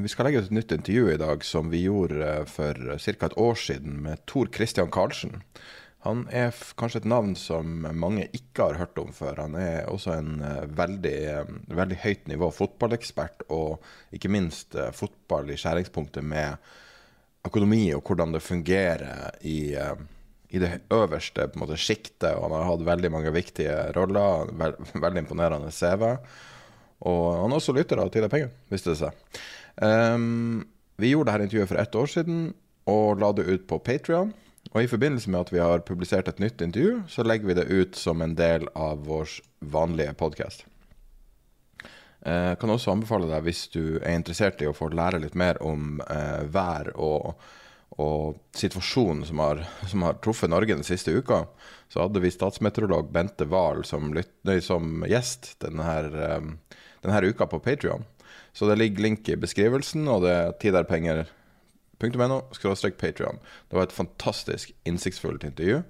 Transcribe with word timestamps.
Vi 0.00 0.08
skal 0.08 0.24
legge 0.24 0.40
ut 0.40 0.48
et 0.48 0.56
nytt 0.56 0.72
intervju 0.72 1.10
i 1.12 1.20
dag 1.20 1.44
som 1.44 1.68
vi 1.72 1.82
gjorde 1.84 2.24
eh, 2.24 2.46
for 2.48 2.96
ca. 2.96 3.26
et 3.26 3.36
år 3.36 3.60
siden 3.60 4.00
med 4.06 4.24
Tor 4.26 4.48
Christian 4.54 4.90
Karlsen. 4.90 5.42
Han 6.06 6.22
er 6.32 6.56
kanskje 6.80 7.02
et 7.02 7.08
navn 7.12 7.34
som 7.36 7.82
mange 7.92 8.24
ikke 8.32 8.70
har 8.70 8.78
hørt 8.80 9.00
om 9.02 9.10
før. 9.12 9.42
Han 9.42 9.56
er 9.60 9.88
også 9.92 10.14
en 10.16 10.38
eh, 10.40 10.62
veldig, 10.78 11.16
eh, 11.32 11.50
veldig 11.76 11.98
høyt 12.04 12.30
nivå 12.30 12.48
fotballekspert, 12.56 13.44
og 13.52 13.84
ikke 14.16 14.32
minst 14.32 14.78
eh, 14.80 14.94
fotball 14.96 15.52
i 15.52 15.58
skjæringspunktet 15.60 16.24
med 16.24 16.56
økonomi 17.44 17.90
og 17.96 18.04
hvordan 18.08 18.32
det 18.32 18.44
fungerer 18.44 19.36
i, 19.44 19.74
eh, 19.76 20.00
i 20.56 20.62
det 20.62 20.72
øverste 20.88 21.50
på 21.52 21.68
sjiktet. 21.76 22.32
Han 22.32 22.56
har 22.56 22.64
hatt 22.70 22.86
veldig 22.88 23.12
mange 23.12 23.34
viktige 23.36 23.92
roller. 23.96 24.48
veld, 24.56 24.80
veldig 25.04 25.26
imponerende 25.26 25.70
CV. 25.70 26.16
Og 27.08 27.24
han 27.42 27.52
er 27.52 27.60
også 27.60 27.74
lytter 27.76 28.02
av 28.02 28.10
Tid 28.12 28.26
er 28.26 28.32
penger, 28.32 28.52
viste 28.72 28.92
det 28.92 29.00
seg. 29.00 29.40
Um, 29.80 30.66
vi 31.00 31.14
gjorde 31.14 31.32
dette 31.32 31.48
intervjuet 31.48 31.70
for 31.70 31.80
ett 31.80 31.96
år 31.96 32.10
siden 32.12 32.40
og 32.90 33.20
la 33.22 33.30
det 33.36 33.48
ut 33.48 33.68
på 33.70 33.78
Patrion. 33.84 34.34
Og 34.70 34.84
i 34.84 34.90
forbindelse 34.90 35.30
med 35.32 35.40
at 35.40 35.52
vi 35.54 35.62
har 35.62 35.82
publisert 35.86 36.28
et 36.28 36.42
nytt 36.42 36.60
intervju, 36.62 37.00
så 37.08 37.24
legger 37.26 37.48
vi 37.48 37.56
det 37.58 37.70
ut 37.70 37.96
som 37.96 38.20
en 38.22 38.36
del 38.38 38.68
av 38.78 39.00
vår 39.08 39.40
vanlige 39.72 40.14
podkast. 40.20 40.66
Jeg 42.20 42.58
kan 42.60 42.70
også 42.70 42.92
anbefale 42.92 43.30
deg, 43.30 43.46
hvis 43.46 43.64
du 43.72 43.96
er 43.96 44.12
interessert 44.12 44.60
i 44.60 44.68
å 44.68 44.76
få 44.76 44.90
lære 44.92 45.22
litt 45.22 45.34
mer 45.38 45.56
om 45.64 46.02
eh, 46.04 46.42
vær 46.52 46.90
og, 47.00 47.32
og 47.96 48.42
situasjonen 48.56 49.24
som 49.26 49.40
har, 49.40 49.62
som 49.88 50.04
har 50.04 50.18
truffet 50.20 50.52
Norge 50.52 50.76
den 50.76 50.84
siste 50.86 51.14
uka, 51.16 51.46
så 51.88 52.04
hadde 52.04 52.20
vi 52.20 52.32
statsmeteorolog 52.34 53.08
Bente 53.14 53.48
Wahl 53.48 53.86
som, 53.88 54.12
som 54.60 55.06
gjest 55.08 55.54
denne, 55.64 55.86
her, 55.88 56.10
eh, 56.28 56.76
denne 57.04 57.20
uka 57.26 57.46
på 57.50 57.60
Patrion. 57.64 58.04
Så 58.52 58.68
det 58.68 58.78
ligger 58.80 59.04
link 59.04 59.28
i 59.28 59.38
beskrivelsen, 59.38 60.08
og 60.10 60.24
det 60.24 60.32
er 60.34 60.56
tiderpenger.no 60.62 62.40
skråstrek 62.56 62.98
Patreon. 62.98 63.38
Det 63.68 63.78
var 63.78 63.88
et 63.88 63.94
fantastisk 63.94 64.72
innsiktsfullt 64.88 65.44
intervju. 65.46 65.82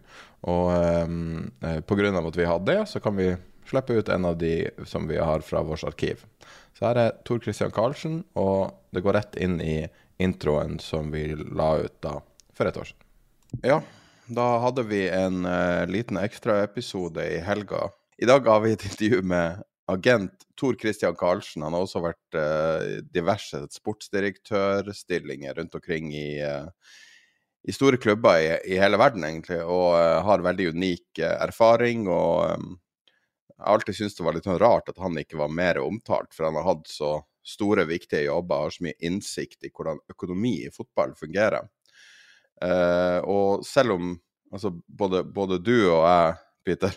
Og 0.50 0.72
eh, 0.74 1.80
på 1.84 1.98
grunn 1.98 2.16
av 2.16 2.28
at 2.30 2.38
vi 2.38 2.48
hadde 2.48 2.72
det, 2.72 2.88
så 2.90 3.00
kan 3.02 3.16
vi 3.16 3.32
slippe 3.70 3.96
ut 3.96 4.08
en 4.08 4.24
av 4.24 4.38
de 4.38 4.70
som 4.88 5.06
vi 5.08 5.18
har 5.20 5.44
fra 5.46 5.62
vårt 5.62 5.84
arkiv. 5.86 6.24
Så 6.76 6.88
her 6.88 6.98
er 6.98 7.16
Tor 7.28 7.40
Christian 7.44 7.72
Karlsen, 7.74 8.22
og 8.38 8.72
det 8.94 9.04
går 9.04 9.18
rett 9.18 9.38
inn 9.40 9.60
i 9.62 9.84
introen 10.20 10.78
som 10.82 11.12
vi 11.14 11.30
la 11.34 11.74
ut 11.84 11.96
da 12.04 12.18
for 12.56 12.68
et 12.68 12.76
år 12.76 12.90
siden. 12.90 13.06
Ja, 13.66 13.80
da 14.30 14.46
hadde 14.62 14.84
vi 14.86 15.04
en 15.10 15.44
uh, 15.46 15.86
liten 15.90 16.20
ekstraepisode 16.20 17.24
i 17.34 17.40
helga. 17.44 17.88
I 18.20 18.28
dag 18.28 18.46
har 18.46 18.60
vi 18.64 18.74
et 18.76 18.84
intervju 18.84 19.22
med 19.26 19.62
agent 19.90 20.44
Tor 20.58 20.76
Christian 20.80 21.16
Karlsen. 21.16 21.62
Han 21.62 21.74
har 21.76 21.84
også 21.84 22.02
vært 22.04 22.36
uh, 22.36 22.98
diverse 23.12 23.62
sportsdirektørstillinger 23.74 25.56
rundt 25.56 25.76
omkring 25.78 26.12
i, 26.14 26.42
uh, 26.44 26.68
i 27.64 27.74
store 27.74 28.00
klubber 28.00 28.40
i, 28.42 28.52
i 28.74 28.78
hele 28.80 29.00
verden, 29.00 29.24
egentlig, 29.26 29.60
og 29.64 29.96
uh, 29.96 30.20
har 30.26 30.44
veldig 30.46 30.70
unik 30.76 31.22
erfaring. 31.30 32.06
og 32.08 32.60
um, 32.60 32.76
jeg 33.50 33.66
har 33.66 33.76
alltid 33.76 33.98
syntes 33.98 34.16
det 34.16 34.24
var 34.24 34.36
litt 34.36 34.46
sånn 34.48 34.62
rart 34.62 34.88
at 34.88 35.00
han 35.02 35.18
ikke 35.20 35.40
var 35.40 35.52
mer 35.52 35.82
omtalt, 35.82 36.32
for 36.36 36.48
han 36.48 36.56
har 36.60 36.68
hatt 36.68 36.86
så 36.88 37.18
store, 37.44 37.84
viktige 37.88 38.28
jobber, 38.28 38.66
har 38.66 38.72
så 38.72 38.86
mye 38.86 38.96
innsikt 39.04 39.66
i 39.68 39.72
hvordan 39.72 40.00
økonomi 40.12 40.54
i 40.64 40.72
fotball 40.72 41.12
fungerer. 41.16 41.66
Og 43.28 43.64
selv 43.64 43.94
om 43.96 44.10
altså, 44.52 44.72
både, 44.86 45.22
både 45.24 45.58
du 45.64 45.74
og 45.90 46.04
jeg, 46.04 46.34
Peter, 46.68 46.96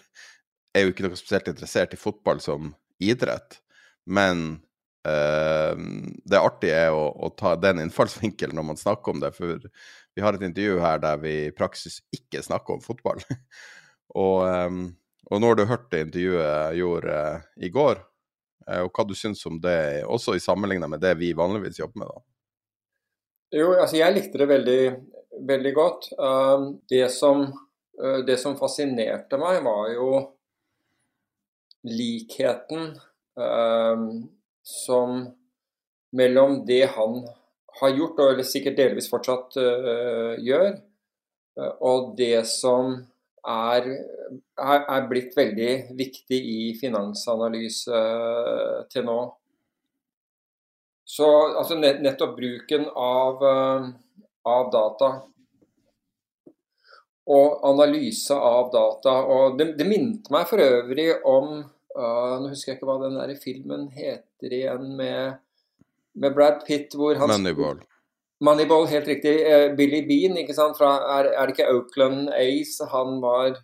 er 0.73 0.85
jo 0.85 0.93
ikke 0.93 1.05
noe 1.05 1.19
spesielt 1.19 1.51
interessert 1.51 1.95
i 1.95 1.99
fotball 1.99 2.41
som 2.43 2.71
idrett, 3.11 3.59
men 4.05 4.45
uh, 5.07 5.75
det 6.23 6.39
artige 6.39 6.79
er 6.87 6.95
å, 6.95 7.05
å 7.13 7.31
ta 7.37 7.55
den 7.59 7.81
innfallsvinkelen 7.83 8.55
når 8.57 8.67
man 8.71 8.79
snakker 8.79 9.13
om 9.13 9.23
det, 9.23 9.33
for 9.35 9.61
vi 10.13 10.21
har 10.21 10.35
et 10.37 10.45
intervju 10.45 10.79
her 10.83 10.99
der 11.01 11.21
vi 11.21 11.33
i 11.47 11.53
praksis 11.55 12.01
ikke 12.13 12.43
snakker 12.45 12.77
om 12.77 12.83
fotball. 12.83 13.21
og, 14.23 14.43
um, 14.45 14.83
og 15.31 15.41
når 15.41 15.57
du 15.57 15.63
hørte 15.69 16.03
intervjuet 16.05 16.43
jeg 16.43 16.83
gjorde 16.83 17.15
uh, 17.15 17.47
i 17.65 17.71
går, 17.73 18.03
uh, 18.69 18.83
og 18.83 18.91
hva 18.93 19.07
du 19.09 19.15
syns 19.17 19.41
om 19.49 19.57
det, 19.63 20.03
også 20.05 20.37
i 20.37 20.43
sammenligna 20.43 20.89
med 20.91 21.01
det 21.03 21.15
vi 21.21 21.33
vanligvis 21.37 21.81
jobber 21.81 22.03
med, 22.03 22.13
da? 22.13 22.23
Jo, 23.53 23.73
altså 23.77 23.99
jeg 23.99 24.15
likte 24.15 24.39
det 24.41 24.47
veldig, 24.49 24.83
veldig 25.45 25.71
godt. 25.77 26.07
Det, 26.89 27.03
som, 27.13 27.43
det 28.25 28.39
som 28.41 28.55
fascinerte 28.57 29.37
meg, 29.37 29.59
var 29.61 29.91
jo 29.93 30.07
likheten 31.83 32.94
eh, 33.39 34.03
som 34.63 35.23
mellom 36.13 36.66
det 36.66 36.85
han 36.95 37.23
har 37.79 37.89
gjort, 37.97 38.19
og 38.19 38.33
eller 38.33 38.47
sikkert 38.47 38.77
delvis 38.77 39.09
fortsatt 39.09 39.57
eh, 39.59 40.35
gjør, 40.45 40.75
uh, 41.59 41.71
og 41.81 42.13
det 42.17 42.45
som 42.49 42.94
er, 43.44 43.89
er, 44.61 44.83
er 44.85 45.07
blitt 45.09 45.33
veldig 45.38 45.71
viktig 45.97 46.39
i 46.39 46.59
finansanalyse 46.79 47.89
uh, 47.89 48.83
til 48.94 49.07
nå. 49.09 49.17
Så 51.03 51.27
altså 51.59 51.75
nett, 51.81 52.00
nettopp 52.05 52.38
bruken 52.38 52.85
av, 52.94 53.41
uh, 53.44 53.89
av 54.47 54.71
data 54.73 55.11
og 57.33 57.61
analyse 57.65 58.35
av 58.35 58.69
data. 58.73 59.17
Og 59.33 59.57
det, 59.57 59.73
det 59.79 59.88
minte 59.88 60.31
meg 60.33 60.45
for 60.50 60.61
øvrig 60.61 61.09
om 61.25 61.63
uh, 61.97 62.35
Nå 62.41 62.51
husker 62.51 62.73
jeg 62.73 62.79
ikke 62.79 62.89
hva 62.89 62.99
den 63.03 63.17
der 63.19 63.33
filmen 63.41 63.87
heter 63.95 64.55
igjen 64.59 64.93
med, 64.99 65.41
med 66.19 66.35
Brad 66.35 66.63
Pitt 66.67 66.95
hvor 66.97 67.17
han 67.19 67.31
Moneyball. 67.31 67.83
Moneyball, 68.43 68.89
helt 68.91 69.07
riktig. 69.07 69.37
Uh, 69.45 69.69
Billy 69.77 70.03
Bean, 70.07 70.35
ikke 70.41 70.55
sant. 70.57 70.77
Fra, 70.79 70.95
er, 71.19 71.31
er 71.33 71.47
det 71.47 71.55
ikke 71.55 71.71
Oakland 71.71 72.33
Ace 72.35 72.89
han 72.91 73.21
var 73.23 73.61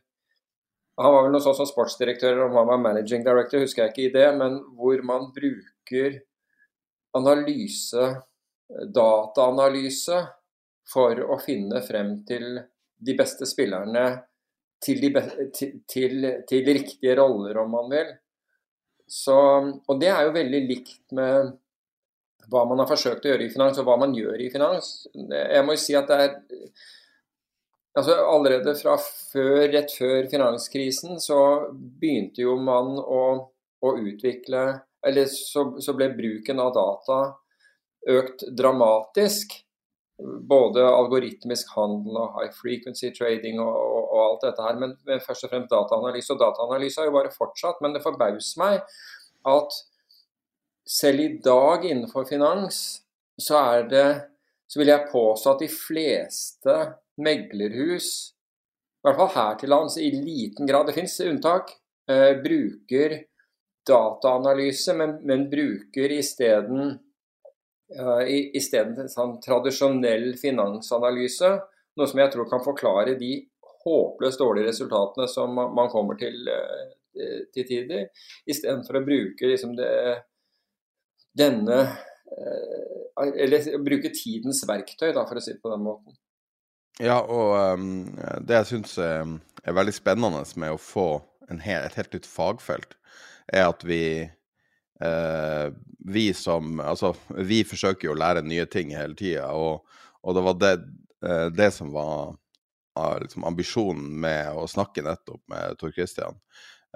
han 0.99 1.13
var 1.15 1.23
vel 1.23 1.31
noe 1.31 1.43
sånn 1.43 1.55
som 1.55 1.67
sportsdirektør, 1.67 2.41
om 2.43 2.57
han 2.59 2.67
var 2.67 2.81
managing 2.83 3.21
director, 3.23 3.61
husker 3.63 3.85
jeg 3.85 3.93
ikke 3.93 4.01
i 4.09 4.15
det, 4.17 4.25
men 4.35 4.57
hvor 4.75 4.99
man 5.07 5.29
bruker 5.31 6.17
analyse, 7.15 8.07
dataanalyse, 8.97 10.19
for 10.89 11.21
å 11.23 11.37
finne 11.39 11.79
frem 11.85 12.17
til 12.27 12.59
de 12.99 13.15
beste 13.15 13.47
spillerne 13.47 14.05
til, 14.83 15.01
de 15.01 15.23
til, 15.53 16.27
til, 16.47 16.69
riktige 16.69 17.15
roller, 17.19 17.57
om 17.63 17.73
man 17.75 17.89
vil. 17.91 18.13
Så, 19.09 19.35
og 19.35 19.99
det 20.01 20.11
er 20.13 20.27
jo 20.27 20.35
veldig 20.35 20.61
likt 20.69 21.15
med 21.17 21.51
hva 22.49 22.63
man 22.65 22.81
har 22.81 22.89
forsøkt 22.89 23.25
å 23.25 23.33
gjøre 23.33 23.45
i 23.45 23.51
finans, 23.53 23.77
og 23.81 23.87
hva 23.89 23.97
man 24.01 24.15
gjør 24.15 24.41
i 24.41 24.49
finans. 24.53 25.07
Jeg 25.13 25.65
må 25.65 25.75
jo 25.75 25.81
si 25.81 25.97
at 25.97 26.09
det 26.09 26.19
er 26.23 26.33
altså 27.99 28.15
Allerede 28.29 28.75
fra 28.77 28.95
før, 29.01 29.65
rett 29.73 29.91
før 29.97 30.27
finanskrisen 30.31 31.19
så 31.21 31.39
begynte 31.73 32.45
jo 32.45 32.55
man 32.61 32.95
å, 33.01 33.23
å 33.81 33.93
utvikle 33.97 34.61
Eller 35.05 35.25
så, 35.31 35.65
så 35.81 35.95
ble 35.97 36.11
bruken 36.15 36.61
av 36.61 36.73
data 36.77 37.19
økt 38.09 38.45
dramatisk 38.55 39.57
både 40.19 40.83
algoritmisk 40.83 41.71
handel 41.75 42.17
og 42.19 42.39
high 42.39 42.51
frequency 42.55 43.11
trading 43.15 43.59
og, 43.63 43.75
og, 43.75 44.01
og 44.03 44.23
alt 44.23 44.47
dette 44.47 44.65
her, 44.65 44.79
men, 44.81 44.95
men, 45.07 45.21
først 45.23 45.45
og 45.47 45.53
fremst 45.53 45.71
dataanalyse. 45.71 46.33
Og 46.33 46.41
dataanalyse 46.41 47.01
har 47.01 47.09
jo 47.09 47.15
bare 47.15 47.35
fortsatt, 47.35 47.79
men 47.83 47.95
det 47.95 48.03
forbauser 48.03 48.61
meg 48.61 48.81
at 49.49 49.77
selv 50.89 51.23
i 51.23 51.29
dag 51.45 51.85
innenfor 51.85 52.27
finans, 52.29 52.81
så 53.39 53.61
er 53.61 53.87
det 53.91 54.09
Så 54.69 54.77
vil 54.77 54.91
jeg 54.91 55.09
påstå 55.09 55.51
at 55.55 55.61
de 55.63 55.67
fleste 55.73 56.73
meglerhus, 57.17 58.09
i 59.01 59.07
hvert 59.07 59.17
fall 59.17 59.31
her 59.33 59.55
til 59.57 59.71
lands, 59.73 59.95
i 59.97 60.11
liten 60.13 60.69
grad, 60.69 60.85
det 60.85 60.93
fins 60.93 61.15
unntak, 61.25 61.71
eh, 62.05 62.35
bruker 62.37 63.15
dataanalyse, 63.89 64.93
men, 64.93 65.15
men 65.25 65.47
bruker 65.49 66.13
isteden 66.13 66.99
uh, 67.97 68.21
en 68.23 69.11
sånn 69.11 69.37
tradisjonell 69.43 70.33
finansanalyse. 70.39 71.55
Noe 71.97 72.09
som 72.09 72.21
jeg 72.21 72.33
tror 72.33 72.49
kan 72.51 72.63
forklare 72.63 73.17
de 73.19 73.33
håpløst 73.85 74.41
dårlige 74.41 74.69
resultatene 74.69 75.27
som 75.31 75.55
man 75.55 75.91
kommer 75.91 76.19
til 76.19 76.47
uh, 76.47 76.87
til 77.53 77.65
tider, 77.67 78.05
istedenfor 78.47 78.99
å 78.99 79.03
bruke 79.03 79.47
liksom 79.49 79.73
det, 79.75 79.89
denne 81.35 81.79
Eller 83.19 83.65
bruke 83.83 84.11
tidens 84.13 84.61
verktøy, 84.69 85.09
da, 85.11 85.25
for 85.27 85.39
å 85.39 85.41
si 85.43 85.55
det 85.55 85.59
på 85.63 85.71
den 85.73 85.81
måten. 85.83 86.15
Ja, 86.99 87.17
og 87.23 87.79
um, 87.79 88.05
det 88.45 88.61
jeg 88.61 88.67
syns 88.69 88.93
er, 89.01 89.27
er, 89.63 89.75
veldig 89.75 89.95
spennende 89.95 90.43
med 90.59 90.75
å 90.75 90.79
få 90.79 91.07
hel, 91.49 91.83
et 91.87 91.97
helt 91.97 92.15
nytt 92.15 92.29
fagfelt, 92.29 92.95
er 93.51 93.65
at 93.69 93.83
vi 93.87 94.01
eh, 95.03 95.69
Vi 95.99 96.33
som 96.33 96.79
Altså, 96.79 97.13
vi 97.35 97.63
forsøker 97.67 98.07
jo 98.09 98.15
å 98.15 98.19
lære 98.19 98.45
nye 98.45 98.65
ting 98.65 98.93
hele 98.95 99.15
tida, 99.15 99.51
og, 99.53 99.85
og, 100.23 100.35
det 100.35 100.45
var 100.45 100.59
det, 100.61 100.73
eh, 101.25 101.47
det 101.55 101.71
som 101.75 101.91
var 101.93 102.35
liksom, 103.21 103.45
ambisjonen 103.47 104.09
med 104.21 104.55
å 104.57 104.67
snakke 104.67 105.05
nettopp 105.05 105.41
med 105.51 105.79
Tor 105.79 105.93
Christian. 105.95 106.39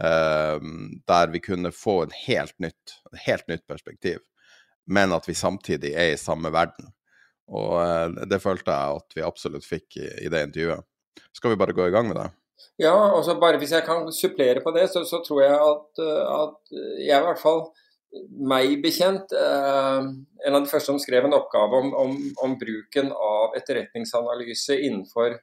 Eh, 0.02 0.60
der 1.08 1.32
vi 1.34 1.40
kunne 1.44 1.72
få 1.72 2.02
en 2.04 2.16
helt 2.26 2.56
nytt, 2.60 2.98
et 3.14 3.26
helt 3.28 3.48
nytt 3.48 3.68
perspektiv, 3.68 4.24
men 4.90 5.14
at 5.14 5.30
vi 5.30 5.38
samtidig 5.38 5.94
er 5.94 6.14
i 6.14 6.20
samme 6.20 6.52
verden. 6.54 6.90
Og 7.54 7.76
eh, 7.84 8.24
det 8.30 8.42
følte 8.42 8.74
jeg 8.74 9.02
at 9.02 9.18
vi 9.18 9.28
absolutt 9.28 9.68
fikk 9.68 10.00
i, 10.02 10.08
i 10.26 10.32
det 10.34 10.48
intervjuet. 10.48 10.88
Skal 11.34 11.54
vi 11.54 11.60
bare 11.62 11.76
gå 11.76 11.86
i 11.88 11.94
gang 11.94 12.10
med 12.10 12.18
det? 12.18 12.30
Ja, 12.82 12.94
altså 12.94 13.36
bare 13.42 13.60
hvis 13.62 13.74
jeg 13.76 13.86
kan 13.86 14.08
supplere 14.16 14.64
på 14.64 14.72
det, 14.74 14.88
så, 14.90 15.04
så 15.06 15.20
tror 15.26 15.44
jeg 15.44 15.54
at, 15.54 16.02
at, 16.02 16.74
jeg 17.04 17.18
i 17.20 17.26
hvert 17.28 17.42
fall 17.42 17.68
meg 18.30 18.78
bekjent 18.84 19.32
eh, 19.34 20.00
en 20.46 20.56
av 20.56 20.64
de 20.64 20.70
første 20.70 20.92
som 20.92 21.00
skrev 21.02 21.26
en 21.28 21.36
oppgave 21.38 21.80
om, 21.82 21.94
om, 21.98 22.16
om 22.46 22.56
bruken 22.60 23.10
av 23.14 23.56
etterretningsanalyse 23.58 24.78
innenfor, 24.86 25.40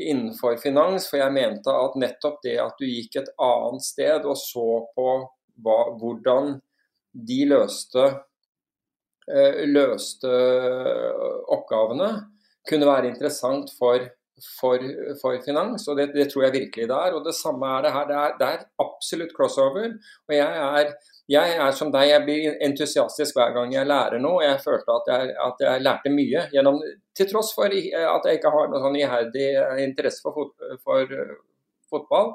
innenfor, 0.00 0.56
finans. 0.62 1.10
For 1.10 1.20
jeg 1.20 1.36
mente 1.36 1.74
at 1.74 1.98
nettopp 2.00 2.40
det 2.46 2.56
at 2.62 2.80
du 2.80 2.86
gikk 2.88 3.20
et 3.20 3.30
annet 3.36 3.84
sted 3.84 4.24
og 4.24 4.38
så 4.40 4.68
på 4.96 5.08
hva, 5.60 5.78
hvordan 6.00 6.56
de 7.10 7.40
løste, 7.50 8.06
eh, 9.28 9.62
løste 9.68 10.30
oppgavene, 11.52 12.12
kunne 12.68 12.88
være 12.88 13.10
interessant 13.12 13.72
for 13.76 14.04
for, 14.44 14.82
for 15.20 15.38
finans, 15.44 15.86
og 15.88 15.98
det, 15.98 16.10
det, 16.14 16.26
tror 16.30 16.46
jeg 16.46 16.56
virkelig 16.56 16.88
det 16.90 16.96
er. 16.96 17.16
Og 17.16 17.24
det 17.26 17.34
samme 17.36 17.68
er 17.76 17.86
det 17.86 17.92
her. 17.94 18.06
Det 18.08 18.16
er, 18.18 18.34
det 18.40 18.48
er 18.48 18.64
absolutt 18.84 19.34
crossover. 19.36 19.92
Og 20.28 20.34
jeg 20.34 20.62
er, 20.64 20.92
jeg 21.30 21.56
er, 21.56 21.70
som 21.76 21.92
deg, 21.94 22.08
jeg 22.10 22.24
blir 22.26 22.56
entusiastisk 22.66 23.38
hver 23.38 23.54
gang 23.56 23.74
jeg 23.74 23.88
lærer 23.88 24.22
noe. 24.22 24.42
Jeg 24.46 24.62
følte 24.64 24.96
at 24.96 25.12
jeg, 25.12 25.36
at 25.46 25.62
jeg 25.66 25.84
lærte 25.86 26.14
mye, 26.14 26.46
gjennom, 26.54 26.80
til 27.16 27.30
tross 27.30 27.52
for 27.56 27.70
at 27.70 28.26
jeg 28.26 28.40
ikke 28.40 28.54
har 28.56 28.72
noen 28.72 28.86
sånn 28.86 28.98
iherdig 29.00 29.48
interesse 29.84 30.24
for, 30.24 30.36
fot, 30.36 30.76
for 30.84 31.14
uh, 31.14 31.36
fotball. 31.92 32.34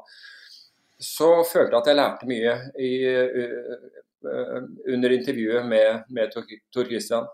Så 1.01 1.31
følte 1.50 1.75
jeg 1.75 1.81
at 1.81 1.90
jeg 1.92 2.00
lærte 2.00 2.30
mye 2.30 2.58
i, 2.80 2.94
uh, 3.42 4.62
under 4.94 5.18
intervjuet 5.18 5.68
med, 5.68 6.06
med 6.10 6.31
Tor 6.34 6.88
Christian. 6.88 7.28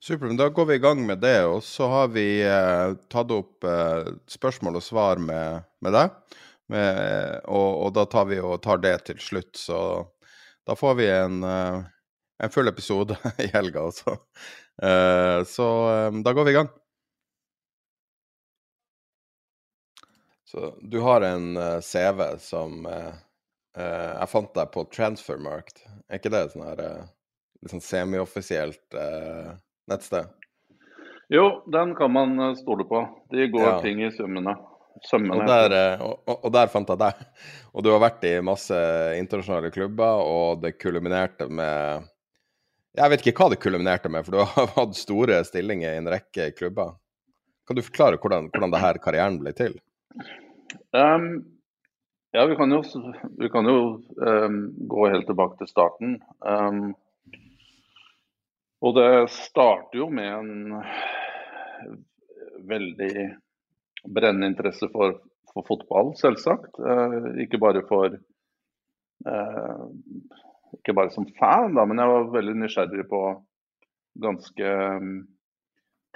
Supert. 0.00 0.36
Da 0.38 0.48
går 0.48 0.66
vi 0.66 0.74
i 0.74 0.78
gang 0.78 1.06
med 1.06 1.18
det. 1.18 1.44
Og 1.44 1.62
så 1.64 1.88
har 1.88 2.08
vi 2.14 2.26
eh, 2.46 2.94
tatt 3.10 3.32
opp 3.34 3.64
eh, 3.66 4.12
spørsmål 4.30 4.78
og 4.78 4.84
svar 4.84 5.18
med, 5.22 5.66
med 5.82 5.96
deg. 5.96 6.38
Med, 6.68 7.40
og, 7.48 7.68
og, 7.86 7.92
da 7.96 8.04
tar 8.06 8.28
vi 8.30 8.38
og 8.44 8.60
tar 8.62 8.82
det 8.84 8.94
til 9.08 9.18
slutt. 9.22 9.54
Så 9.58 9.78
da 10.68 10.76
får 10.78 10.98
vi 11.00 11.08
en, 11.10 11.42
eh, 11.42 11.80
en 12.44 12.54
full 12.54 12.70
episode 12.70 13.18
i 13.44 13.50
helga 13.54 13.88
også. 13.88 14.18
Eh, 14.82 15.44
så 15.50 15.68
eh, 15.94 16.20
da 16.22 16.36
går 16.36 16.46
vi 16.46 16.54
i 16.54 16.58
gang. 16.60 16.70
Så 20.48 20.70
du 20.80 21.00
har 21.04 21.26
en 21.26 21.56
eh, 21.56 21.80
CV 21.84 22.22
som 22.40 22.86
jeg 23.78 24.26
fant 24.26 24.48
deg 24.56 24.70
på 24.74 24.82
Transfermarkt. 24.90 25.84
Er 26.08 26.18
ikke 26.18 26.32
det 26.34 26.40
sånn 26.50 26.64
her 26.66 26.80
litt 26.82 27.70
sånn 27.70 27.82
semioffisielt 27.84 28.96
nettsted? 29.90 30.28
Jo, 31.28 31.62
den 31.66 31.94
kan 31.94 32.12
man 32.12 32.38
eh, 32.40 32.54
stole 32.54 32.84
på. 32.88 33.02
De 33.30 33.48
går 33.52 33.66
ja. 33.66 33.80
ting 33.84 34.04
i 34.04 34.10
sømmene. 34.12 34.56
Og 34.98 35.42
der, 35.46 35.74
eh, 35.76 36.00
og, 36.02 36.38
og 36.42 36.52
der, 36.52 36.70
fant 36.72 36.88
jeg 36.88 37.00
deg. 37.00 37.26
Og 37.76 37.84
du 37.84 37.90
har 37.92 38.00
vært 38.02 38.24
i 38.26 38.38
masse 38.42 38.78
internasjonale 39.14 39.68
klubber, 39.70 40.24
og 40.24 40.62
det 40.64 40.72
kulminerte 40.80 41.46
med 41.46 42.08
Jeg 42.96 43.12
vet 43.12 43.22
ikke 43.22 43.44
hva 43.44 43.52
det 43.52 43.60
kulminerte 43.62 44.10
med, 44.10 44.24
for 44.26 44.34
du 44.34 44.40
har 44.56 44.72
hatt 44.74 44.96
store 44.98 45.42
stillinger 45.46 45.92
i 45.92 46.00
en 46.00 46.10
rekke 46.10 46.48
klubber. 46.56 46.96
Kan 47.68 47.76
du 47.76 47.84
forklare 47.84 48.18
hvordan, 48.18 48.48
hvordan 48.50 48.72
denne 48.72 49.04
karrieren 49.04 49.36
ble 49.38 49.52
til? 49.54 49.76
Um, 50.96 51.44
ja, 52.32 52.46
vi 52.48 52.56
kan 52.56 52.72
jo, 52.72 52.80
vi 53.38 53.52
kan 53.52 53.68
jo 53.68 53.76
um, 54.16 54.58
gå 54.90 55.06
helt 55.12 55.28
tilbake 55.28 55.60
til 55.60 55.70
starten. 55.70 56.16
Um, 56.40 56.96
og 58.84 58.94
det 58.94 59.10
starter 59.34 59.98
jo 59.98 60.08
med 60.14 60.32
en 60.32 60.82
veldig 62.68 63.12
brennende 64.08 64.46
interesse 64.52 64.88
for, 64.92 65.16
for 65.52 65.66
fotball, 65.68 66.12
selvsagt. 66.18 66.78
Eh, 66.78 67.44
ikke 67.44 67.60
bare 67.62 67.82
for 67.88 68.14
eh, 68.14 69.84
Ikke 70.78 70.94
bare 70.94 71.10
som 71.10 71.26
fan, 71.38 71.74
da, 71.74 71.84
men 71.88 71.98
jeg 71.98 72.12
var 72.12 72.32
veldig 72.34 72.54
nysgjerrig 72.60 73.06
på 73.08 73.22
ganske 74.20 74.72
mm, 75.02 75.18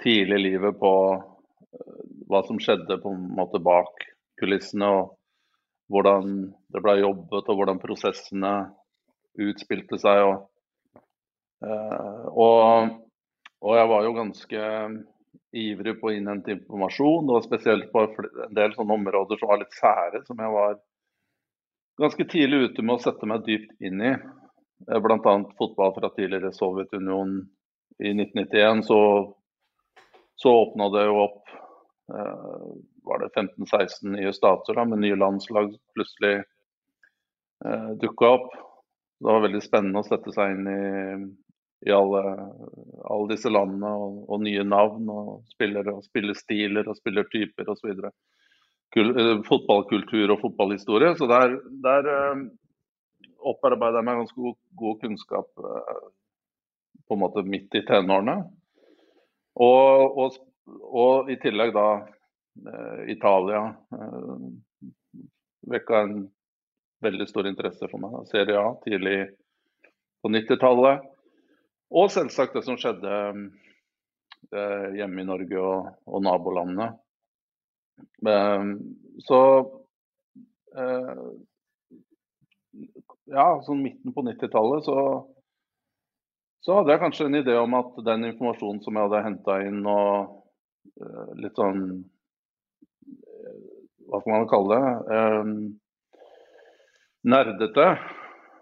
tidlig 0.03 0.39
i 0.39 0.43
livet 0.43 0.79
på 0.79 0.93
eh, 1.17 1.99
hva 2.29 2.43
som 2.47 2.61
skjedde 2.61 2.99
på 3.01 3.13
en 3.15 3.27
måte 3.37 3.61
bak 3.63 4.07
kulissene. 4.39 4.87
og 4.87 5.17
hvordan 5.91 6.53
det 6.73 6.81
ble 6.81 6.95
jobbet 7.01 7.49
og 7.51 7.57
hvordan 7.59 7.81
prosessene 7.81 8.53
utspilte 9.41 9.99
seg. 10.01 10.23
og 10.25 10.47
og, 11.63 12.93
og, 13.63 13.73
jeg 13.77 13.89
var 13.89 14.05
jo 14.05 14.15
ganske 14.17 14.63
ivrig 15.53 15.93
på 15.99 16.09
å 16.09 16.13
innhente 16.15 16.55
informasjon, 16.57 17.29
og 17.29 17.45
spesielt 17.45 17.91
på 17.93 18.07
en 18.07 18.55
del 18.57 18.73
sånne 18.75 18.97
områder 18.97 19.39
som 19.39 19.51
var 19.51 19.61
litt 19.61 19.77
sære, 19.77 20.23
som 20.27 20.41
jeg 20.41 20.53
var 20.55 20.79
ganske 22.01 22.25
tidlig 22.25 22.69
ute 22.69 22.85
med 22.85 22.97
å 22.97 23.03
sette 23.03 23.29
meg 23.29 23.45
dypt 23.45 23.85
inn 23.85 24.01
i. 24.01 24.13
Eh, 24.89 24.99
Bl.a. 24.99 25.35
fotball 25.57 25.93
fra 25.97 26.09
tidligere 26.15 26.53
Sovjetunionen. 26.55 27.43
I 28.01 28.09
1991 28.09 28.81
så, 28.87 28.99
så 30.35 30.53
åpna 30.63 30.89
det 30.95 31.03
jo 31.05 31.19
opp 31.27 31.51
eh, 32.09 32.63
var 33.05 33.21
det 33.21 33.29
15-16 33.37 34.15
nye 34.15 34.33
stater 34.33 34.79
da, 34.79 34.85
med 34.89 35.03
nye 35.03 35.19
landslag 35.19 35.75
plutselig 35.93 36.39
eh, 36.39 37.89
dukka 38.01 38.31
opp. 38.39 38.49
Det 39.19 39.29
var 39.29 39.45
veldig 39.45 39.61
spennende 39.63 40.01
å 40.01 40.07
sette 40.07 40.33
seg 40.33 40.55
inn 40.55 40.71
i 40.71 40.81
i 41.85 41.91
alle, 41.91 42.21
alle 43.11 43.29
disse 43.33 43.51
landene, 43.51 43.89
og, 43.91 44.23
og, 44.29 44.41
nye 44.43 44.63
navn 44.63 45.09
og 45.11 45.31
spillere 45.51 45.95
og 45.97 46.05
spillestiler 46.05 46.87
og 46.87 46.97
spillertyper 46.99 47.69
osv. 47.73 47.91
Eh, 48.95 49.37
fotballkultur 49.47 50.35
og 50.35 50.41
fotballhistorie. 50.43 51.13
Så 51.19 51.27
der, 51.27 51.57
der 51.83 52.09
eh, 52.13 52.43
opparbeider 53.43 53.99
jeg 53.99 54.07
meg 54.09 54.21
ganske 54.21 54.45
god, 54.47 54.57
god 54.79 54.99
kunnskap 55.01 55.65
eh, 55.71 56.03
på 57.07 57.17
en 57.17 57.23
måte 57.25 57.45
midt 57.47 57.75
i 57.75 57.83
tenårene. 57.87 58.37
Og, 59.63 60.19
og, 60.23 60.37
og 60.87 61.29
i 61.29 61.37
tillegg 61.41 61.73
da 61.75 61.87
Italia 63.09 63.59
vekka 65.69 65.99
en 66.05 66.15
veldig 67.03 67.27
stor 67.29 67.49
interesse 67.49 67.89
for 67.91 68.01
meg. 68.01 68.15
Serie 68.29 68.57
A 68.61 68.71
tidlig 68.85 69.17
på 70.23 70.31
90-tallet. 70.31 71.12
Og 71.93 72.09
selvsagt 72.09 72.55
det 72.57 72.63
som 72.65 72.77
skjedde 72.79 73.13
eh, 74.49 74.87
hjemme 74.97 75.21
i 75.21 75.27
Norge 75.27 75.59
og, 75.61 75.89
og 76.09 76.23
nabolandene. 76.25 76.87
Eh, 78.25 78.63
så 79.27 79.41
eh, 80.73 81.25
Ja, 83.33 83.45
sånn 83.63 83.83
midten 83.85 84.13
på 84.15 84.23
90-tallet 84.25 84.87
så, 84.87 84.97
så 86.65 86.79
hadde 86.79 86.91
jeg 86.95 87.01
kanskje 87.03 87.27
en 87.29 87.37
idé 87.39 87.53
om 87.59 87.77
at 87.77 88.01
den 88.09 88.25
informasjonen 88.31 88.81
som 88.83 88.97
jeg 88.97 89.07
hadde 89.07 89.21
henta 89.27 89.59
inn 89.67 89.85
og 89.85 90.41
eh, 90.97 91.31
litt 91.45 91.61
sånn 91.61 91.85
eh, 93.05 93.61
Hva 94.09 94.19
skal 94.23 94.33
man 94.33 94.49
kalle 94.49 94.81
det? 94.81 94.91
Eh, 95.13 95.45
nerdete 97.29 97.87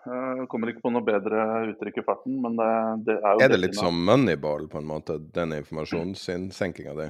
Jeg 0.01 0.47
kommer 0.49 0.71
ikke 0.71 0.81
på 0.85 0.91
noe 0.93 1.05
bedre 1.05 1.43
uttrykk 1.69 1.99
i 2.01 2.03
farten, 2.05 2.39
men 2.41 2.55
det, 2.57 2.69
det 3.05 3.17
er 3.19 3.35
jo 3.35 3.43
Er 3.45 3.51
det 3.53 3.59
litt 3.59 3.77
som 3.77 3.99
moneyball, 4.07 4.65
på 4.71 4.79
en 4.81 4.89
måte, 4.89 5.19
den 5.35 5.53
informasjonsinnsenkinga 5.59 6.95
di? 6.97 7.07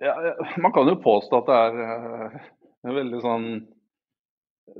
Ja, 0.00 0.14
man 0.56 0.72
kan 0.72 0.88
jo 0.88 0.96
påstå 1.04 1.42
at 1.42 1.50
det 1.50 1.58
er 1.66 1.80
eh, 1.84 2.36
en 2.88 2.96
veldig 2.96 3.20
sånn 3.20 3.48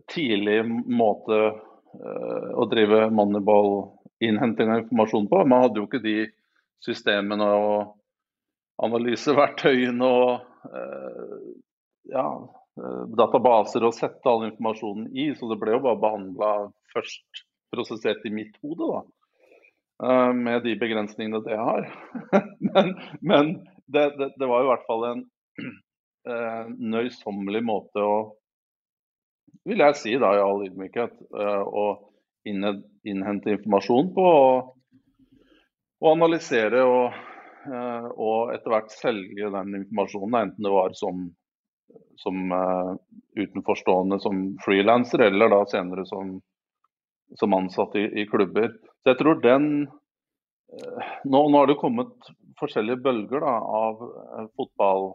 tidlig 0.08 0.62
måte 0.70 1.40
eh, 1.50 2.48
å 2.56 2.64
drive 2.70 3.10
moneyball-innhenting 3.12 4.72
av 4.72 4.84
informasjon 4.86 5.28
på. 5.28 5.42
Man 5.44 5.66
hadde 5.66 5.82
jo 5.82 5.88
ikke 5.90 6.00
de 6.06 6.16
systemene 6.80 7.50
og 7.60 7.92
analyseverktøyene 8.80 10.08
og 10.08 10.72
eh, 10.72 11.36
ja, 12.16 12.24
Eh, 12.24 12.59
databaser 13.18 13.84
å 13.84 13.92
sette 13.94 14.30
all 14.30 14.46
informasjonen 14.48 15.10
i, 15.12 15.30
så 15.36 15.48
det 15.50 15.58
ble 15.60 15.74
jo 15.76 15.84
bare 15.84 16.00
behandla 16.00 16.50
først 16.94 17.44
prosessert 17.70 18.24
i 18.26 18.32
mitt 18.34 18.56
hode, 18.64 18.88
da. 18.88 19.02
Eh, 20.02 20.32
med 20.32 20.62
de 20.64 20.76
begrensningene 20.80 21.42
det 21.44 21.58
har. 21.60 21.88
men, 22.72 22.94
men 23.20 23.54
det, 23.86 24.10
det, 24.18 24.32
det, 24.36 24.48
var 24.48 24.64
i 24.64 24.70
hvert 24.70 24.86
fall 24.88 25.06
en 25.10 25.24
uh, 26.28 26.68
nøysommelig 26.94 27.64
måte 27.66 28.04
å 28.04 28.20
vil 29.66 29.82
jeg 29.82 29.96
si 29.98 30.12
da 30.16 30.30
i 30.32 30.40
all 30.40 30.62
ydmykhet, 30.64 31.18
å 31.28 31.82
innhente 32.48 33.52
informasjon 33.52 34.06
på. 34.14 34.28
Og 36.00 36.08
analysere 36.08 36.80
og, 36.86 37.18
og 38.14 38.54
etter 38.54 38.72
hvert 38.72 38.94
selge 38.94 39.50
den 39.52 39.74
informasjonen, 39.82 40.38
enten 40.38 40.64
det 40.64 40.72
var 40.72 40.94
som 40.96 41.26
som 42.22 42.52
uh, 42.52 42.94
utenforstående 43.36 44.20
som 44.20 44.42
frilanser, 44.64 45.18
eller 45.18 45.48
da 45.48 45.62
senere 45.66 46.04
som, 46.06 46.40
som 47.38 47.54
ansatt 47.56 47.96
i, 47.96 48.04
i, 48.20 48.26
klubber. 48.26 48.74
Så 49.02 49.12
jeg 49.12 49.20
tror 49.22 49.40
den 49.40 49.70
uh, 49.88 51.08
nå, 51.24 51.40
nå, 51.48 51.56
har 51.56 51.70
det 51.70 51.80
kommet 51.80 52.30
forskjellige 52.60 53.00
bølger 53.06 53.40
da, 53.46 53.56
av 53.84 54.04
uh, 54.04 54.46
fotball 54.56 55.12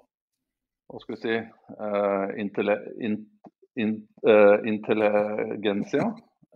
Hva 0.86 1.00
skal 1.02 1.16
vi 1.16 1.22
si 1.22 1.36
intelle, 2.38 2.76
in, 3.02 3.16
in, 3.82 3.96
Intelligensia. 4.70 6.12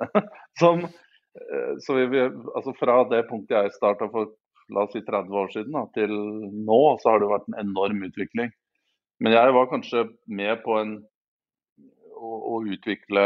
som 0.60 0.84
så 1.82 1.96
vi, 1.98 2.04
vi, 2.12 2.22
altså 2.54 2.76
Fra 2.78 3.00
det 3.10 3.24
punktet 3.26 3.56
jeg 3.56 3.74
starta 3.74 4.06
for 4.14 4.30
la 4.70 4.84
oss 4.86 4.94
si 4.94 5.02
30 5.02 5.34
år 5.42 5.50
siden 5.54 5.74
da, 5.74 5.82
til 5.98 6.14
nå, 6.14 6.80
så 7.02 7.16
har 7.16 7.24
det 7.24 7.32
vært 7.32 7.50
en 7.50 7.58
enorm 7.64 8.04
utvikling. 8.06 8.54
Men 9.20 9.36
jeg 9.36 9.56
var 9.56 9.70
kanskje 9.72 10.06
med 10.32 10.62
på 10.64 10.78
en, 10.80 10.94
å, 12.16 12.30
å 12.56 12.62
utvikle 12.64 13.26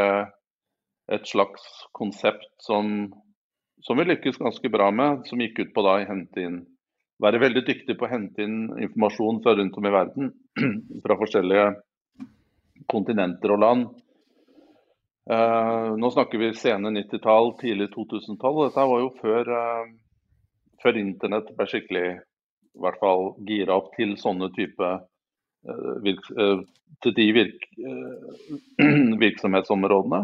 et 1.13 1.27
slags 1.29 1.63
konsept 1.93 2.49
som, 2.63 3.11
som, 3.83 3.99
vi 3.99 4.07
lykkes 4.07 4.39
ganske 4.41 4.71
bra 4.73 4.89
med, 4.95 5.25
som 5.29 5.41
gikk 5.43 5.59
ut 5.59 5.73
på 5.75 5.83
da 5.85 5.97
å 5.99 6.07
hente 6.09 6.47
inn 6.47 6.61
Være 7.21 7.39
veldig 7.39 7.61
dyktig 7.63 7.93
på 7.95 8.03
å 8.07 8.09
hente 8.09 8.43
inn 8.43 8.71
informasjon 8.81 9.37
fra 9.45 9.53
rundt 9.55 9.75
om 9.79 9.85
i 9.87 9.91
verden, 9.93 10.31
fra 11.05 11.15
forskjellige 11.15 11.67
kontinenter 12.89 13.53
og 13.53 13.61
land. 13.61 13.85
Uh, 15.29 15.93
nå 15.95 16.09
snakker 16.11 16.41
vi 16.41 16.49
sene 16.57 16.91
90-tall, 16.91 17.53
tidlig 17.61 17.91
2000-tall. 17.93 18.59
Dette 18.65 18.87
var 18.89 19.03
jo 19.05 19.13
før, 19.21 19.53
uh, 19.55 20.65
før 20.83 20.99
internett 20.99 21.53
ble 21.55 21.69
skikkelig 21.69 22.03
i 22.09 22.83
hvert 22.83 22.99
fall 22.99 23.29
gira 23.47 23.77
opp 23.77 23.93
til 23.95 24.17
sånne 24.19 24.49
type 24.57 24.91
virk, 26.03 26.29
eh, 26.37 26.61
til 27.03 27.15
de 27.17 27.27
virk, 27.35 27.67
eh, 27.79 28.53
virksomhetsområdene. 29.23 30.23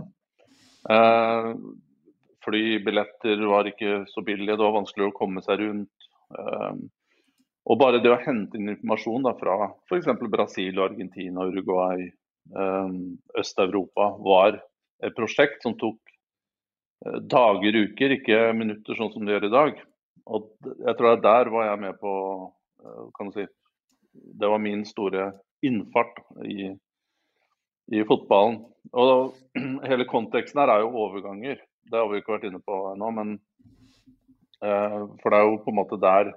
Flybilletter 2.39 3.41
var 3.51 3.67
ikke 3.67 4.05
så 4.09 4.23
billige, 4.25 4.55
det 4.55 4.63
var 4.63 4.77
vanskelig 4.77 5.09
å 5.09 5.15
komme 5.17 5.43
seg 5.43 5.59
rundt. 5.59 6.07
Og 7.69 7.77
bare 7.77 7.99
det 8.01 8.13
å 8.13 8.21
hente 8.23 8.57
inn 8.57 8.71
informasjon 8.71 9.27
da, 9.27 9.33
fra 9.37 9.67
f.eks. 9.89 10.07
Brasil, 10.31 10.79
Argentina, 10.81 11.43
Uruguay, 11.45 12.07
Øst-Europa 13.37 14.07
var 14.23 14.61
et 15.03 15.17
prosjekt 15.17 15.67
som 15.67 15.75
tok 15.77 15.99
dager, 17.29 17.75
uker, 17.91 18.15
ikke 18.15 18.39
minutter 18.57 18.97
sånn 18.97 19.11
som 19.13 19.27
det 19.27 19.35
gjør 19.35 19.49
i 19.49 19.53
dag. 19.57 19.83
Og 20.31 20.49
jeg 20.63 20.95
tror 20.95 21.11
at 21.11 21.27
der 21.27 21.51
var 21.53 21.69
jeg 21.69 21.83
med 21.83 21.99
på 22.01 22.15
kan 23.19 23.29
du 23.29 23.35
si, 23.35 23.45
det 24.13 24.47
var 24.47 24.61
min 24.63 24.85
store 24.85 25.31
innfart 25.65 26.19
i, 26.45 26.69
i 27.93 28.03
fotballen. 28.07 28.61
Og 28.93 29.35
hele 29.89 30.07
konteksten 30.09 30.61
her 30.61 30.73
er 30.73 30.83
jo 30.85 30.93
overganger. 31.05 31.61
Det 31.89 31.97
har 31.97 32.09
vi 32.11 32.21
ikke 32.21 32.35
vært 32.37 32.49
inne 32.49 32.61
på 32.63 32.77
ennå, 32.93 33.09
men 33.15 33.33
eh, 34.63 35.01
For 35.21 35.31
det 35.31 35.39
er 35.39 35.49
jo 35.49 35.59
på 35.65 35.73
en 35.73 35.81
måte 35.81 35.99
der 36.01 36.33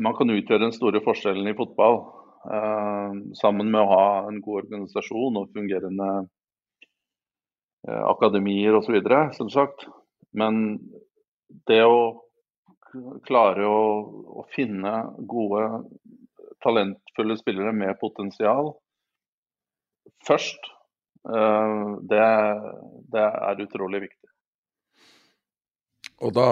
man 0.00 0.14
kan 0.16 0.32
utgjøre 0.32 0.64
den 0.64 0.72
store 0.72 1.02
forskjellen 1.04 1.48
i 1.50 1.56
fotball. 1.56 2.00
Eh, 2.46 3.16
sammen 3.40 3.70
med 3.72 3.82
å 3.82 3.90
ha 3.90 4.06
en 4.28 4.40
god 4.44 4.64
organisasjon 4.64 5.40
og 5.40 5.52
fungerende 5.56 6.10
eh, 7.88 8.04
akademier 8.12 8.78
osv., 8.78 8.96
som 9.36 9.50
sagt. 9.52 9.88
Men 10.36 10.78
det 11.68 11.82
å 11.84 12.25
klare 13.26 13.66
å, 13.68 13.80
å, 14.40 14.44
finne 14.54 14.92
gode, 15.28 15.64
talentfulle 16.64 17.36
spillere 17.38 17.72
med 17.76 17.98
potensial 18.00 18.72
først, 20.26 20.70
uh, 21.28 21.96
det, 22.10 22.24
det, 23.12 23.26
er 23.50 23.62
utrolig 23.66 24.06
viktig. 24.06 24.30
Og 26.24 26.32
da, 26.32 26.48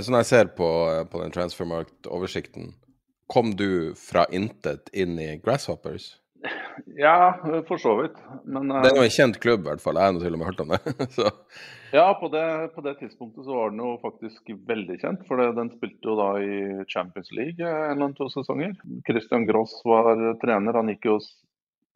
som 0.00 0.16
jeg 0.16 0.28
ser 0.28 0.52
på, 0.56 0.66
eh, 0.88 1.02
på 1.04 1.20
den 1.20 1.34
transfermarkt-oversikten, 1.34 2.70
kom 3.28 3.50
du 3.58 3.92
fra 4.00 4.24
intet 4.32 4.88
inn 4.96 5.18
i 5.20 5.34
Grasshoppers? 5.42 6.14
Ja, 6.96 7.16
for 7.68 7.80
så 7.82 7.94
vidt. 8.02 8.18
Men, 8.44 8.68
det 8.70 8.92
er 8.92 9.00
jo 9.00 9.06
en 9.06 9.16
kjent 9.16 9.40
klubb, 9.42 9.64
i 9.64 9.70
hvert 9.70 9.82
fall. 9.82 9.98
Jeg 10.00 10.12
har 10.14 10.20
til 10.22 10.36
og 10.36 10.40
med 10.40 10.48
hørt 10.50 10.62
om 10.62 10.74
det. 10.74 10.96
så. 11.18 11.32
Ja, 11.94 12.06
på 12.20 12.28
det, 12.32 12.44
på 12.74 12.84
det, 12.84 12.96
tidspunktet 13.00 13.46
så 13.46 13.56
var 13.56 13.72
den 13.72 13.82
jo 13.82 13.96
faktisk 14.02 14.52
veldig 14.68 14.98
kjent. 15.02 15.24
For 15.28 15.40
den 15.56 15.72
spilte 15.76 16.10
jo 16.10 16.16
da 16.18 16.28
i 16.42 16.86
Champions 16.92 17.32
League 17.36 17.60
en 17.60 17.90
eller 17.92 18.08
annen 18.08 18.16
to 18.18 18.28
sesonger. 18.32 18.76
Christian 19.08 19.46
Gross 19.48 19.78
var 19.86 20.12
trener. 20.42 20.80
Han 20.80 20.92
gikk 20.94 21.10
jo 21.10 21.18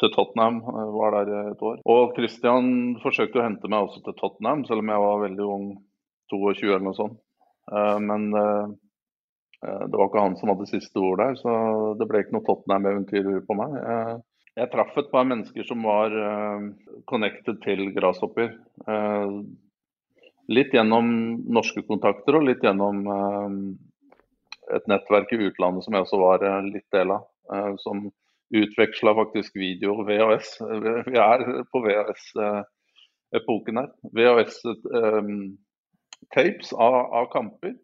til 0.00 0.12
Tottenham, 0.14 0.56
eh, 0.56 0.92
var 0.98 1.16
der 1.16 1.50
et 1.52 1.62
år. 1.62 1.80
Og 1.84 2.14
Christian 2.16 2.96
forsøkte 3.02 3.40
å 3.40 3.46
hente 3.46 3.68
meg 3.68 3.88
også 3.88 4.04
til 4.04 4.16
Tottenham, 4.20 4.64
selv 4.64 4.84
om 4.84 4.92
jeg 4.92 5.04
var 5.04 5.24
veldig 5.26 5.48
ung, 5.56 5.66
22 6.32 6.70
eller 6.70 6.86
noe 6.86 6.96
sånt. 6.96 7.18
Eh, 7.72 7.98
men 8.00 8.30
eh, 8.34 8.72
det 9.60 9.92
var 9.92 10.08
ikke 10.08 10.24
han 10.24 10.38
som 10.40 10.54
hadde 10.54 10.70
siste 10.70 11.02
ord 11.04 11.20
der, 11.20 11.36
så 11.36 11.52
det 12.00 12.08
ble 12.08 12.22
ikke 12.22 12.38
noe 12.38 12.46
Tottenham-eventyr 12.46 13.42
på 13.44 13.56
meg. 13.58 13.76
Jeg 14.58 14.68
traff 14.72 14.96
et 14.98 15.10
par 15.12 15.28
mennesker 15.28 15.64
som 15.64 15.84
var 15.86 16.12
connected 17.08 17.60
til 17.62 17.84
Grasshopper. 17.94 18.50
Litt 20.50 20.72
gjennom 20.74 21.06
norske 21.54 21.84
kontakter 21.86 22.34
og 22.40 22.48
litt 22.48 22.64
gjennom 22.64 23.04
eh, 23.14 23.50
et 24.74 24.88
nettverk 24.90 25.28
i 25.34 25.42
utlandet 25.46 25.84
som 25.86 25.94
jeg 25.94 26.02
også 26.06 26.18
var 26.18 26.38
eh, 26.46 26.62
litt 26.66 26.90
del 26.94 27.08
av. 27.14 27.22
Eh, 27.54 27.74
som 27.82 27.96
utveksla 28.50 29.14
faktisk 29.14 29.56
video 29.60 30.04
VHS. 30.08 30.48
Vi 31.06 31.16
er 31.22 31.38
på 31.70 31.78
VHS-epoken 31.84 33.76
her. 33.78 33.90
VHS-tapes 34.18 36.68
av, 36.74 36.94
av, 37.20 37.26
kamper. 37.30 37.74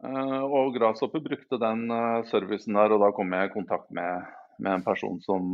Og 0.00 0.74
Grasshopper 0.74 1.20
brukte 1.22 1.62
den 1.62 1.86
servicen 2.32 2.74
der, 2.80 2.90
og 2.96 3.00
da 3.04 3.08
kom 3.14 3.30
jeg 3.36 3.46
i 3.46 3.54
kontakt 3.54 3.90
med, 3.94 4.10
med 4.60 4.78
en 4.78 4.84
person 4.84 5.16
som, 5.24 5.48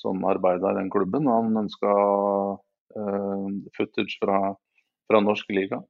som 0.00 0.24
arbeida 0.28 0.74
i 0.74 0.80
den 0.80 0.90
klubben. 0.92 1.30
Han 1.30 1.56
ønska 1.64 1.94
uh, 1.94 3.46
footage 3.76 4.18
fra 4.22 4.50
fra 5.10 5.20
norsk 5.20 5.50
liga. 5.50 5.82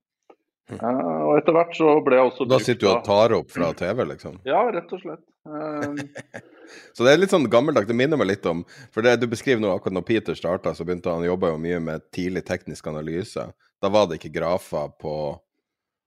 Uh, 0.70 1.26
og 1.26 1.32
etter 1.40 1.54
hvert 1.56 1.72
så 1.74 1.96
ble 2.06 2.14
jeg 2.14 2.28
også 2.28 2.44
Da 2.46 2.60
sitter 2.62 2.84
du 2.84 2.90
og 2.92 3.00
tar 3.02 3.32
opp 3.34 3.48
fra 3.50 3.72
TV, 3.74 4.04
liksom? 4.12 4.36
Ja, 4.46 4.62
rett 4.70 4.92
og 4.94 5.02
slett. 5.02 5.24
Uh, 5.48 6.40
så 6.94 7.04
det 7.04 7.12
er 7.12 7.20
litt 7.20 7.34
sånn 7.34 7.48
gammeldags. 7.50 7.88
Det 7.90 7.96
minner 7.98 8.20
meg 8.20 8.30
litt 8.30 8.46
om 8.48 8.62
For 8.94 9.04
det 9.04 9.18
du 9.20 9.26
beskriver 9.30 9.62
nå, 9.62 9.74
akkurat 9.74 9.98
når 9.98 10.06
Peter 10.08 10.38
starta, 10.38 10.72
så 10.76 10.86
begynte 10.86 11.12
han 11.12 11.26
jobba 11.26 11.52
jo 11.52 11.60
mye 11.60 11.82
med 11.84 12.06
tidlig 12.14 12.46
teknisk 12.48 12.88
analyse. 12.92 13.48
Da 13.82 13.92
var 13.92 14.08
det 14.08 14.20
ikke 14.20 14.32
grafer 14.38 14.94
på, 15.00 15.14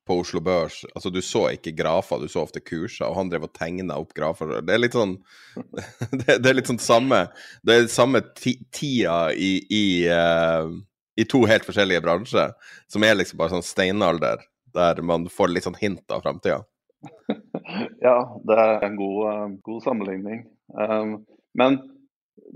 på 0.08 0.18
Oslo 0.20 0.42
Børs. 0.44 0.82
Altså, 0.94 1.12
du 1.14 1.22
så 1.24 1.46
ikke 1.56 1.76
grafer, 1.78 2.20
du 2.20 2.32
så 2.32 2.44
ofte 2.44 2.62
kurser, 2.64 3.08
og 3.08 3.18
han 3.18 3.30
drev 3.32 3.48
og 3.48 3.54
tegna 3.56 3.98
opp 4.02 4.12
grafer. 4.18 4.58
Det 4.62 4.74
er 4.76 4.82
litt 4.82 4.98
sånn 4.98 5.18
Det, 6.24 6.40
er 6.40 6.58
litt 6.58 6.70
sånn 6.70 6.82
samme 6.82 7.28
Det 7.64 7.76
er 7.76 7.92
samme 7.92 8.24
tida 8.36 9.30
i, 9.32 9.54
i 9.72 9.86
uh, 10.10 10.72
i 11.16 11.26
to 11.30 11.44
helt 11.46 11.66
forskjellige 11.68 12.02
bransjer, 12.02 12.54
som 12.90 13.04
er 13.06 13.18
liksom 13.18 13.38
bare 13.38 13.54
sånn 13.54 13.66
steinalder, 13.66 14.42
der 14.74 15.02
man 15.06 15.28
får 15.30 15.52
litt 15.52 15.68
sånn 15.68 15.78
hint 15.78 16.10
av 16.14 16.24
framtida. 16.26 16.64
ja, 18.08 18.18
det 18.48 18.58
er 18.58 18.88
en 18.88 18.98
god, 18.98 19.20
uh, 19.28 19.48
god 19.66 19.86
sammenligning. 19.86 20.46
Um, 20.74 21.20
men 21.58 21.78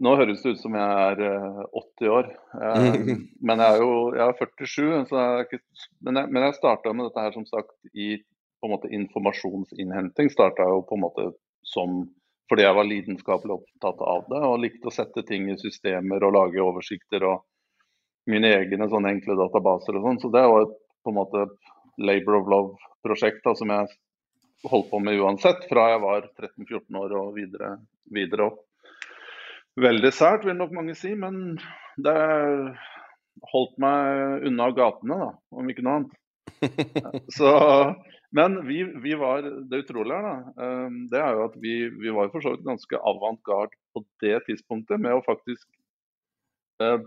Nå 0.01 0.13
høres 0.17 0.41
det 0.41 0.55
ut 0.55 0.61
som 0.61 0.75
jeg 0.77 0.87
er 1.11 1.19
80 1.77 2.09
år, 2.13 2.29
men 3.47 3.61
jeg 3.61 3.67
er 3.67 3.81
jo 3.81 3.91
jeg 4.15 4.23
er 4.25 4.39
47. 4.39 4.87
Jeg 5.11 5.45
ikke, 5.45 5.59
men 6.05 6.21
jeg, 6.21 6.31
men 6.33 6.45
jeg 6.47 6.57
starta 6.57 6.93
med 6.93 7.09
dette 7.09 7.25
her 7.27 7.35
som 7.35 7.45
sagt 7.49 7.75
i 7.93 8.15
på 8.57 8.67
en 8.67 8.73
måte 8.73 8.89
informasjonsinnhenting. 8.93 10.31
Starta 10.33 10.65
jo 10.65 10.81
på 10.87 10.97
en 10.97 11.03
måte 11.05 11.27
som 11.67 12.01
fordi 12.47 12.63
jeg 12.63 12.77
var 12.77 12.87
lidenskapelig 12.87 13.57
opptatt 13.57 14.01
av 14.07 14.27
det 14.31 14.41
og 14.47 14.61
likte 14.63 14.87
å 14.87 14.95
sette 14.95 15.23
ting 15.27 15.49
i 15.51 15.57
systemer 15.59 16.23
og 16.23 16.35
lage 16.37 16.63
oversikter 16.63 17.25
og 17.27 17.43
mine 18.31 18.53
egne 18.55 18.87
sånne 18.91 19.11
enkle 19.15 19.35
databaser 19.39 19.97
og 19.99 20.05
sånn. 20.05 20.21
Så 20.23 20.31
det 20.31 20.45
var 20.47 20.67
på 20.67 21.11
en 21.11 21.17
måte 21.17 21.43
labor 21.99 22.39
of 22.39 22.51
love-prosjekt 22.53 23.47
som 23.59 23.73
jeg 23.73 23.91
holdt 24.67 24.89
på 24.89 25.01
med 25.03 25.19
uansett, 25.19 25.67
fra 25.69 25.89
jeg 25.91 26.01
var 26.03 26.23
13-14 26.39 27.01
år 27.01 27.17
og 27.19 27.35
videre, 27.35 27.75
videre, 28.13 28.49
opp. 28.51 28.63
Veldig 29.77 30.11
sært, 30.15 30.45
vil 30.47 30.57
nok 30.57 30.73
mange 30.73 30.95
si, 30.97 31.11
men 31.13 31.57
det 32.01 32.17
holdt 33.51 33.75
meg 33.81 34.47
unna 34.49 34.71
gatene, 34.73 35.17
da, 35.21 35.31
om 35.53 35.69
ikke 35.69 35.85
noe 35.85 35.99
annet. 35.99 36.15
Så 37.37 37.51
men 38.29 38.67
vi, 38.67 38.83
vi, 38.83 39.13
var 39.15 39.41
Det 39.41 39.83
utrolige 39.83 40.15
her, 40.15 40.25
da, 40.25 40.63
ehm, 40.65 41.03
det 41.11 41.19
er 41.21 41.35
jo 41.35 41.43
at 41.47 41.59
vi, 41.63 41.75
vi 42.01 42.13
var 42.13 42.31
for 42.33 42.43
så 42.43 42.55
vidt 42.55 42.65
ganske 42.67 42.99
avantgarde 43.11 43.77
på 43.95 44.03
det 44.23 44.41
tidspunktet 44.49 44.99
med 44.99 45.15
å 45.15 45.23
faktisk 45.25 45.67
eh, 46.83 46.99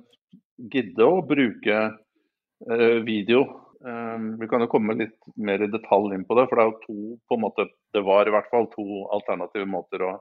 gidde 0.73 1.05
å 1.05 1.21
bruke 1.27 1.77
eh, 1.77 2.97
video. 3.05 3.45
Eh, 3.85 4.25
vi 4.41 4.49
kan 4.49 4.65
jo 4.65 4.71
komme 4.73 4.97
litt 4.97 5.31
mer 5.37 5.61
i 5.61 5.71
detalj 5.73 6.17
inn 6.17 6.25
på 6.29 6.39
det, 6.41 6.49
for 6.49 6.57
det 6.57 6.65
er 6.65 6.73
jo 6.73 6.81
to 6.87 6.99
på 7.29 7.37
en 7.37 7.45
måte, 7.45 7.69
det 7.93 8.05
var 8.07 8.29
i 8.29 8.35
hvert 8.35 8.49
fall 8.53 8.71
to 8.73 9.05
alternative 9.13 9.69
måter 9.69 10.07
å, 10.09 10.15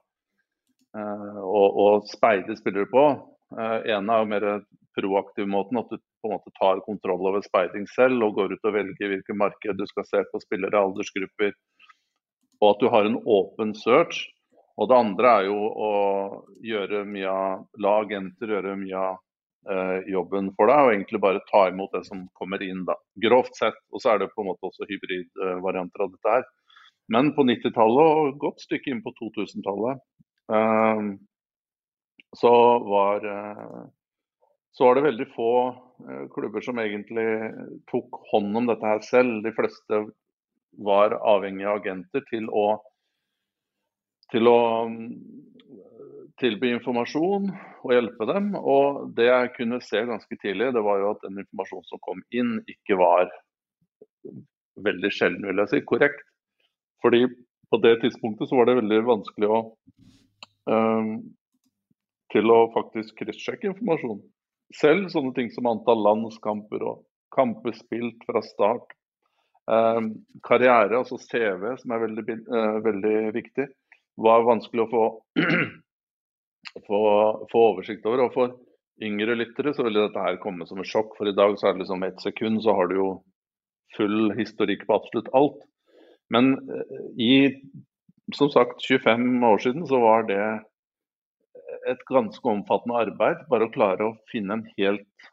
eh, 0.97 1.39
å, 1.43 1.63
å 1.83 1.87
speide 2.09 2.57
spillere 2.59 2.89
på. 2.91 3.05
En 3.49 4.11
av 4.13 4.27
er 4.27 4.29
mer 4.29 4.43
proaktiv 4.93 5.47
måten, 5.49 5.79
at 5.79 5.89
du 5.89 5.97
på 5.97 6.29
en 6.29 6.35
måte 6.35 6.51
tar 6.59 6.81
kontroll 6.85 7.27
over 7.31 7.41
speiding 7.45 7.87
selv 7.95 8.23
og 8.27 8.35
går 8.37 8.55
ut 8.55 8.67
og 8.67 8.75
velger 8.75 9.13
hvilke 9.13 9.35
marked 9.37 9.79
du 9.79 9.85
skal 9.89 10.07
se 10.07 10.23
på 10.31 10.41
spillere, 10.43 10.81
aldersgrupper, 10.81 11.55
og 12.59 12.67
at 12.73 12.83
du 12.83 12.91
har 12.91 13.07
en 13.07 13.17
åpen 13.23 13.73
search. 13.77 14.27
Og 14.79 14.87
det 14.87 14.95
andre 14.95 15.31
er 15.39 15.47
jo 15.49 15.57
å 15.59 15.89
gjøre 16.63 17.03
mye 17.07 17.31
av, 17.31 17.65
la 17.83 17.97
agenter 18.03 18.53
gjøre 18.53 18.77
mye 18.79 18.99
av 18.99 19.17
eh, 19.71 19.97
jobben 20.11 20.53
for 20.55 20.71
deg, 20.71 20.83
og 20.85 20.93
egentlig 20.93 21.21
bare 21.23 21.43
ta 21.49 21.65
imot 21.67 21.95
det 21.95 22.05
som 22.07 22.27
kommer 22.39 22.63
inn. 22.63 22.85
da, 22.87 22.95
Grovt 23.19 23.59
sett. 23.59 23.79
Og 23.91 24.03
så 24.03 24.13
er 24.13 24.21
det 24.21 24.31
på 24.31 24.43
en 24.43 24.51
måte 24.51 24.69
også 24.69 24.87
hybridvarianter 24.87 26.05
av 26.05 26.13
dette 26.15 26.37
her. 26.37 26.47
Men 27.11 27.33
på 27.35 27.43
90-tallet 27.47 28.21
og 28.21 28.39
godt 28.39 28.63
stykke 28.63 28.93
inn 28.93 29.03
på 29.03 29.11
2000-tallet 29.19 29.99
eh, 29.99 30.18
så 32.39 32.53
var 32.89 33.25
eh, 33.25 33.83
så 34.71 34.85
var 34.85 34.95
det 34.95 35.01
veldig 35.01 35.27
få 35.35 35.51
eh, 36.09 36.25
klubber 36.33 36.61
som 36.61 36.79
egentlig 36.79 37.27
tok 37.91 38.21
hånd 38.31 38.57
om 38.57 38.69
dette 38.69 38.85
her 38.85 39.01
selv. 39.05 39.41
De 39.43 39.51
fleste 39.55 40.03
var 40.85 41.17
avhengige 41.17 41.67
av 41.67 41.81
agenter 41.81 42.23
til 42.29 42.47
å, 42.55 42.67
til 44.31 44.47
å 44.47 44.59
mm, 44.87 45.09
tilby 46.39 46.71
informasjon 46.77 47.49
og 47.51 47.93
hjelpe 47.95 48.29
dem. 48.29 48.53
Og 48.55 49.09
det 49.17 49.27
jeg 49.27 49.53
kunne 49.57 49.81
se 49.83 50.05
ganske 50.07 50.39
tidlig, 50.39 50.71
det 50.77 50.85
var 50.85 51.01
jo 51.01 51.11
at 51.15 51.25
den 51.25 51.41
informasjonen 51.43 51.89
som 51.89 52.05
kom 52.05 52.23
inn, 52.31 52.59
ikke 52.69 52.99
var 53.01 53.27
veldig 54.79 55.11
sjelden, 55.11 55.43
vil 55.49 55.63
jeg 55.65 55.73
si, 55.73 55.83
korrekt. 55.91 56.23
Fordi 57.03 57.25
på 57.69 57.83
det 57.83 57.97
tidspunktet 58.01 58.47
så 58.47 58.59
var 58.59 58.69
det 58.69 58.79
veldig 58.79 59.03
vanskelig 59.07 59.49
å 59.49 59.59
til 62.29 62.51
å 62.53 62.57
faktisk 62.75 63.15
kryssjekke 63.21 63.71
informasjon 63.71 64.19
selv. 64.75 65.09
Sånne 65.13 65.33
ting 65.37 65.49
som 65.53 65.69
antall 65.69 66.01
landskamper 66.05 66.83
og 66.85 67.03
kamper 67.35 67.75
spilt 67.77 68.25
fra 68.27 68.41
start. 68.45 68.93
Eh, 69.69 70.01
karriere, 70.45 70.97
altså 70.97 71.19
CV, 71.21 71.75
som 71.77 71.93
er 71.93 72.05
veldig, 72.05 72.37
eh, 72.39 72.79
veldig 72.85 73.17
viktig, 73.35 73.67
var 74.17 74.47
vanskelig 74.47 74.85
å 74.85 74.89
få, 74.93 75.03
få, 76.87 77.01
få, 77.51 77.65
oversikt 77.73 78.05
over. 78.09 78.25
Og 78.25 78.33
for 78.33 78.55
yngre 79.05 79.37
lyttere 79.37 79.73
så 79.75 79.85
ville 79.85 80.07
dette 80.07 80.23
her 80.25 80.41
komme 80.43 80.67
som 80.67 80.81
et 80.81 80.89
sjokk, 80.89 81.13
for 81.17 81.29
i 81.29 81.35
dag 81.37 81.57
så 81.59 81.69
er 81.69 81.77
det 81.77 81.85
liksom 81.85 82.07
ett 82.07 82.23
sekund, 82.25 82.63
så 82.65 82.75
har 82.77 82.89
du 82.89 82.97
jo 82.97 83.09
full 83.97 84.33
historikk 84.37 84.87
på 84.87 84.97
absolutt 84.97 85.29
alt. 85.37 85.61
Men 86.33 86.55
eh, 86.57 86.97
i 87.21 87.33
som 88.35 88.51
sagt 88.53 88.83
25 88.85 89.43
år 89.43 89.57
siden 89.63 89.87
så 89.87 89.99
var 90.01 90.27
det 90.29 90.43
et 91.89 92.01
ganske 92.09 92.49
omfattende 92.49 93.01
arbeid. 93.05 93.45
Bare 93.49 93.67
å 93.67 93.73
klare 93.73 94.07
å 94.09 94.15
finne 94.31 94.59
en 94.59 94.65
helt 94.77 95.29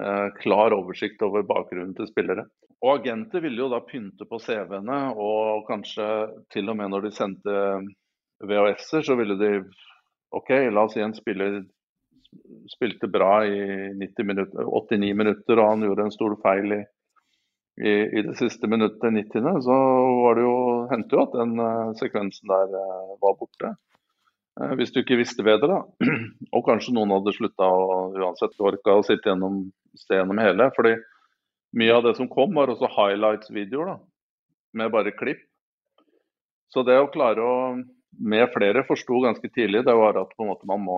eh, 0.00 0.28
klar 0.40 0.74
oversikt 0.76 1.22
over 1.26 1.46
bakgrunnen 1.46 1.94
til 1.98 2.08
spillere. 2.10 2.46
Og 2.82 2.96
agenter 2.96 3.44
ville 3.44 3.62
jo 3.62 3.70
da 3.70 3.82
pynte 3.86 4.26
på 4.26 4.40
CV-ene, 4.42 4.98
og 5.14 5.68
kanskje 5.68 6.06
til 6.50 6.70
og 6.72 6.80
med 6.80 6.90
når 6.90 7.06
de 7.06 7.12
sendte 7.14 7.58
VHS-er, 8.42 9.04
så 9.06 9.14
ville 9.18 9.38
de 9.38 9.52
OK, 10.34 10.50
la 10.72 10.86
oss 10.88 10.96
si 10.96 11.04
en 11.04 11.14
spiller 11.14 11.60
spilte 12.72 13.08
bra 13.12 13.44
i 13.44 13.92
minutter, 14.24 14.64
89 14.64 15.14
minutter, 15.14 15.58
og 15.60 15.68
han 15.68 15.84
gjorde 15.84 16.06
en 16.06 16.14
stor 16.14 16.34
feil 16.42 16.78
i, 16.78 16.80
i, 17.80 17.92
i 18.18 18.22
det 18.26 18.34
siste 18.36 18.68
minuttet, 18.68 19.12
90., 19.12 19.62
så 19.64 19.76
var 20.24 20.36
det 20.36 20.44
jo, 20.44 20.56
hendte 20.90 21.16
jo 21.16 21.22
at 21.24 21.38
den 21.38 21.54
uh, 21.60 21.94
sekvensen 21.96 22.50
der 22.52 22.74
uh, 22.76 23.14
var 23.22 23.38
borte. 23.38 23.72
Eh, 24.60 24.74
hvis 24.76 24.92
du 24.92 25.00
ikke 25.00 25.20
visste 25.20 25.44
bedre, 25.46 25.78
da. 25.78 26.10
Og 26.56 26.64
kanskje 26.66 26.94
noen 26.96 27.14
hadde 27.14 27.34
slutta 27.36 27.68
å 27.68 28.10
uansett 28.18 28.60
orka 28.60 28.98
å 28.98 29.06
sitte 29.06 29.32
gjennom, 29.32 29.64
se 29.96 30.18
gjennom 30.18 30.40
hele. 30.42 30.68
fordi 30.76 30.98
mye 31.80 31.94
av 31.96 32.04
det 32.04 32.16
som 32.18 32.28
kom, 32.28 32.52
var 32.54 32.68
også 32.68 32.90
highlights-videoer, 32.92 33.94
da. 33.94 33.96
Med 34.76 34.92
bare 34.92 35.14
klipp. 35.16 35.40
Så 36.72 36.84
det 36.84 37.00
å 37.00 37.10
klare 37.12 37.44
å 37.44 37.56
Med 38.12 38.50
flere 38.52 38.82
forsto 38.84 39.22
ganske 39.24 39.48
tidlig 39.48 39.86
det 39.86 39.92
var 39.96 40.18
at 40.20 40.34
måte 40.36 40.66
man 40.68 40.82
må, 40.84 40.96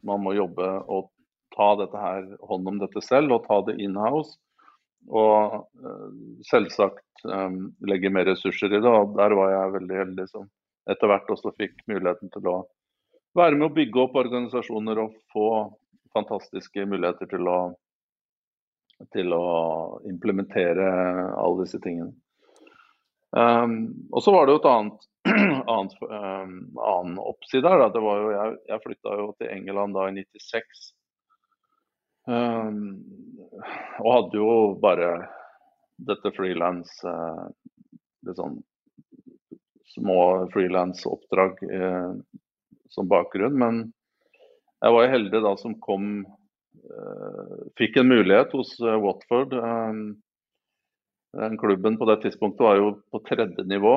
man 0.00 0.22
må 0.24 0.32
jobbe 0.32 0.64
og 0.88 1.10
ta 1.52 1.74
dette 1.76 1.98
her, 2.00 2.22
hånd 2.48 2.70
om 2.70 2.78
dette 2.80 3.02
selv 3.04 3.34
og 3.36 3.44
ta 3.44 3.58
det 3.66 3.74
in-house. 3.84 4.38
Og 5.10 5.56
uh, 5.82 6.10
selvsagt 6.46 7.24
um, 7.26 7.72
legge 7.88 8.12
mer 8.12 8.28
ressurser 8.30 8.70
i 8.70 8.80
det. 8.80 8.88
Og 8.88 9.16
der 9.18 9.34
var 9.38 9.52
jeg 9.54 9.76
veldig 9.78 10.00
heldig 10.04 10.28
som 10.30 10.48
etter 10.90 11.10
hvert 11.10 11.30
også 11.30 11.52
fikk 11.58 11.84
muligheten 11.90 12.30
til 12.34 12.48
å 12.50 12.56
være 13.38 13.56
med 13.56 13.68
å 13.68 13.74
bygge 13.74 14.02
opp 14.02 14.18
organisasjoner 14.18 14.98
og 15.04 15.14
få 15.32 15.48
fantastiske 16.12 16.84
muligheter 16.88 17.30
til 17.30 17.48
å, 17.48 17.60
til 19.14 19.32
å 19.36 19.46
implementere 20.10 20.88
alle 21.38 21.62
disse 21.62 21.80
tingene. 21.82 22.12
Um, 23.32 24.08
og 24.12 24.20
så 24.24 24.34
var 24.34 24.46
det 24.46 24.56
jo 24.56 24.60
et 24.60 24.68
annet, 24.68 25.06
annet 25.74 25.94
um, 26.04 26.56
annen 26.76 27.14
oppside 27.22 27.70
her. 27.70 27.86
Jeg 27.86 28.58
jeg 28.68 28.82
flytta 28.84 29.14
jo 29.22 29.30
til 29.38 29.54
England 29.54 29.96
da 29.96 30.10
i 30.10 30.16
96. 30.18 30.90
Um, 32.26 32.76
og 33.98 34.10
hadde 34.14 34.38
jo 34.38 34.52
bare 34.82 35.08
dette 36.02 36.30
frilans 36.36 36.92
uh, 37.06 37.48
litt 38.26 38.38
sånn 38.38 38.60
små 39.94 40.48
frilansoppdrag 40.52 41.62
eh, 41.62 42.12
som 42.88 43.08
bakgrunn. 43.08 43.58
Men 43.58 43.82
jeg 44.82 44.96
var 44.96 45.12
heldig 45.12 45.42
da 45.44 45.54
som 45.60 45.76
kom 45.84 46.08
eh, 46.22 47.58
Fikk 47.78 48.00
en 48.00 48.08
mulighet 48.12 48.54
hos 48.56 48.74
eh, 48.80 48.98
Watford. 49.04 49.52
Eh, 49.58 50.00
den 51.42 51.58
klubben 51.60 51.96
på 52.00 52.08
det 52.08 52.20
tidspunktet 52.24 52.64
var 52.64 52.80
jo 52.80 52.90
på 53.12 53.22
tredje 53.28 53.64
nivå. 53.68 53.94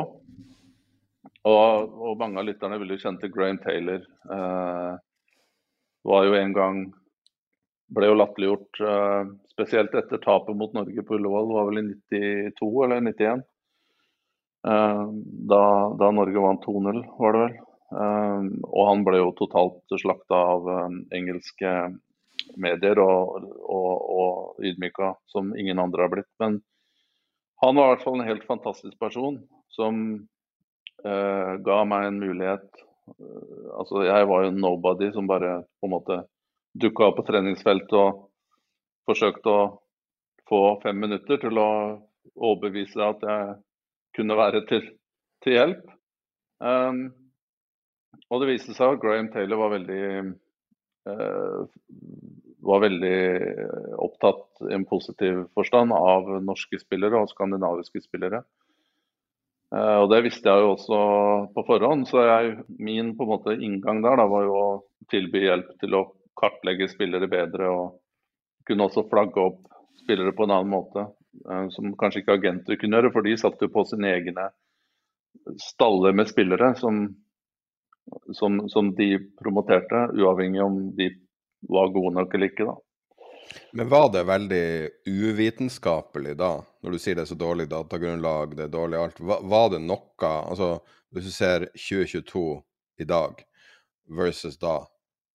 Og, 1.46 1.96
og 2.02 2.20
mange 2.20 2.42
av 2.42 2.48
lytterne 2.48 2.80
ville 2.82 2.96
jo 2.96 3.06
kjenne 3.06 3.22
til 3.22 3.34
Graham 3.34 3.60
Taylor. 3.64 4.06
Eh, 4.36 4.94
var 6.06 6.28
jo 6.28 6.38
en 6.38 6.56
gang 6.56 6.86
ble 7.94 8.10
jo 8.10 8.18
latterliggjort, 8.18 8.80
eh, 8.82 9.28
spesielt 9.52 9.94
etter 9.96 10.22
tapet 10.24 10.58
mot 10.58 10.74
Norge 10.74 11.04
på 11.04 11.16
Ullevål. 11.18 11.54
var 11.54 11.70
vel 11.70 11.80
i 11.80 11.88
92 11.92 12.84
eller 12.84 13.02
91. 13.02 13.44
Eh, 14.68 15.06
da, 15.52 15.64
da, 16.00 16.12
Norge 16.12 16.42
vant 16.42 16.66
2-0, 16.66 17.04
var 17.20 17.34
det 17.34 17.44
vel. 17.44 17.58
Eh, 17.96 18.48
og 18.66 18.88
han 18.90 19.06
ble 19.06 19.22
jo 19.22 19.36
totalt 19.38 19.98
slakta 20.02 20.42
av 20.56 20.70
engelske 21.14 21.76
medier 22.62 23.00
og, 23.02 23.46
og, 23.64 23.92
og 24.20 24.66
ydmyka 24.66 25.14
som 25.32 25.54
ingen 25.58 25.80
andre 25.80 26.06
har 26.06 26.14
blitt. 26.14 26.32
Men 26.42 26.62
han 27.64 27.76
var 27.76 27.88
i 27.88 27.94
hvert 27.94 28.06
fall 28.06 28.20
en 28.20 28.28
helt 28.28 28.48
fantastisk 28.48 28.98
person 29.00 29.40
som 29.74 30.02
uh, 31.06 31.52
ga 31.66 31.78
meg 31.88 32.10
en 32.10 32.20
mulighet. 32.22 32.68
Altså, 33.78 34.04
jeg 34.06 34.28
var 34.30 34.46
jo 34.46 34.56
nobody 34.58 35.12
som 35.14 35.30
bare 35.30 35.62
på 35.80 35.88
en 35.88 35.94
måte 35.96 36.20
dukka 36.76 37.10
opp 37.10 37.20
på 37.20 37.28
treningsfeltet 37.30 37.98
og 38.00 38.26
forsøkte 39.08 39.52
å 39.52 39.66
få 40.50 40.62
fem 40.84 40.98
minutter 41.02 41.40
til 41.42 41.60
å 41.62 41.70
overbevise 42.36 43.02
at 43.06 43.24
jeg 43.26 43.54
kunne 44.18 44.38
være 44.38 44.64
til, 44.70 44.90
til 45.44 45.58
hjelp. 45.58 45.86
Um, 46.60 47.08
og 48.32 48.42
det 48.42 48.54
viste 48.54 48.76
seg 48.76 48.96
at 48.96 49.02
Graham 49.04 49.30
Taylor 49.34 49.62
var 49.62 49.76
veldig 49.76 50.04
var 52.66 52.82
veldig 52.82 53.18
opptatt 54.02 54.64
i 54.66 54.74
en 54.74 54.88
positiv 54.90 55.44
forstand 55.54 55.94
av 55.94 56.32
norske 56.42 56.80
spillere 56.82 57.20
og 57.22 57.30
skandinaviske 57.30 58.02
spillere. 58.08 58.42
Uh, 59.74 60.02
og 60.02 60.10
Det 60.14 60.24
visste 60.26 60.50
jeg 60.50 60.64
jo 60.64 60.74
også 60.74 61.00
på 61.54 61.66
forhånd, 61.68 62.08
så 62.10 62.24
jeg, 62.26 62.58
min 62.80 63.14
på 63.18 63.26
en 63.26 63.34
måte 63.36 63.58
inngang 63.58 64.02
der 64.06 64.18
da, 64.22 64.26
var 64.30 64.48
jo 64.48 64.58
å 64.58 64.68
tilby 65.12 65.44
hjelp 65.46 65.74
til 65.82 66.00
å 66.00 66.04
kartlegge 66.40 66.90
spillere 66.92 67.30
bedre. 67.32 67.70
og 67.70 68.66
Kunne 68.68 68.88
også 68.88 69.06
flagge 69.10 69.42
opp 69.42 69.62
spillere 70.04 70.36
på 70.36 70.46
en 70.46 70.56
annen 70.58 70.72
måte, 70.72 71.08
uh, 71.50 71.68
som 71.74 71.94
kanskje 72.00 72.24
ikke 72.24 72.40
agenter 72.40 72.80
kunne 72.80 73.00
gjøre. 73.00 73.14
For 73.14 73.26
de 73.26 73.38
satt 73.40 73.62
jo 73.62 73.72
på 73.74 73.86
sine 73.90 74.14
egne 74.16 74.50
staller 75.62 76.16
med 76.16 76.30
spillere 76.30 76.74
som, 76.80 77.06
som, 78.34 78.66
som 78.72 78.92
de 78.96 79.18
promoterte, 79.42 80.08
uavhengig 80.16 80.64
om 80.64 80.82
de 80.96 81.10
var 81.70 81.92
gode 81.94 82.16
nok 82.16 82.36
eller 82.36 82.52
ikke. 82.52 82.68
da. 82.70 82.76
Men 83.72 83.90
var 83.90 84.12
det 84.14 84.24
veldig 84.24 84.90
uvitenskapelig 85.06 86.36
da, 86.38 86.52
når 86.84 86.96
du 86.96 87.00
sier 87.02 87.18
det 87.18 87.26
er 87.26 87.32
så 87.32 87.38
dårlig 87.40 87.68
datagrunnlag, 87.72 88.56
det 88.58 88.68
er 88.68 88.74
dårlig 88.74 89.00
alt. 89.00 89.20
Var 89.22 89.70
det 89.74 89.82
noe 89.86 90.32
Altså, 90.32 90.70
hvis 91.14 91.30
du 91.30 91.34
ser 91.36 91.68
2022 91.74 92.46
i 93.04 93.08
dag 93.08 93.44
versus 94.18 94.58
da, 94.62 94.78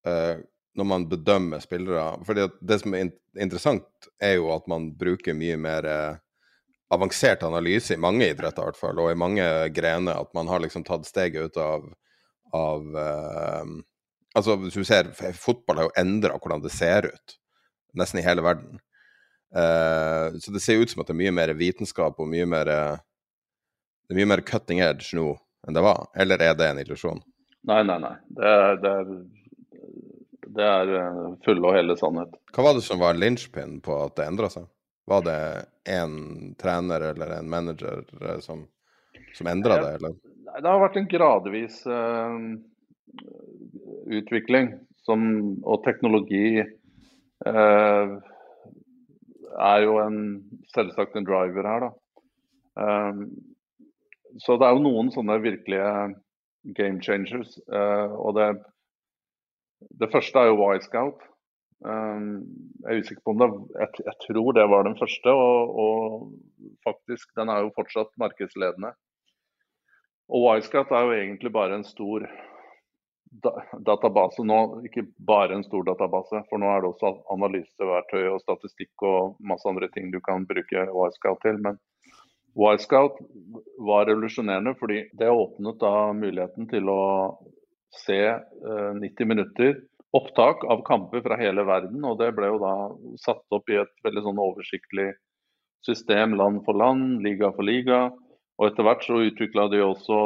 eh, 0.07 0.41
når 0.77 0.87
man 0.87 1.07
bedømmer 1.11 1.59
spillere 1.63 2.21
For 2.25 2.37
det 2.37 2.79
som 2.79 2.95
er 2.95 3.11
interessant, 3.39 3.87
er 4.21 4.37
jo 4.39 4.51
at 4.55 4.67
man 4.71 4.91
bruker 4.97 5.35
mye 5.37 5.57
mer 5.59 5.87
eh, 5.87 6.19
avansert 6.91 7.43
analyse 7.47 7.95
i 7.95 8.01
mange 8.01 8.27
idretter, 8.27 8.63
i 8.63 8.71
hvert 8.71 8.79
fall, 8.79 8.99
og 8.99 9.11
i 9.11 9.19
mange 9.19 9.45
grener. 9.75 10.19
At 10.19 10.33
man 10.37 10.49
har 10.51 10.63
liksom 10.63 10.85
tatt 10.87 11.07
steget 11.07 11.51
ut 11.51 11.61
av, 11.61 11.87
av 12.55 13.01
eh, 13.05 13.79
Altså, 14.31 14.53
hvis 14.55 14.77
du 14.79 14.85
ser, 14.87 15.09
fotball 15.35 15.75
har 15.75 15.87
jo 15.89 15.99
endra 15.99 16.37
hvordan 16.39 16.61
det 16.63 16.69
ser 16.71 17.09
ut 17.11 17.33
nesten 17.99 18.21
i 18.21 18.23
hele 18.23 18.39
verden. 18.45 18.77
Uh, 19.51 20.37
så 20.39 20.53
det 20.55 20.61
ser 20.63 20.79
ut 20.79 20.87
som 20.87 21.01
at 21.03 21.09
det 21.09 21.17
er 21.17 21.19
mye 21.19 21.33
mer 21.35 21.51
vitenskap 21.59 22.15
og 22.23 22.29
mye 22.31 22.45
mer 22.47 22.69
Det 22.71 24.15
er 24.15 24.19
mye 24.21 24.29
mer 24.31 24.43
cutting 24.47 24.79
edge 24.79 25.11
nå 25.19 25.33
enn 25.67 25.75
det 25.75 25.83
var, 25.83 26.07
eller 26.15 26.39
er 26.39 26.55
det 26.55 26.69
en 26.69 26.79
illusjon? 26.79 27.19
Nei, 27.67 27.81
nei, 27.83 27.99
nei. 27.99 28.13
Det 28.39 28.53
det 28.85 28.93
det 30.55 30.67
er 30.67 30.91
full 30.91 31.37
fulle 31.45 31.69
og 31.69 31.77
hele 31.77 31.97
sannhet. 31.99 32.35
Hva 32.55 32.65
var 32.67 32.77
det 32.77 32.85
som 32.85 33.01
var 33.01 33.19
linchpin 33.19 33.79
på 33.83 33.97
at 34.05 34.15
det 34.19 34.27
endra 34.29 34.49
seg? 34.53 34.67
Var 35.09 35.23
det 35.25 35.39
en 35.91 36.15
trener 36.61 37.07
eller 37.11 37.37
en 37.37 37.49
manager 37.49 38.03
eh, 38.21 38.39
som, 38.43 38.65
som 39.37 39.49
endra 39.51 39.79
det, 39.81 39.95
eller? 39.99 40.17
Det 40.51 40.67
har 40.67 40.83
vært 40.83 40.99
en 40.99 41.07
gradvis 41.09 41.77
uh, 41.87 42.35
utvikling 44.11 44.73
som, 45.07 45.23
og 45.63 45.85
teknologi 45.85 46.59
uh, 46.59 48.19
er 49.59 49.85
jo 49.85 49.97
en, 50.01 50.19
selvsagt 50.73 51.15
en 51.17 51.27
driver 51.27 51.67
her, 51.67 51.87
da. 51.87 51.91
Eh, 52.81 53.23
så 54.39 54.57
det 54.57 54.67
er 54.67 54.77
jo 54.77 54.85
noen 54.85 55.11
sånne 55.13 55.39
virkelige 55.43 55.91
game 56.77 57.01
changers. 57.03 57.57
Eh, 57.67 58.13
og 58.15 58.37
det, 58.37 58.49
det 60.01 60.11
første 60.13 60.39
er 60.39 60.51
jo 60.51 60.69
Y-Scout. 60.71 61.27
Jeg 61.81 62.93
er 62.93 63.01
usikker 63.01 63.23
på 63.25 63.33
om 63.33 63.39
det 63.41 63.49
jeg, 63.79 64.03
jeg 64.05 64.17
tror 64.27 64.51
det 64.53 64.67
var 64.69 64.85
den 64.85 64.97
første, 64.99 65.33
og, 65.33 65.79
og, 65.83 66.27
faktisk 66.85 67.31
den 67.39 67.49
er 67.49 67.63
jo 67.65 67.73
fortsatt 67.77 68.13
markedsledende. 68.21 68.93
Og 70.29 70.47
Y-Scout 70.59 70.93
er 70.93 71.07
jo 71.07 71.17
egentlig 71.17 71.53
bare 71.53 71.79
en 71.79 71.87
stor 71.87 72.27
database 73.87 74.43
nå, 74.43 74.59
ikke 74.87 75.05
bare 75.27 75.55
en 75.55 75.63
stor 75.63 75.85
database, 75.87 76.41
for 76.49 76.59
nå 76.59 76.67
er 76.67 76.83
det 76.83 76.91
også 76.91 77.13
analyseverktøy 77.31 78.25
og 78.33 78.41
statistikk 78.43 79.05
og 79.07 79.37
masse 79.39 79.67
andre 79.69 79.87
ting 79.93 80.11
du 80.11 80.19
kan 80.23 80.45
bruke 80.49 80.85
Wisecout 80.91 81.39
til. 81.45 81.61
Men 81.63 81.79
Wisecout 82.59 83.21
var 83.79 84.09
revolusjonerende 84.09 84.75
fordi 84.79 85.05
det 85.17 85.31
åpnet 85.31 85.79
da 85.79 86.11
muligheten 86.17 86.67
til 86.71 86.91
å 86.91 87.01
se 87.95 88.19
eh, 88.27 88.91
90 88.99 89.27
minutter 89.27 89.79
opptak 90.11 90.63
av 90.65 90.83
kamper 90.87 91.23
fra 91.23 91.37
hele 91.39 91.63
verden. 91.67 92.03
Og 92.07 92.19
det 92.19 92.31
ble 92.35 92.51
jo 92.51 92.59
da 92.61 92.75
satt 93.21 93.45
opp 93.55 93.71
i 93.71 93.79
et 93.81 93.93
veldig 94.05 94.25
sånn 94.27 94.41
oversiktlig 94.43 95.11
system 95.85 96.35
land 96.37 96.61
for 96.65 96.77
land, 96.77 97.21
liga 97.25 97.51
for 97.55 97.67
liga. 97.67 98.09
Og 98.59 98.67
etter 98.67 98.85
hvert 98.85 99.05
så 99.07 99.21
utvikla 99.25 99.67
de 99.71 99.81
også 99.85 100.19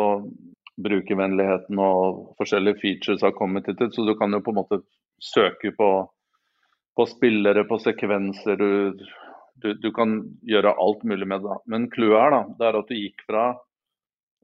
brukervennligheten 0.84 1.80
og 1.80 2.34
forskjellige 2.40 2.82
features 2.82 3.24
har 3.24 3.36
kommet 3.38 3.70
hit. 3.70 3.84
Så 3.94 4.04
du 4.08 4.16
kan 4.20 4.34
jo 4.36 4.42
på 4.44 4.52
en 4.52 4.60
måte 4.60 4.82
søke 5.24 5.72
på, 5.78 5.92
på 6.98 7.06
spillere, 7.08 7.64
på 7.70 7.80
sekvenser. 7.80 8.60
Du, 8.60 9.06
du, 9.64 9.70
du, 9.80 9.90
kan 9.96 10.18
gjøre 10.44 10.76
alt 10.82 11.06
mulig 11.08 11.30
med 11.32 11.46
det. 11.46 11.62
Men 11.72 11.88
clouet 11.94 12.20
er 12.26 12.36
da, 12.36 12.42
det 12.60 12.68
er 12.68 12.80
at 12.82 12.92
du 12.92 12.98
gikk 12.98 13.24
fra 13.30 13.46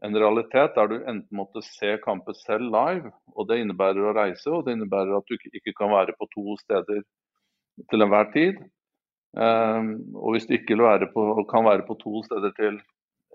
en 0.01 0.17
realitet 0.17 0.75
der 0.75 0.87
du 0.89 0.95
enten 0.99 1.37
måtte 1.37 1.61
se 1.65 1.95
kamper 2.03 2.33
selv 2.39 2.71
live, 2.73 3.11
og 3.35 3.47
det 3.49 3.59
innebærer 3.61 4.09
å 4.09 4.15
reise, 4.17 4.49
og 4.49 4.65
det 4.65 4.75
innebærer 4.77 5.17
at 5.17 5.27
du 5.29 5.35
ikke 5.37 5.75
kan 5.77 5.93
være 5.93 6.15
på 6.17 6.29
to 6.33 6.55
steder 6.63 7.03
til 7.91 8.05
enhver 8.05 8.31
tid. 8.33 8.63
Um, 9.31 9.93
og 10.17 10.33
hvis 10.35 10.49
du 10.49 10.57
ikke 10.57 10.75
på, 11.13 11.21
kan 11.51 11.65
være 11.65 11.85
på 11.87 11.95
to 12.01 12.23
steder 12.25 12.51
til 12.57 12.81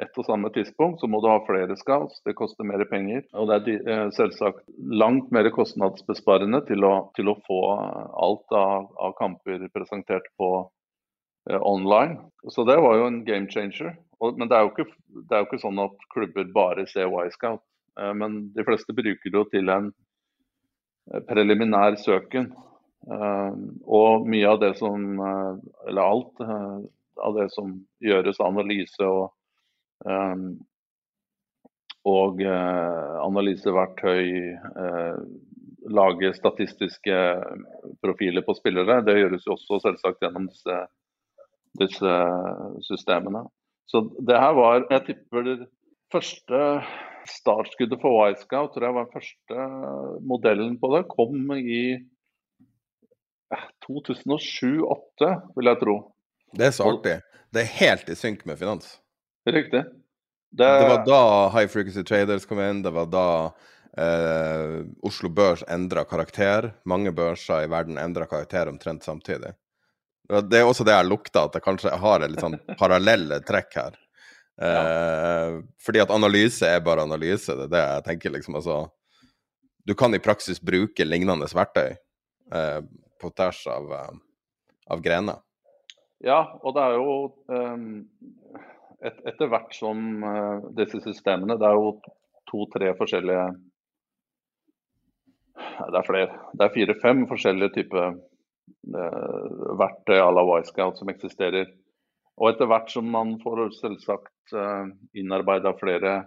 ett 0.02 0.18
og 0.20 0.26
samme 0.28 0.50
tidspunkt, 0.52 1.00
så 1.00 1.08
må 1.08 1.22
du 1.24 1.28
ha 1.30 1.38
flere 1.46 1.76
scouts. 1.80 2.20
Det 2.26 2.36
koster 2.36 2.66
mer 2.68 2.84
penger. 2.90 3.22
Og 3.32 3.48
det 3.48 3.56
er 3.56 3.88
eh, 3.88 4.10
selvsagt 4.12 4.66
langt 4.76 5.30
mer 5.32 5.48
kostnadsbesparende 5.54 6.60
til 6.68 6.84
å, 6.84 6.94
til 7.16 7.32
å 7.32 7.38
få 7.46 7.60
alt 8.26 8.52
av, 8.52 8.90
av, 9.00 9.14
kamper 9.16 9.64
presentert 9.72 10.28
på 10.36 10.50
online. 11.46 12.18
Så 12.50 12.64
det 12.64 12.76
var 12.82 12.96
jo 12.98 13.06
en 13.06 13.24
game 13.24 13.50
changer. 13.50 13.96
Men 14.38 14.48
det 14.48 14.56
er, 14.56 14.68
ikke, 14.70 14.86
det 15.28 15.34
er, 15.34 15.42
jo 15.42 15.48
ikke, 15.50 15.62
sånn 15.62 15.80
at 15.82 16.06
klubber 16.14 16.46
bare 16.54 16.86
ser 16.90 17.10
Y-scout. 17.10 17.62
Eh, 18.00 18.12
men 18.16 18.46
de 18.56 18.64
fleste 18.66 18.94
bruker 18.96 19.30
det 19.30 19.38
jo 19.38 19.44
til 19.52 19.72
en 19.72 19.90
eh, 21.12 21.22
preliminær 21.28 21.98
søken. 22.00 22.52
Eh, 23.06 23.58
og 23.86 24.26
mye 24.30 24.48
av 24.50 24.62
det 24.62 24.72
som 24.80 25.20
eh, 25.22 25.58
Eller 25.90 26.02
alt 26.02 26.40
av 27.22 27.36
det 27.36 27.50
som 27.54 27.76
gjøres 28.02 28.40
analyse 28.44 29.04
og 29.06 29.30
og 32.06 32.42
eh, 32.44 33.14
analyseverktøy, 33.24 34.26
eh, 34.54 35.16
lage 35.90 36.32
statistiske 36.36 37.16
profiler 38.02 38.44
på 38.46 38.54
spillere. 38.58 39.00
Det 39.06 39.16
gjøres 39.18 39.46
jo 39.46 39.56
også 39.56 39.80
selvsagt 39.82 40.22
gjennom 40.22 40.46
disse, 40.50 40.76
disse 41.80 42.16
systemene. 42.86 43.46
Så 43.90 44.02
det 44.26 44.38
her 44.40 44.56
var, 44.58 44.86
jeg 44.90 45.04
tipper, 45.06 45.46
det 45.46 45.68
første 46.12 46.62
startskuddet 47.30 48.00
for 48.02 48.14
Wisecout, 48.18 48.74
tror 48.74 48.86
jeg 48.86 48.96
var 48.96 49.06
den 49.06 49.14
første 49.14 49.66
modellen 50.26 50.76
på 50.82 50.90
det, 50.94 51.06
kom 51.10 51.52
i 51.58 51.82
2007-2008, 53.86 55.30
vil 55.56 55.70
jeg 55.70 55.80
tro. 55.82 55.96
Det 56.56 56.68
er 56.68 56.74
så 56.74 56.88
artig. 56.90 57.20
Det 57.54 57.62
er 57.62 57.76
helt 57.78 58.10
i 58.10 58.16
synk 58.18 58.44
med 58.48 58.58
finans. 58.58 58.96
Riktig. 59.46 59.84
Det... 60.50 60.66
det... 60.66 60.88
var 60.90 61.04
da 61.06 61.22
High 61.54 61.70
Frequency 61.70 62.02
Traders 62.06 62.46
kom 62.48 62.60
inn, 62.62 62.82
det 62.82 62.92
var 62.94 63.10
da 63.10 63.28
eh, 63.98 64.80
Oslo 65.06 65.30
Børs 65.30 65.62
endra 65.70 66.06
karakter. 66.08 66.72
Mange 66.88 67.12
børser 67.14 67.66
i 67.66 67.70
verden 67.70 67.98
endra 68.02 68.26
karakter 68.30 68.70
omtrent 68.72 69.06
samtidig. 69.06 69.54
Det 70.26 70.58
er 70.58 70.66
også 70.66 70.84
det 70.86 70.96
jeg 70.96 71.08
lukter, 71.08 71.46
at 71.46 71.56
jeg 71.56 71.64
kanskje 71.64 71.94
har 72.02 72.24
litt 72.26 72.42
sånn 72.42 72.58
parallelle 72.80 73.38
trekk 73.46 73.78
her. 73.78 73.98
Eh. 74.58 75.58
Fordi 75.86 76.02
at 76.02 76.12
analyse 76.14 76.66
er 76.66 76.82
bare 76.84 77.04
analyse. 77.06 77.54
Det 77.54 77.68
er 77.68 77.72
det 77.74 77.82
jeg 77.84 78.06
tenker, 78.08 78.34
liksom. 78.34 78.58
Altså, 78.58 78.78
du 79.86 79.94
kan 79.94 80.14
i 80.16 80.22
praksis 80.22 80.58
bruke 80.58 81.06
lignende 81.06 81.46
verktøy 81.46 81.92
eh, 81.92 82.80
på 83.22 83.30
tvers 83.38 83.62
av, 83.70 83.92
eh, 84.00 84.16
av 84.90 85.04
grener. 85.04 85.44
Ja, 86.24 86.40
og 86.64 86.74
det 86.74 86.82
er 86.82 86.98
jo 86.98 87.16
um 87.52 87.86
et, 89.04 89.18
etter 89.28 89.50
hvert 89.52 89.74
som 89.76 90.24
uh, 90.24 90.62
disse 90.76 91.00
systemene 91.04 91.58
Det 91.60 91.68
er 91.68 91.76
jo 91.76 91.96
to-tre 92.50 92.92
forskjellige 92.98 93.46
Det 95.56 95.98
er 95.98 96.06
flere. 96.06 96.40
Det 96.52 96.66
er 96.66 96.74
fire-fem 96.74 97.26
forskjellige 97.30 97.74
typer 97.74 98.16
verktøy 98.86 100.18
à 100.20 100.30
la 100.30 100.44
Wisecout 100.46 100.98
som 100.98 101.10
eksisterer. 101.10 101.68
Og 102.36 102.50
etter 102.50 102.68
hvert 102.68 102.90
som 102.92 103.08
man 103.10 103.36
får 103.40 103.70
selvsagt 103.78 104.54
uh, 104.54 104.88
innarbeida 105.16 105.72
flere 105.78 106.18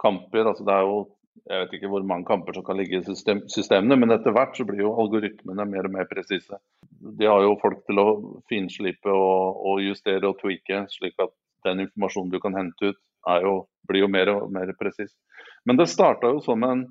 kamper 0.00 0.46
altså 0.46 0.64
det 0.64 0.74
er 0.74 0.86
jo 0.88 0.98
jeg 1.46 1.60
vet 1.62 1.74
ikke 1.76 1.90
hvor 1.92 2.06
mange 2.06 2.26
kamper 2.26 2.56
som 2.56 2.64
kan 2.66 2.78
ligge 2.78 2.98
i 2.98 3.04
system, 3.06 3.44
systemene, 3.52 3.94
men 4.00 4.10
etter 4.10 4.34
hvert 4.34 4.56
så 4.58 4.64
blir 4.66 4.82
jo 4.82 4.94
algoritmene 4.98 5.66
mer 5.70 5.86
og 5.86 5.94
mer 5.94 6.08
presise. 6.10 6.58
De 6.90 7.28
har 7.30 7.44
jo 7.44 7.58
folk 7.62 7.84
til 7.86 8.00
å 8.02 8.06
finslipe 8.50 9.12
og, 9.12 9.60
og 9.70 9.82
justere 9.84 10.26
og 10.26 10.40
tweake, 10.40 10.80
slik 10.90 11.14
at 11.22 11.30
den 11.68 11.84
informasjonen 11.86 12.32
du 12.32 12.40
kan 12.42 12.58
hente 12.58 12.90
ut, 12.90 12.98
jo, 13.44 13.54
blir 13.86 14.02
jo 14.02 14.10
mer 14.10 14.32
og 14.32 14.50
mer 14.54 14.72
presis. 14.80 15.14
Men 15.62 15.78
det 15.78 15.88
starta 15.92 16.32
jo 16.32 16.42
som 16.42 16.64
en, 16.66 16.84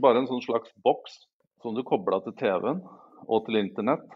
bare 0.00 0.22
en 0.22 0.30
sånn 0.30 0.44
slags 0.44 0.72
boks 0.84 1.24
som 1.60 1.76
du 1.76 1.84
kobla 1.84 2.22
til 2.24 2.36
TV-en. 2.40 2.80
Og 3.30 3.46
til 3.46 3.60
internett. 3.60 4.06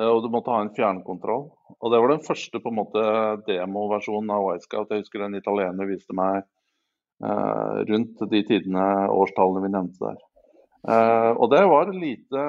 Eh, 0.00 0.08
og 0.08 0.22
du 0.24 0.30
måtte 0.32 0.52
ha 0.52 0.60
en 0.64 0.74
fjernkontroll. 0.76 1.48
Og 1.76 1.92
det 1.92 2.02
var 2.02 2.12
den 2.12 2.26
første 2.26 2.60
på 2.62 2.72
en 2.72 2.78
måte 2.80 3.02
demoversjonen 3.48 4.32
av 4.34 4.46
Wisecout. 4.50 4.92
Jeg 4.92 5.04
husker 5.04 5.26
en 5.26 5.38
italiener 5.38 5.90
viste 5.90 6.16
meg 6.16 6.42
eh, 7.24 7.76
rundt 7.90 8.24
de 8.32 8.42
tidene, 8.48 8.86
årstallene 9.12 9.66
vi 9.66 9.74
nevnte 9.74 10.10
der. 10.10 10.24
Eh, 10.86 11.32
og 11.34 11.50
det 11.54 11.64
var 11.70 11.92
lite 11.94 12.46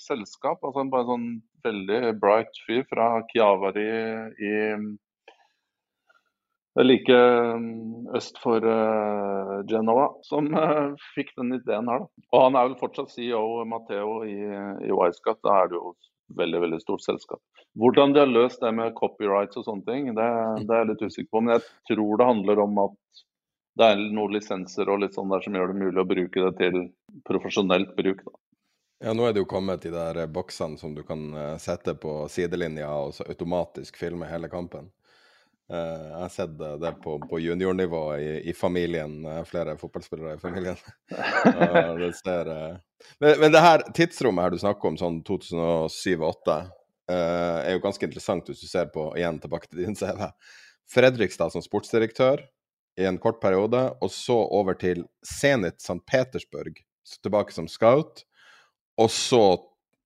selskap, 0.00 0.62
altså 0.64 0.82
en 0.82 0.92
sånn 1.08 1.28
veldig 1.64 2.16
bright 2.20 2.58
fyr 2.66 2.82
fra 2.90 3.22
Chiavari 3.30 3.86
i 4.42 4.52
like 6.80 7.18
øst 8.16 8.38
for 8.40 8.64
uh, 8.64 9.58
Genova, 9.68 10.08
som 10.24 10.48
uh, 10.54 10.94
fikk 11.16 11.34
den 11.36 11.58
ideen 11.58 11.90
her. 11.90 12.06
Da. 12.06 12.24
Og 12.32 12.46
han 12.46 12.56
er 12.56 12.70
vel 12.70 12.78
fortsatt 12.80 13.12
CEO 13.12 13.64
Matteo 13.68 14.22
i, 14.24 14.38
i 14.86 14.92
Wisecat. 14.92 15.42
Da 15.44 15.62
er 15.62 15.72
det 15.72 15.80
jo 15.80 15.94
veldig 16.38 16.62
veldig 16.64 16.80
stort 16.80 17.04
selskap. 17.04 17.40
Hvordan 17.80 18.12
de 18.12 18.22
har 18.22 18.30
løst 18.30 18.60
det 18.60 18.72
med 18.76 18.94
copyrights 18.96 19.58
og 19.60 19.66
sånne 19.66 19.84
ting, 19.88 20.12
det, 20.16 20.28
det 20.68 20.72
er 20.72 20.82
jeg 20.84 20.90
litt 20.92 21.04
usikker 21.04 21.30
på. 21.32 21.42
Men 21.44 21.58
jeg 21.58 21.66
tror 21.92 22.20
det 22.20 22.30
handler 22.30 22.64
om 22.64 22.80
at 22.86 23.24
det 23.80 23.88
er 23.88 24.00
noen 24.12 24.34
lisenser 24.36 24.88
og 24.92 25.00
litt 25.00 25.16
sånn 25.16 25.32
der 25.32 25.44
som 25.44 25.56
gjør 25.56 25.72
det 25.72 25.80
mulig 25.80 26.00
å 26.02 26.08
bruke 26.08 26.48
det 26.48 26.52
til 26.60 26.80
profesjonelt 27.28 27.94
bruk. 27.96 28.24
Da. 28.26 28.34
Ja, 29.02 29.14
nå 29.16 29.24
er 29.26 29.32
det 29.34 29.42
jo 29.42 29.50
kommet 29.50 29.82
de 29.82 29.90
der 29.90 30.20
boksene 30.30 30.78
som 30.78 30.92
du 30.94 31.02
kan 31.06 31.24
eh, 31.34 31.54
sette 31.58 31.96
på 31.98 32.26
sidelinja 32.30 32.90
og 32.92 33.16
så 33.16 33.26
automatisk 33.26 33.96
filme 33.98 34.28
hele 34.30 34.50
kampen. 34.52 34.92
Uh, 35.70 36.08
jeg 36.08 36.20
har 36.20 36.32
sett 36.34 36.54
det 36.58 36.90
på, 37.04 37.16
på 37.30 37.38
juniornivå 37.40 38.00
i, 38.18 38.32
i, 38.50 38.54
familien, 38.56 39.22
flere 39.48 39.76
fotballspillere 39.80 40.36
i 40.36 40.40
familien. 40.42 40.80
det 42.00 42.10
ser, 42.18 42.50
uh... 42.50 42.80
men, 43.22 43.36
men, 43.40 43.52
det 43.54 43.62
her 43.64 43.84
tidsrommet 43.96 44.46
her 44.46 44.56
du 44.56 44.62
snakker 44.62 44.90
om, 44.90 44.98
sånn 45.00 45.20
2007-2008, 45.28 46.58
er 47.12 47.74
jo 47.74 47.82
ganske 47.82 48.06
interessant 48.06 48.46
hvis 48.48 48.62
du 48.62 48.68
ser 48.70 48.86
på 48.94 49.10
igjen 49.18 49.40
tilbake 49.42 49.68
til 49.68 49.82
din 49.84 49.96
CV. 49.98 50.28
Fredrikstad 50.92 51.52
som 51.52 51.64
sportsdirektør 51.64 52.44
i 53.00 53.06
en 53.08 53.18
kort 53.18 53.40
periode, 53.40 53.80
og 54.00 54.10
så 54.12 54.36
over 54.52 54.76
til 54.78 55.06
Zenit 55.24 55.80
St. 55.80 56.00
Petersburg, 56.08 56.76
tilbake 57.22 57.54
som 57.54 57.68
scout, 57.68 58.24
og 59.00 59.10
så 59.10 59.44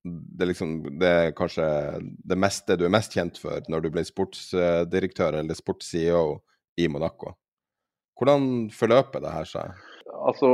det, 0.07 0.49
liksom, 0.51 0.77
det 0.99 1.09
er 1.09 1.35
kanskje 1.37 1.65
det 2.01 2.37
meste 2.39 2.77
du 2.77 2.85
er 2.87 2.93
mest 2.93 3.15
kjent 3.15 3.39
for 3.41 3.65
når 3.71 3.85
du 3.85 3.89
ble 3.93 4.03
sportsdirektør 4.07 5.39
eller 5.41 5.57
sports-CEO 5.57 6.39
i 6.81 6.87
Monaco. 6.91 7.33
Hvordan 8.17 8.69
forløper 8.73 9.21
det 9.23 9.33
her 9.33 9.47
seg? 9.49 9.73
Altså, 10.17 10.47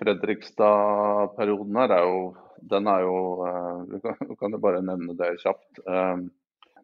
Fredrikstad-perioden 0.00 1.78
her 1.80 1.94
er 1.96 2.02
jo 2.04 2.18
Den 2.70 2.88
er 2.90 3.04
jo 3.04 3.16
Du 3.90 3.98
kan, 4.04 4.16
kan 4.40 4.52
jo 4.52 4.60
bare 4.60 4.84
nevne 4.84 5.16
det 5.16 5.36
kjapt. 5.42 5.80
Eh, 5.86 6.16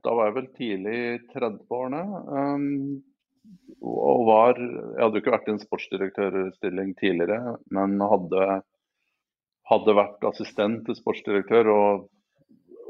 da 0.03 0.15
var 0.17 0.29
jeg 0.29 0.37
vel 0.37 0.49
tidlig 0.59 0.95
i 0.99 1.19
30-årene. 1.33 2.03
Eh, 2.39 2.59
og 3.83 4.27
var 4.29 4.61
Jeg 4.61 5.01
hadde 5.01 5.19
jo 5.19 5.23
ikke 5.23 5.35
vært 5.35 5.49
i 5.49 5.55
en 5.57 5.63
sportsdirektørstilling 5.63 6.93
tidligere, 7.01 7.57
men 7.75 7.99
hadde 8.01 8.63
hadde 9.71 9.95
vært 9.97 10.25
assistent 10.27 10.83
til 10.87 10.99
sportsdirektør 10.99 11.71
og 11.73 12.09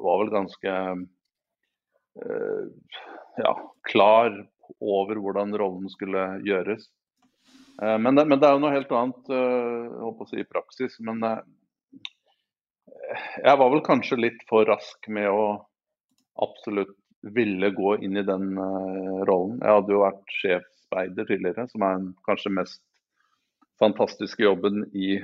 var 0.02 0.22
vel 0.22 0.32
ganske 0.32 0.76
eh, 2.22 2.62
ja, 3.42 3.52
klar 3.88 4.35
over 4.80 5.20
hvordan 5.20 5.54
rollen 5.58 5.90
skulle 5.92 6.24
gjøres. 6.46 6.88
Eh, 7.82 7.98
men, 7.98 8.16
det, 8.16 8.26
men, 8.26 8.38
det, 8.40 8.48
er 8.48 8.56
jo 8.56 8.62
noe 8.64 8.74
helt 8.74 8.94
annet 8.98 9.35
eh, 9.35 9.82
jeg 9.90 10.06
håper 10.06 10.26
å 10.26 10.30
si, 10.30 10.40
i 10.40 10.48
praksis. 10.48 10.98
Men 11.04 11.22
eh, 11.28 11.42
jeg 13.44 13.61
var 13.61 13.74
vel 13.74 13.85
kanskje 13.87 14.20
litt 14.20 14.42
for 14.50 14.66
rask 14.68 15.08
med 15.12 15.30
å 15.30 15.44
absolutt 16.42 16.96
ville 17.22 17.70
gå 17.70 17.96
inn 18.02 18.16
i 18.18 18.26
den 18.26 18.56
eh, 18.58 19.20
rollen. 19.28 19.61
Jeg 19.62 19.76
hadde 19.76 19.94
jo 19.94 20.02
vært 20.02 20.35
sjefsspeider 20.40 21.28
tidligere, 21.28 21.68
som 21.70 21.87
er 21.87 22.00
den 22.00 22.11
kanskje 22.26 22.56
mest 22.56 22.82
fantastiske 23.82 24.44
jobben 24.44 24.85
i 24.94 25.20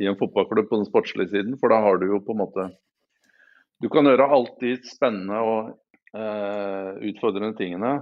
i 0.00 0.08
en 0.10 0.18
fotballklubb 0.18 0.68
på 0.70 0.80
den 0.80 0.88
sportslige 0.88 1.32
siden. 1.32 1.58
For 1.60 1.72
da 1.72 1.80
har 1.84 2.00
du 2.00 2.08
jo 2.10 2.22
på 2.24 2.34
en 2.34 2.42
måte 2.44 2.70
Du 3.82 3.88
kan 3.92 4.06
gjøre 4.06 4.30
alt 4.32 4.54
de 4.62 4.76
spennende 4.86 5.38
og 5.44 5.72
eh, 6.16 6.90
utfordrende 7.10 7.56
tingene, 7.58 7.96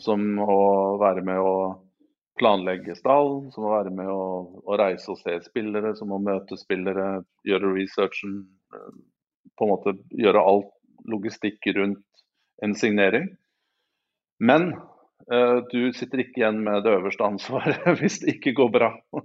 som 0.00 0.22
å 0.40 0.60
være 1.02 1.24
med 1.26 1.40
å 1.42 1.54
planlegge 2.40 2.94
stall, 2.96 3.50
som 3.52 3.66
å 3.66 3.74
være 3.74 3.92
med 3.92 4.08
å, 4.08 4.22
å 4.64 4.78
reise 4.80 5.10
og 5.12 5.18
se 5.20 5.34
spillere, 5.44 5.92
som 5.98 6.14
å 6.14 6.20
møte 6.22 6.56
spillere, 6.56 7.24
gjøre 7.44 7.74
researchen. 7.74 8.38
Eh, 8.72 8.92
på 9.58 9.66
en 9.66 9.72
måte 9.74 9.96
gjøre 10.16 10.46
alt 10.46 10.70
logistikk 11.10 11.66
rundt 11.76 12.24
en 12.64 12.74
signering. 12.78 13.26
Men 14.40 14.70
du 15.70 15.92
sitter 15.94 16.24
ikke 16.24 16.40
igjen 16.40 16.56
med 16.66 16.82
det 16.82 16.90
øverste 16.96 17.22
ansvaret 17.22 17.84
hvis 18.00 18.18
det 18.22 18.36
ikke 18.36 18.56
går 18.58 18.72
bra. 18.80 18.92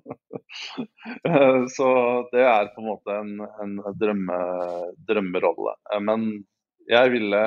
Eh, 1.26 1.64
så 1.68 1.88
det 2.32 2.44
er 2.48 2.70
på 2.72 2.80
en 2.80 2.88
måte 2.88 3.16
en, 3.20 3.42
en 3.64 3.74
drømme, 4.00 4.38
drømmerolle. 5.08 5.74
Eh, 5.92 6.00
men 6.04 6.24
jeg 6.88 7.12
ville, 7.12 7.42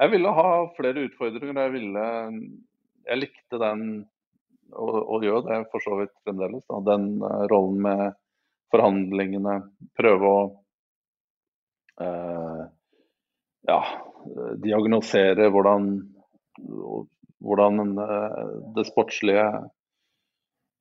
jeg 0.00 0.12
ville 0.14 0.32
ha 0.38 0.48
flere 0.78 1.04
utfordringer. 1.08 1.60
Jeg, 1.60 1.74
ville, 1.74 2.06
jeg 3.10 3.20
likte 3.20 3.60
den, 3.60 3.84
og, 4.72 4.96
og 4.96 5.26
gjør 5.26 5.44
det 5.50 5.60
for 5.74 5.84
så 5.84 6.00
vidt 6.00 6.14
fremdeles, 6.24 6.64
da, 6.70 6.80
den 6.88 7.06
rollen 7.52 7.84
med 7.84 8.04
forhandlingene. 8.72 9.58
Prøve 10.00 10.32
å 10.32 10.42
eh, 12.00 12.64
ja, 13.68 13.80
diagnosere 14.64 15.50
hvordan 15.52 15.92
hvordan 17.40 17.98
eh, 17.98 18.54
det 18.76 18.86
sportslige 18.88 19.46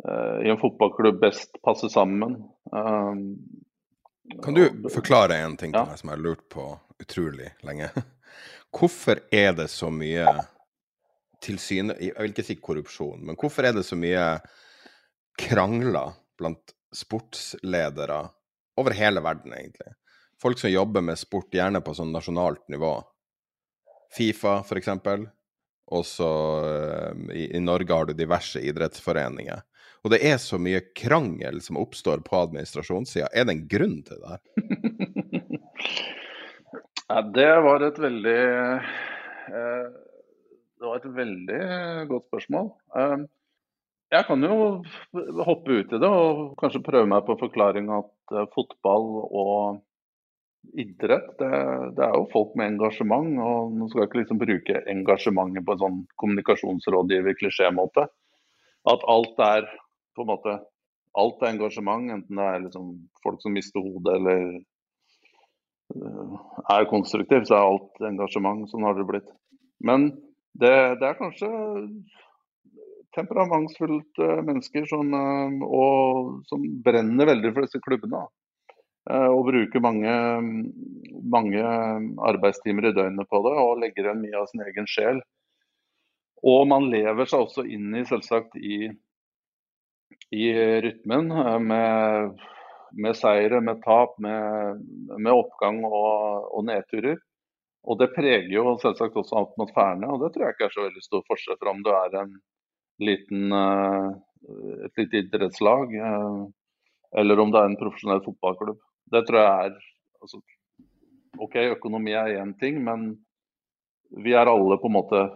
eh, 0.06 0.38
i 0.46 0.52
en 0.52 0.60
fotballklubb 0.62 1.20
best 1.22 1.62
passer 1.66 1.92
sammen. 1.92 2.38
Um, 2.72 3.24
kan 4.44 4.54
du 4.54 4.90
forklare 4.94 5.40
en 5.42 5.58
ting 5.58 5.74
til 5.74 5.88
meg 5.90 6.00
som 6.00 6.12
jeg 6.12 6.18
har 6.18 6.24
lurt 6.24 6.46
på 6.52 6.68
utrolig 7.02 7.54
lenge? 7.66 7.90
Hvorfor 8.76 9.24
er 9.34 9.56
det 9.58 9.70
så 9.74 9.90
mye 9.90 10.28
tilsyne... 11.42 11.96
Jeg 12.04 12.16
vil 12.20 12.34
ikke 12.36 12.46
si 12.46 12.60
korrupsjon, 12.62 13.24
men 13.26 13.38
hvorfor 13.40 13.66
er 13.66 13.74
det 13.74 13.86
så 13.88 13.98
mye 13.98 14.26
krangler 15.40 16.14
blant 16.38 16.76
sportsledere 16.94 18.20
over 18.78 18.94
hele 18.94 19.24
verden, 19.26 19.56
egentlig? 19.58 19.96
Folk 20.40 20.62
som 20.62 20.70
jobber 20.70 21.02
med 21.04 21.18
sport, 21.20 21.50
gjerne 21.56 21.82
på 21.82 21.96
sånn 21.98 22.14
nasjonalt 22.14 22.62
nivå. 22.72 22.94
Fifa, 24.14 24.60
for 24.68 24.80
eksempel. 24.80 25.26
Og 25.96 26.06
så 26.06 26.30
uh, 26.62 27.30
i, 27.34 27.50
i, 27.56 27.62
Norge 27.64 27.96
har 27.96 28.10
du 28.10 28.14
diverse 28.18 28.62
idrettsforeninger. 28.62 29.64
Og 30.06 30.14
det 30.14 30.22
er 30.30 30.38
så 30.40 30.60
mye 30.62 30.82
krangel 30.96 31.60
som 31.64 31.80
oppstår 31.82 32.22
på 32.26 32.38
administrasjonssida. 32.40 33.32
Er 33.34 33.48
det 33.48 33.56
en 33.56 33.66
grunn 33.72 33.98
til 34.08 34.22
det 34.22 34.36
her? 34.36 34.44
ja, 37.10 37.24
det 37.36 37.50
var 37.66 37.84
et 37.84 38.00
veldig 38.00 38.38
eh, 38.70 39.90
Det 40.80 40.88
var 40.88 41.02
et 41.02 41.10
veldig 41.18 41.60
godt 42.14 42.30
spørsmål. 42.30 42.72
Eh, 42.96 43.18
jeg 44.16 44.26
kan 44.30 44.48
jo 44.48 44.56
hoppe 45.44 45.82
ut 45.82 45.92
i 45.94 46.00
det 46.02 46.14
og 46.22 46.56
kanskje 46.62 46.86
prøve 46.86 47.10
meg 47.12 47.28
på 47.28 47.36
forklaring 47.44 47.92
at 47.94 48.40
fotball 48.56 49.12
og 49.28 49.84
idrett, 50.74 51.30
det, 51.40 51.50
det, 51.98 52.06
er 52.06 52.16
jo 52.16 52.30
folk 52.34 52.56
med 52.60 52.74
engasjement. 52.76 53.32
og 53.42 53.76
Nå 53.76 53.90
skal 53.90 54.04
jeg 54.04 54.10
ikke 54.10 54.22
liksom 54.22 54.42
bruke 54.42 54.82
engasjementet 54.94 55.66
på 55.66 55.76
en 55.76 55.84
sånn 55.84 56.02
kommunikasjonsrådgiver-klisjémåte. 56.22 58.08
At 58.90 59.08
alt 59.12 59.42
er 59.46 59.70
på 60.16 60.26
en 60.26 60.32
måte 60.34 60.60
alt 61.20 61.42
er 61.42 61.54
engasjement, 61.56 62.12
enten 62.14 62.40
det 62.40 62.46
er 62.46 62.64
liksom 62.64 62.90
folk 63.24 63.42
som 63.42 63.56
mister 63.56 63.82
hodet 63.82 64.16
eller 64.20 64.44
uh, 65.98 66.40
er 66.76 66.90
konstruktiv, 66.92 67.48
så 67.48 67.58
er 67.58 67.68
alt 67.68 68.10
engasjement. 68.12 68.68
Sånn 68.70 68.86
har 68.88 68.98
det 68.98 69.08
blitt. 69.10 69.30
Men 69.84 70.12
det, 70.60 70.74
det 71.02 71.08
er 71.08 71.18
kanskje 71.20 71.50
temperamentsfullte 73.18 74.28
mennesker 74.46 74.86
som, 74.92 75.16
uh, 75.16 75.66
og, 75.66 76.44
som 76.52 76.68
brenner 76.86 77.32
veldig 77.34 77.56
for 77.56 77.66
disse 77.66 77.82
klubbene. 77.84 78.22
Da. 78.22 78.39
Eh, 79.10 79.30
og 79.34 79.48
bruker 79.48 79.82
mange, 79.82 80.14
mange, 81.34 81.62
arbeidstimer 82.30 82.90
i 82.90 82.94
døgnet 82.94 83.30
på 83.30 83.42
det 83.46 83.54
og 83.58 83.80
legger 83.82 84.06
igjen 84.06 84.22
mye 84.22 84.42
av 84.42 84.50
sin 84.52 84.62
egen 84.68 84.90
sjel. 84.90 85.22
Og 86.46 86.68
man 86.70 86.88
lever 86.92 87.28
seg 87.28 87.46
også 87.46 87.66
inn 87.66 87.90
i, 87.98 88.06
selvsagt, 88.08 88.54
i, 88.56 88.92
i 90.36 90.46
rytmen 90.86 91.34
eh, 91.34 91.58
med, 91.72 92.44
med 93.02 93.18
seire, 93.18 93.64
med 93.66 93.82
tap, 93.86 94.14
med, 94.22 94.86
med 95.18 95.34
oppgang 95.34 95.82
og, 95.90 96.46
og, 96.54 96.62
nedturer. 96.70 97.18
Og 97.90 97.98
det 97.98 98.12
preger 98.14 98.52
jo 98.54 98.76
selvsagt 98.84 99.18
også 99.18 99.40
atmosfærene, 99.42 100.06
og 100.12 100.22
det 100.22 100.34
tror 100.36 100.46
jeg 100.46 100.58
ikke 100.58 100.68
er 100.68 100.76
så 100.76 100.86
veldig 100.86 101.04
stor 101.06 101.26
forskjell 101.32 101.58
fra 101.58 101.74
om 101.74 101.82
du 101.82 101.90
er 101.96 102.18
en 102.22 102.38
liten, 103.02 103.58
eh, 103.58 104.08
et 104.86 105.02
lite 105.02 105.24
idrettslag 105.24 105.98
eller 107.18 107.40
om 107.42 107.50
det 107.50 107.58
er 107.58 107.72
en 107.72 107.80
profesjonell 107.80 108.22
fotballklubb. 108.22 108.78
Det 109.14 109.26
tror 109.28 109.40
jeg 109.40 109.70
er 109.70 109.76
altså, 110.22 110.42
OK, 111.40 111.56
økonomi 111.78 112.14
er 112.18 112.40
én 112.42 112.54
ting, 112.60 112.82
men 112.84 113.12
vi 114.24 114.34
er 114.34 114.50
alle 114.50 114.80
på 114.82 114.90
en 114.90 114.98
måte 114.98 115.28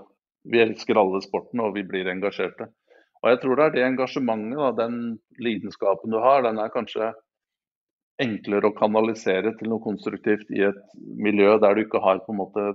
Vi 0.43 0.59
elsker 0.59 0.97
alle 0.99 1.21
sporten, 1.23 1.61
og 1.63 1.71
vi 1.71 1.85
blir 1.87 2.09
engasjerte. 2.11 2.65
Og 3.23 3.29
jeg 3.31 3.37
tror 3.39 3.55
det 3.55 3.65
er 3.65 3.75
det 3.77 3.83
engasjementet, 3.85 4.57
da, 4.59 4.71
den 4.75 4.97
lidenskapen 5.39 6.11
du 6.11 6.17
har, 6.19 6.43
den 6.43 6.59
er 6.59 6.73
kanskje 6.73 7.13
enklere 8.19 8.67
å 8.67 8.75
kanalisere 8.75 9.53
til 9.55 9.71
noe 9.71 9.79
konstruktivt 9.85 10.51
i 10.51 10.65
et 10.67 10.81
miljø 10.99 11.55
der 11.63 11.77
du 11.77 11.85
ikke 11.85 12.01
har 12.03 12.19
på 12.25 12.35
en 12.35 12.41
måte 12.41 12.73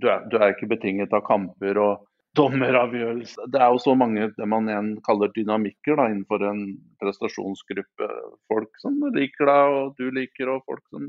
Du 0.00 0.08
er, 0.08 0.26
du 0.26 0.38
er 0.40 0.56
ikke 0.56 0.70
betinget 0.70 1.14
av 1.14 1.22
kamper 1.26 1.78
og 1.78 2.06
dommeravgjørelse. 2.36 3.48
Det 3.52 3.60
er 3.60 3.72
jo 3.72 3.82
så 3.82 3.94
mange 3.98 4.28
det 4.36 4.48
man 4.48 4.68
igjen 4.70 4.92
kaller 5.06 5.32
dynamikker 5.34 5.98
da, 5.98 6.08
innenfor 6.12 6.44
en 6.48 6.62
prestasjonsgruppe. 7.02 8.08
Folk 8.52 8.80
som 8.82 8.98
liker 9.16 9.50
deg 9.50 9.76
og 9.80 10.00
du 10.00 10.08
liker, 10.14 10.52
og 10.52 10.64
folk 10.68 10.84
som 10.92 11.08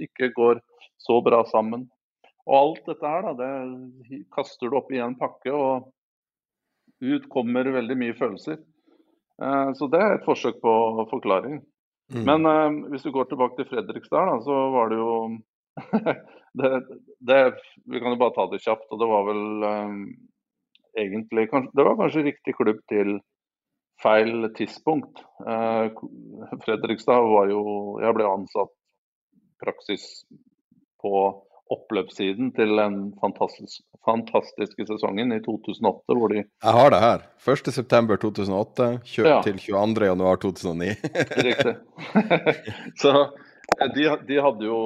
ikke 0.00 0.32
går 0.36 0.62
så 1.02 1.18
bra 1.24 1.42
sammen. 1.50 1.86
Og 2.48 2.56
alt 2.58 2.88
dette 2.90 3.14
her, 3.14 3.28
da, 3.28 3.34
det 3.38 4.22
kaster 4.34 4.70
du 4.70 4.78
opp 4.80 4.90
i 4.92 5.02
en 5.02 5.18
pakke, 5.18 5.52
og 5.52 5.92
ut 7.02 7.28
kommer 7.30 7.70
veldig 7.74 7.98
mye 7.98 8.16
følelser. 8.18 8.58
Eh, 9.42 9.70
så 9.78 9.88
det 9.90 10.00
er 10.02 10.16
et 10.16 10.26
forsøk 10.26 10.60
på 10.62 10.74
forklaring. 11.10 11.60
Mm. 12.12 12.24
Men 12.28 12.46
eh, 12.46 12.90
hvis 12.92 13.06
du 13.06 13.12
går 13.14 13.30
tilbake 13.30 13.58
til 13.58 13.70
Fredrikstad, 13.70 14.28
da, 14.30 14.36
så 14.44 14.58
var 14.74 14.92
det 14.92 14.98
jo 15.00 15.14
det, 16.60 16.70
det, 17.18 17.40
Vi 17.88 18.00
kan 18.00 18.12
jo 18.12 18.20
bare 18.20 18.36
ta 18.36 18.46
det 18.50 18.62
kjapt. 18.62 18.90
og 18.90 19.00
Det 19.00 19.08
var 19.08 19.26
vel 19.30 19.44
um, 19.64 20.02
egentlig 20.98 21.48
Det 21.50 21.84
var 21.84 21.96
kanskje 22.00 22.26
riktig 22.28 22.54
klubb 22.56 22.80
til 22.88 23.20
feil 24.02 24.48
tidspunkt. 24.56 25.22
Uh, 25.46 25.92
Fredrikstad 26.64 27.28
var 27.30 27.50
jo 27.50 27.62
Jeg 28.02 28.16
ble 28.16 28.26
ansatt 28.28 28.72
praksis 29.62 30.24
på 31.02 31.12
oppløpssiden 31.72 32.50
til 32.56 32.74
den 32.76 32.96
fantastisk, 33.22 33.80
fantastiske 34.04 34.84
sesongen 34.90 35.32
i 35.32 35.40
2008 35.44 36.16
hvor 36.18 36.32
de 36.32 36.42
Jeg 36.42 36.74
har 36.76 36.90
det 36.92 37.00
her. 37.00 37.24
1.9.2008 37.46 38.88
ja. 39.22 39.38
til 39.46 39.56
22.1.2009. 39.62 40.90
Riktig. 41.46 41.74
Så 43.02 43.14
eh, 43.14 43.51
de, 43.94 44.04
de, 44.28 44.38
hadde 44.42 44.66
jo 44.66 44.78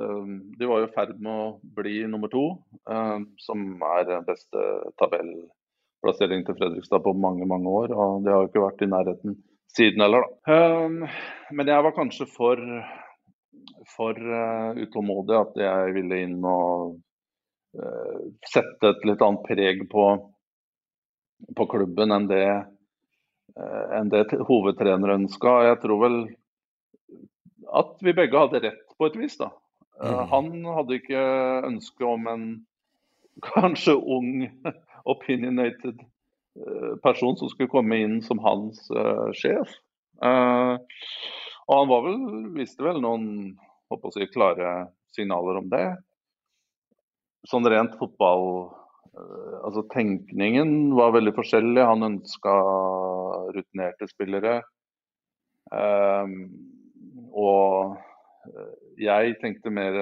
eh, 0.00 0.26
De 0.58 0.68
var 0.68 0.82
jo 0.82 0.88
i 0.88 0.94
ferd 0.94 1.16
med 1.22 1.32
å 1.32 1.46
bli 1.76 2.02
nummer 2.10 2.30
to, 2.32 2.44
eh, 2.90 3.18
som 3.42 3.64
er 3.98 4.12
beste 4.26 4.66
tabellplassering 5.00 6.44
til 6.46 6.58
Fredrikstad 6.58 7.04
på 7.04 7.14
mange, 7.18 7.46
mange 7.50 7.70
år. 7.82 7.94
Og 7.94 8.24
de 8.24 8.32
har 8.32 8.44
jo 8.44 8.50
ikke 8.52 8.66
vært 8.66 8.84
i 8.86 8.90
nærheten 8.92 9.38
siden 9.74 10.04
heller, 10.04 10.28
da. 10.46 10.58
Men 11.50 11.70
jeg 11.70 11.86
var 11.86 11.96
kanskje 11.96 12.28
for 12.30 12.60
for 13.90 14.16
utålmodig 14.80 15.34
at 15.36 15.58
jeg 15.60 15.94
ville 15.96 16.20
inn 16.24 16.38
og 16.48 16.94
sette 18.48 18.92
et 18.94 19.02
litt 19.04 19.22
annet 19.24 19.42
preg 19.44 19.82
på, 19.92 20.04
på 21.58 21.66
klubben 21.68 22.14
enn 22.14 22.28
det, 22.30 22.46
enn 23.98 24.12
det 24.14 24.22
hovedtrener 24.48 25.16
ønska. 25.18 25.56
Jeg 25.68 25.80
tror 25.82 26.00
vel 26.04 26.16
at 27.74 27.94
vi 28.04 28.14
begge 28.16 28.38
hadde 28.38 28.62
rett 28.64 28.96
på 28.98 29.08
et 29.08 29.18
vis. 29.18 29.36
da. 29.40 29.50
Mm. 30.02 30.20
Han 30.32 30.48
hadde 30.76 30.98
ikke 30.98 31.26
ønske 31.70 32.06
om 32.08 32.26
en 32.30 32.48
kanskje 33.54 33.96
ung, 33.98 34.48
opinionated 35.04 36.02
person 37.02 37.34
som 37.36 37.50
skulle 37.50 37.72
komme 37.72 37.96
inn 37.98 38.20
som 38.22 38.38
hans 38.38 38.86
sjef. 39.34 39.72
og 40.22 41.72
han 41.74 41.90
var 41.90 42.04
vel, 42.06 42.20
visste 42.54 42.86
vel 42.86 43.00
noen 43.02 43.26
håper 43.90 44.10
å 44.10 44.14
si, 44.14 44.28
klare 44.32 44.74
signaler 45.14 45.60
om 45.60 45.70
det. 45.72 45.86
Sånn 47.48 47.68
rent 47.68 47.96
fotball 48.00 48.46
uh, 49.14 49.56
Altså 49.64 49.84
tenkningen 49.92 50.94
var 50.96 51.14
veldig 51.14 51.34
forskjellig. 51.36 51.82
Han 51.84 52.08
ønska 52.08 52.54
rutinerte 53.54 54.08
spillere. 54.10 54.58
Um, 55.70 56.48
og 57.34 57.96
eh, 58.48 58.74
jeg 59.04 59.36
tenkte 59.42 59.72
mer 59.74 59.96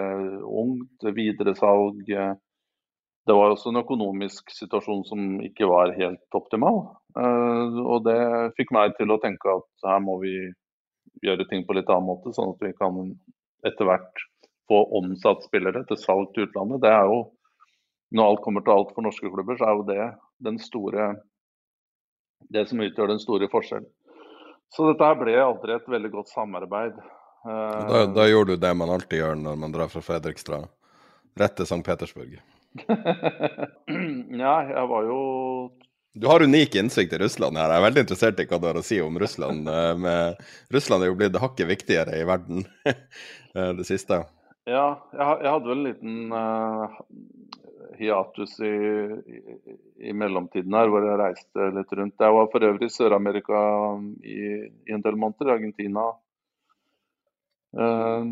ungt, 0.44 1.06
videresalg. 1.16 2.04
Det 2.06 3.36
var 3.38 3.52
også 3.54 3.70
en 3.70 3.80
økonomisk 3.80 4.50
situasjon 4.52 5.04
som 5.08 5.38
ikke 5.46 5.68
var 5.70 5.94
helt 5.96 6.36
optimal. 6.36 6.82
Og 7.14 8.02
det 8.04 8.18
fikk 8.58 8.72
meg 8.74 8.96
til 8.98 9.14
å 9.14 9.20
tenke 9.22 9.54
at 9.54 9.86
her 9.86 10.02
må 10.02 10.18
vi 10.24 10.34
gjøre 11.22 11.46
ting 11.48 11.64
på 11.64 11.76
litt 11.76 11.88
annen 11.92 12.08
måte, 12.08 12.34
sånn 12.34 12.52
at 12.54 12.66
vi 12.66 12.72
kan 12.76 12.98
etter 13.66 13.88
hvert 13.88 14.24
få 14.70 14.82
omsatt 14.98 15.44
spillere 15.46 15.84
til 15.88 16.00
salg 16.00 16.32
til 16.34 16.48
utlandet. 16.48 16.82
Det 16.82 16.92
er 16.92 17.06
jo, 17.10 17.22
Når 18.12 18.26
alt 18.28 18.40
kommer 18.44 18.60
til 18.60 18.74
alt 18.74 18.90
for 18.92 19.00
norske 19.06 19.28
klubber, 19.32 19.56
så 19.56 19.64
er 19.64 19.76
jo 19.78 19.84
det 19.88 20.06
den 20.44 20.58
store, 20.60 21.04
det 22.52 22.66
som 22.68 22.82
utgjør 22.84 23.08
den 23.08 23.22
store 23.22 23.48
forskjellen. 23.48 23.88
Så 24.68 24.90
dette 24.90 25.08
ble 25.16 25.38
aldri 25.40 25.72
et 25.72 25.88
veldig 25.88 26.10
godt 26.12 26.28
samarbeid. 26.28 26.98
Da, 27.44 28.04
da 28.06 28.26
gjorde 28.28 28.54
du 28.54 28.62
det 28.62 28.72
man 28.78 28.90
alltid 28.94 29.18
gjør 29.18 29.38
når 29.40 29.56
man 29.58 29.72
drar 29.74 29.90
fra 29.90 30.02
Fredrikstad, 30.04 30.68
rett 31.40 31.56
til 31.58 31.66
St. 31.66 31.82
Petersburg? 31.86 32.36
ja, 34.42 34.54
jeg 34.68 34.84
var 34.88 35.08
jo 35.08 35.22
du 36.14 36.26
har 36.26 36.42
unik 36.42 36.74
innsikt 36.76 37.12
i 37.12 37.18
Russland 37.18 37.56
her. 37.56 37.70
Jeg 37.72 37.80
er 37.80 37.84
veldig 37.86 38.02
interessert 38.04 38.40
i 38.42 38.44
hva 38.44 38.58
du 38.60 38.66
har 38.68 38.76
å 38.76 38.84
si 38.84 38.98
om 39.00 39.14
Russland. 39.16 39.68
Eh, 39.68 39.92
med, 39.96 40.42
Russland 40.74 41.04
er 41.04 41.08
jo 41.08 41.16
blitt 41.16 41.38
hakket 41.40 41.70
viktigere 41.70 42.18
i 42.20 42.26
verden 42.28 42.66
eh, 42.84 43.70
det 43.78 43.86
siste. 43.88 44.18
Ja, 44.68 44.84
jeg, 45.16 45.38
jeg 45.40 45.54
hadde 45.54 45.70
vel 45.70 45.78
en 45.80 45.86
liten 45.88 46.34
uh, 46.36 46.98
hiatus 47.98 48.58
i, 48.60 48.68
i, 48.68 49.40
i, 50.04 50.12
mellomtiden 50.12 50.76
her, 50.76 50.92
hvor 50.92 51.06
jeg 51.06 51.18
reiste 51.18 51.70
litt 51.78 51.96
rundt. 51.98 52.20
Jeg 52.20 52.36
var 52.36 52.50
for 52.52 52.68
øvrig 52.68 52.90
i 52.90 52.94
Sør-Amerika 52.94 53.62
i, 54.20 54.38
i, 54.68 54.92
en 54.94 55.02
del 55.02 55.18
måneder, 55.18 55.48
i 55.50 55.56
Argentina. 55.56 56.06
Uh, 57.72 58.26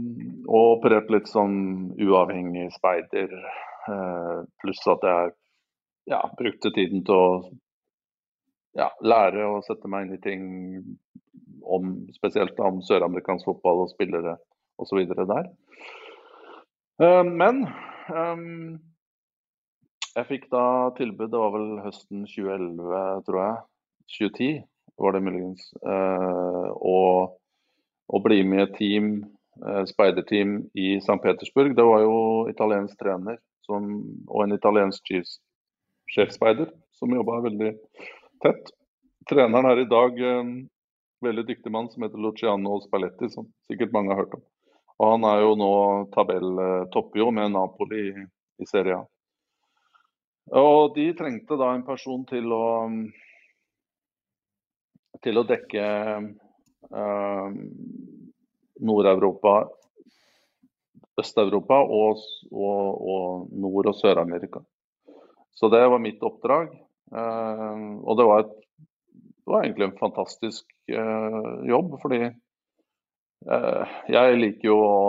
og 0.44 0.74
operert 0.76 1.08
litt 1.12 1.28
som 1.30 1.52
uavhengig 1.96 2.68
speider. 2.74 3.30
Uh, 3.88 4.44
pluss 4.60 4.82
at 4.92 5.06
jeg 5.06 5.32
ja, 6.12 6.20
brukte 6.36 6.72
tiden 6.76 7.04
til 7.06 7.16
å 7.16 7.30
ja, 8.76 8.90
lære 9.00 9.46
å 9.48 9.62
sette 9.64 9.88
meg 9.90 10.06
inn 10.06 10.18
i 10.18 10.20
ting 10.22 10.44
om, 11.64 11.96
spesielt 12.12 12.60
om 12.60 12.82
søramerikansk 12.84 13.48
fotball 13.48 13.86
og 13.86 13.94
spillere 13.94 14.36
osv. 14.80 15.00
der. 15.08 15.48
Uh, 17.00 17.24
men 17.24 17.64
jeg 20.10 20.26
fikk 20.28 20.48
da 20.52 20.90
tilbud, 20.98 21.30
det 21.32 21.40
var 21.40 21.52
vel 21.54 21.68
høsten 21.84 22.26
2011, 22.28 23.24
tror 23.24 23.40
jeg. 23.40 23.60
2010 24.18 24.64
var 25.00 25.14
det 25.14 25.20
muligens. 25.22 25.68
Og 25.80 27.39
å 28.10 28.20
bli 28.22 28.42
med 28.46 28.60
i 28.60 28.64
et 28.64 28.74
team, 28.78 29.12
uh, 29.62 29.84
speiderteam 29.88 30.58
i 30.74 30.96
St. 30.98 31.18
Petersburg. 31.22 31.76
Det 31.78 31.86
var 31.86 32.04
jo 32.04 32.18
italiensk 32.50 32.98
trener 32.98 33.38
som, 33.66 33.86
og 34.28 34.44
en 34.44 34.56
italiensk 34.56 35.12
sjefspeider 36.10 36.72
som 36.98 37.14
jobba 37.14 37.40
veldig 37.46 37.72
tett. 38.42 38.72
Treneren 39.30 39.68
er 39.70 39.82
i 39.82 39.90
dag 39.90 40.18
en 40.26 40.54
veldig 41.22 41.46
dyktig 41.46 41.72
mann 41.72 41.90
som 41.92 42.02
heter 42.02 42.18
Luciano 42.18 42.80
Spalletti, 42.82 43.28
som 43.30 43.46
sikkert 43.68 43.92
mange 43.94 44.14
har 44.14 44.24
hørt 44.24 44.38
om. 44.40 44.44
Og 45.00 45.14
han 45.14 45.24
er 45.30 45.40
jo 45.44 45.54
nå 45.56 45.72
jo 47.20 47.30
med 47.32 47.54
Napoli 47.54 48.02
i, 48.10 48.26
i 48.60 48.68
Serie 48.68 48.98
A. 48.98 49.04
Og 50.60 50.96
de 50.96 51.06
trengte 51.14 51.56
da 51.60 51.70
en 51.72 51.86
person 51.86 52.24
til 52.28 52.50
å 52.52 52.64
til 55.20 55.36
å 55.36 55.44
dekke 55.44 55.84
eh, 55.84 56.28
Nord-Europa, 58.80 59.52
Øst-Europa 61.20 61.74
og, 61.74 62.22
og, 62.50 63.08
og 63.12 63.48
Nord- 63.52 63.90
og 63.92 63.96
Sør-Amerika. 63.98 64.62
Så 65.54 65.68
det 65.68 65.82
var 65.92 66.00
mitt 66.02 66.22
oppdrag. 66.22 66.72
Eh, 67.12 67.82
og 68.02 68.16
det 68.18 68.26
var, 68.26 68.44
et, 68.44 68.54
det 69.18 69.52
var, 69.52 69.64
egentlig 69.64 69.88
en 69.88 69.98
fantastisk 69.98 70.66
eh, 70.88 71.50
jobb, 71.68 71.98
fordi 72.02 72.22
eh, 72.30 73.98
jeg 74.14 74.40
liker 74.40 74.70
jo 74.70 74.78
å 74.86 75.02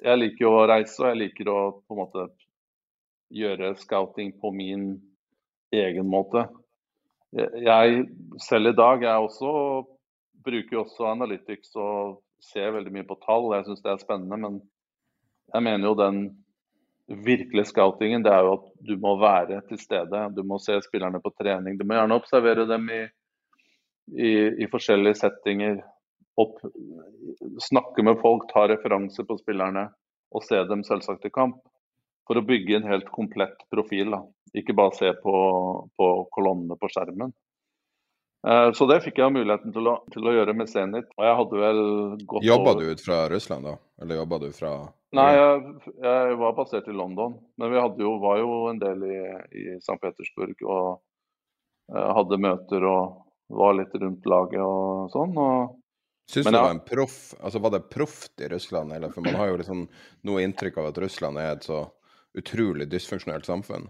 jeg 0.00 0.16
liker 0.16 0.46
jo 0.46 0.52
å 0.56 0.68
reise, 0.70 0.96
og 1.02 1.10
jeg 1.10 1.18
liker 1.26 1.50
å 1.52 1.58
på 1.84 1.94
en 1.94 1.98
måte 1.98 2.22
gjøre 3.36 3.74
scouting 3.78 4.32
på 4.40 4.52
min 4.54 4.94
egen 5.76 6.08
måte. 6.08 6.46
Jeg 7.32 8.04
selv 8.42 8.72
i 8.72 8.76
dag 8.76 9.04
jeg 9.04 9.24
også, 9.26 9.50
bruker 10.44 10.82
også 10.82 11.10
Analytics 11.12 11.74
og 11.78 12.20
ser 12.42 12.72
veldig 12.74 12.92
mye 12.94 13.06
på 13.06 13.18
tall. 13.22 13.52
Jeg 13.54 13.68
syns 13.68 13.82
det 13.84 13.92
er 13.92 14.02
spennende, 14.02 14.38
men 14.40 14.60
jeg 15.54 15.66
mener 15.66 15.90
jo 15.90 15.94
den 15.98 16.20
virkelige 17.10 17.70
scoutingen, 17.70 18.24
det 18.24 18.32
er 18.32 18.46
jo 18.46 18.56
at 18.56 18.66
du 18.86 18.94
må 19.02 19.16
være 19.20 19.60
til 19.68 19.78
stede. 19.82 20.24
Du 20.36 20.42
må 20.46 20.58
se 20.62 20.78
spillerne 20.86 21.20
på 21.22 21.32
trening. 21.38 21.78
Du 21.78 21.84
må 21.84 21.98
gjerne 21.98 22.18
observere 22.18 22.66
dem 22.70 22.86
i, 22.90 23.00
i, 24.14 24.30
i 24.64 24.70
forskjellige 24.70 25.22
settinger. 25.22 25.80
opp, 26.40 26.62
snakke 27.60 28.02
med 28.06 28.16
folk, 28.22 28.46
ta 28.48 28.62
referanse 28.70 29.24
på 29.26 29.36
spillerne 29.42 29.90
og 30.32 30.44
se 30.46 30.56
dem 30.70 30.84
selvsagt 30.86 31.26
i 31.26 31.32
kamp. 31.34 31.58
For 32.30 32.38
å 32.38 32.46
bygge 32.46 32.76
en 32.78 32.86
helt 32.86 33.08
komplett 33.10 33.64
profil. 33.74 34.12
Da. 34.14 34.22
Ikke 34.54 34.76
bare 34.78 34.94
se 34.94 35.10
på, 35.18 35.34
på 35.98 36.10
kolonnene 36.30 36.78
på 36.78 36.90
skjermen. 36.92 37.34
Eh, 38.46 38.72
så 38.72 38.86
det 38.88 39.02
fikk 39.04 39.18
jeg 39.20 39.34
muligheten 39.34 39.72
til 39.74 39.90
å, 39.90 39.98
til 40.14 40.24
å, 40.24 40.32
gjøre 40.32 40.54
med 40.56 40.70
Zenit. 40.70 41.10
Og 41.18 41.26
jeg 41.26 41.38
hadde 41.40 41.60
vel 41.64 41.82
gått 42.24 42.46
Jobba 42.46 42.74
du 42.78 42.86
ut 42.88 43.02
fra 43.04 43.24
Russland 43.32 43.68
da, 43.68 43.74
eller 44.00 44.22
jobba 44.22 44.40
du 44.44 44.48
fra 44.56 44.72
Nei, 45.10 45.26
jeg, 45.34 45.74
jeg, 45.98 46.34
var 46.38 46.54
basert 46.54 46.86
i 46.86 46.94
London. 46.94 47.34
Men 47.58 47.74
vi 47.74 48.04
jo, 48.04 48.14
var 48.22 48.38
jo 48.38 48.52
en 48.70 48.78
del 48.78 49.02
i, 49.10 49.18
i 49.58 49.64
St. 49.80 49.98
Petersburg 50.00 50.62
og 50.62 51.00
eh, 51.92 52.10
hadde 52.16 52.40
møter 52.40 52.86
og 52.86 53.26
var 53.50 53.74
litt 53.74 53.94
rundt 53.98 54.28
laget 54.30 54.62
og 54.62 55.10
sånn. 55.12 55.34
og 55.34 55.76
Syns 56.30 56.46
du 56.46 56.54
det 56.54 56.62
var 56.62 56.76
en 56.76 56.84
proff, 56.86 57.18
altså 57.42 57.58
var 57.58 57.72
det 57.74 57.88
proft 57.90 58.40
i 58.40 58.48
Russland, 58.52 58.94
eller? 58.94 59.10
For 59.10 59.26
man 59.26 59.34
har 59.34 59.50
jo 59.50 59.56
liksom 59.58 59.80
noe 60.30 60.44
inntrykk 60.46 60.78
av 60.78 60.92
at 60.92 61.00
Russland 61.02 61.40
er 61.42 61.56
et 61.56 61.66
så 61.66 61.82
utrolig 62.38 62.88
dysfunksjonelt 62.90 63.46
samfunn. 63.46 63.88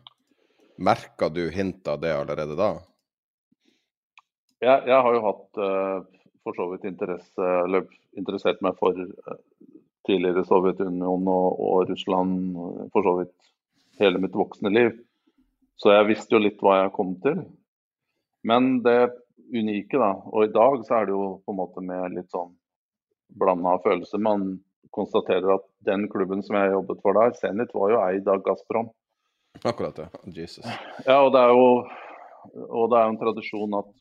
Merka 0.81 1.29
du 1.29 1.51
hint 1.53 1.89
av 1.89 2.01
det 2.01 2.13
allerede 2.17 2.57
da? 2.57 2.71
Jeg, 4.61 4.83
jeg 4.89 4.97
har 5.05 5.17
jo 5.17 5.23
hatt 5.25 5.61
uh, 5.61 6.01
for 6.45 6.57
så 6.57 6.67
vidt 6.73 6.89
interesse, 6.89 7.53
eller 7.65 7.87
interessert 8.19 8.61
meg 8.65 8.77
for 8.81 8.97
uh, 8.97 9.39
tidligere 10.09 10.45
Sovjetunionen 10.49 11.29
og, 11.29 11.61
og, 11.61 11.91
Russland 11.91 12.57
for 12.93 13.07
så 13.07 13.17
vidt 13.21 13.51
hele 14.01 14.21
mitt 14.21 14.37
voksne 14.37 14.73
liv. 14.73 14.95
Så 15.81 15.93
jeg 15.95 16.09
visste 16.11 16.37
jo 16.37 16.43
litt 16.45 16.61
hva 16.65 16.83
jeg 16.83 16.95
kom 16.97 17.15
til. 17.25 17.43
Men 18.45 18.81
det 18.85 19.13
unike, 19.53 19.99
da, 19.99 20.15
og 20.31 20.47
i 20.47 20.53
dag 20.53 20.81
så 20.87 21.01
er 21.01 21.09
det 21.09 21.17
jo 21.17 21.25
på 21.45 21.53
en 21.53 21.61
måte 21.61 21.85
med 21.85 22.17
litt 22.17 22.33
sånn 22.33 22.53
blanda 23.41 23.77
følelser. 23.85 24.23
Man 24.23 24.55
konstaterer 24.95 25.55
at 25.55 25.67
den 25.87 26.09
klubben 26.13 26.43
som 26.43 26.57
jeg 26.59 26.75
jobbet 26.75 27.01
for 27.05 27.17
der, 27.19 27.35
Zenit, 27.39 27.73
var 27.77 27.93
jo 27.93 28.03
eid 28.03 28.29
av 28.29 28.43
Gazprom. 28.47 28.91
Akkurat 29.65 29.97
det. 29.97 30.09
Jesus. 30.35 30.67
Ja, 31.07 31.21
og 31.21 31.33
det 31.35 31.43
er 31.43 31.53
jo, 31.53 31.67
og 32.67 32.91
det 32.91 32.99
er 32.99 33.07
jo 33.07 33.15
en 33.15 33.25
tradisjon 33.25 33.81
at 33.83 33.97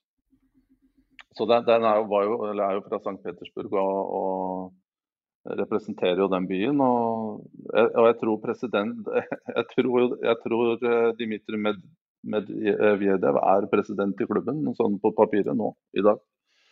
Så 1.37 1.45
den, 1.45 1.63
den 1.63 1.85
er, 1.85 1.99
jo, 2.01 2.21
jo, 2.25 2.37
er, 2.51 2.73
jo, 2.75 2.81
fra 2.89 2.97
St. 2.99 3.19
Petersburg 3.23 3.73
og, 3.79 4.13
og 4.19 5.57
representerer 5.61 6.19
jo 6.19 6.27
den 6.31 6.47
byen. 6.49 6.81
Og, 6.83 7.45
og 7.75 8.07
jeg 8.09 8.17
tror 8.19 8.41
president 8.43 9.07
Jeg 9.57 9.65
tror, 9.75 10.17
jeg 10.25 10.37
tror 10.43 10.73
Dimitri 11.19 11.55
Dmitrij 11.55 11.61
Med, 11.63 11.79
Medvedev 12.23 13.37
er 13.39 13.69
president 13.71 14.19
i 14.19 14.27
klubben, 14.27 14.65
sånn 14.75 14.97
på 14.99 15.13
papiret 15.15 15.55
nå 15.55 15.69
i 15.95 16.03
dag. 16.03 16.19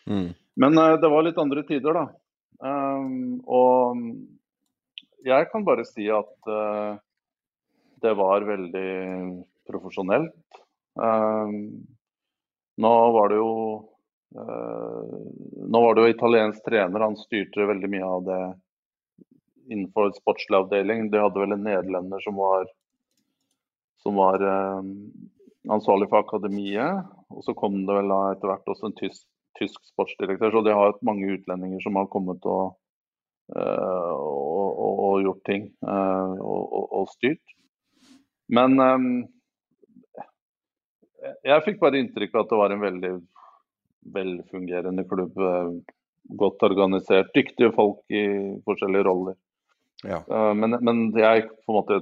Mm. 0.10 0.34
Men 0.60 0.80
uh, 0.80 0.98
det 1.00 1.12
var 1.12 1.24
litt 1.24 1.40
andre 1.40 1.64
tider, 1.68 1.96
da. 1.96 2.08
Um, 2.58 3.38
og 3.46 4.00
jeg 5.28 5.50
kan 5.52 5.66
bare 5.68 5.86
si 5.86 6.08
at 6.14 6.50
uh, 6.50 6.98
det 8.02 8.14
var 8.18 8.48
veldig 8.48 8.90
profesjonelt. 9.68 10.62
Um, 10.98 11.86
nå 12.78 12.94
var 13.14 13.30
det 13.30 13.38
jo 13.38 13.52
uh, 14.38 15.18
Nå 15.68 15.82
var 15.84 15.96
det 15.96 16.04
jo 16.04 16.14
italiensk 16.14 16.64
trener, 16.66 17.04
han 17.04 17.18
styrte 17.20 17.68
veldig 17.70 17.90
mye 17.92 18.08
av 18.08 18.26
det 18.26 18.42
innenfor 19.68 20.14
sportslig 20.16 20.58
avdeling. 20.58 21.10
De 21.12 21.20
hadde 21.22 21.42
vel 21.42 21.56
en 21.56 21.66
nederlender 21.66 22.22
som 22.24 22.38
var, 22.40 22.70
som 24.04 24.16
var 24.16 24.44
um, 24.48 24.94
ansvarlig 25.74 26.08
for 26.12 26.24
akademiet. 26.24 27.10
Og 27.34 27.44
så 27.44 27.56
kom 27.58 27.82
det 27.84 27.98
vel 27.98 28.14
da 28.14 28.22
etter 28.32 28.52
hvert 28.52 28.72
også 28.72 28.88
en 28.90 28.96
tysk, 29.02 29.26
tysk 29.58 29.80
sportsdirektør. 29.92 30.52
Så 30.54 30.64
de 30.66 30.76
har 30.76 30.92
hatt 30.92 31.06
mange 31.06 31.30
utlendinger 31.36 31.82
som 31.84 31.98
har 32.00 32.10
kommet 32.12 32.46
og, 32.50 32.78
uh, 33.56 34.14
og, 34.14 34.70
og, 34.70 35.02
og 35.08 35.26
gjort 35.26 35.44
ting 35.50 35.70
uh, 35.88 36.38
og, 36.42 37.10
styrt. 37.14 37.56
Men 38.52 38.78
um, 38.80 39.10
jeg 41.44 41.66
fikk 41.66 41.82
bare 41.82 42.00
inntrykk 42.00 42.36
av 42.36 42.46
at 42.46 42.54
det 42.54 42.62
var 42.62 42.76
en 42.76 42.86
veldig 42.86 43.14
velfungerende 44.16 45.04
klubb. 45.10 45.36
Godt 46.40 46.64
organisert, 46.68 47.34
dyktige 47.36 47.74
folk 47.76 48.04
i 48.12 48.24
forskjellige 48.68 49.08
roller. 49.08 49.36
Ja. 50.06 50.22
Men, 50.56 50.78
men, 50.86 51.00
jeg 51.18 51.48
på 51.66 51.74
en 51.74 51.78
måte 51.80 52.00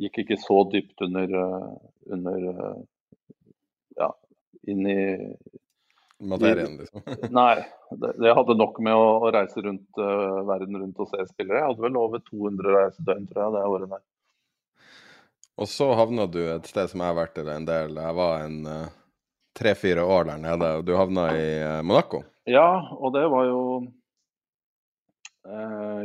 gikk 0.00 0.22
ikke 0.22 0.38
så 0.40 0.62
dypt 0.72 1.02
under, 1.04 1.34
eh, 1.42 1.72
under 2.14 2.46
eh, 2.50 2.78
ja, 4.00 4.10
inn 4.72 4.86
i 4.88 5.00
Materien, 6.20 6.76
liksom? 6.76 7.02
nei. 7.40 7.62
Det, 7.90 8.12
jeg 8.20 8.36
hadde 8.36 8.56
nok 8.60 8.80
med 8.84 8.96
å, 8.96 9.06
å 9.24 9.32
reise 9.34 9.62
rundt 9.64 10.00
uh, 10.00 10.40
verden 10.48 10.78
rundt 10.82 11.00
og 11.00 11.10
se 11.10 11.24
spillere. 11.30 11.62
Jeg 11.62 11.70
hadde 11.72 11.84
vel 11.86 11.98
over 12.00 12.22
200 12.28 12.76
reisedøgn, 12.76 13.28
tror 13.30 13.42
jeg, 13.44 13.54
det 13.56 13.64
året 13.74 13.94
der. 13.94 14.02
Og 15.60 15.68
så 15.68 15.90
havna 15.96 16.26
du 16.30 16.40
et 16.46 16.68
sted 16.70 16.88
som 16.92 17.02
jeg 17.02 17.12
har 17.12 17.18
vært 17.18 17.40
i 17.40 17.46
en 17.52 17.68
del. 17.68 17.98
Jeg 18.00 18.16
var 18.20 18.44
en 18.46 18.60
tre-fire 19.58 20.04
uh, 20.06 20.14
år 20.16 20.30
der 20.30 20.44
nede, 20.44 20.70
og 20.78 20.86
du 20.88 20.94
havna 20.96 21.30
i 21.36 21.48
uh, 21.64 21.80
Monaco? 21.84 22.24
Ja, 22.48 22.70
og 22.96 23.12
det 23.16 23.26
var 23.30 23.48
jo 23.48 23.62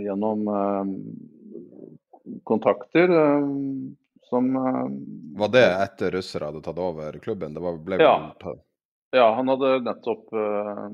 gjennom 0.01 0.47
kontakter 2.43 3.09
eh, 3.09 3.47
som 4.21 4.55
eh, 4.55 4.85
Var 5.39 5.47
det 5.47 5.65
etter 5.73 6.11
russere 6.11 6.45
hadde 6.45 6.61
tatt 6.61 6.79
over 6.79 7.19
klubben? 7.19 7.53
Det 7.53 7.59
var, 7.59 7.77
ble 7.77 7.99
ja. 8.01 8.15
Ja, 9.15 9.25
han 9.37 9.51
hadde 9.53 9.71
nettopp 9.85 10.33
uh, 10.35 10.89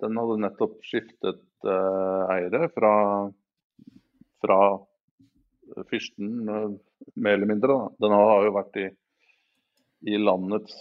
Den 0.00 0.20
hadde 0.20 0.40
nettopp 0.44 0.78
skiftet 0.86 1.46
eiere 1.60 2.70
fra, 2.72 2.92
fra 4.40 4.60
fyrsten, 5.90 6.30
mer 7.20 7.34
eller 7.36 7.50
mindre. 7.50 7.74
Da. 7.74 7.90
Den 8.06 8.14
har 8.16 8.46
jo 8.46 8.54
vært 8.54 8.78
i, 8.80 8.86
i 10.08 10.16
landets 10.16 10.78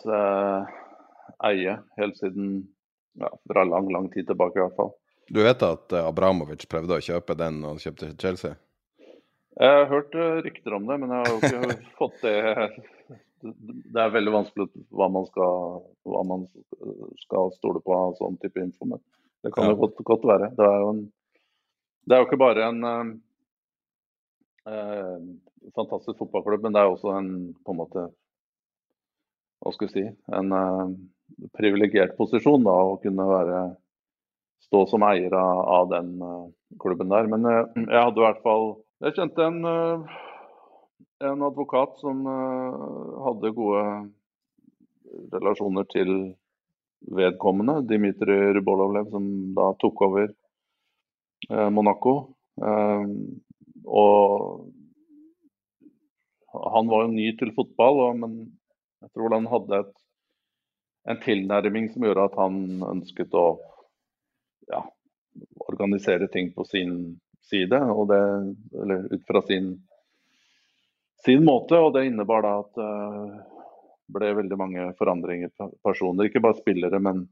eie 1.44 1.76
helt 2.00 2.22
siden 2.22 2.54
ja, 3.20 3.34
fra 3.52 3.66
lang, 3.68 3.92
lang 3.92 4.08
tid 4.14 4.32
tilbake 4.32 4.60
i 4.60 4.64
hvert 4.64 4.80
fall. 4.80 4.94
Du 5.30 5.44
vet 5.44 5.68
at 5.68 5.94
Abramovic 6.00 6.64
prøvde 6.72 6.96
å 6.96 7.04
kjøpe 7.04 7.36
den 7.38 7.60
og 7.68 7.84
kjøpte 7.84 8.14
Chelsea? 8.16 8.56
Jeg 9.60 9.76
har 9.76 9.90
hørt 9.92 10.16
rykter 10.46 10.78
om 10.78 10.88
det, 10.88 10.96
men 11.02 11.12
jeg 11.12 11.20
har 11.20 11.34
jo 11.34 11.40
ikke 11.44 11.80
fått 12.00 12.24
det 12.24 12.38
Det 13.42 14.02
er 14.02 14.14
veldig 14.14 14.34
vanskelig 14.34 14.68
hva 14.96 15.08
man 15.12 15.26
skal, 15.30 15.82
hva 16.08 16.24
man 16.28 16.46
skal 17.24 17.52
stole 17.56 17.82
på 17.84 17.96
av 17.96 18.18
sånn 18.20 18.38
type 18.42 18.62
info. 18.62 18.88
Men 18.90 19.02
det 19.46 19.54
kan 19.56 19.68
ja. 19.68 19.74
jo 19.74 19.82
godt, 19.84 20.02
godt, 20.08 20.28
være. 20.28 20.52
Det 20.58 20.66
er 20.66 20.80
jo, 20.84 20.90
en, 20.94 21.04
det 22.06 22.16
er 22.16 22.24
jo 22.24 22.28
ikke 22.28 22.42
bare 22.42 22.66
en 22.68 22.88
eh, 22.90 23.12
eh, 24.74 25.28
fantastisk 25.78 26.20
fotballklubb, 26.20 26.66
men 26.66 26.76
det 26.76 26.84
er 26.84 26.92
også 26.92 27.16
en 27.20 27.32
på 27.64 27.76
en 27.76 27.82
måte 27.84 28.10
Hva 29.60 29.74
skal 29.76 29.90
vi 29.90 29.96
si 29.98 30.04
En 30.36 30.54
eh, 30.56 30.92
privilegert 31.56 32.16
posisjon 32.20 32.64
da, 32.68 32.74
å 32.74 33.00
kunne 33.04 33.28
være 33.28 33.64
stå 34.68 34.86
som 34.92 35.04
eier 35.08 35.34
av, 35.36 35.64
av 35.80 35.90
den 35.96 36.14
eh, 36.22 36.46
klubben 36.82 37.12
der. 37.12 37.28
Men 37.32 37.48
uh, 37.48 37.64
jeg 37.80 38.04
hadde 38.04 38.22
i 38.22 38.26
hvert 38.28 38.44
fall 38.46 38.72
jeg 39.00 39.16
kjente 39.16 39.46
en, 39.48 39.60
eh, 39.64 40.16
en 41.20 41.42
advokat 41.44 42.00
som 42.00 42.26
eh, 42.28 42.80
hadde 43.26 43.52
gode 43.58 43.84
relasjoner 45.34 45.88
til 45.92 46.12
vedkommende, 47.16 47.82
Dmitrij 47.88 48.54
Rubolovlev, 48.58 49.10
som 49.14 49.26
da 49.56 49.72
tok 49.80 50.02
over 50.08 50.28
eh, 51.50 51.70
Monaco. 51.70 52.16
Og 53.90 54.20
han 56.74 56.90
var 56.92 57.06
jo 57.06 57.14
ny 57.14 57.32
til 57.40 57.54
fotball, 57.56 58.02
men 58.20 58.36
jeg 59.04 59.12
tror 59.16 59.36
han 59.36 59.48
hadde 59.48 59.82
et, 59.84 59.94
en 61.14 61.22
tilnærming 61.24 61.88
som 61.94 62.04
gjorde 62.04 62.26
at 62.28 62.38
han 62.42 62.58
ønsket 62.90 63.36
å 63.38 63.48
ja, 64.70 64.82
organisere 65.70 66.28
ting 66.34 66.52
på 66.56 66.66
sin 66.68 67.20
side, 67.50 67.80
det, 68.12 68.24
eller 68.82 69.08
ut 69.14 69.24
fra 69.30 69.42
sin, 69.48 69.72
sin, 71.26 71.44
måte. 71.46 71.80
Og 71.80 71.94
det 71.96 72.08
innebar 72.10 72.46
da 72.46 72.54
at 72.64 72.80
det 72.80 72.90
uh, 72.90 73.58
ble 74.10 74.32
veldig 74.40 74.58
mange 74.60 74.88
forandringer 75.00 75.52
på 75.58 75.70
personer. 75.86 76.30
Ikke 76.30 76.42
bare 76.44 76.60
spillere, 76.60 77.02
men, 77.04 77.26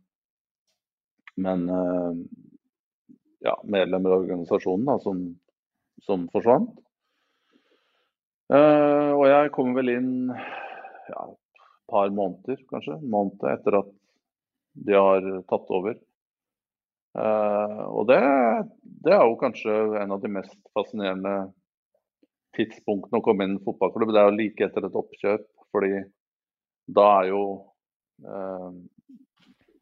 men 1.42 1.66
uh, 1.70 2.14
ja, 3.46 3.56
medlemmer 3.64 4.14
av 4.14 4.26
organisasjonen 4.26 4.88
da, 4.90 4.98
som, 5.04 5.24
som 6.06 6.28
forsvant. 6.34 6.76
Uh, 8.48 9.12
og 9.18 9.26
jeg 9.28 9.54
kom 9.56 9.74
vel 9.76 9.92
inn 9.92 10.12
ja, 10.32 11.24
et 11.28 11.64
par 11.92 12.12
måneder, 12.16 12.62
kanskje. 12.72 13.00
En 13.02 13.34
etter 13.52 13.82
at 13.82 13.96
de 14.78 14.94
har 14.96 15.26
tatt 15.50 15.74
over. 15.74 15.98
Uh, 17.18 17.84
og 17.98 18.08
det, 18.12 18.22
det, 18.84 19.14
er 19.16 19.24
jo 19.26 19.40
kanskje 19.42 19.74
en 20.04 20.14
av 20.14 20.22
de 20.22 20.30
mest 20.32 20.58
fascinerende 20.78 21.34
tidspunktene 22.58 23.22
å 23.22 23.26
komme 23.26 23.46
inn 23.46 23.56
i 23.56 23.60
en 23.60 23.66
fotballklubb. 23.66 24.14
Det 24.14 24.22
er 24.22 24.30
jo 24.30 24.38
like 24.38 24.68
etter 24.68 24.88
et 24.88 25.00
oppkjøp, 25.02 25.46
fordi 25.74 26.02
da 26.98 27.06
er 27.20 27.30
jo 27.32 27.44
eh, 28.24 28.72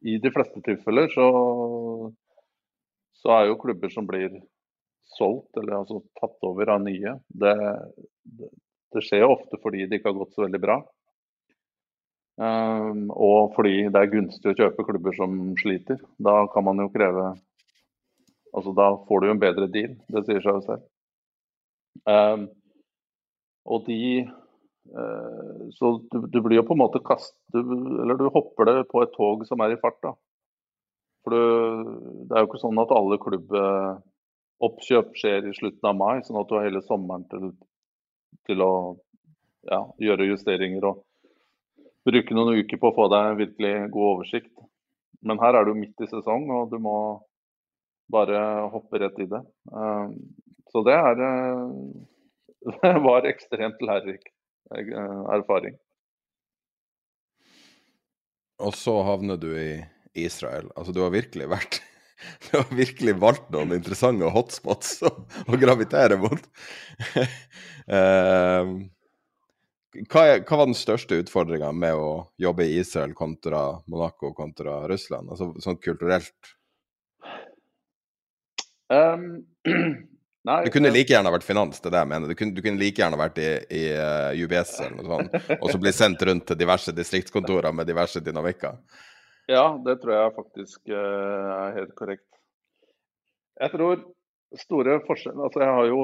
i 0.06 0.18
de 0.22 0.32
fleste 0.34 0.62
tilfeller 0.66 1.10
så, 1.14 1.30
så 3.22 3.34
er 3.38 3.50
jo 3.50 3.62
klubber 3.62 3.94
som 3.94 4.08
blir 4.10 4.36
solgt, 5.16 5.54
eller 5.58 5.80
altså 5.80 6.02
tatt 6.20 6.46
over 6.46 6.76
av 6.76 6.84
nye, 6.84 7.16
det, 7.30 7.56
det, 8.24 8.52
det 8.94 9.04
skjer 9.06 9.24
jo 9.24 9.34
ofte 9.36 9.60
fordi 9.62 9.86
det 9.86 10.00
ikke 10.00 10.12
har 10.12 10.20
gått 10.20 10.36
så 10.36 10.46
veldig 10.46 10.62
bra. 10.62 10.80
Um, 12.36 13.06
og 13.16 13.54
fordi 13.56 13.86
det 13.88 14.00
er 14.02 14.12
gunstig 14.12 14.52
å 14.52 14.58
kjøpe 14.58 14.84
klubber 14.84 15.16
som 15.16 15.38
sliter. 15.56 16.02
Da 16.20 16.42
kan 16.52 16.66
man 16.68 16.82
jo 16.84 16.92
kreve 16.92 17.36
Altså 18.56 18.72
da 18.72 18.86
får 19.08 19.20
du 19.20 19.26
jo 19.28 19.34
en 19.34 19.40
bedre 19.42 19.66
deal, 19.68 19.98
det 20.08 20.22
sier 20.24 20.38
seg 20.40 20.54
jo 20.56 20.62
selv. 20.64 20.84
Um, 22.08 22.46
og 23.66 23.86
de 23.88 24.00
uh, 24.26 25.62
Så 25.74 25.92
du, 26.12 26.20
du, 26.30 26.40
blir 26.42 26.60
jo 26.60 26.68
på 26.68 26.76
en 26.78 26.84
måte 26.84 27.02
kast... 27.06 27.36
Du, 27.54 27.60
eller 28.04 28.18
du 28.20 28.28
hopper 28.30 28.70
det 28.70 28.90
på 28.92 29.02
et 29.04 29.14
tog 29.16 29.46
som 29.50 29.64
er 29.66 29.74
i 29.74 29.80
fart, 29.82 29.98
da. 30.06 30.14
For 31.26 31.34
du, 31.34 31.96
det 32.30 32.36
er 32.36 32.44
jo 32.44 32.52
ikke 32.52 32.62
sånn 32.62 32.82
at 32.84 32.94
alle 32.94 33.18
klubboppkjøp 33.24 35.16
skjer 35.18 35.50
i 35.50 35.56
slutten 35.58 35.90
av 35.90 35.98
mai, 35.98 36.22
sånn 36.26 36.38
at 36.42 36.50
du 36.50 36.56
har 36.60 36.68
hele 36.68 36.84
sommeren 36.86 37.26
til, 37.32 37.50
til 38.46 38.62
å 38.62 38.74
ja, 39.66 39.82
gjøre 40.06 40.30
justeringer 40.30 40.86
og 40.92 41.02
bruke 42.06 42.38
noen 42.38 42.62
uker 42.62 42.78
på 42.78 42.92
å 42.92 42.96
få 42.96 43.08
deg 43.10 43.40
virkelig 43.42 43.74
god 43.96 44.10
oversikt. 44.12 44.54
Men 45.26 45.42
her 45.42 45.58
er 45.58 45.66
du 45.66 45.74
midt 45.74 46.06
i 46.06 46.10
sesong, 46.12 46.46
og 46.54 46.70
du 46.70 46.78
må 46.82 46.98
bare 48.14 48.42
hoppe 48.70 49.02
rett 49.02 49.18
i 49.24 49.30
det. 49.32 49.42
Eh, 49.74 50.12
så 50.70 50.84
det 50.86 50.94
er 50.94 51.24
Det 52.66 52.94
var 53.08 53.28
ekstremt 53.30 53.82
lærerik 53.82 54.32
eh, 54.76 55.20
erfaring. 55.38 55.78
Og 58.64 58.74
så 58.74 58.96
havner 59.04 59.38
du 59.38 59.52
i 59.60 59.84
Israel. 60.16 60.72
Altså, 60.76 60.96
du 60.96 61.04
har 61.04 61.14
virkelig 61.14 61.50
vært 61.52 61.82
Du 62.48 62.56
har 62.56 62.70
virkelig 62.72 63.18
valgt 63.20 63.50
noen 63.54 63.76
interessante 63.76 64.30
hotspots 64.32 65.02
å, 65.08 65.12
å 65.52 65.60
gravitere 65.60 66.18
mot. 66.18 66.46
uh, 67.92 68.72
hva, 70.08 70.24
er, 70.24 70.42
hva, 70.48 70.62
var 70.62 70.70
den 70.70 70.78
største 70.80 71.20
utfordringa 71.22 71.74
med 71.76 72.00
å 72.00 72.10
jobbe 72.42 72.66
i 72.66 72.80
Israel 72.80 73.14
kontra 73.16 73.82
Monaco 73.92 74.32
kontra 74.36 74.82
Russland, 74.90 75.30
altså 75.36 75.52
sånn 75.64 75.78
kulturelt? 75.84 76.56
Um, 78.88 79.44
nei, 80.46 80.60
du 80.66 80.72
kunne 80.74 80.94
like 80.94 81.14
gjerne 81.14 81.34
vært 81.34 81.48
finans, 81.48 81.82
det 81.82 81.90
er 81.90 81.96
det 81.96 82.04
jeg 82.04 82.12
mener. 82.14 82.32
Du 82.32 82.40
kunne, 82.40 82.56
du 82.56 82.62
kunne 82.66 82.82
like 82.82 83.02
gjerne 83.02 83.20
vært 83.20 83.42
i, 83.42 83.50
i 83.70 83.84
uh, 83.94 84.30
eh, 84.32 84.44
UBS 84.46 84.78
eller 84.86 84.96
noe 85.00 85.10
sånt, 85.12 85.52
og 85.60 85.68
så 85.72 85.82
bli 85.82 85.94
sendt 85.96 86.26
rundt 86.30 86.48
til 86.52 86.60
diverse 86.60 86.94
distriktskontorer 86.96 87.76
med 87.76 87.90
diverse 87.90 88.24
dynamikker. 88.24 88.80
Ja, 89.52 89.68
det 89.86 90.00
tror 90.02 90.16
jeg 90.16 90.36
faktisk 90.38 90.94
uh, 90.94 91.52
er 91.66 91.80
helt 91.82 91.94
korrekt. 91.98 92.30
Jeg 93.62 93.72
tror 93.72 94.02
store 94.60 95.00
forskjeller 95.08 95.48
Altså, 95.48 95.62
jeg 95.64 95.76
har 95.78 95.90
jo 95.92 96.02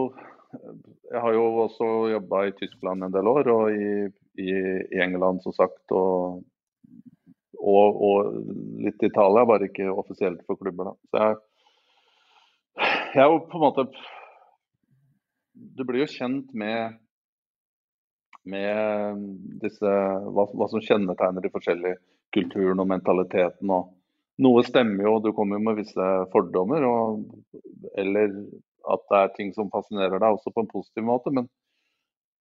jeg 1.12 1.22
har 1.24 1.34
jo 1.36 1.44
også 1.66 1.88
jobba 2.12 2.46
i 2.48 2.56
Tyskland 2.58 3.04
en 3.04 3.14
del 3.14 3.28
år, 3.28 3.50
og 3.52 3.76
i, 3.76 4.08
i, 4.40 4.52
i 4.96 5.02
England 5.04 5.44
som 5.46 5.56
sagt. 5.56 5.84
Og, 5.96 6.42
og, 7.60 8.02
og, 8.08 8.34
litt 8.84 9.04
Italia, 9.06 9.46
bare 9.48 9.70
ikke 9.70 9.92
offisielt 9.92 10.44
for 10.48 10.60
klubber. 10.60 10.92
Da. 10.92 10.96
Så 11.12 11.24
jeg, 11.24 11.38
jeg 13.16 13.24
er 13.24 13.30
jo 13.30 13.40
på 13.52 13.60
en 13.60 13.66
måte 13.68 13.88
Du 15.62 15.84
blir 15.88 16.04
jo 16.04 16.12
kjent 16.12 16.52
med, 16.58 16.98
med 18.50 19.26
disse, 19.62 19.92
hva, 20.34 20.48
hva, 20.50 20.68
som 20.72 20.84
kjennetegner 20.84 21.44
de 21.44 21.54
forskjellige 21.54 22.00
kulturene 22.36 22.84
og 22.84 22.90
mentaliteten. 22.90 23.74
Og 23.74 23.92
noe 24.42 24.64
stemmer 24.66 25.06
jo, 25.08 25.18
du 25.22 25.32
kommer 25.38 25.60
jo 25.60 25.68
med 25.68 25.82
visse 25.82 26.10
fordommer. 26.34 26.86
Og, 26.88 27.26
eller 28.00 28.34
at 28.92 29.06
det 29.12 29.20
er 29.20 29.36
ting 29.36 29.52
som 29.54 29.70
fascinerer 29.74 30.18
deg 30.18 30.38
også 30.38 30.54
på 30.54 30.66
en 30.66 30.72
positiv 30.72 31.06
måte. 31.06 31.34
Men 31.34 31.50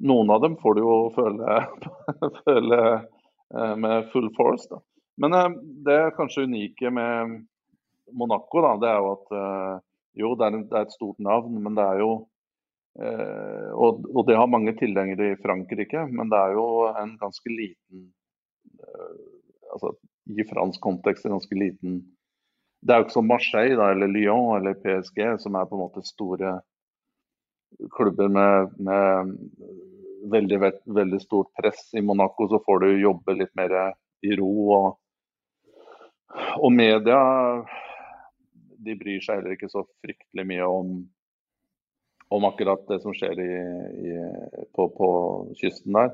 noen 0.00 0.32
av 0.32 0.40
dem 0.44 0.56
får 0.60 0.78
du 0.78 0.82
jo 0.84 0.96
føle, 1.16 1.58
føle 2.46 2.80
eh, 2.96 3.76
med 3.76 4.08
full 4.14 4.30
force. 4.36 4.68
Da. 4.70 4.80
Men 5.20 5.36
eh, 5.36 5.48
det 5.86 6.00
kanskje 6.16 6.46
unike 6.48 6.92
med 6.94 7.40
Monaco, 8.16 8.62
da, 8.64 8.74
det 8.80 8.90
er 8.90 9.00
jo 9.02 9.12
at 9.12 9.34
eh, 9.36 9.74
jo, 10.20 10.34
det 10.38 10.48
er, 10.48 10.60
et 10.82 10.96
stort 10.96 11.20
navn, 11.22 11.60
men 11.62 11.76
det 11.76 11.84
er 11.84 12.02
jo 12.02 12.12
og, 12.99 14.01
og, 14.11 14.24
det 14.26 14.34
har 14.36 14.49
mange 14.51 14.72
tilhengere 14.76 15.30
i 15.32 15.36
Frankrike, 15.41 16.03
men 16.11 16.30
det 16.32 16.38
er 16.41 16.57
jo 16.57 16.64
en 16.91 17.12
ganske 17.20 17.53
liten 17.53 18.09
altså 19.70 19.93
I 20.34 20.45
fransk 20.49 20.82
kontekst 20.82 21.28
en 21.28 21.36
ganske 21.36 21.57
liten 21.57 22.01
det 22.80 22.95
er 22.95 23.01
jo 23.01 23.07
ikke 23.07 23.16
som 23.18 23.28
Marseille 23.28 23.76
da, 23.76 23.91
eller 23.93 24.09
Lyon 24.09 24.55
eller 24.57 24.78
PSG, 24.80 25.18
som 25.43 25.57
er 25.57 25.68
på 25.68 25.76
en 25.76 25.82
måte 25.82 26.03
store 26.07 26.55
klubber 27.93 28.28
med, 28.32 28.72
med 28.80 29.34
veldig, 30.32 30.61
veldig, 30.86 31.20
stort 31.20 31.53
press. 31.61 31.91
I 31.95 32.03
Monaco 32.03 32.49
så 32.49 32.61
får 32.64 32.80
du 32.84 32.88
jobbe 33.03 33.36
litt 33.36 33.53
mer 33.59 33.74
i 34.24 34.32
ro. 34.41 34.51
Og, 34.76 34.88
og 36.57 36.72
media 36.72 37.20
de 38.80 38.97
bryr 38.97 39.20
seg 39.20 39.41
heller 39.41 39.59
ikke 39.59 39.68
så 39.68 39.84
fryktelig 40.01 40.47
mye 40.49 40.66
om, 40.80 40.95
om 42.31 42.45
akkurat 42.45 42.83
det 42.89 43.01
som 43.03 43.14
skjer 43.16 43.41
i, 43.43 43.53
i, 44.07 44.12
på, 44.76 44.87
på, 44.95 45.09
kysten 45.59 45.97
der. 45.97 46.12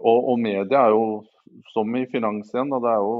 Og, 0.00 0.18
og, 0.32 0.36
media 0.42 0.86
er 0.88 0.94
jo, 0.96 1.04
som 1.70 1.92
i 1.94 2.02
finans 2.10 2.50
igjen, 2.50 2.72
det 2.72 2.90
er 2.90 3.02
jo 3.04 3.16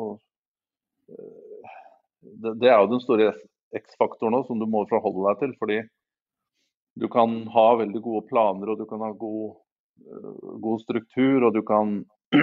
det, 2.43 2.55
det, 2.59 2.70
er 2.70 2.80
jo 2.80 2.90
den 2.90 3.03
store 3.05 3.28
X-faktoren 3.78 4.43
som 4.49 4.59
du 4.59 4.66
må 4.66 4.82
forholde 4.90 5.26
deg 5.28 5.43
til. 5.43 5.53
fordi 5.61 5.78
du 6.99 7.07
kan 7.12 7.38
ha 7.55 7.66
veldig 7.80 8.03
gode 8.05 8.26
planer 8.28 8.72
og 8.72 8.80
du 8.82 8.84
kan 8.90 9.01
ha 9.01 9.12
god, 9.16 9.55
uh, 10.11 10.57
god 10.66 10.82
struktur 10.82 11.47
og 11.47 11.55
du 11.55 11.62
kan 11.68 11.95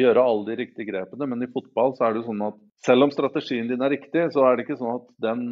gjøre 0.00 0.24
alle 0.24 0.48
de 0.48 0.58
riktige 0.62 0.88
grepene. 0.90 1.28
Men 1.28 1.44
i 1.44 1.52
fotball 1.52 1.94
så 1.98 2.08
er 2.08 2.16
det 2.16 2.24
sånn 2.26 2.42
at 2.48 2.58
selv 2.88 3.06
om 3.06 3.12
strategien 3.14 3.68
din 3.68 3.84
er 3.84 3.94
riktig, 3.98 4.30
så 4.32 4.48
er 4.48 4.56
det 4.56 4.66
ikke 4.66 4.80
sånn 4.80 4.96
at 4.96 5.06
den 5.28 5.46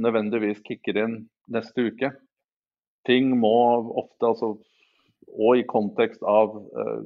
nødvendigvis 0.00 0.62
kicker 0.64 1.02
inn 1.02 1.20
neste 1.52 1.86
uke. 1.90 2.12
Ting 3.08 3.32
må 3.40 3.54
ofte, 4.02 4.28
altså, 4.28 4.54
og 5.30 5.60
i 5.60 5.66
kontekst 5.68 6.22
av 6.26 6.56
eh, 6.58 7.04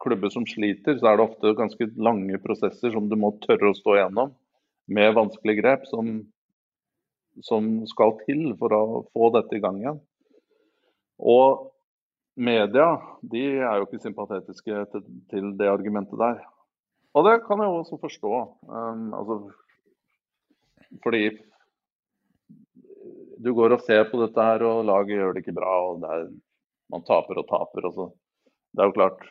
klubber 0.00 0.32
som 0.32 0.46
sliter, 0.48 0.96
så 0.98 1.10
er 1.10 1.18
det 1.18 1.26
ofte 1.26 1.56
ganske 1.58 1.88
lange 2.00 2.38
prosesser 2.42 2.94
som 2.94 3.08
du 3.10 3.16
må 3.18 3.34
tørre 3.44 3.72
å 3.72 3.76
stå 3.76 3.98
igjennom 3.98 4.32
med 4.92 5.14
vanskelige 5.16 5.60
grep 5.60 5.84
som, 5.90 6.14
som 7.44 7.74
skal 7.90 8.16
til 8.24 8.52
for 8.60 8.74
å 8.76 8.84
få 9.12 9.30
dette 9.36 9.58
i 9.58 9.62
gang 9.62 9.80
igjen. 9.82 10.00
Og 11.22 11.68
media 12.34 12.96
de 13.20 13.44
er 13.60 13.78
jo 13.78 13.86
ikke 13.86 14.02
sympatetiske 14.02 14.86
til, 14.94 15.04
til 15.30 15.52
det 15.58 15.70
argumentet 15.70 16.18
der. 16.20 16.40
Og 17.12 17.26
det 17.28 17.42
kan 17.44 17.60
jeg 17.60 17.68
også 17.68 17.98
forstå. 18.00 18.32
Um, 18.72 19.12
altså, 19.14 19.36
fordi 21.04 21.26
du 23.42 23.52
går 23.56 23.76
og 23.76 23.84
ser 23.86 24.06
på 24.10 24.20
dette 24.22 24.46
her, 24.46 24.64
og 24.66 24.86
laget 24.88 25.18
gjør 25.18 25.36
det 25.36 25.44
ikke 25.44 25.56
bra. 25.56 25.76
og 25.90 26.04
er, 26.08 26.26
Man 26.92 27.04
taper 27.06 27.40
og 27.42 27.48
taper. 27.48 27.88
Og 27.88 27.94
så. 27.96 28.08
Det 28.72 28.82
er 28.84 28.90
jo 28.90 28.96
klart, 28.96 29.22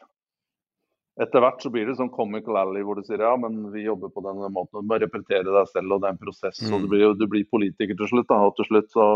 etter 1.21 1.43
hvert 1.43 1.63
så 1.63 1.71
blir 1.73 1.89
det 1.89 1.97
sånn 1.99 2.13
comical 2.13 2.57
alley 2.61 2.85
hvor 2.85 2.97
du 2.97 3.05
sier 3.05 3.21
ja, 3.23 3.33
men 3.39 3.65
vi 3.73 3.85
jobber 3.85 4.13
på 4.13 4.23
denne 4.25 4.49
måten. 4.53 4.81
Du 4.81 4.89
må 4.89 4.99
repetere 5.01 5.47
deg 5.47 5.69
selv, 5.73 5.95
og 5.95 6.01
det 6.01 6.09
er 6.09 6.15
en 6.15 6.23
prosess. 6.23 6.61
Mm. 6.63 6.75
og 6.75 6.85
Du 6.85 6.89
blir, 6.93 7.05
du 7.19 7.27
blir 7.31 7.49
politiker 7.51 7.97
til 7.99 8.11
slutt. 8.13 8.29
Da, 8.31 8.39
og 8.47 8.55
til 8.57 8.69
slutt 8.69 8.91
så 8.93 9.07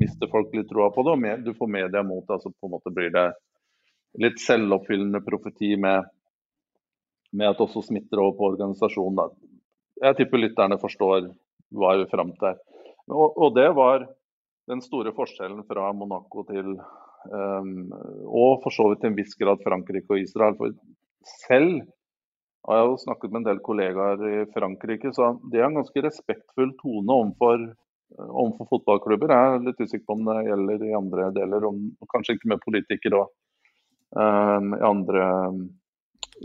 mister 0.00 0.30
folk 0.30 0.54
litt 0.54 0.70
troa 0.70 0.90
på 0.94 1.04
det, 1.06 1.16
og 1.16 1.44
du 1.46 1.52
får 1.58 1.76
media 1.76 2.02
mot 2.06 2.26
deg. 2.26 2.42
Så 2.42 2.52
på 2.52 2.70
en 2.70 2.74
måte 2.76 2.94
blir 2.94 3.12
det 3.14 3.28
litt 4.20 4.40
selvoppfyllende 4.42 5.22
profeti 5.22 5.76
med, 5.78 6.08
med 7.36 7.52
at 7.52 7.62
også 7.62 7.84
smitter 7.86 8.22
over 8.22 8.38
på 8.38 8.50
organisasjonen. 8.54 9.20
Da. 9.20 9.28
Jeg 10.08 10.18
tipper 10.18 10.42
lytterne 10.42 10.80
forstår 10.80 11.30
hva 11.76 11.94
vi 11.98 12.06
er 12.06 12.10
fram 12.10 12.32
til. 12.40 12.58
Og, 13.10 13.36
og 13.36 13.54
det 13.58 13.68
var 13.76 14.06
den 14.70 14.82
store 14.84 15.12
forskjellen 15.16 15.64
fra 15.68 15.90
Monaco 15.96 16.46
til 16.48 16.76
Um, 17.28 17.90
og 18.24 18.62
for 18.62 18.72
så 18.72 18.86
vidt 18.88 19.02
til 19.02 19.10
en 19.10 19.16
viss 19.18 19.34
grad 19.36 19.60
Frankrike 19.60 20.08
og 20.08 20.22
Israel. 20.22 20.54
For 20.56 20.72
selv 21.44 21.82
og 22.60 22.74
jeg 22.76 22.82
har 22.82 22.90
jo 22.90 22.96
snakket 23.00 23.32
med 23.32 23.40
en 23.40 23.46
del 23.46 23.60
kollegaer 23.64 24.22
i 24.28 24.40
Frankrike, 24.52 25.14
så 25.16 25.30
det 25.48 25.62
er 25.62 25.70
en 25.70 25.78
ganske 25.78 26.02
respektfull 26.04 26.74
tone 26.82 27.14
overfor, 27.14 27.62
overfor 28.18 28.68
fotballklubber. 28.74 29.32
Jeg 29.32 29.54
er 29.54 29.64
litt 29.64 29.80
usikker 29.80 30.04
på 30.04 30.16
om 30.18 30.26
det 30.28 30.42
gjelder 30.50 30.84
i 30.84 30.96
andre 30.98 31.30
deler, 31.38 31.64
om, 31.70 31.78
kanskje 32.12 32.36
ikke 32.36 32.50
med 32.52 32.60
politikere 32.66 33.22
og 33.22 33.32
um, 34.12 34.74
i 34.76 34.82
andre 34.90 35.30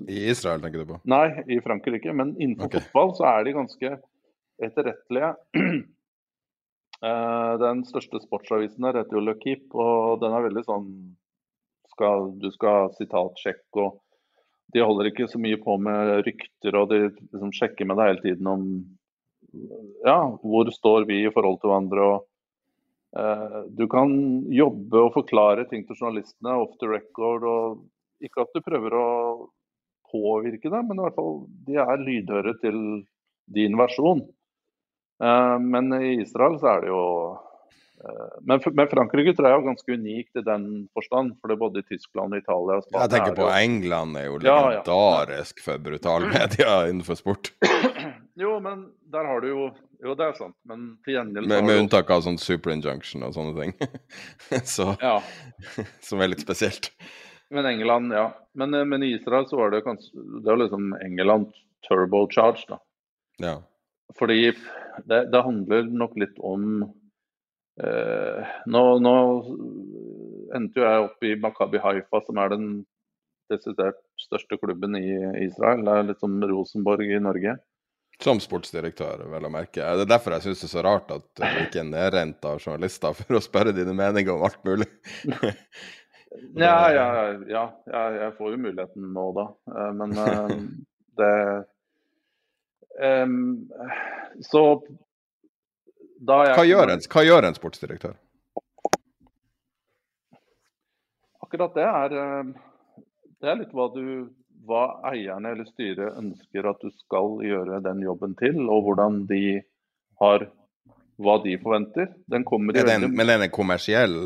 I 0.07 0.21
Israel, 0.31 0.63
tenker 0.63 0.85
du 0.85 0.93
på? 0.93 1.01
Nei, 1.11 1.27
i 1.51 1.59
Frankrike. 1.63 2.15
Men 2.15 2.31
innenfor 2.39 2.71
okay. 2.71 2.85
fotball 2.87 3.11
så 3.19 3.27
er 3.33 3.43
de 3.47 3.57
ganske 3.59 3.93
etterrettelige. 4.69 5.33
Eh, 7.05 7.53
den 7.61 7.83
største 7.85 8.21
sportsavisen 8.23 8.87
der 8.87 9.01
heter 9.01 9.19
jo 9.19 9.23
Le 9.25 9.35
Keep, 9.41 9.69
og 9.77 10.21
den 10.23 10.33
er 10.33 10.47
veldig 10.47 10.65
sånn 10.65 10.89
skal, 11.93 12.31
Du 12.41 12.49
skal 12.51 12.91
sitat 12.97 13.39
sjekke 13.39 13.83
og 13.83 14.01
de 14.73 14.83
holder 14.83 15.11
ikke 15.11 15.27
så 15.29 15.39
mye 15.39 15.57
på 15.61 15.77
med 15.79 16.25
rykter, 16.25 16.75
og 16.75 16.89
de 16.91 17.01
liksom 17.07 17.51
sjekker 17.55 17.87
med 17.87 17.99
deg 17.99 18.09
hele 18.09 18.23
tiden 18.23 18.49
om 18.49 18.63
ja, 20.03 20.17
hvor 20.41 20.71
står 20.73 21.05
vi 21.07 21.21
i 21.23 21.31
forhold 21.31 21.61
til 21.61 21.71
hverandre. 21.71 22.07
og 22.11 23.19
eh, 23.21 23.59
Du 23.77 23.85
kan 23.91 24.15
jobbe 24.51 25.03
og 25.05 25.13
forklare 25.15 25.67
ting 25.69 25.85
til 25.85 25.99
journalistene 25.99 26.57
off 26.59 26.75
the 26.81 26.89
record. 26.91 27.45
og 27.45 27.85
Ikke 28.25 28.43
at 28.43 28.55
du 28.55 28.63
prøver 28.65 28.97
å 28.99 29.07
påvirke 30.11 30.71
dem, 30.71 30.89
men 30.89 30.99
i 30.99 31.05
hvert 31.05 31.19
fall 31.19 31.45
de 31.67 31.79
er 31.85 32.03
lydhøre 32.03 32.57
til 32.63 32.81
din 33.55 33.77
versjon. 33.79 34.25
Eh, 35.23 35.57
men 35.59 35.93
i 35.99 36.15
Israel 36.21 36.59
så 36.59 36.75
er 36.75 36.85
det 36.85 36.93
jo 36.93 37.03
Eh, 38.05 38.37
men, 38.41 38.59
men, 38.73 38.87
Frankrike 38.87 39.33
tror 39.35 39.47
jeg 39.49 39.57
er 39.57 39.65
ganske 39.65 39.97
unikt 39.97 40.39
i 40.39 40.43
den 40.45 40.67
forstand. 40.95 41.35
For 41.39 41.49
det 41.49 41.57
er 41.57 41.61
både 41.63 41.81
i 41.81 41.87
Tyskland, 41.93 42.37
Italia 42.37 42.79
og 42.79 42.91
Jeg 42.91 43.13
tenker 43.13 43.37
på 43.37 43.49
England 43.49 44.19
er 44.19 44.27
jo 44.27 44.37
legendarisk 44.43 45.57
ja, 45.57 45.61
ja. 45.61 45.65
for 45.67 45.83
brutal 45.87 46.27
media 46.35 46.77
innenfor 46.89 47.21
sport. 47.21 47.53
Jo, 48.35 48.57
men 48.59 48.89
der 49.13 49.23
har 49.23 49.39
du 49.39 49.45
jo 49.47 49.65
Jo, 50.03 50.11
det 50.19 50.25
er 50.25 50.33
sant, 50.35 50.57
men 50.67 50.97
til 51.07 51.15
gjengjeld 51.15 51.47
Med, 51.47 51.61
med 51.63 51.77
unntak 51.85 52.09
av 52.11 52.25
sånn 52.25 52.35
super 52.35 52.73
injunction 52.73 53.23
og 53.23 53.31
sånne 53.31 53.53
ting. 53.55 53.93
så, 54.75 54.89
ja. 54.99 55.21
Som 56.07 56.19
er 56.19 56.33
litt 56.33 56.43
spesielt. 56.43 56.91
Men 57.55 57.69
England, 57.69 58.11
ja. 58.11 58.25
Men, 58.59 58.75
eh, 58.75 58.83
men 58.83 59.07
i 59.07 59.13
Israel 59.15 59.47
så 59.47 59.61
var 59.61 59.71
det 59.71 59.85
kanskje 59.87 60.11
Det 60.43 60.49
var 60.49 60.59
liksom 60.65 60.91
England 60.99 61.55
turbocharge, 61.87 62.67
da. 62.73 62.81
Ja. 63.39 63.55
Fordi 64.15 64.51
det, 65.09 65.21
det 65.33 65.41
handler 65.43 65.89
nok 65.89 66.13
litt 66.21 66.37
om 66.45 66.85
Eh, 67.83 68.51
nå, 68.71 68.81
nå, 69.03 69.15
endte 70.55 70.79
jo 70.79 70.85
jeg 70.85 71.07
opp 71.09 71.25
i 71.27 71.33
Makabi 71.43 71.81
Haifa, 71.83 72.21
som 72.23 72.39
er 72.39 72.53
den 72.53 72.67
desidert 73.51 73.99
største 74.19 74.57
klubben 74.61 74.95
i 74.97 75.07
Israel. 75.43 75.83
Det 75.85 75.95
er 75.95 76.07
litt 76.09 76.23
som 76.23 76.37
Rosenborg 76.39 77.11
i 77.11 77.21
Norge. 77.21 77.57
Som 78.23 78.39
sportsdirektør, 78.39 79.25
vel 79.27 79.47
å 79.49 79.51
merke. 79.51 79.83
Det 79.83 80.05
er 80.05 80.13
derfor 80.13 80.37
jeg 80.37 80.45
syns 80.45 80.63
det 80.63 80.69
er 80.69 80.73
så 80.77 80.85
rart 80.87 81.11
at 81.11 81.27
du 81.35 81.43
ikke 81.65 81.81
er 81.83 81.89
nedrent 81.89 82.47
av 82.47 82.63
journalister 82.63 83.15
for 83.19 83.37
å 83.37 83.43
spørre 83.43 83.75
dine 83.75 83.95
meninger 83.97 84.37
om 84.37 84.47
alt 84.47 84.61
mulig. 84.67 84.87
ja, 86.63 86.77
ja, 86.95 87.07
ja, 87.51 87.65
jeg 88.21 88.33
får 88.39 88.55
jo 88.55 88.63
muligheten 88.69 89.11
nå 89.17 89.29
da. 89.35 89.49
Eh, 89.75 89.93
men 89.99 90.19
eh, 90.23 90.59
det 91.19 91.33
um, 93.01 93.65
Så 94.43 94.63
hva 96.25 96.63
gjør, 96.65 96.93
en, 96.93 97.03
hva, 97.11 97.23
gjør 97.25 97.47
en, 97.49 97.57
sportsdirektør? 97.57 98.15
Akkurat 101.43 101.75
det 101.75 101.85
er, 101.85 102.15
eh, 102.21 103.03
det 103.43 103.51
er 103.51 103.59
litt 103.59 103.73
hva, 103.75 103.89
du, 103.93 104.31
hva 104.65 104.85
eierne 105.11 105.51
eller 105.53 105.67
styret 105.69 106.17
ønsker 106.17 106.69
at 106.71 106.81
du 106.81 106.89
skal 106.95 107.41
gjøre 107.45 107.81
den 107.85 108.01
jobben 108.05 108.35
til, 108.39 108.63
og 108.65 108.87
hvordan 108.87 109.25
de 109.29 109.59
har 110.23 110.47
hva 111.21 111.37
de 111.43 111.57
forventer. 111.61 112.13
Den 112.31 112.47
kommer 112.47 112.75
er 112.75 112.87
det 112.87 112.97
en, 112.99 113.09
men 113.11 113.29
er 113.29 113.39
det 113.39 113.49
en 113.49 113.55
kommersiell 113.55 114.17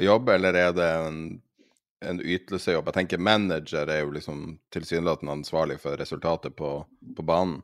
jobb, 0.00 0.28
eller 0.36 0.56
er 0.56 0.76
det 0.76 0.90
en, 1.08 1.18
en 2.06 2.20
ytelsejobb? 2.20 2.88
Jeg 2.88 2.98
tenker 3.00 3.24
Manager 3.24 3.88
er 3.88 4.04
jo 4.04 4.14
liksom 4.14 4.46
tilsynelatende 4.72 5.40
ansvarlig 5.40 5.80
for 5.82 6.00
resultatet 6.00 6.56
på, 6.56 6.76
på 7.16 7.26
banen. 7.26 7.60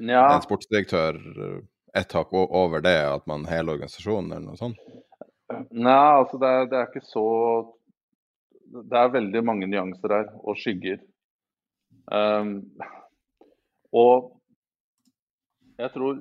Ja. 0.00 0.24
En 0.34 0.44
sportsdirektør 0.44 1.18
ett 1.94 2.12
hakk 2.12 2.32
over 2.32 2.80
det, 2.80 2.96
at 3.04 3.26
man 3.26 3.44
hele 3.50 3.74
organisasjonen 3.74 4.32
eller 4.32 4.46
noe 4.46 4.60
sånt? 4.60 4.80
Nei, 5.70 5.92
altså 5.92 6.38
det 6.40 6.48
er, 6.48 6.66
det 6.70 6.78
er, 6.78 6.88
ikke 6.88 7.08
så 7.10 7.24
Det 8.70 8.98
er 8.98 9.14
veldig 9.16 9.40
mange 9.42 9.66
nyanser 9.66 10.14
her, 10.14 10.28
og 10.46 10.58
skygger. 10.58 11.00
Um, 12.06 12.52
og 13.90 14.30
jeg 15.80 15.90
tror 15.94 16.20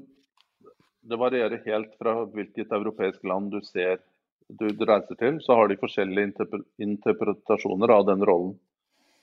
det 1.10 1.20
varierer 1.20 1.62
helt 1.66 1.94
fra 2.02 2.16
hvilket 2.34 2.74
europeisk 2.74 3.24
land 3.28 3.52
du 3.54 3.62
ser 3.66 4.02
du, 4.50 4.66
du 4.74 4.84
reiser 4.86 5.18
til, 5.18 5.38
så 5.46 5.56
har 5.60 5.70
de 5.70 5.78
forskjellige 5.78 6.50
interpretasjoner 6.82 7.94
av 7.94 8.08
den 8.10 8.26
rollen. 8.26 8.56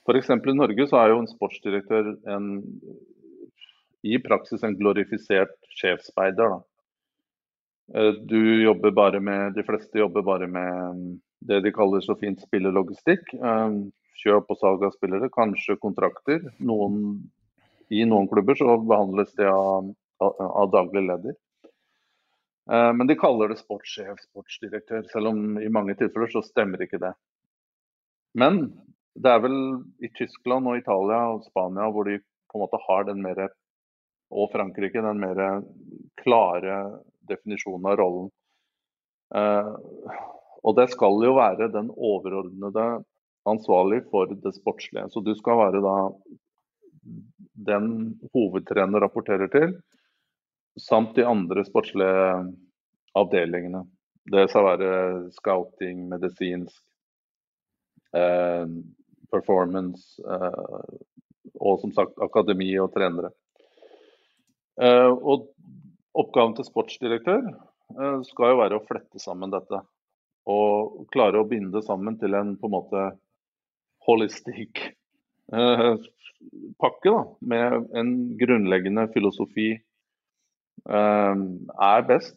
F.eks. 0.07 0.31
i 0.31 0.55
Norge 0.55 0.87
så 0.87 1.01
er 1.01 1.11
jo 1.11 1.19
en 1.19 1.31
sportsdirektør 1.31 2.13
en 2.31 2.51
i 4.07 4.19
praksis 4.23 4.65
en 4.65 4.77
glorifisert 4.79 5.55
sjefsspeider. 5.81 6.59
Eh, 7.95 8.13
du 8.31 8.63
jobber 8.63 8.91
bare 8.91 9.21
med, 9.21 9.55
De 9.55 9.65
fleste 9.67 9.99
jobber 9.99 10.23
bare 10.23 10.47
med 10.47 10.73
mm, 10.97 11.21
det 11.47 11.61
de 11.61 11.73
kaller 11.73 12.01
så 12.05 12.17
fint 12.21 12.41
spillerlogistikk. 12.43 13.35
Eh, 13.35 13.79
kjøp 14.23 14.53
og 14.53 14.61
salg 14.61 14.85
av 14.87 14.95
spillere, 14.97 15.31
kanskje 15.33 15.79
kontrakter. 15.81 16.47
Noen, 16.59 17.27
I 17.93 18.07
noen 18.09 18.29
klubber 18.31 18.57
så 18.59 18.79
behandles 18.81 19.35
det 19.39 19.51
av, 19.51 19.93
av 20.21 20.71
daglig 20.73 21.05
leder. 21.07 21.37
Eh, 22.71 22.93
men 22.97 23.07
de 23.07 23.19
kaller 23.19 23.53
det 23.53 23.61
sportssjef, 23.61 24.19
sportsdirektør, 24.31 25.05
selv 25.13 25.33
om 25.33 25.61
i 25.63 25.71
mange 25.71 25.95
tilfeller 25.99 26.33
så 26.33 26.43
stemmer 26.43 26.83
ikke 26.83 27.03
det. 27.03 27.13
Men 28.37 28.65
det 29.17 29.33
er 29.33 29.45
vel 29.45 29.61
i 30.05 30.11
Tyskland 30.17 30.69
og 30.69 30.81
Italia 30.81 31.23
og 31.33 31.47
Spania 31.47 31.87
hvor 31.93 32.09
de 32.09 32.19
på 32.21 32.59
en 32.59 32.65
måte 32.65 32.81
har 32.89 33.07
den 33.09 33.23
mer 33.25 33.47
og 34.31 34.51
Frankrike 34.53 35.03
den 35.03 35.21
mer 35.23 35.43
klare 36.23 36.79
definisjonen 37.29 37.91
av 37.91 37.99
rollen. 38.01 38.31
Eh, 39.35 39.75
og 40.67 40.79
det 40.79 40.89
skal 40.95 41.21
jo 41.23 41.37
være 41.37 41.71
den 41.75 41.93
overordnede 41.95 42.87
ansvarlig 43.47 44.03
for 44.11 44.31
det 44.31 44.55
sportslige. 44.57 45.07
Så 45.11 45.23
du 45.23 45.33
skal 45.39 45.61
være 45.61 45.83
da 45.85 45.97
den 47.67 47.91
hovedtrener 48.35 49.03
rapporterer 49.03 49.51
til, 49.53 49.77
samt 50.77 51.15
de 51.17 51.25
andre 51.27 51.65
sportslige 51.65 52.27
avdelingene. 53.17 53.85
Det 54.27 54.49
skal 54.51 54.67
være 54.67 54.91
scouting, 55.39 56.09
medisinsk, 56.11 56.83
eh, 58.15 58.67
performance 59.33 60.23
eh, 60.23 60.97
og 61.63 61.81
som 61.81 61.93
sagt 61.95 62.19
akademi 62.23 62.73
og 62.83 62.91
trenere. 62.95 63.31
Eh, 64.77 65.09
og 65.09 65.49
oppgaven 66.17 66.57
til 66.59 66.67
sportsdirektør 66.69 67.47
eh, 67.49 68.19
skal 68.29 68.53
jo 68.53 68.61
være 68.61 68.79
å 68.81 68.85
flette 68.89 69.21
sammen 69.23 69.53
dette. 69.55 69.81
Og 70.53 71.07
klare 71.15 71.41
å 71.41 71.49
binde 71.49 71.83
sammen 71.85 72.19
til 72.21 72.37
en 72.39 72.55
på 72.61 72.69
en 72.69 72.77
måte 72.77 73.07
holistisk 74.07 74.83
eh, 74.85 75.93
pakke 76.83 77.13
da, 77.13 77.23
med 77.41 77.89
en 77.97 78.13
grunnleggende 78.39 79.09
filosofi 79.15 79.73
er 80.87 82.03
best, 82.07 82.37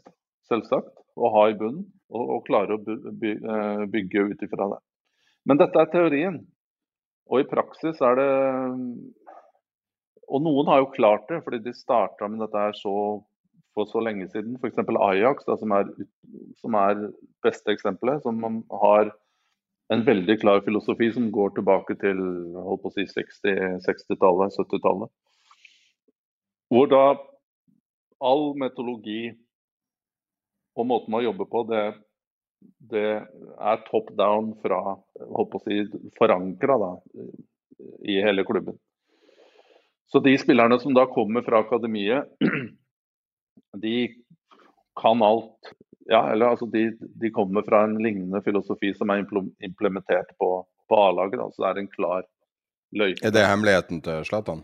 selvsagt, 0.49 0.95
å 1.19 1.29
ha 1.35 1.43
i 1.51 1.57
bunnen. 1.59 1.83
Og, 2.09 2.23
og 2.33 2.47
klare 2.47 2.73
å 2.73 2.81
bygge 2.81 4.23
ut 4.31 4.39
ifra 4.41 4.69
det. 4.71 4.79
Men 5.45 5.59
dette 5.59 5.77
er 5.77 5.91
teorien. 5.91 6.39
Og 7.29 7.43
i 7.43 7.49
praksis 7.51 7.99
er 8.01 8.17
det 8.17 8.31
og 10.29 10.43
noen 10.45 10.69
har 10.69 10.83
jo 10.83 10.93
klart 10.93 11.25
det, 11.31 11.41
fordi 11.45 11.61
de 11.65 11.73
starta 11.75 12.27
med 12.29 12.43
dette 12.43 12.61
her 12.61 12.75
så, 12.77 12.93
for 13.77 13.89
så 13.89 14.01
lenge 14.03 14.27
siden. 14.29 14.59
F.eks. 14.59 14.77
Ajax, 14.85 15.47
da, 15.47 15.57
som, 15.57 15.73
er, 15.73 15.89
som 16.61 16.77
er 16.77 17.07
beste 17.45 17.73
eksempelet. 17.73 18.21
Som 18.25 18.61
har 18.83 19.11
en 19.93 20.05
veldig 20.05 20.37
klar 20.41 20.61
filosofi 20.65 21.09
som 21.15 21.31
går 21.33 21.55
tilbake 21.57 21.97
til 22.01 22.19
holdt 22.53 22.83
på 22.83 22.91
å 22.91 22.95
si 22.97 23.07
60-tallet, 23.09 23.87
60 23.87 24.61
70-tallet. 24.61 25.13
Hvor 26.69 26.91
da 26.91 27.03
all 28.21 28.51
metodologi 28.61 29.31
og 30.77 30.85
måten 30.87 31.11
man 31.11 31.25
jobber 31.25 31.49
på, 31.49 31.63
det, 31.71 31.85
det 32.91 33.07
er 33.17 33.81
top 33.89 34.13
down 34.19 34.53
fra 34.61 34.83
holdt 35.17 35.51
på 35.55 35.59
å 35.59 35.65
si, 35.65 35.81
forankra 36.19 36.77
i 38.05 38.19
hele 38.23 38.45
klubben. 38.47 38.77
Så 40.11 40.19
de 40.25 40.37
spillerne 40.41 40.79
som 40.79 40.93
da 40.93 41.05
kommer 41.05 41.45
fra 41.45 41.59
akademiet, 41.61 42.25
de 43.83 44.07
kan 45.01 45.21
alt. 45.23 45.73
Ja, 46.09 46.31
eller 46.31 46.45
altså 46.45 46.65
de, 46.65 46.89
de 46.99 47.29
kommer 47.29 47.61
fra 47.61 47.83
en 47.85 47.99
lignende 48.01 48.41
filosofi 48.41 48.93
som 48.97 49.11
er 49.13 49.21
implementert 49.65 50.31
på, 50.41 50.49
på 50.89 51.01
A-laget. 51.03 51.43
Så 51.53 51.61
det 51.61 51.69
er 51.69 51.81
en 51.83 51.91
klar 51.93 52.23
løype. 52.97 53.21
Er 53.27 53.35
det 53.35 53.45
hemmeligheten 53.45 54.01
til 54.01 54.25
Zlatan? 54.25 54.63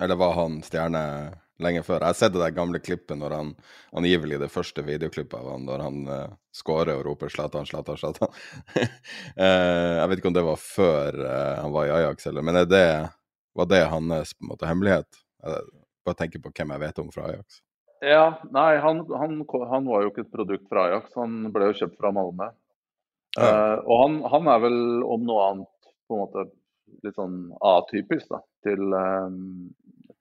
Eller 0.00 0.20
var 0.20 0.36
han 0.36 0.60
stjerne 0.64 1.02
lenge 1.62 1.82
før? 1.86 2.02
Jeg 2.02 2.12
har 2.12 2.18
sett 2.18 2.36
det 2.36 2.42
der 2.42 2.52
gamle 2.56 2.80
klippet 2.84 3.16
når 3.16 3.36
han 3.38 3.54
angivelig 3.96 4.42
det 4.42 4.50
første 4.52 4.84
videoklippet 4.84 5.38
av 5.38 5.50
han, 5.54 5.64
når 5.68 5.86
han 5.86 5.98
uh, 6.08 6.36
scorer 6.52 6.94
og 6.98 7.06
roper 7.08 7.32
'Zlatan, 7.32 7.68
Zlatan, 7.68 7.96
Zlatan'. 7.96 8.32
uh, 8.76 9.96
jeg 10.00 10.08
vet 10.12 10.20
ikke 10.20 10.32
om 10.32 10.36
det 10.36 10.46
var 10.48 10.60
før 10.60 11.20
uh, 11.24 11.56
han 11.64 11.72
var 11.72 11.88
i 11.88 11.96
Ajax, 12.02 12.28
eller 12.28 12.44
Men 12.44 12.60
er 12.60 12.68
det 12.68 12.86
var 13.58 13.68
det 13.70 13.84
hans 13.90 14.34
på 14.34 14.44
en 14.44 14.52
måte 14.52 14.68
hemmelighet? 14.68 15.20
Jeg 15.42 15.68
bare 16.06 16.18
tenker 16.18 16.42
på 16.42 16.52
hvem 16.54 16.74
jeg 16.74 16.82
vet 16.82 17.00
om 17.02 17.12
fra 17.14 17.28
Ajax. 17.30 17.60
Ja, 18.02 18.24
nei, 18.50 18.70
han, 18.82 19.04
han, 19.14 19.36
han 19.70 19.86
var 19.86 20.02
jo 20.02 20.10
ikke 20.10 20.24
et 20.24 20.34
produkt 20.34 20.66
fra 20.70 20.88
Ajax, 20.88 21.12
han 21.14 21.52
ble 21.54 21.70
jo 21.70 21.76
kjøpt 21.82 22.00
fra 22.00 22.10
Malmö. 22.14 22.48
Ja. 23.38 23.50
Uh, 23.50 23.76
og 23.86 24.00
han, 24.02 24.16
han, 24.32 24.48
er 24.50 24.64
vel 24.64 24.80
om 25.06 25.22
noe 25.28 25.44
annet 25.50 25.92
på 26.08 26.16
en 26.16 26.24
måte 26.24 26.48
litt 27.06 27.16
sånn 27.16 27.36
atypisk 27.64 28.28
da, 28.34 28.42
til, 28.66 28.96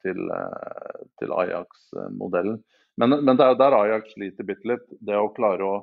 til, 0.06 0.30
til 1.20 1.34
Ajax-modellen. 1.36 2.62
Men, 3.02 3.18
men 3.26 3.40
det 3.40 3.48
er 3.48 3.58
der 3.60 3.76
Ajax 3.76 4.14
sliter 4.14 4.48
bitte 4.48 4.70
litt. 4.72 4.86
Det 5.04 5.18
å 5.18 5.32
klare 5.36 5.68
å 5.68 5.76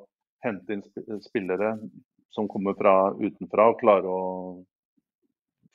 hente 0.44 0.76
inn 0.78 1.20
spillere 1.24 1.74
som 2.32 2.48
kommer 2.48 2.76
fra 2.78 3.10
utenfra, 3.18 3.70
og 3.72 3.80
klare 3.80 4.08
å 4.08 4.22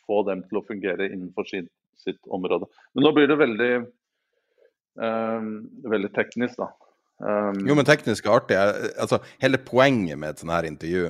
få 0.07 0.23
dem 0.27 0.43
til 0.47 0.59
å 0.59 0.65
fungere 0.67 1.09
innenfor 1.09 1.47
sitt, 1.49 1.71
sitt 1.99 2.19
område. 2.27 2.69
Men 2.93 3.07
nå 3.07 3.13
blir 3.15 3.29
det 3.31 3.39
veldig, 3.39 3.73
um, 5.01 5.51
veldig 5.93 6.11
teknisk, 6.15 6.59
da. 6.61 6.71
Um, 7.23 7.61
jo, 7.69 7.75
men 7.77 7.87
teknisk 7.87 8.25
er 8.27 8.35
artig. 8.35 8.57
Altså, 8.99 9.21
hele 9.43 9.61
poenget 9.61 10.19
med 10.19 10.33
et 10.33 10.41
sånt 10.41 10.51
her 10.51 10.65
intervju 10.67 11.05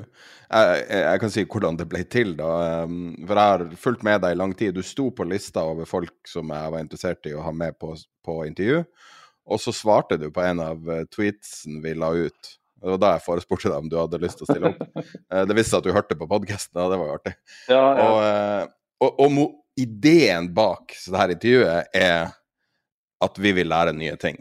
jeg, 0.54 0.82
jeg, 0.92 1.20
kan 1.24 1.32
si 1.34 1.44
hvordan 1.50 1.78
det 1.80 1.88
ble 1.90 2.04
til, 2.12 2.36
da. 2.38 2.52
Um, 2.84 3.16
for 3.24 3.40
jeg 3.40 3.54
har 3.56 3.66
fulgt 3.86 4.06
med 4.06 4.22
deg 4.24 4.36
i 4.36 4.40
lang 4.40 4.54
tid. 4.58 4.76
Du 4.76 4.86
sto 4.86 5.08
på 5.16 5.26
lista 5.26 5.64
over 5.66 5.90
folk 5.90 6.14
som 6.30 6.52
jeg 6.54 6.74
var 6.76 6.84
interessert 6.84 7.30
i 7.30 7.36
å 7.38 7.46
ha 7.46 7.54
med 7.56 7.80
på, 7.82 7.96
på 8.26 8.44
intervju. 8.50 8.84
Og 9.50 9.60
så 9.60 9.74
svarte 9.76 10.20
du 10.20 10.30
på 10.32 10.44
en 10.44 10.62
av 10.64 10.92
eh, 10.92 11.08
tweetsen 11.12 11.82
vi 11.84 11.96
la 12.00 12.14
ut. 12.16 12.54
Det 12.84 12.92
var 12.94 13.00
da 13.00 13.10
jeg 13.16 13.26
forespurte 13.26 13.72
deg 13.72 13.80
om 13.80 13.90
du 13.92 13.98
hadde 14.00 14.22
lyst 14.24 14.40
til 14.40 14.48
å 14.48 14.54
stille 14.54 14.72
opp. 14.74 14.86
Eh, 15.34 15.44
det 15.50 15.56
viste 15.58 15.74
seg 15.74 15.82
at 15.82 15.88
du 15.88 15.96
hørte 15.96 16.16
på 16.20 16.30
podkasten, 16.30 16.78
og 16.80 16.92
det 16.94 16.98
var 17.02 17.10
jo 17.10 17.18
artig. 17.18 17.34
Ja, 17.72 17.82
ja. 17.82 18.06
Og, 18.06 18.18
eh, 18.24 18.72
og, 19.04 19.20
og, 19.20 19.60
ideen 19.80 20.52
bak 20.54 20.92
dette 21.10 21.34
intervjuet 21.34 21.96
er 21.98 22.28
at 23.26 23.38
vi 23.42 23.54
vil 23.58 23.72
lære 23.72 23.96
nye 23.98 24.14
ting. 24.22 24.36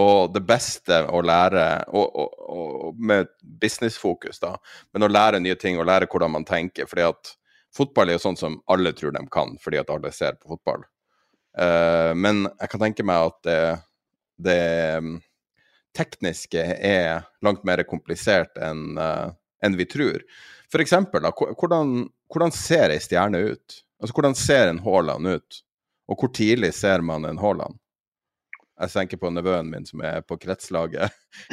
Og 0.00 0.32
det 0.32 0.40
beste 0.48 1.02
å 1.12 1.20
lære, 1.20 1.64
og, 1.92 2.16
og 2.16 2.96
med 2.96 3.28
businessfokus, 3.42 4.40
da, 4.40 4.54
men 4.94 5.04
å 5.04 5.10
lære 5.10 5.42
nye 5.44 5.58
ting 5.60 5.76
og 5.76 5.84
lære 5.90 6.08
hvordan 6.08 6.32
man 6.32 6.48
tenker. 6.48 6.88
fordi 6.88 7.04
at 7.04 7.34
fotball 7.76 8.08
er 8.08 8.16
jo 8.16 8.22
sånn 8.24 8.40
som 8.40 8.56
alle 8.72 8.94
tror 8.96 9.12
de 9.12 9.26
kan, 9.32 9.52
fordi 9.60 9.82
at 9.82 9.92
alle 9.92 10.14
ser 10.16 10.40
på 10.40 10.54
fotball. 10.54 10.86
Uh, 11.52 12.16
men 12.16 12.46
jeg 12.48 12.72
kan 12.72 12.86
tenke 12.86 13.04
meg 13.04 13.28
at 13.28 13.38
det, 13.44 13.60
det 14.48 14.60
tekniske 15.92 16.64
er 16.80 17.28
langt 17.44 17.60
mer 17.68 17.84
komplisert 17.84 18.56
enn 18.56 18.96
uh, 18.96 19.28
enn 19.62 19.78
vi 19.78 19.86
tror. 19.88 20.22
For 20.72 20.82
eksempel, 20.82 21.22
da, 21.24 21.32
hvordan, 21.32 22.06
hvordan 22.32 22.54
ser 22.54 22.92
ei 22.92 23.00
stjerne 23.02 23.42
ut? 23.52 23.78
Altså, 24.02 24.16
Hvordan 24.16 24.34
ser 24.34 24.68
en 24.68 24.82
Haaland 24.82 25.28
ut? 25.28 25.62
Og 26.10 26.18
hvor 26.18 26.32
tidlig 26.34 26.74
ser 26.74 27.00
man 27.06 27.24
en 27.24 27.38
Haaland? 27.38 27.78
Jeg 28.82 28.90
tenker 28.90 29.18
på 29.20 29.30
nevøen 29.30 29.68
min 29.70 29.84
som 29.86 30.00
er 30.02 30.24
på 30.26 30.34
kretslaget. 30.42 31.12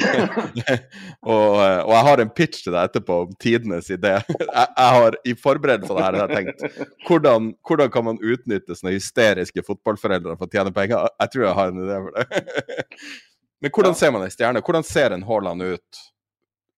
og, 1.22 1.52
og, 1.60 1.92
jeg 1.92 2.04
har 2.08 2.22
en 2.22 2.32
pitch 2.34 2.64
til 2.64 2.74
deg 2.74 2.88
etterpå 2.88 3.18
om 3.26 3.36
tidenes 3.38 3.90
idé. 3.92 4.16
jeg, 4.40 4.48
jeg 4.48 4.96
har 4.96 5.18
I 5.22 5.36
forberedelse 5.38 5.94
av 5.94 6.16
det 6.16 6.24
her 6.24 6.34
tenkt 6.34 6.64
hvordan, 7.06 7.52
hvordan 7.68 7.92
kan 7.94 8.08
man 8.08 8.18
utnytte 8.18 8.74
sånne 8.74 8.96
hysteriske 8.96 9.62
fotballforeldre 9.68 10.34
for 10.40 10.48
å 10.48 10.54
tjene 10.56 10.74
penger? 10.74 11.06
Jeg 11.22 11.34
tror 11.34 11.46
jeg 11.46 11.58
har 11.60 11.70
en 11.70 11.82
idé 11.84 12.00
for 12.06 12.18
det. 12.18 12.84
Men 13.62 13.74
hvordan 13.76 13.98
ser 14.00 14.14
man 14.16 14.26
ei 14.26 14.34
stjerne? 14.34 14.64
Hvordan 14.66 14.88
ser 14.88 15.14
en 15.14 15.26
Haaland 15.28 15.68
ut 15.76 16.04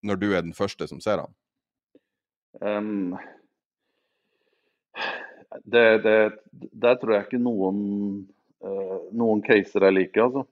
når 0.04 0.20
du 0.20 0.32
er 0.34 0.44
den 0.44 0.56
første 0.58 0.90
som 0.90 1.00
ser 1.00 1.22
han? 1.22 1.32
Um, 2.60 3.14
det, 5.64 5.86
det, 6.04 6.16
der 6.72 6.98
tror 7.00 7.16
jeg 7.16 7.26
ikke 7.26 7.42
noen, 7.42 7.78
uh, 8.64 8.98
noen 9.12 9.42
caser 9.46 9.88
er 9.88 9.94
like, 9.94 10.18
altså. 10.22 10.46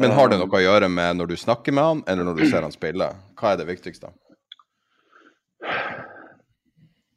Men 0.00 0.10
har 0.16 0.30
det 0.30 0.40
noe 0.40 0.50
å 0.50 0.62
gjøre 0.62 0.88
med 0.90 1.20
når 1.20 1.30
du 1.30 1.36
snakker 1.38 1.74
med 1.74 1.86
han, 1.86 2.02
eller 2.10 2.26
når 2.26 2.40
du 2.40 2.46
ser 2.50 2.66
han 2.66 2.74
spille? 2.74 3.12
Hva 3.38 3.52
er 3.52 3.60
det 3.60 3.68
viktigste? 3.68 4.10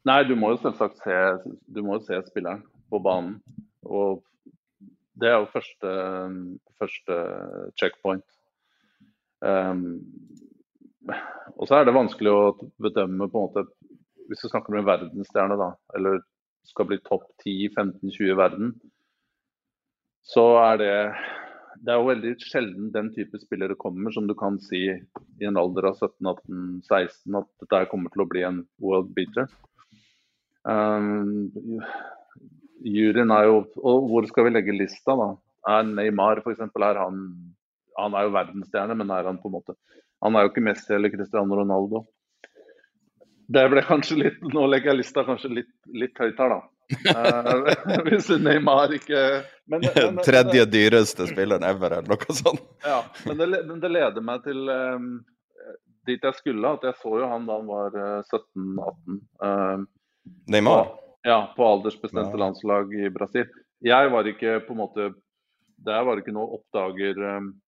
Nei, 0.06 0.22
du 0.24 0.36
må 0.38 0.52
jo 0.54 0.60
selvsagt 0.62 1.02
se, 1.02 1.16
du 1.66 1.82
må 1.84 1.98
jo 1.98 2.04
se 2.06 2.20
spilleren 2.30 2.62
på 2.88 3.00
banen. 3.02 3.40
Og 3.82 4.22
det 5.18 5.32
er 5.32 5.40
jo 5.40 5.50
første, 5.50 5.94
første 6.78 7.18
checkpoint. 7.80 8.24
Um, 9.42 9.98
og 11.56 11.68
så 11.68 11.78
er 11.78 11.88
det 11.88 11.96
vanskelig 11.96 12.30
å 12.30 12.54
bedømme 12.82 13.28
på 13.30 13.38
en 13.38 13.44
måte 13.46 13.62
Hvis 14.28 14.42
du 14.42 14.48
snakker 14.50 14.74
om 14.74 14.80
en 14.80 14.88
verdensstjerne, 14.88 15.56
da, 15.56 15.68
eller 15.96 16.18
skal 16.66 16.88
bli 16.88 16.98
topp 17.06 17.28
10-15-20 17.44 18.32
i 18.32 18.38
verden, 18.38 18.72
så 20.26 20.44
er 20.60 20.80
det 20.82 20.94
det 21.78 21.92
er 21.92 22.00
jo 22.00 22.08
veldig 22.08 22.32
sjelden 22.42 22.88
den 22.90 23.10
type 23.14 23.38
spillere 23.38 23.76
kommer 23.78 24.10
som 24.10 24.26
du 24.26 24.34
kan 24.38 24.56
si 24.62 24.80
i 24.90 25.46
en 25.46 25.58
alder 25.60 25.92
av 25.92 26.00
17-18-16 26.00 27.38
at 27.38 27.48
dette 27.62 27.82
kommer 27.92 28.10
til 28.10 28.24
å 28.24 28.28
bli 28.32 28.42
en 28.46 28.64
world 28.82 29.12
beater. 29.14 29.46
Um, 30.66 31.46
juryen 32.84 33.30
er 33.32 33.46
jo 33.46 33.60
Og 33.78 34.08
hvor 34.10 34.26
skal 34.28 34.48
vi 34.48 34.52
legge 34.56 34.74
lista, 34.74 35.14
da? 35.16 35.28
Er 35.70 35.86
Neymar 35.86 36.42
f.eks. 36.42 36.60
er 36.66 36.98
han 36.98 37.22
han 37.98 38.14
er 38.14 38.26
jo 38.26 38.34
verdensstjerne, 38.34 38.94
men 38.98 39.10
er 39.10 39.26
han 39.26 39.40
på 39.42 39.50
en 39.50 39.56
måte 39.56 39.74
Han 40.22 40.36
er 40.36 40.44
jo 40.44 40.52
ikke 40.52 40.64
Messi 40.66 40.94
eller 40.94 41.12
Cristiano 41.12 41.58
Ronaldo. 41.58 42.04
Det 43.48 43.64
ble 43.72 43.82
kanskje 43.86 44.18
litt 44.22 44.42
Nå 44.52 44.66
legger 44.68 44.92
jeg 44.92 45.00
lista 45.00 45.24
kanskje 45.24 45.50
litt, 45.60 45.70
litt 45.96 46.20
høyt 46.20 46.40
her, 46.40 46.52
da. 46.52 46.60
uh, 47.12 47.98
hvis 48.06 48.28
Neymar 48.40 48.92
ikke 48.96 49.22
men, 49.70 49.84
men, 49.84 50.20
Tredje 50.24 50.66
dyreste 50.68 51.28
spilleren 51.30 51.64
ever, 51.68 51.98
eller 51.98 52.14
noe 52.14 52.36
sånt. 52.36 52.64
ja, 52.84 53.02
men 53.26 53.40
det, 53.40 53.48
men 53.68 53.82
det, 53.82 53.92
leder 53.92 54.24
meg 54.24 54.44
til 54.46 54.72
um, 54.72 55.10
dit 56.08 56.24
jeg 56.24 56.38
skulle. 56.38 56.74
At 56.78 56.86
jeg 56.88 56.96
så 57.02 57.14
jo 57.20 57.28
han 57.28 57.48
da 57.48 57.58
han 57.60 57.68
var 57.68 57.96
uh, 57.96 58.20
17-18. 58.24 59.20
Uh, 59.44 59.86
Neymar? 60.52 60.92
ja, 61.28 61.40
på 61.56 61.64
aldersbestemte 61.64 62.36
ja. 62.36 62.42
landslag 62.44 62.92
i 62.96 63.08
Brasil. 63.12 63.48
Jeg 63.84 64.12
var 64.12 64.28
ikke 64.28 64.58
på 64.66 64.74
en 64.74 64.80
måte 64.80 65.04
Der 65.86 66.02
var 66.02 66.16
det 66.16 66.24
ikke 66.24 66.34
noe 66.34 66.56
oppdager 66.56 67.20
um, 67.36 67.52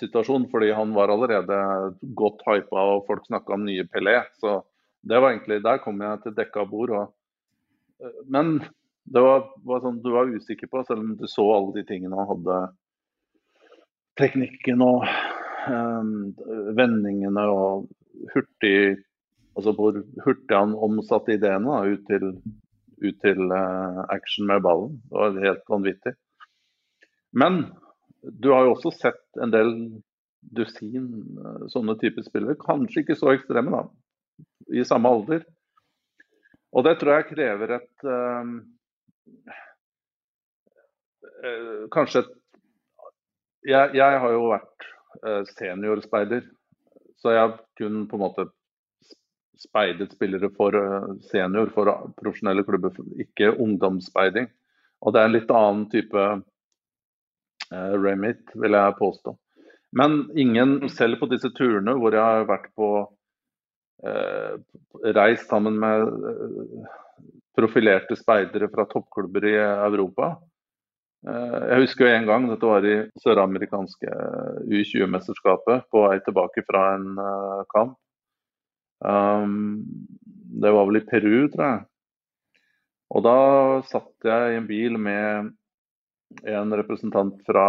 situasjon, 0.00 0.48
fordi 0.50 0.72
han 0.76 0.92
var 0.94 1.12
allerede 1.12 1.56
godt 2.16 2.42
hypa 2.46 2.84
og 2.94 3.06
folk 3.08 3.26
snakka 3.26 3.56
om 3.56 3.64
nye 3.68 3.86
Pelé. 3.88 4.18
Så 4.40 4.60
det 5.02 5.20
var 5.20 5.32
egentlig, 5.32 5.62
der 5.64 5.80
kom 5.82 6.00
jeg 6.04 6.22
til 6.24 6.36
dekka 6.36 6.66
bord. 6.68 6.92
Og, 6.96 7.12
eh, 8.02 8.20
men 8.28 8.58
det 9.10 9.24
var, 9.24 9.48
var, 9.64 9.82
sånn 9.84 10.00
du 10.04 10.10
var 10.14 10.30
usikker 10.30 10.70
på, 10.70 10.84
selv 10.86 11.04
om 11.04 11.14
du 11.18 11.26
så 11.30 11.46
alle 11.54 11.74
de 11.78 11.86
tingene 11.88 12.18
han 12.18 12.30
hadde. 12.30 12.58
Teknikken 14.20 14.82
og 14.84 15.06
um, 15.70 16.10
vendingene 16.76 17.46
og 17.50 17.88
hurtig 18.34 18.98
Altså 19.58 19.72
hvor 19.74 19.96
hurtig 20.24 20.54
han 20.54 20.76
omsatte 20.78 21.34
ideene 21.34 21.66
da, 21.66 21.80
ut 21.90 22.04
til, 22.06 22.28
ut 23.02 23.16
til 23.20 23.50
uh, 23.50 23.98
action 24.14 24.46
med 24.48 24.62
ballen. 24.64 24.94
Det 25.10 25.18
var 25.18 25.40
helt 25.42 25.64
vanvittig. 25.68 26.12
Men 27.34 27.58
du 28.22 28.52
har 28.54 28.68
jo 28.68 28.76
også 28.76 28.92
sett 28.94 29.19
en 29.38 29.52
del 29.52 29.72
dusin 30.40 31.08
eh, 31.38 31.64
sånne 31.72 31.96
typer 32.00 32.26
spillere. 32.26 32.58
Kanskje 32.60 33.04
ikke 33.04 33.18
så 33.18 33.34
ekstreme, 33.34 33.70
da, 33.74 33.82
i 34.74 34.84
samme 34.88 35.10
alder. 35.10 35.44
Og 36.70 36.86
det 36.86 36.98
tror 37.00 37.18
jeg 37.18 37.30
krever 37.32 37.78
et 37.80 38.06
øh, 38.06 38.52
Kanskje 41.90 42.20
et 42.20 42.36
jeg, 43.64 43.92
jeg, 43.96 44.20
har 44.22 44.32
jo 44.32 44.46
vært 44.48 44.86
øh, 45.26 45.42
seniorspeider, 45.56 46.46
så 47.20 47.34
jeg 47.34 47.42
har 47.42 47.58
kun 47.76 48.06
på 48.08 48.16
en 48.16 48.22
måte 48.22 48.46
speidet 49.60 50.14
spillere 50.14 50.48
for 50.56 50.72
senior, 51.28 51.68
for 51.74 51.90
profesjonelle 52.16 52.64
klubber, 52.64 52.96
ikke 53.20 53.52
ungdomsspeiding. 53.60 54.48
Og 55.04 55.12
det 55.12 55.20
er 55.20 55.28
en 55.28 55.34
litt 55.34 55.52
annen 55.52 55.84
type 55.92 56.24
remit, 57.70 58.42
vil 58.58 58.74
jeg 58.74 58.98
påstå. 58.98 59.34
Men 59.92 60.30
ingen, 60.38 60.88
selv 60.88 61.18
på 61.18 61.28
disse 61.30 61.50
turene 61.56 61.96
hvor 61.98 62.14
jeg 62.14 62.22
har 62.22 62.46
vært 62.48 62.68
på 62.78 62.90
eh, 64.06 64.60
reist 65.16 65.50
sammen 65.50 65.80
med 65.82 66.06
eh, 66.06 66.84
profilerte 67.58 68.18
speidere 68.18 68.70
fra 68.70 68.86
toppklubber 68.90 69.48
i 69.50 69.56
Europa. 69.58 70.36
Eh, 71.26 71.58
jeg 71.72 71.86
husker 71.86 72.06
jo 72.06 72.14
en 72.14 72.30
gang, 72.30 72.48
dette 72.52 72.70
var 72.70 72.86
i 72.86 72.96
søramerikanske 73.24 74.14
eh, 74.14 74.62
U20-mesterskapet, 74.70 75.88
på 75.90 76.06
vei 76.06 76.18
tilbake 76.22 76.64
fra 76.68 76.86
en 76.94 77.10
kamp. 77.74 77.98
Um, 79.00 79.80
det 80.60 80.70
var 80.76 80.84
vel 80.86 81.00
i 81.00 81.06
Peru, 81.08 81.46
tror 81.48 81.64
jeg. 81.64 81.84
Og 83.10 83.22
da 83.24 83.38
satt 83.88 84.28
jeg 84.28 84.52
i 84.52 84.58
en 84.60 84.66
bil 84.68 84.98
med 85.00 85.54
en 86.46 86.74
representant 86.78 87.34
fra 87.46 87.66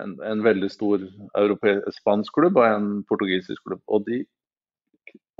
en, 0.00 0.16
en 0.24 0.42
veldig 0.44 0.70
stor 0.72 1.04
spansk 1.98 2.34
klubb 2.36 2.58
og 2.60 2.66
en 2.68 2.88
portugisisk 3.08 3.62
klubb. 3.64 3.82
Og, 3.86 4.08
de, 4.08 4.22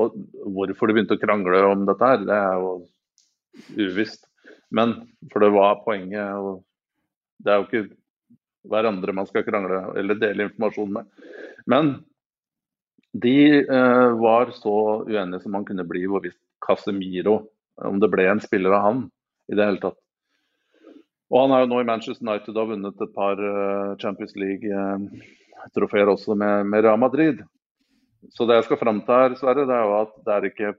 og 0.01 0.16
hvorfor 0.57 0.88
de 0.88 0.97
begynte 0.97 1.18
å 1.18 1.22
krangle 1.22 1.62
om 1.68 1.84
dette 1.88 2.12
her, 2.12 2.24
det 2.24 2.38
er 2.38 2.62
jo 2.62 2.72
uvisst. 3.76 4.26
Men 4.74 4.99
for 5.32 5.44
det 5.44 5.53
var 5.55 5.82
poenget. 5.84 6.34
og 6.36 6.62
Det 7.42 7.53
er 7.53 7.61
jo 7.61 7.68
ikke 7.68 7.86
hverandre 8.66 9.14
man 9.14 9.28
skal 9.28 9.47
krangle 9.47 9.82
eller 9.99 10.18
dele 10.20 10.49
informasjon 10.49 10.97
med. 10.99 11.11
Men 11.70 11.94
de 13.16 13.36
eh, 13.62 14.09
var 14.20 14.51
så 14.57 14.78
uenige 15.07 15.44
som 15.44 15.55
man 15.57 15.64
kunne 15.64 15.86
bli 15.88 16.05
hvorvidt 16.11 16.38
Casemiro 16.64 17.38
om 17.86 18.01
det 18.01 18.11
ble 18.12 18.26
en 18.28 18.42
spiller 18.42 18.74
av 18.76 18.84
han 18.84 19.07
i 19.53 19.57
det 19.57 19.64
hele 19.64 19.80
tatt. 19.82 19.99
Og 21.33 21.43
han 21.43 21.53
er 21.55 21.64
jo 21.64 21.70
nå 21.72 21.83
i 21.83 21.89
Manchester 21.89 22.22
United 22.22 22.55
og 22.55 22.62
har 22.62 22.70
vunnet 22.70 23.03
et 23.03 23.14
par 23.16 23.41
Champions 23.99 24.37
League-trofeer 24.39 26.11
også 26.12 26.37
med, 26.39 26.68
med 26.70 26.85
Real 26.87 27.01
Madrid. 27.03 27.41
Så 28.35 28.47
det 28.47 28.61
jeg 28.61 28.66
skal 28.68 28.79
fram 28.81 29.01
til 29.03 29.14
her, 29.14 29.35
Sverre, 29.39 29.66
det 29.66 29.74
er 29.74 29.89
jo 29.89 29.97
at 30.01 30.14
det 30.27 30.35
er 30.35 30.47
ikke 30.49 30.70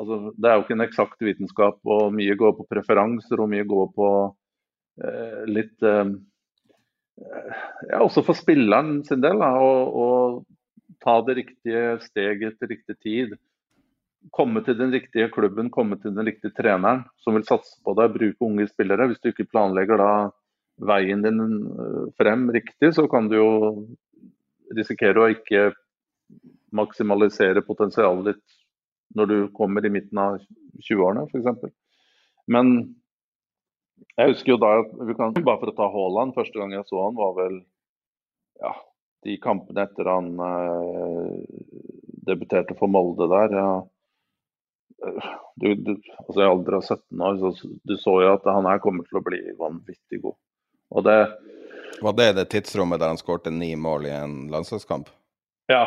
altså, 0.00 0.18
det 0.36 0.48
er 0.50 0.56
jo 0.56 0.64
ikke 0.64 0.76
en 0.76 0.86
eksakt 0.86 1.24
vitenskap. 1.24 1.78
og 1.84 2.14
Mye 2.14 2.36
går 2.38 2.56
på 2.58 2.68
preferanser 2.70 3.42
og 3.42 3.50
mye 3.52 3.66
går 3.68 3.92
på 3.96 4.08
eh, 5.04 5.42
litt 5.50 5.86
eh, 5.86 6.14
ja, 7.90 8.00
Også 8.00 8.24
for 8.26 8.38
spilleren 8.38 9.00
sin 9.08 9.22
del. 9.24 9.40
å 9.44 10.08
ta 11.00 11.20
det 11.24 11.38
riktige 11.40 11.84
steget 12.04 12.58
til 12.60 12.74
riktig 12.74 12.96
tid. 13.00 13.36
Komme 14.36 14.60
til 14.64 14.76
den 14.76 14.92
riktige 14.92 15.30
klubben, 15.32 15.70
komme 15.72 15.96
til 16.00 16.12
den 16.12 16.28
riktige 16.28 16.52
treneren 16.56 17.06
som 17.24 17.34
vil 17.36 17.46
satse 17.48 17.78
på 17.84 17.94
deg, 17.96 18.12
bruke 18.12 18.44
unge 18.44 18.66
spillere. 18.68 19.08
Hvis 19.08 19.22
du 19.22 19.30
ikke 19.30 19.48
planlegger 19.48 20.00
da 20.00 20.12
veien 20.90 21.24
din 21.24 21.40
eh, 21.40 22.06
frem 22.20 22.48
riktig, 22.52 22.92
så 22.96 23.06
kan 23.10 23.28
du 23.30 23.36
jo 23.38 23.50
risikere 24.76 25.22
å 25.22 25.30
ikke 25.32 25.70
maksimalisere 26.76 27.64
potensialet 27.66 28.30
ditt 28.30 28.58
når 29.18 29.26
du 29.26 29.36
kommer 29.56 29.84
i 29.84 29.90
midten 29.90 30.20
av 30.22 30.38
20-årene 30.78 31.26
f.eks. 31.26 31.72
Men 32.50 32.76
jeg 34.16 34.32
husker 34.32 34.54
jo 34.54 34.60
da 34.60 34.70
vi 35.08 35.16
kan, 35.18 35.34
Bare 35.34 35.58
for 35.60 35.72
å 35.72 35.76
ta 35.76 35.88
Haaland, 35.90 36.36
første 36.36 36.60
gang 36.60 36.72
jeg 36.76 36.86
så 36.88 37.02
han 37.02 37.18
var 37.18 37.34
vel 37.36 37.58
ja, 38.60 38.74
de 39.26 39.36
kampene 39.42 39.84
etter 39.84 40.08
han 40.08 40.30
eh, 40.44 41.40
debuterte 42.28 42.76
for 42.78 42.92
Molde 42.92 43.28
der. 43.30 43.56
Ja. 43.56 43.72
Du, 45.60 45.68
du, 45.74 45.94
altså 46.26 46.42
I 46.42 46.48
alder 46.48 46.76
av 46.76 46.84
17 46.84 47.24
år 47.24 47.38
så 47.40 47.70
du 47.88 47.96
så 48.00 48.14
jo 48.24 48.34
at 48.34 48.46
han 48.48 48.68
her 48.68 48.82
kommer 48.84 49.06
til 49.08 49.20
å 49.20 49.24
bli 49.24 49.40
vanvittig 49.58 50.20
god. 50.22 50.36
Og 50.90 51.06
det, 51.06 51.16
var 52.04 52.16
det 52.18 52.30
det 52.36 52.48
tidsrommet 52.52 53.00
der 53.00 53.12
han 53.12 53.20
skårte 53.20 53.52
ni 53.54 53.72
mål 53.80 54.08
i 54.10 54.14
en 54.14 54.36
landslagskamp? 54.52 55.08
Ja, 55.70 55.84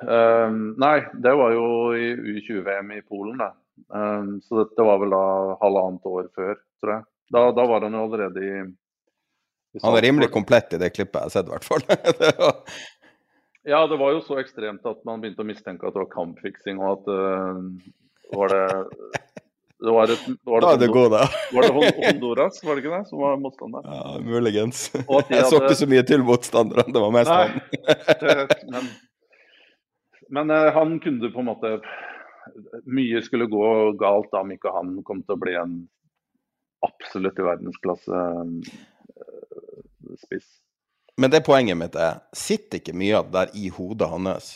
Um, 0.00 0.74
nei, 0.78 1.02
det 1.14 1.32
var 1.34 1.52
jo 1.52 1.64
i 1.98 2.12
U20-VM 2.14 2.92
i 2.94 3.00
Polen, 3.02 3.40
det. 3.40 3.50
Um, 3.90 4.36
så 4.46 4.62
dette 4.62 4.86
var 4.86 5.00
vel 5.02 5.10
da 5.14 5.22
halvannet 5.62 6.06
år 6.06 6.28
før, 6.34 6.60
tror 6.78 6.92
jeg. 6.94 7.06
Da, 7.34 7.42
da 7.54 7.64
var 7.68 7.84
han 7.84 7.96
jo 7.96 8.04
allerede 8.06 8.44
i, 8.44 8.52
i 9.74 9.82
Han 9.82 9.98
er 9.98 10.06
rimelig 10.06 10.30
komplett 10.34 10.72
i 10.72 10.80
det 10.80 10.92
klippet 10.94 11.18
jeg 11.18 11.26
har 11.26 11.34
sett, 11.34 11.50
i 11.50 11.54
hvert 11.54 11.66
fall. 11.66 11.82
ja, 13.74 13.82
det 13.90 13.98
var 14.00 14.14
jo 14.14 14.22
så 14.24 14.38
ekstremt 14.40 14.86
at 14.88 15.02
man 15.08 15.24
begynte 15.24 15.42
å 15.44 15.50
mistenke 15.50 15.88
at 15.88 15.96
det 15.96 16.04
var 16.04 16.12
kampfiksing, 16.14 16.78
og 16.78 17.00
at 17.00 17.10
uh, 17.10 17.58
var 18.36 18.54
det 18.54 18.64
det 19.78 19.92
var 19.94 20.10
et, 20.10 20.22
var 20.42 20.60
det, 20.60 20.66
da 20.66 20.70
er 20.74 20.78
det, 20.80 20.86
god, 20.90 21.12
da. 21.12 21.26
Var 21.54 21.66
det 21.68 21.90
Honduras, 21.96 22.56
var 22.66 22.74
det 22.74 22.82
ikke 22.82 22.96
det, 22.96 23.04
som 23.06 23.20
var 23.22 23.36
motstander? 23.38 23.84
Ja, 23.86 24.16
muligens. 24.26 24.88
Jeg 25.30 25.44
så 25.46 25.60
ikke 25.60 25.76
så 25.78 25.86
mye 25.86 26.02
til 26.08 26.24
motstanderne, 26.26 26.90
det 26.90 27.02
var 27.04 27.14
mest 27.14 27.30
han. 27.30 27.60
men 28.74 28.88
men 30.28 30.50
uh, 30.50 30.72
han 30.72 31.00
kunne 31.00 31.30
på 31.32 31.40
en 31.40 31.48
måte 31.48 31.78
Mye 32.84 33.20
skulle 33.24 33.46
gå 33.48 33.92
galt 34.00 34.30
da 34.32 34.40
om 34.40 34.52
ikke 34.52 34.72
han 34.72 34.96
kom 35.04 35.20
til 35.22 35.36
å 35.36 35.40
bli 35.40 35.54
en 35.56 35.74
absolutt 36.84 37.38
i 37.38 37.44
verdensklasse 37.44 38.22
uh, 38.42 40.14
spiss. 40.20 40.46
Men 41.20 41.32
det 41.34 41.42
poenget 41.46 41.76
mitt 41.76 41.98
er, 41.98 42.22
sitter 42.36 42.80
ikke 42.80 42.96
mye 42.96 43.18
av 43.18 43.28
det 43.28 43.36
der 43.36 43.58
i 43.58 43.68
hodet 43.74 44.08
hans? 44.10 44.50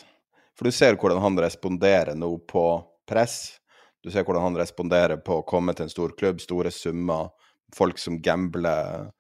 For 0.57 0.69
du 0.69 0.75
ser 0.75 0.97
hvordan 0.97 1.21
han 1.23 1.41
responderer 1.43 2.17
nå 2.17 2.31
på 2.49 2.65
press. 3.09 3.59
Du 4.03 4.11
ser 4.11 4.27
hvordan 4.27 4.49
han 4.51 4.59
responderer 4.59 5.21
på 5.23 5.39
å 5.39 5.47
komme 5.47 5.75
til 5.77 5.87
en 5.87 5.93
stor 5.93 6.15
klubb, 6.19 6.41
store 6.43 6.73
summer, 6.75 7.31
folk 7.77 8.01
som 8.03 8.19
gambler 8.23 9.13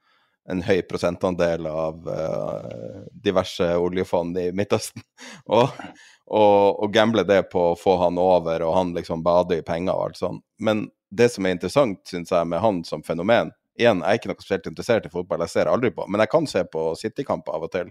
en 0.50 0.62
høy 0.66 0.80
prosentandel 0.90 1.68
av 1.70 2.08
uh, 2.08 3.04
diverse 3.24 3.68
oljefond 3.78 4.38
i 4.42 4.48
Midtøsten. 4.56 5.04
og, 5.54 5.70
og, 6.26 6.82
og 6.82 6.94
gamble 6.94 7.24
det 7.28 7.44
på 7.52 7.68
å 7.70 7.78
få 7.78 7.96
han 8.02 8.18
over, 8.18 8.66
og 8.66 8.76
han 8.76 8.94
liksom 8.96 9.22
bader 9.22 9.62
i 9.62 9.66
penger 9.66 9.94
og 9.94 10.08
alt 10.08 10.22
sånt. 10.22 10.44
Men 10.58 10.88
det 11.12 11.30
som 11.34 11.46
er 11.46 11.54
interessant, 11.54 12.00
syns 12.08 12.32
jeg, 12.34 12.48
med 12.48 12.62
han 12.64 12.82
som 12.88 13.04
fenomen 13.06 13.52
Igjen, 13.80 14.02
jeg 14.04 14.04
er 14.04 14.18
ikke 14.18 14.28
noe 14.28 14.42
spesielt 14.42 14.66
interessert 14.68 15.06
i 15.08 15.10
fotball, 15.12 15.40
jeg 15.46 15.52
ser 15.54 15.68
aldri 15.72 15.88
på, 15.96 16.04
men 16.04 16.20
jeg 16.20 16.28
kan 16.28 16.44
se 16.50 16.60
på 16.68 16.90
City-kamper 17.00 17.54
av 17.56 17.62
og 17.64 17.70
til. 17.72 17.88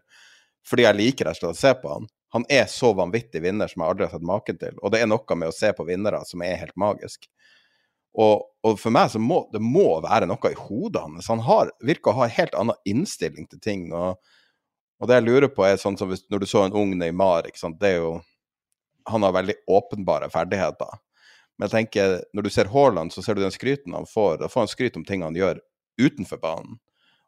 Fordi 0.69 0.85
jeg 0.85 0.97
liker 0.99 1.25
rett 1.25 1.39
og 1.39 1.41
slett 1.41 1.57
å 1.57 1.57
se 1.57 1.71
på 1.81 1.89
han. 1.95 2.05
Han 2.31 2.45
er 2.49 2.65
så 2.71 2.93
vanvittig 2.95 3.41
vinner 3.43 3.67
som 3.67 3.83
jeg 3.83 3.91
aldri 3.91 4.07
har 4.07 4.13
sett 4.15 4.27
maken 4.27 4.59
til. 4.59 4.77
Og 4.79 4.93
det 4.93 5.01
er 5.01 5.09
noe 5.11 5.35
med 5.35 5.51
å 5.51 5.55
se 5.55 5.71
på 5.75 5.85
vinnere 5.87 6.21
som 6.27 6.43
er 6.45 6.59
helt 6.61 6.77
magisk. 6.79 7.27
Og, 8.11 8.43
og, 8.63 8.75
for 8.79 8.91
meg 8.91 9.11
så 9.11 9.19
må 9.23 9.45
det 9.53 9.61
må 9.63 9.85
være 10.03 10.27
noe 10.27 10.51
i 10.51 10.57
hodet 10.59 11.03
hans. 11.03 11.29
Han 11.31 11.43
har, 11.47 11.71
virker 11.83 12.11
å 12.11 12.21
ha 12.21 12.27
en 12.27 12.35
helt 12.35 12.55
annen 12.59 12.87
innstilling 12.87 13.47
til 13.51 13.61
ting. 13.63 13.85
Og, 13.95 14.19
og 14.99 15.11
det 15.11 15.19
jeg 15.19 15.27
lurer 15.27 15.51
på, 15.51 15.65
er 15.67 15.79
sånn 15.79 15.99
som 15.99 16.11
hvis, 16.11 16.23
når 16.31 16.43
du 16.43 16.47
så 16.47 16.65
en 16.65 16.75
ung 16.77 16.93
Neymar, 16.99 17.47
ikke 17.47 17.61
sant? 17.61 17.79
det 17.81 17.95
er 17.95 18.03
jo 18.03 18.19
Han 19.09 19.23
har 19.25 19.31
veldig 19.33 19.55
åpenbare 19.65 20.27
ferdigheter. 20.29 20.99
Men 21.57 21.65
jeg 21.65 21.71
tenker, 21.73 22.19
når 22.37 22.45
du 22.45 22.49
ser 22.53 22.69
Haaland, 22.69 23.11
så 23.13 23.23
ser 23.25 23.33
du 23.35 23.41
den 23.41 23.53
skryten 23.53 23.95
han 23.97 24.05
får. 24.05 24.37
Da 24.37 24.49
får 24.49 24.61
han 24.61 24.69
skryt 24.69 24.97
om 24.99 25.05
ting 25.05 25.23
han 25.25 25.35
gjør 25.35 25.57
utenfor 25.97 26.37
banen. 26.37 26.77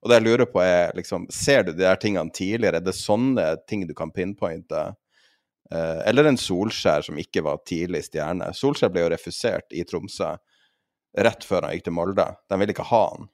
Og 0.03 0.11
det 0.11 0.19
jeg 0.19 0.25
lurer 0.25 0.49
på, 0.51 0.59
er 0.59 0.91
liksom 0.97 1.29
Ser 1.31 1.63
du 1.63 1.71
de 1.71 1.85
der 1.85 1.99
tingene 2.01 2.33
tidligere? 2.35 2.81
Er 2.81 2.85
det 2.85 2.95
sånne 2.97 3.53
ting 3.69 3.85
du 3.87 3.93
kan 3.95 4.11
pinpointe? 4.11 4.81
Eh, 5.71 5.99
eller 6.09 6.27
en 6.27 6.39
Solskjær 6.39 7.05
som 7.07 7.19
ikke 7.19 7.45
var 7.45 7.63
tidlig 7.67 8.03
stjerne. 8.09 8.51
Solskjær 8.55 8.91
ble 8.91 9.05
jo 9.05 9.13
refusert 9.13 9.71
i 9.71 9.85
Tromsø 9.87 10.33
rett 11.23 11.45
før 11.47 11.67
han 11.67 11.77
gikk 11.77 11.87
til 11.87 11.95
Molde. 11.95 12.27
De 12.49 12.59
ville 12.59 12.75
ikke 12.75 12.89
ha 12.89 13.03
han. 13.13 13.29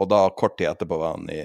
Og 0.00 0.08
da, 0.10 0.24
kort 0.36 0.58
tid 0.58 0.72
etterpå, 0.72 0.98
var 1.00 1.16
han 1.16 1.28
i 1.32 1.42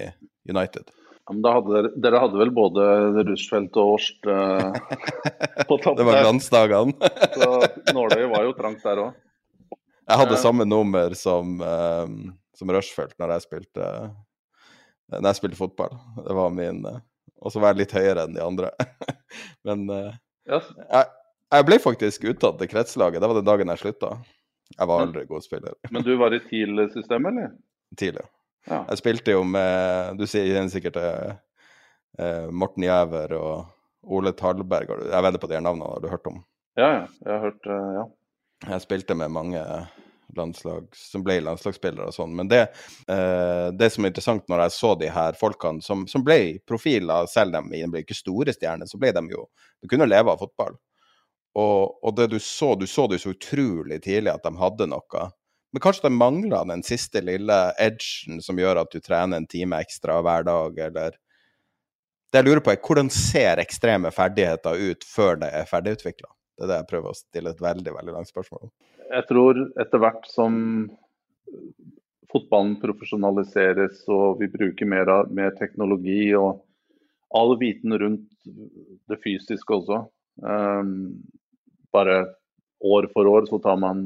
United. 0.50 0.90
Ja, 1.28 1.34
men 1.34 1.44
hadde 1.44 1.74
dere, 1.74 1.92
dere 2.04 2.20
hadde 2.24 2.40
vel 2.40 2.52
både 2.56 2.84
Rushfeldt 3.28 3.76
og 3.80 3.94
Årst 3.96 4.28
eh, 4.32 4.68
på 5.68 5.76
topp 5.76 5.96
der? 5.96 6.02
det 6.02 6.08
var 6.08 6.22
glansdagene. 6.24 7.10
så 7.36 7.50
nåløyet 7.96 8.30
var 8.32 8.46
jo 8.48 8.54
trangt 8.58 8.84
der 8.84 9.02
òg. 9.06 9.18
Jeg 10.08 10.22
hadde 10.22 10.38
eh. 10.38 10.40
samme 10.40 10.64
nummer 10.68 11.16
som, 11.18 11.58
eh, 11.60 12.14
som 12.56 12.72
Rushfeldt 12.72 13.18
når 13.20 13.36
jeg 13.36 13.46
spilte 13.48 13.92
når 15.12 15.30
jeg 15.30 15.40
spilte 15.40 15.60
fotball. 15.60 15.94
Det 16.24 16.36
var 16.36 16.50
min 16.54 16.82
Og 16.86 17.52
så 17.52 17.62
var 17.62 17.72
jeg 17.72 17.84
litt 17.84 17.94
høyere 17.96 18.26
enn 18.26 18.34
de 18.36 18.42
andre. 18.44 18.72
men 19.68 19.86
yes. 19.88 20.68
jeg, 20.76 21.04
jeg, 21.54 21.66
ble 21.68 21.78
faktisk 21.82 22.26
uttatt 22.32 22.58
til 22.60 22.70
kretslaget. 22.72 23.22
Det 23.22 23.30
var 23.30 23.38
den 23.38 23.48
dagen 23.48 23.72
jeg 23.72 23.82
slutta. 23.84 24.16
Jeg 24.76 24.88
var 24.90 25.04
aldri 25.06 25.24
god 25.28 25.44
spiller. 25.44 25.76
Men 25.94 26.04
du 26.04 26.10
var 26.20 26.34
i 26.36 26.40
TIL-systemet, 26.44 27.30
eller? 27.32 27.54
TIL, 27.96 28.18
ja. 28.68 28.82
Jeg 28.90 29.00
spilte 29.00 29.32
jo 29.32 29.44
med 29.48 30.18
Du 30.20 30.26
sier 30.28 30.66
sikkert 30.68 30.98
eh, 31.00 32.48
Morten 32.52 32.84
Jæver 32.84 33.32
og 33.38 34.10
Ole 34.12 34.34
Talberg. 34.36 34.92
Jeg 35.08 35.24
vedder 35.24 35.40
på 35.40 35.48
de 35.48 35.62
navnene, 35.64 35.88
har 35.88 36.04
du 36.04 36.10
hørt 36.12 36.28
om? 36.28 36.42
Ja, 36.76 36.90
ja. 36.98 37.06
Jeg 37.24 37.32
har 37.32 37.44
hørt 37.48 37.72
Ja. 37.72 38.04
Jeg 38.66 38.82
spilte 38.82 39.14
med 39.14 39.30
mange 39.30 39.60
landslag, 40.36 40.88
som 40.96 41.22
ble 41.24 41.38
landslagsspillere 41.44 42.10
og 42.10 42.14
sånn. 42.14 42.34
Men 42.36 42.50
det, 42.50 42.60
eh, 43.08 43.68
det, 43.74 43.90
som 43.94 44.04
er 44.04 44.12
interessant 44.12 44.44
når 44.50 44.64
jeg 44.66 44.76
så 44.76 44.92
de 45.00 45.08
her 45.12 45.38
folkene 45.38 45.84
som, 45.84 46.04
som 46.10 46.24
ble 46.24 46.58
profiler, 46.68 47.28
selv 47.30 47.60
om 47.60 47.70
de 47.72 47.84
ble 47.88 48.04
ikke 48.04 48.16
store 48.18 48.54
stjerner, 48.56 48.90
så 48.90 49.00
ble 49.00 49.12
de 49.16 49.24
jo 49.32 49.48
De 49.78 49.86
kunne 49.86 50.08
leve 50.08 50.32
av 50.32 50.40
fotball. 50.42 50.74
Og, 51.58 51.98
og, 52.02 52.14
det 52.16 52.28
du 52.32 52.38
så, 52.42 52.74
du 52.74 52.86
så 52.86 53.06
det 53.06 53.20
så 53.22 53.30
utrolig 53.30 54.00
tidlig 54.02 54.32
at 54.32 54.42
de 54.42 54.50
hadde 54.58 54.88
noe. 54.90 55.28
Men 55.72 55.82
kanskje 55.84 56.08
de 56.08 56.16
mangla 56.16 56.64
den 56.66 56.82
siste 56.86 57.22
lille 57.22 57.56
edgen 57.78 58.42
som 58.42 58.58
gjør 58.58 58.82
at 58.82 58.92
du 58.92 58.98
trener 59.04 59.38
en 59.38 59.46
time 59.46 59.78
ekstra 59.78 60.20
hver 60.24 60.46
dag, 60.48 60.78
eller 60.88 61.18
Det 62.28 62.42
jeg 62.42 62.44
lurer 62.44 62.60
på, 62.60 62.72
er 62.74 62.82
hvordan 62.84 63.08
ser 63.08 63.62
ekstreme 63.62 64.10
ferdigheter 64.12 64.76
ut 64.76 65.04
før 65.08 65.38
det 65.40 65.48
er 65.48 65.64
ferdigutvikla? 65.64 66.28
Det 66.58 66.66
er 66.66 66.72
det 66.72 66.78
jeg 66.80 66.90
prøver 66.90 67.12
å 67.12 67.16
stille 67.16 67.50
et 67.54 67.60
veldig 67.62 67.92
veldig 67.94 68.14
langt 68.16 68.30
spørsmål 68.30 68.66
om. 68.66 68.70
Jeg 69.08 69.26
tror 69.28 69.60
etter 69.78 70.02
hvert 70.02 70.26
som 70.28 70.56
fotballen 72.32 72.74
profesjonaliseres 72.82 74.02
og 74.12 74.42
vi 74.42 74.50
bruker 74.52 74.90
mer, 74.90 75.12
mer 75.32 75.54
teknologi 75.56 76.34
og 76.36 76.64
all 77.38 77.54
viten 77.60 77.94
rundt 78.00 78.26
det 79.08 79.20
fysiske 79.22 79.78
også, 79.78 80.02
um, 80.42 80.92
bare 81.94 82.18
år 82.84 83.08
for 83.14 83.30
år 83.30 83.48
så 83.48 83.60
tar 83.62 83.78
man 83.80 84.04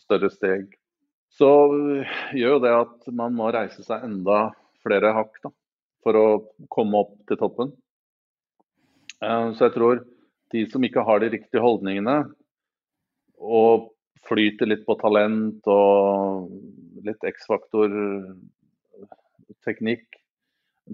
større 0.00 0.30
steg. 0.32 0.72
Så 1.36 1.48
gjør 2.34 2.56
jo 2.56 2.62
det 2.64 2.74
at 2.74 3.10
man 3.14 3.36
må 3.36 3.52
reise 3.54 3.84
seg 3.84 4.06
enda 4.06 4.48
flere 4.84 5.12
hakk 5.16 5.36
da, 5.44 5.52
for 6.04 6.18
å 6.18 6.26
komme 6.72 7.04
opp 7.04 7.14
til 7.28 7.38
toppen. 7.40 7.74
Eh, 9.20 9.50
så 9.54 9.66
jeg 9.66 9.74
tror 9.74 10.02
de 10.52 10.64
som 10.70 10.84
ikke 10.84 11.04
har 11.04 11.22
de 11.22 11.32
riktige 11.34 11.62
holdningene, 11.62 12.20
og 13.38 13.90
flyter 14.28 14.68
litt 14.68 14.84
på 14.86 14.96
talent 15.00 15.68
og 15.70 16.48
litt 17.06 17.24
X-faktor 17.28 17.92
teknikk, 19.64 20.06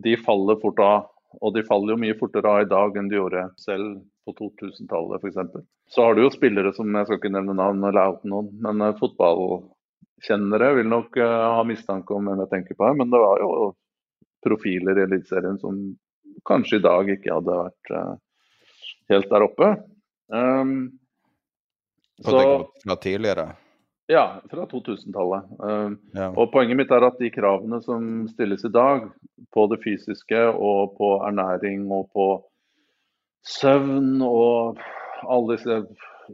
de 0.05 0.17
faller 0.21 0.59
fort 0.63 0.83
av. 0.83 1.11
Og 1.43 1.55
de 1.57 1.65
faller 1.67 1.95
jo 1.95 2.03
mye 2.03 2.17
fortere 2.19 2.51
av 2.51 2.63
i 2.63 2.71
dag 2.71 2.99
enn 2.99 3.09
de 3.11 3.17
gjorde 3.19 3.49
selv 3.59 3.97
på 4.25 4.35
2000-tallet 4.39 5.25
f.eks. 5.25 5.65
Så 5.91 6.05
har 6.05 6.15
du 6.15 6.23
jo 6.25 6.33
spillere 6.33 6.73
som 6.77 6.93
jeg 6.95 7.09
skal 7.09 7.19
ikke 7.19 7.33
nevne 7.35 7.57
navn 7.59 7.83
eller 7.83 8.13
oute 8.15 8.31
noen, 8.31 8.53
men 8.65 8.85
uh, 8.85 8.95
fotballkjennere 9.01 10.71
vil 10.79 10.89
nok 10.93 11.19
uh, 11.21 11.57
ha 11.59 11.65
mistanke 11.67 12.15
om 12.15 12.31
hvem 12.31 12.45
jeg 12.45 12.53
tenker 12.53 12.79
på 12.79 12.87
her. 12.87 12.95
Men 13.01 13.11
det 13.13 13.21
var 13.21 13.43
jo 13.43 13.73
profiler 14.45 15.01
i 15.01 15.07
Eliteserien 15.09 15.59
som 15.61 15.83
kanskje 16.49 16.79
i 16.79 16.85
dag 16.87 17.11
ikke 17.17 17.35
hadde 17.35 17.59
vært 17.65 17.93
uh, 17.97 18.15
helt 19.11 19.31
der 19.31 19.47
oppe. 19.47 19.71
Um, 20.33 20.99
så, 22.23 22.41
fra 22.85 22.97
tidligere? 22.97 23.53
Ja, 24.07 24.43
fra 24.51 24.67
2000-tallet. 24.67 25.45
Um, 25.59 25.99
ja. 26.13 26.29
Og 26.31 26.51
Poenget 26.53 26.77
mitt 26.77 26.93
er 26.93 27.07
at 27.07 27.21
de 27.21 27.31
kravene 27.33 27.81
som 27.85 28.27
stilles 28.29 28.65
i 28.67 28.73
dag, 28.73 29.09
på 29.55 29.67
det 29.71 29.81
fysiske 29.85 30.41
og 30.51 30.97
på 30.99 31.15
ernæring 31.27 31.87
og 31.95 32.09
på 32.15 32.27
søvn 33.47 34.23
og 34.25 34.81
alle 35.31 35.57
disse 35.57 35.79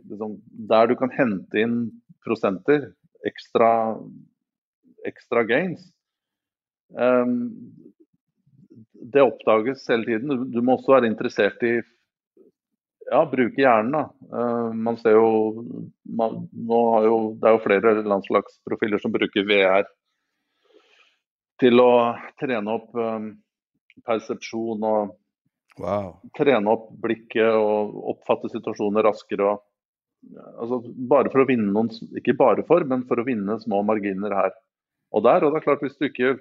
liksom, 0.09 0.39
Der 0.71 0.87
du 0.87 0.95
kan 0.99 1.13
hente 1.15 1.63
inn 1.63 1.77
prosenter, 2.25 2.91
ekstra, 3.27 3.99
ekstra 5.07 5.45
gains, 5.49 5.83
um, 6.95 7.51
det 9.01 9.23
oppdages 9.23 9.87
hele 9.89 10.05
tiden. 10.05 10.51
Du 10.53 10.61
må 10.63 10.77
også 10.77 10.97
være 10.97 11.11
interessert 11.11 11.63
i 11.65 11.79
ja, 13.11 13.21
bruke 13.31 13.61
hjernen. 13.61 13.93
da. 13.93 14.03
Uh, 14.31 14.75
man 14.75 14.99
ser 15.01 15.17
jo, 15.19 15.65
man, 16.07 16.45
nå 16.53 16.81
har 16.95 17.09
jo, 17.09 17.17
Det 17.41 17.49
er 17.49 17.57
jo 17.57 17.65
flere 17.65 17.95
landslagsprofiler 18.03 19.03
som 19.03 19.15
bruker 19.15 19.47
VR 19.49 19.89
til 21.61 21.83
å 21.83 21.93
trene 22.41 22.73
opp 22.73 22.95
um, 22.97 23.33
persepsjon 24.07 24.87
og 24.87 25.11
wow. 25.83 26.15
trene 26.39 26.73
opp 26.73 26.87
blikket 27.03 27.53
og 27.53 27.99
oppfatte 28.15 28.49
situasjoner 28.53 29.05
raskere. 29.05 29.51
Og, 29.51 29.67
altså, 30.57 30.81
bare 31.11 31.33
for 31.33 31.43
å 31.43 31.49
vinne 31.51 31.69
noen, 31.75 31.93
Ikke 32.17 32.37
bare 32.39 32.65
for, 32.69 32.87
men 32.89 33.05
for 33.09 33.21
å 33.21 33.27
vinne 33.27 33.59
små 33.61 33.83
marginer 33.85 34.37
her 34.37 34.57
og 35.11 35.25
der. 35.27 35.45
og 35.45 35.53
det 35.53 35.61
er 35.61 35.67
klart 35.67 35.85
Hvis 35.85 35.99
du 35.99 36.07
ikke 36.09 36.39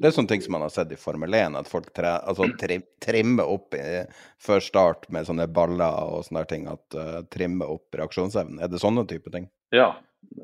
det 0.00 0.08
er 0.08 0.14
sånne 0.16 0.30
ting 0.30 0.42
som 0.44 0.54
man 0.56 0.64
har 0.64 0.72
sett 0.74 0.92
i 0.94 0.98
Formel 0.98 1.34
1, 1.36 1.56
at 1.58 1.68
folk 1.70 1.90
tre, 1.96 2.16
altså, 2.26 2.48
tri, 2.60 2.80
trimmer 3.02 3.48
opp 3.50 3.76
i, 3.78 4.02
før 4.42 4.62
start 4.64 5.08
med 5.14 5.28
sånne 5.28 5.46
baller 5.54 6.14
og 6.14 6.26
sånne 6.26 6.44
ting. 6.50 6.66
At 6.70 6.96
uh, 6.98 7.20
trimmer 7.32 7.72
opp 7.76 7.98
reaksjonsevnen. 7.98 8.60
Er 8.62 8.72
det 8.72 8.82
sånne 8.82 9.06
type 9.10 9.32
ting? 9.34 9.48
Ja, 9.74 9.92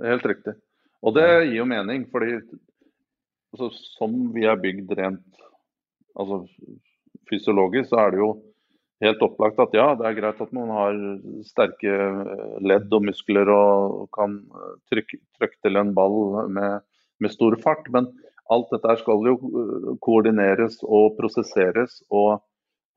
helt 0.05 0.27
riktig. 0.29 0.57
Og 1.01 1.17
det 1.17 1.27
gir 1.49 1.61
jo 1.63 1.69
mening, 1.69 2.07
fordi 2.13 2.37
altså, 3.55 3.71
som 3.99 4.17
vi 4.35 4.47
er 4.49 4.61
bygd 4.61 4.95
rent 4.99 5.43
altså, 6.15 6.45
fysiologisk, 7.31 7.91
så 7.91 8.05
er 8.05 8.15
det 8.15 8.23
jo 8.23 8.31
helt 9.01 9.23
opplagt 9.25 9.61
at 9.63 9.75
ja, 9.77 9.91
det 9.97 10.07
er 10.07 10.17
greit 10.19 10.41
at 10.45 10.51
man 10.53 10.73
har 10.77 10.99
sterke 11.49 11.95
ledd 12.61 12.93
og 12.93 13.07
muskler 13.09 13.49
og 13.55 14.11
kan 14.17 14.43
trykke, 14.93 15.23
trykke 15.41 15.57
til 15.65 15.81
en 15.81 15.95
ball 15.97 16.51
med, 16.53 16.85
med 17.23 17.33
stor 17.33 17.57
fart. 17.65 17.89
men 17.95 18.11
Alt 18.51 18.73
dette 18.75 18.97
skal 19.03 19.29
jo 19.31 19.37
eh, 19.39 19.91
koordineres 20.03 20.81
og 20.87 21.15
prosesseres 21.19 22.01
og 22.11 22.41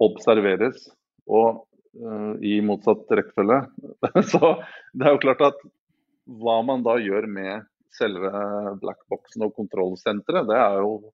observeres. 0.03 0.87
Og 1.29 1.63
uh, 2.01 2.33
i 2.43 2.57
motsatt 2.65 3.11
rekkefølge. 3.11 3.61
Så 4.31 4.55
det 4.93 5.07
er 5.07 5.15
jo 5.15 5.21
klart 5.23 5.43
at 5.45 5.61
hva 6.23 6.57
man 6.65 6.83
da 6.85 6.97
gjør 7.01 7.27
med 7.29 7.67
selve 7.93 8.31
blackboxen 8.81 9.45
og 9.45 9.53
kontrollsenteret, 9.57 10.47
det 10.49 10.57
er 10.57 10.79
jo 10.81 11.13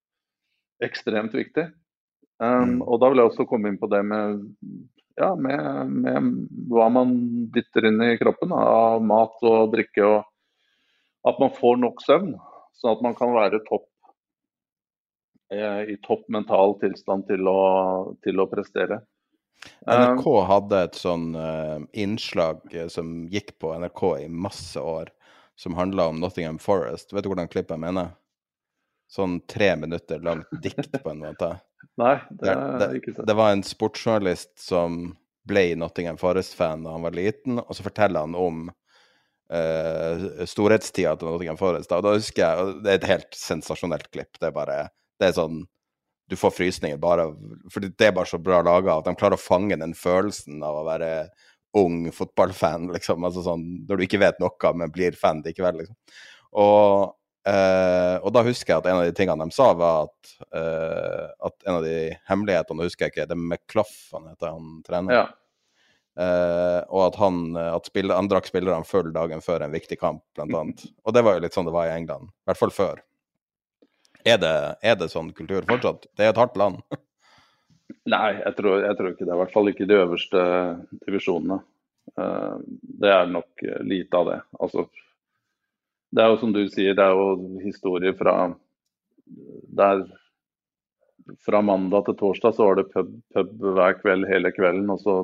ekstremt 0.86 1.36
viktig. 1.36 1.68
Um, 2.40 2.48
mm. 2.48 2.76
og 2.88 3.02
da 3.02 3.10
vil 3.12 3.20
jeg 3.20 3.32
også 3.34 3.46
komme 3.50 3.68
inn 3.68 3.80
på 3.82 3.90
det 3.92 4.00
med, 4.08 4.46
ja, 5.20 5.34
med, 5.36 5.92
med 6.06 6.30
hva 6.72 6.88
man 6.94 7.12
dytter 7.52 7.90
inn 7.90 8.00
i 8.06 8.16
kroppen 8.22 8.54
av 8.56 9.04
mat 9.04 9.44
og 9.44 9.74
drikke. 9.74 10.08
og 10.08 11.28
At 11.28 11.42
man 11.44 11.52
får 11.58 11.82
nok 11.84 12.00
søvn, 12.06 12.32
sånn 12.80 12.96
at 12.96 13.04
man 13.04 13.18
kan 13.20 13.36
være 13.36 13.60
topp 13.68 13.90
i 15.50 15.96
topp 16.06 16.28
mental 16.30 16.76
tilstand 16.82 17.26
til 17.26 17.48
å, 17.50 17.62
til 18.22 18.42
å 18.42 18.46
prestere. 18.52 19.00
NRK 19.88 20.26
eh, 20.28 20.48
hadde 20.48 20.82
et 20.88 20.98
sånn 21.00 21.30
uh, 21.36 21.80
innslag 21.98 22.62
eh, 22.72 22.88
som 22.92 23.26
gikk 23.32 23.56
på 23.60 23.74
NRK 23.82 24.04
i 24.24 24.28
masse 24.32 24.80
år, 24.80 25.12
som 25.60 25.76
handla 25.76 26.10
om 26.12 26.20
Nottingham 26.22 26.60
Forest. 26.64 27.14
Vet 27.14 27.26
du 27.26 27.32
hvordan 27.32 27.52
klippet 27.52 27.76
jeg 27.76 27.84
mener? 27.84 28.14
Sånn 29.10 29.40
tre 29.50 29.74
minutter 29.80 30.22
langt 30.24 30.52
dikt, 30.64 30.94
på 31.04 31.12
en 31.12 31.24
måte. 31.26 31.56
Nei, 32.02 32.16
det 32.30 32.54
er 32.54 33.00
ikke 33.00 33.16
sant. 33.16 33.24
Det, 33.26 33.32
det 33.32 33.40
var 33.40 33.56
en 33.56 33.66
sportsjournalist 33.66 34.54
som 34.62 35.00
ble 35.50 35.72
Nottingham 35.80 36.20
Forest-fan 36.22 36.86
da 36.86 36.94
han 36.94 37.08
var 37.08 37.18
liten, 37.18 37.60
og 37.64 37.74
så 37.76 37.84
forteller 37.84 38.28
han 38.28 38.38
om 38.38 38.68
uh, 38.70 40.46
storhetstida 40.48 41.16
til 41.18 41.34
Nottingham 41.34 41.60
Forest. 41.60 41.92
Og 41.96 42.06
da 42.06 42.16
husker 42.16 42.46
jeg, 42.46 42.78
Det 42.86 42.94
er 42.94 43.02
et 43.02 43.12
helt 43.12 43.36
sensasjonelt 43.36 44.08
klipp. 44.14 44.38
Det 44.38 44.52
er 44.52 44.56
bare 44.56 44.80
det 45.20 45.30
er 45.30 45.38
sånn 45.38 45.62
Du 46.30 46.36
får 46.38 46.54
frysninger 46.54 47.00
bare 47.02 47.30
For 47.74 47.84
det 47.84 48.06
er 48.06 48.14
bare 48.16 48.30
så 48.30 48.40
bra 48.42 48.62
laga 48.66 49.00
at 49.00 49.08
de 49.08 49.16
klarer 49.18 49.38
å 49.40 49.42
fange 49.42 49.78
den 49.80 49.96
følelsen 49.98 50.64
av 50.64 50.82
å 50.82 50.88
være 50.88 51.12
ung 51.78 52.08
fotballfan, 52.14 52.88
liksom. 52.96 53.24
Altså 53.28 53.44
sånn 53.46 53.64
når 53.86 54.00
du 54.00 54.06
ikke 54.08 54.22
vet 54.24 54.40
noe, 54.42 54.74
men 54.74 54.94
blir 54.94 55.18
fan 55.18 55.44
likevel, 55.46 55.84
liksom. 55.84 55.98
Og, 56.58 57.12
eh, 57.46 58.16
og 58.18 58.34
da 58.34 58.42
husker 58.48 58.74
jeg 58.74 58.82
at 58.82 58.88
en 58.90 59.02
av 59.02 59.06
de 59.06 59.14
tingene 59.18 59.46
de 59.46 59.54
sa, 59.54 59.68
var 59.78 60.08
at, 60.08 60.32
eh, 60.50 61.28
at 61.46 61.68
en 61.68 61.76
av 61.76 61.86
de 61.86 62.00
hemmelighetene, 62.30 62.88
husker 62.88 63.06
jeg 63.06 63.14
ikke, 63.14 63.28
det 63.30 63.38
med 63.38 63.62
Klaff, 63.70 63.94
han 64.16 64.32
heter 64.32 64.56
han 64.56 64.74
trener. 64.88 65.20
Ja. 65.20 65.28
Uh, 66.20 66.82
og 66.92 67.06
at 67.06 67.18
han, 67.22 67.36
at 67.56 67.86
spiller, 67.88 68.18
han 68.18 68.28
drakk 68.28 68.50
spillerne 68.50 68.84
full 68.84 69.14
dagen 69.16 69.40
før 69.40 69.64
en 69.64 69.72
viktig 69.72 69.96
kamp, 70.02 70.20
blant 70.36 70.52
annet. 70.52 70.82
Og 71.08 71.16
det 71.16 71.22
var 71.24 71.38
jo 71.38 71.44
litt 71.46 71.56
sånn 71.56 71.70
det 71.70 71.72
var 71.72 71.88
i 71.88 71.94
England. 71.96 72.28
I 72.28 72.50
hvert 72.50 72.60
fall 72.60 72.74
før. 72.76 73.00
Er 74.28 74.40
det, 74.42 74.56
er 74.84 74.96
det 75.00 75.12
sånn 75.12 75.32
kultur 75.36 75.68
fortsatt? 75.68 76.10
Det 76.18 76.26
er 76.26 76.34
et 76.34 76.42
hardt 76.42 76.58
land. 76.60 76.82
Nei, 78.14 78.40
jeg 78.40 78.56
tror, 78.58 78.82
jeg 78.84 78.98
tror, 78.98 79.12
ikke 79.14 79.26
det. 79.26 79.34
I 79.34 79.42
hvert 79.42 79.54
fall 79.54 79.72
ikke 79.72 79.88
de 79.90 80.00
øverste 80.00 80.46
divisjonene. 81.06 81.60
Eh, 82.20 82.56
det 83.04 83.14
er 83.14 83.32
nok 83.32 83.68
lite 83.86 84.20
av 84.20 84.32
det. 84.32 84.40
Altså, 84.60 84.88
det 86.16 86.24
er 86.24 86.34
jo 86.34 86.40
som 86.42 86.56
du 86.56 86.64
sier, 86.72 86.98
det 86.98 87.06
er 87.06 87.16
jo 87.16 87.60
historier 87.64 88.18
fra 88.18 88.36
der 89.78 90.08
fra 91.46 91.62
mandag 91.62 92.08
til 92.08 92.18
torsdag 92.18 92.56
så 92.56 92.70
var 92.70 92.80
det 92.80 92.90
pub, 92.94 93.12
pub 93.36 93.52
hver 93.76 94.00
kveld 94.00 94.28
hele 94.30 94.52
kvelden. 94.56 94.90
og 94.90 95.02
så 95.04 95.16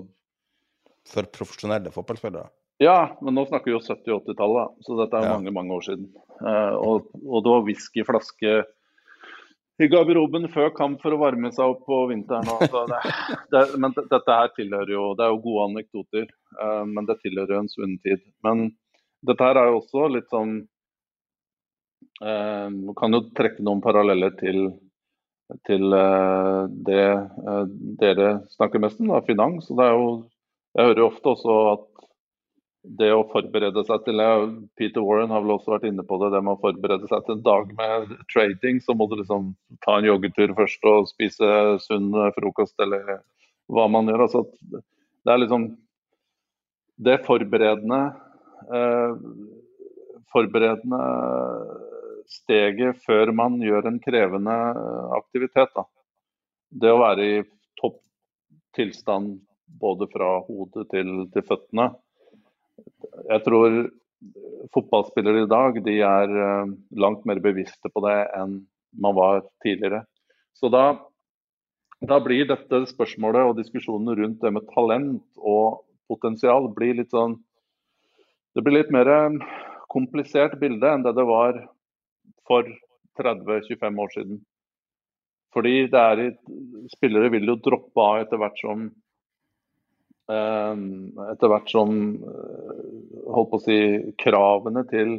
For 1.09 1.27
profesjonelle 1.37 1.93
fotballspillere? 1.93 2.47
Ja, 2.83 3.15
men 3.23 3.37
nå 3.37 3.45
snakker 3.47 3.71
vi 3.71 3.75
jo 3.77 3.83
70-80-tallet, 3.83 4.79
så 4.83 4.97
dette 4.99 5.19
er 5.19 5.29
ja. 5.29 5.35
mange 5.37 5.53
mange 5.55 5.75
år 5.77 5.85
siden. 5.85 6.09
Uh, 6.41 6.75
og, 6.75 7.11
og, 7.23 7.37
det 7.45 7.53
var 7.53 7.67
whiskyflaske 7.69 8.55
i 9.83 9.87
garderoben 9.91 10.47
før 10.53 10.69
kamp 10.75 11.01
for 11.03 11.15
å 11.15 11.19
varme 11.19 11.51
seg 11.51 11.73
opp 11.73 11.83
på 11.87 11.97
vinteren. 12.11 12.47
Det, 12.47 13.15
det, 13.51 13.63
men 13.81 13.95
dette 13.97 14.37
her 14.37 14.53
tilhører 14.55 14.93
jo 14.93 15.09
Det 15.17 15.25
er 15.25 15.33
jo 15.33 15.41
gode 15.43 15.65
anekdoter, 15.71 16.29
uh, 16.61 16.83
men 16.87 17.09
det 17.09 17.17
tilhører 17.23 17.57
jo 17.57 17.61
en 17.63 17.71
svunnen. 17.71 18.23
Men 18.45 18.63
dette 19.25 19.49
her 19.49 19.59
er 19.59 19.71
jo 19.71 19.81
også 19.81 20.07
litt 20.13 20.31
sånn 20.31 20.55
uh, 22.23 22.69
Kan 23.01 23.17
jo 23.17 23.25
trekke 23.35 23.65
noen 23.67 23.83
paralleller 23.83 24.37
til, 24.39 24.69
til 25.67 25.91
uh, 25.91 26.63
det 26.69 27.03
dere 27.99 28.37
snakker 28.55 28.83
mest 28.83 29.03
om, 29.03 29.11
da, 29.11 29.23
finans. 29.27 29.67
Og 29.69 29.81
det 29.81 29.89
er 29.89 29.99
jo, 29.99 30.07
jeg 30.75 30.89
hører 30.91 31.03
jo 31.03 31.11
ofte 31.11 31.35
også 31.35 31.59
at 31.73 31.89
det 32.99 33.09
å 33.13 33.25
forberede 33.31 33.83
seg 33.87 34.03
til 34.05 34.21
Peter 34.77 35.03
Warren 35.03 35.31
har 35.33 35.43
vel 35.43 35.55
også 35.55 35.73
vært 35.75 35.87
inne 35.89 36.05
på 36.05 36.17
det. 36.21 36.31
Det 36.33 36.41
med 36.43 36.55
å 36.55 36.61
forberede 36.61 37.09
seg 37.09 37.25
til 37.25 37.37
en 37.37 37.45
dag 37.45 37.71
med 37.77 38.11
trading, 38.33 38.81
så 38.83 38.95
må 38.97 39.07
du 39.09 39.17
liksom 39.19 39.53
ta 39.85 39.97
en 39.99 40.07
joggetur 40.07 40.53
først 40.57 40.85
og 40.91 41.09
spise 41.09 41.49
sunn 41.85 42.11
frokost 42.37 42.79
eller 42.85 43.19
hva 43.71 43.87
man 43.91 44.11
gjør. 44.11 44.25
Altså, 44.27 44.45
det 45.25 45.33
er 45.33 45.41
liksom 45.41 45.67
det 47.05 47.17
forberedende 47.25 48.01
eh, 48.71 49.17
forberedende 50.31 51.01
steget 52.31 53.01
før 53.05 53.31
man 53.35 53.59
gjør 53.63 53.89
en 53.89 53.99
krevende 54.03 54.55
aktivitet. 55.17 55.73
Da. 55.75 55.85
Det 56.69 56.91
å 56.91 57.01
være 57.01 57.27
i 57.27 57.43
topp 57.79 57.99
tilstand 58.75 59.37
både 59.81 60.07
fra 60.11 60.37
hodet 60.47 60.87
til, 60.93 61.25
til 61.33 61.45
føttene 61.45 61.91
jeg 63.29 63.43
tror 63.45 63.77
fotballspillere 64.73 65.43
i 65.43 65.49
dag 65.49 65.81
de 65.85 65.97
er 66.03 66.37
eh, 66.45 66.71
langt 66.99 67.25
mer 67.27 67.41
bevisste 67.43 67.91
på 67.91 68.03
det 68.05 68.17
enn 68.37 68.59
man 69.01 69.15
var 69.17 69.43
tidligere. 69.63 70.03
Så 70.55 70.69
da, 70.71 70.95
da 71.99 72.19
blir 72.23 72.47
dette 72.49 72.85
spørsmålet 72.89 73.49
og 73.49 73.59
diskusjonen 73.59 74.15
rundt 74.17 74.41
det 74.43 74.53
med 74.55 74.67
talent 74.71 75.25
og 75.37 75.83
potensial 76.11 76.69
blir 76.75 77.01
litt 77.01 77.13
sånn 77.13 77.39
Det 78.55 78.63
blir 78.63 78.77
litt 78.77 78.91
mer 78.95 79.09
eh, 79.11 79.39
komplisert 79.91 80.59
bilde 80.61 80.87
enn 80.87 81.03
det 81.03 81.15
det 81.17 81.25
var 81.27 81.57
for 82.47 82.67
30-25 83.19 84.03
år 84.03 84.13
siden. 84.13 84.37
Fordi 85.55 85.87
det 85.91 86.01
er, 86.11 86.21
spillere 86.91 87.31
vil 87.31 87.47
jo 87.47 87.55
droppe 87.63 88.03
av 88.03 88.21
etter 88.23 88.39
hvert 88.39 88.59
som 88.59 88.89
etter 90.29 91.51
hvert 91.51 91.69
som 91.69 91.91
holdt 93.25 93.51
på 93.51 93.59
å 93.59 93.63
si, 93.63 93.79
kravene 94.21 94.85
til 94.89 95.17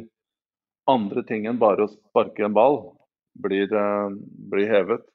andre 0.87 1.23
ting 1.27 1.47
enn 1.47 1.59
bare 1.61 1.85
å 1.85 1.91
sparke 1.91 2.45
en 2.47 2.55
ball 2.55 2.81
blir, 3.39 3.71
blir 4.51 4.71
hevet. 4.71 5.05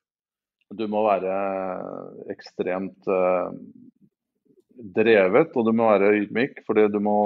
Du 0.72 0.86
må 0.88 1.03
være 1.05 1.32
ekstremt 2.32 3.09
drevet, 4.97 5.53
og 5.57 5.66
du 5.66 5.72
må 5.76 5.90
være 5.90 6.14
ydmyk. 6.22 6.62
Fordi 6.68 6.86
du 6.93 6.99
må, 7.05 7.18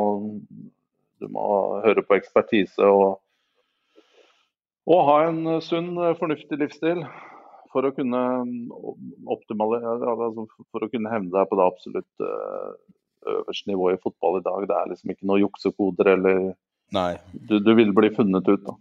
du 1.23 1.31
må 1.33 1.47
høre 1.87 2.03
på 2.07 2.19
ekspertise 2.19 2.91
og, 2.91 3.21
og 4.87 5.07
ha 5.11 5.17
en 5.29 5.61
sunn, 5.62 5.95
fornuftig 6.19 6.59
livsstil 6.62 7.05
for 7.77 7.89
å 7.89 7.93
kunne 7.93 8.20
altså 9.29 10.47
for 10.72 10.87
å 10.87 10.91
kunne 10.93 11.12
hevne 11.12 11.33
deg 11.35 11.51
på 11.51 11.59
det 11.59 11.66
absolutt 11.66 12.24
eh, 12.24 12.70
øverste 13.37 13.70
nivået 13.70 13.99
i 13.99 14.03
fotball 14.03 14.39
i 14.41 14.45
dag. 14.47 14.68
Det 14.68 14.79
er 14.79 14.93
liksom 14.93 15.12
ikke 15.12 15.29
noe 15.29 15.43
juksekoder 15.43 16.14
eller 16.14 16.47
du, 17.33 17.59
du, 17.59 17.72
vil 17.74 17.93
bli 17.95 18.12
funnet 18.14 18.47
ut, 18.49 18.62
da. 18.62 18.77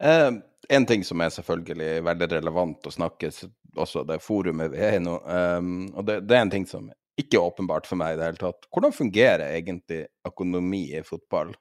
Eh, 0.00 0.30
en 0.72 0.86
ting 0.88 1.04
som 1.04 1.20
er 1.20 1.32
selvfølgelig 1.34 2.00
veldig 2.06 2.28
relevant 2.32 2.88
å 2.88 2.94
snakke 2.94 3.30
også 3.76 4.04
det 4.08 4.18
forumet 4.24 4.72
vi 4.72 4.80
er 4.84 4.96
i 4.96 5.02
nå, 5.02 5.18
um, 5.20 5.72
og 5.92 6.06
det, 6.08 6.22
det, 6.28 6.36
er 6.36 6.46
en 6.46 6.52
ting 6.52 6.66
som 6.68 6.88
ikke 7.18 7.38
er 7.38 7.48
åpenbart 7.50 7.88
for 7.88 8.00
meg 8.00 8.14
i 8.14 8.20
det 8.20 8.30
hele 8.30 8.40
tatt. 8.40 8.68
Hvordan 8.72 8.94
fungerer 8.96 9.52
egentlig 9.52 10.06
økonomi 10.28 10.84
i 10.96 11.02
fotball? 11.04 11.52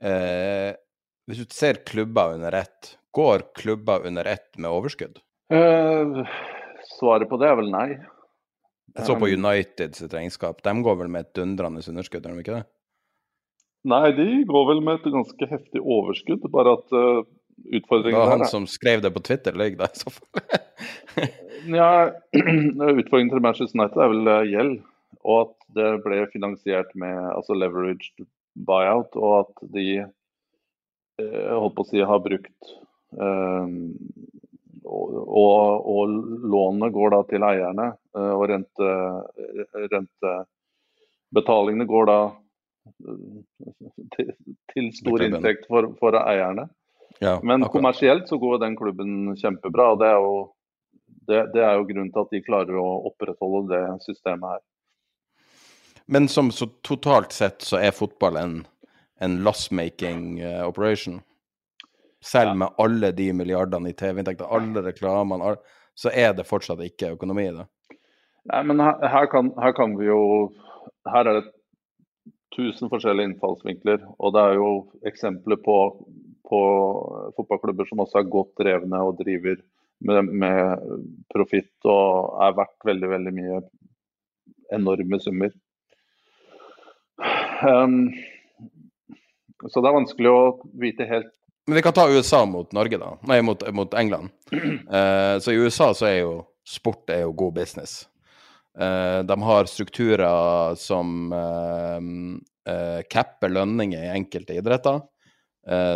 Eh, 0.00 0.70
hvis 1.28 1.42
du 1.42 1.52
ser 1.52 1.82
klubber 1.86 2.38
under 2.38 2.56
ett, 2.62 2.94
går 3.12 3.44
klubber 3.58 4.06
under 4.08 4.24
ett 4.30 4.56
med 4.56 4.72
overskudd? 4.72 5.20
Uh, 5.50 6.22
svaret 6.98 7.28
på 7.30 7.38
det 7.40 7.48
er 7.50 7.56
vel 7.58 7.70
nei. 7.72 7.88
Jeg 8.94 9.06
så 9.06 9.16
på 9.18 9.26
Uniteds 9.30 9.42
United 9.42 9.96
sitt 9.98 10.14
regnskap. 10.14 10.62
De 10.66 10.74
går 10.86 10.98
vel 11.02 11.10
med 11.10 11.26
et 11.26 11.34
dundrende 11.38 11.82
underskudd, 11.82 12.26
gjør 12.26 12.38
de 12.38 12.44
ikke 12.44 12.58
det? 12.60 12.66
Nei, 13.90 14.06
de 14.14 14.28
går 14.46 14.66
vel 14.68 14.82
med 14.84 15.00
et 15.00 15.12
ganske 15.14 15.48
heftig 15.50 15.82
overskudd, 15.82 16.44
bare 16.52 16.76
at 16.78 16.94
uh, 16.94 17.22
utfordringen 17.70 18.18
Det 18.18 18.22
var 18.22 18.34
han 18.36 18.50
som 18.50 18.66
skrev 18.70 19.02
det 19.02 19.12
på 19.14 19.22
Twitter, 19.26 19.56
ligger 19.58 19.82
der 19.82 19.94
i 19.94 20.02
så 20.02 20.12
fall. 20.14 20.58
ja, 21.80 21.92
utfordringen 23.00 23.32
til 23.32 23.44
Manchester 23.46 23.78
United 23.78 24.04
er 24.04 24.12
vel 24.14 24.32
gjeld, 24.50 24.76
og 25.22 25.40
at 25.46 25.56
det 25.78 25.90
ble 26.04 26.22
finansiert 26.34 26.94
med 26.98 27.18
altså 27.32 27.58
leveraged 27.58 28.26
buyout, 28.66 29.18
og 29.18 29.36
at 29.44 29.66
de 29.74 29.88
holdt 31.20 31.74
på 31.76 31.84
å 31.84 31.88
si 31.90 32.00
har 32.00 32.22
brukt 32.24 32.70
og, 34.90 35.86
og, 35.86 36.14
lånene 36.50 36.90
går 36.94 37.14
da 37.14 37.20
til 37.30 37.44
eierne, 37.46 37.88
eh, 38.16 38.32
og 38.34 38.44
rente, 38.50 38.90
rentebetalingene 39.94 41.86
går 41.90 42.10
da 42.10 42.18
eh, 42.26 43.40
til, 44.16 44.32
til 44.74 44.90
stor 44.96 45.26
inntekt 45.26 45.68
for, 45.70 45.92
for 46.00 46.18
eierne. 46.20 46.66
Ja, 47.20 47.36
Men 47.44 47.66
kommersielt 47.68 48.28
så 48.28 48.38
går 48.40 48.58
den 48.62 48.76
klubben 48.76 49.36
kjempebra. 49.36 49.92
og 49.92 49.98
det 50.00 50.08
er, 50.08 50.18
jo, 50.24 50.34
det, 51.28 51.40
det 51.54 51.64
er 51.66 51.74
jo 51.76 51.86
grunnen 51.90 52.12
til 52.14 52.22
at 52.24 52.34
de 52.34 52.44
klarer 52.46 52.78
å 52.80 52.88
opprettholde 53.10 53.74
det 53.74 53.82
systemet 54.06 54.56
her. 54.56 54.62
Men 56.10 56.28
som 56.28 56.50
så 56.50 56.66
totalt 56.82 57.32
sett 57.36 57.62
så 57.62 57.78
er 57.78 57.92
fotball 57.94 58.38
en, 58.40 58.54
en 59.20 59.36
loss-making 59.44 60.40
uh, 60.40 60.64
operation? 60.66 61.20
Selv 62.24 62.56
med 62.60 62.76
alle 62.78 63.12
de 63.16 63.30
milliardene 63.32 63.90
i 63.90 63.96
TV-inntekter, 63.96 64.48
alle 64.52 64.82
reklamene, 64.84 65.52
all, 65.52 65.56
så 65.96 66.12
er 66.12 66.34
det 66.36 66.48
fortsatt 66.48 66.82
ikke 66.84 67.14
økonomi 67.16 67.46
i 67.48 67.54
det. 67.56 67.66
Nei, 68.50 68.60
men 68.68 68.82
her, 68.82 69.00
her, 69.12 69.28
kan, 69.32 69.50
her, 69.60 69.72
kan, 69.76 69.96
vi 70.00 70.08
jo 70.08 70.20
Her 71.08 71.28
er 71.28 71.40
det 71.40 71.50
tusen 72.56 72.90
forskjellige 72.92 73.30
innfallsvinkler. 73.30 74.04
Og 74.18 74.34
det 74.36 74.44
er 74.46 74.58
jo 74.60 74.70
eksempler 75.08 75.60
på, 75.64 75.76
på 76.48 76.60
fotballklubber 77.36 77.88
som 77.88 78.02
også 78.04 78.20
er 78.20 78.32
godt 78.32 78.54
drevne 78.60 79.02
og 79.06 79.20
driver 79.20 79.60
med, 80.00 80.32
med 80.44 80.96
profitt 81.32 81.88
og 81.88 82.36
er 82.44 82.56
verdt 82.58 82.88
veldig, 82.88 83.10
veldig 83.16 83.34
mye 83.36 83.60
enorme 84.76 85.20
summer. 85.20 85.52
Um, 87.60 88.12
så 89.68 89.80
det 89.82 89.90
er 89.90 89.98
vanskelig 89.98 90.32
å 90.32 90.44
vite 90.80 91.08
helt 91.08 91.34
men 91.70 91.78
vi 91.78 91.82
kan 91.86 91.94
ta 91.94 92.08
USA 92.10 92.42
mot 92.50 92.72
Norge, 92.74 92.98
da. 92.98 93.12
Nei, 93.30 93.36
mot, 93.46 93.62
mot 93.70 93.92
England. 93.94 94.32
Uh, 94.50 95.38
så 95.42 95.52
i 95.52 95.60
USA 95.62 95.92
så 95.94 96.08
er 96.08 96.16
jo 96.24 96.32
sport 96.66 97.10
er 97.14 97.22
jo 97.22 97.36
god 97.38 97.54
business. 97.60 98.08
Uh, 98.74 99.22
de 99.22 99.36
har 99.46 99.70
strukturer 99.70 100.74
som 100.82 101.30
uh, 101.30 102.00
capper 103.06 103.54
lønninger 103.54 104.02
i 104.02 104.14
enkelte 104.18 104.58
idretter. 104.58 105.00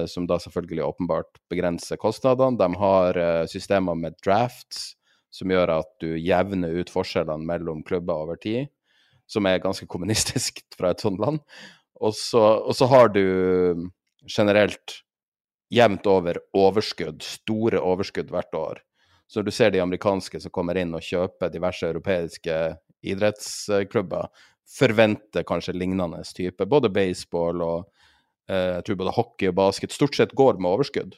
som 0.07 0.27
da 0.29 0.37
selvfølgelig 0.39 0.85
åpenbart 0.85 1.39
begrenser 1.51 1.97
kostnadene. 1.99 2.59
De 2.61 2.79
har 2.79 3.19
systemer 3.51 3.97
med 3.97 4.15
drafts 4.23 4.93
som 5.35 5.51
gjør 5.51 5.73
at 5.81 5.91
du 6.05 6.15
jevner 6.21 6.77
ut 6.79 6.93
forskjellene 6.93 7.49
mellom 7.49 7.83
klubber 7.83 8.23
over 8.27 8.39
tid. 8.39 8.71
Som 9.27 9.49
er 9.49 9.63
ganske 9.63 9.89
kommunistisk 9.91 10.63
fra 10.79 10.93
et 10.93 11.03
sånt 11.03 11.19
land. 11.19 11.43
Og 11.99 12.15
så, 12.15 12.87
har 12.91 13.11
du 13.15 13.89
generelt 14.29 15.04
jevnt 15.73 16.07
over 16.07 16.39
overskudd, 16.57 17.23
store 17.25 17.81
overskudd 17.81 18.33
hvert 18.33 18.59
år. 18.59 18.83
Så 19.27 19.43
du 19.43 19.51
ser 19.51 19.73
de 19.73 19.81
amerikanske 19.81 20.41
som 20.41 20.53
kommer 20.55 20.79
inn 20.79 20.95
og 20.95 21.05
kjøper 21.05 21.53
diverse 21.53 21.89
europeiske 21.89 22.59
idrettsklubber, 23.05 24.29
forventer 24.69 25.45
kanskje 25.47 25.77
lignende 25.77 26.23
type. 26.37 26.67
Både 26.69 26.93
baseball 26.93 27.63
og 27.65 27.79
eh, 28.49 28.79
jeg 28.79 28.87
tror 28.87 29.01
både 29.03 29.15
hockey 29.17 29.51
og 29.51 29.59
basket 29.59 29.93
stort 29.93 30.17
sett 30.17 30.35
går 30.37 30.61
med 30.61 30.71
overskudd. 30.71 31.17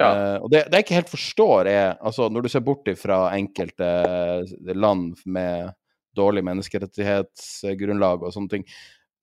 Ja. 0.00 0.08
Eh, 0.08 0.38
og 0.40 0.50
det, 0.52 0.64
det, 0.70 0.80
jeg 0.80 0.86
ikke 0.86 0.98
helt 1.00 1.12
forstår, 1.12 1.68
er 1.68 1.86
altså 2.00 2.28
Når 2.32 2.42
du 2.42 2.48
ser 2.48 2.64
bort 2.64 2.88
fra 2.98 3.26
enkelte 3.36 3.90
land 4.74 5.20
med 5.26 5.72
dårlig 6.16 6.44
menneskerettighetsgrunnlag 6.44 8.24
og 8.24 8.34
sånne 8.34 8.56
ting, 8.56 8.66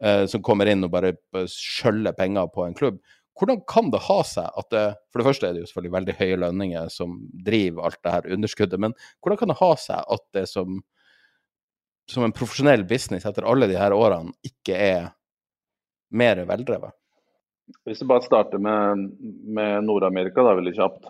eh, 0.03 0.25
som 0.29 0.43
kommer 0.45 0.69
inn 0.69 0.85
og 0.85 0.93
bare 0.93 1.13
skjøller 1.49 2.17
penger 2.17 2.49
på 2.53 2.65
en 2.65 2.77
klubb, 2.77 2.99
hvordan 3.39 3.61
kan 3.67 3.89
det 3.93 4.01
ha 4.05 4.19
seg 4.27 4.59
at 4.61 4.69
det 4.73 4.85
For 5.09 5.21
det 5.21 5.27
første 5.29 5.47
er 5.47 5.55
det 5.55 5.63
jo 5.63 5.69
selvfølgelig 5.69 5.95
veldig 5.95 6.15
høye 6.19 6.39
lønninger 6.43 6.89
som 6.93 7.17
driver 7.45 7.87
alt 7.87 7.99
det 8.03 8.15
her 8.15 8.31
underskuddet, 8.35 8.81
men 8.81 8.95
hvordan 9.23 9.39
kan 9.41 9.53
det 9.53 9.59
ha 9.61 9.71
seg 9.79 10.15
at 10.15 10.25
det 10.37 10.45
som, 10.51 10.81
som 12.11 12.25
en 12.25 12.35
profesjonell 12.35 12.85
business 12.89 13.27
etter 13.29 13.47
alle 13.47 13.69
de 13.71 13.79
her 13.79 13.95
årene 13.95 14.35
ikke 14.45 14.77
er 14.77 15.09
mer 16.09 16.43
veldrevet? 16.49 16.95
Hvis 17.85 18.01
vi 18.01 18.09
bare 18.09 18.25
starter 18.25 18.61
med, 18.61 19.09
med 19.45 19.85
Nord-Amerika, 19.85 20.41
da 20.41 20.55
veldig 20.57 20.73
kjapt, 20.77 21.09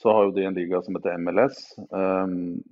så 0.00 0.12
har 0.14 0.28
jo 0.28 0.36
de 0.36 0.46
en 0.48 0.56
liga 0.56 0.80
som 0.84 0.96
heter 0.96 1.18
MLS. 1.20 1.58
Um, 1.90 2.62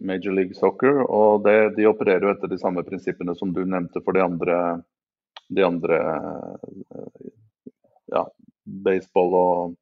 Major 0.00 0.32
League 0.32 0.54
Soccer. 0.54 1.02
Og 1.06 1.44
det, 1.44 1.76
de 1.76 1.86
opererer 1.86 2.26
jo 2.26 2.32
etter 2.32 2.50
de 2.50 2.58
samme 2.58 2.82
prinsippene 2.86 3.36
som 3.38 3.52
du 3.54 3.62
nevnte 3.64 4.02
for 4.04 4.16
de 4.16 4.24
andre, 4.24 4.56
de 5.52 5.66
andre 5.66 6.00
ja, 8.12 8.24
baseball 8.84 9.34
og, 9.38 9.74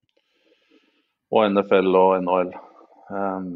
og, 1.32 1.42
NFL 1.52 1.98
og 1.98 2.14
NHL. 2.24 2.55
Um, 3.10 3.50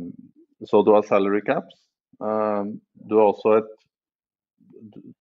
så 0.66 0.82
du 0.82 0.92
har 0.94 1.06
salary 1.06 1.42
caps. 1.46 1.78
Um, 2.22 2.78
du 2.94 3.18
har 3.18 3.58
et 3.58 3.72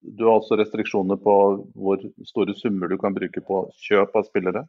du 0.00 0.24
har 0.24 0.40
også 0.40 0.56
restriksjoner 0.58 1.18
på 1.22 1.34
hvor 1.78 2.00
store 2.26 2.54
summer 2.58 2.90
du 2.90 2.96
kan 2.98 3.14
bruke 3.14 3.42
på 3.46 3.58
kjøp 3.84 4.16
av 4.18 4.26
spillere. 4.26 4.64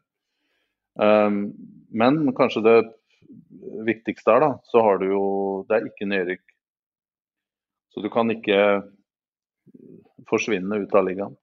Um, 0.94 1.48
men 1.90 2.28
kanskje 2.38 2.62
det 2.66 2.78
viktigste 3.88 4.36
er 4.36 4.44
da, 4.44 4.52
så 4.70 4.84
har 4.86 5.00
du 5.02 5.08
jo 5.10 5.24
Det 5.70 5.78
er 5.78 5.88
ikke 5.90 6.10
nedrykk. 6.10 6.44
Så 7.94 8.02
du 8.02 8.10
kan 8.14 8.30
ikke 8.34 8.84
forsvinne 10.30 10.82
ut 10.84 10.94
av 10.96 11.06
ligaen. 11.08 11.36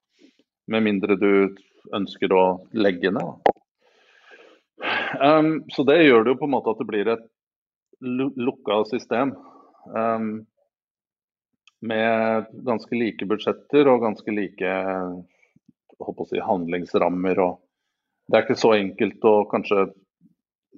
Med 0.71 0.83
mindre 0.83 1.17
du 1.19 1.57
ønsker 1.95 2.33
å 2.35 2.43
legge 2.77 3.11
ned. 3.13 3.51
Um, 5.21 5.51
så 5.73 5.85
det 5.85 6.01
gjør 6.03 6.25
det 6.25 6.33
jo 6.33 6.39
på 6.41 6.47
en 6.49 6.55
måte 6.55 6.73
at 6.73 6.81
det 6.81 6.89
blir 6.89 7.11
et 7.13 7.27
lukka 8.01 8.83
system. 8.89 9.35
Um, 9.93 10.45
med 11.81 12.45
ganske 12.65 12.95
like 12.95 13.25
budsjetter 13.25 13.89
og 13.89 14.03
ganske 14.05 14.33
like 14.33 14.75
si, 16.29 16.41
handlingsrammer. 16.41 17.41
Og 17.41 17.59
det 18.29 18.37
er 18.37 18.45
ikke 18.45 18.61
så 18.61 18.75
enkelt 18.77 19.25
å 19.25 19.35
kanskje 19.49 19.87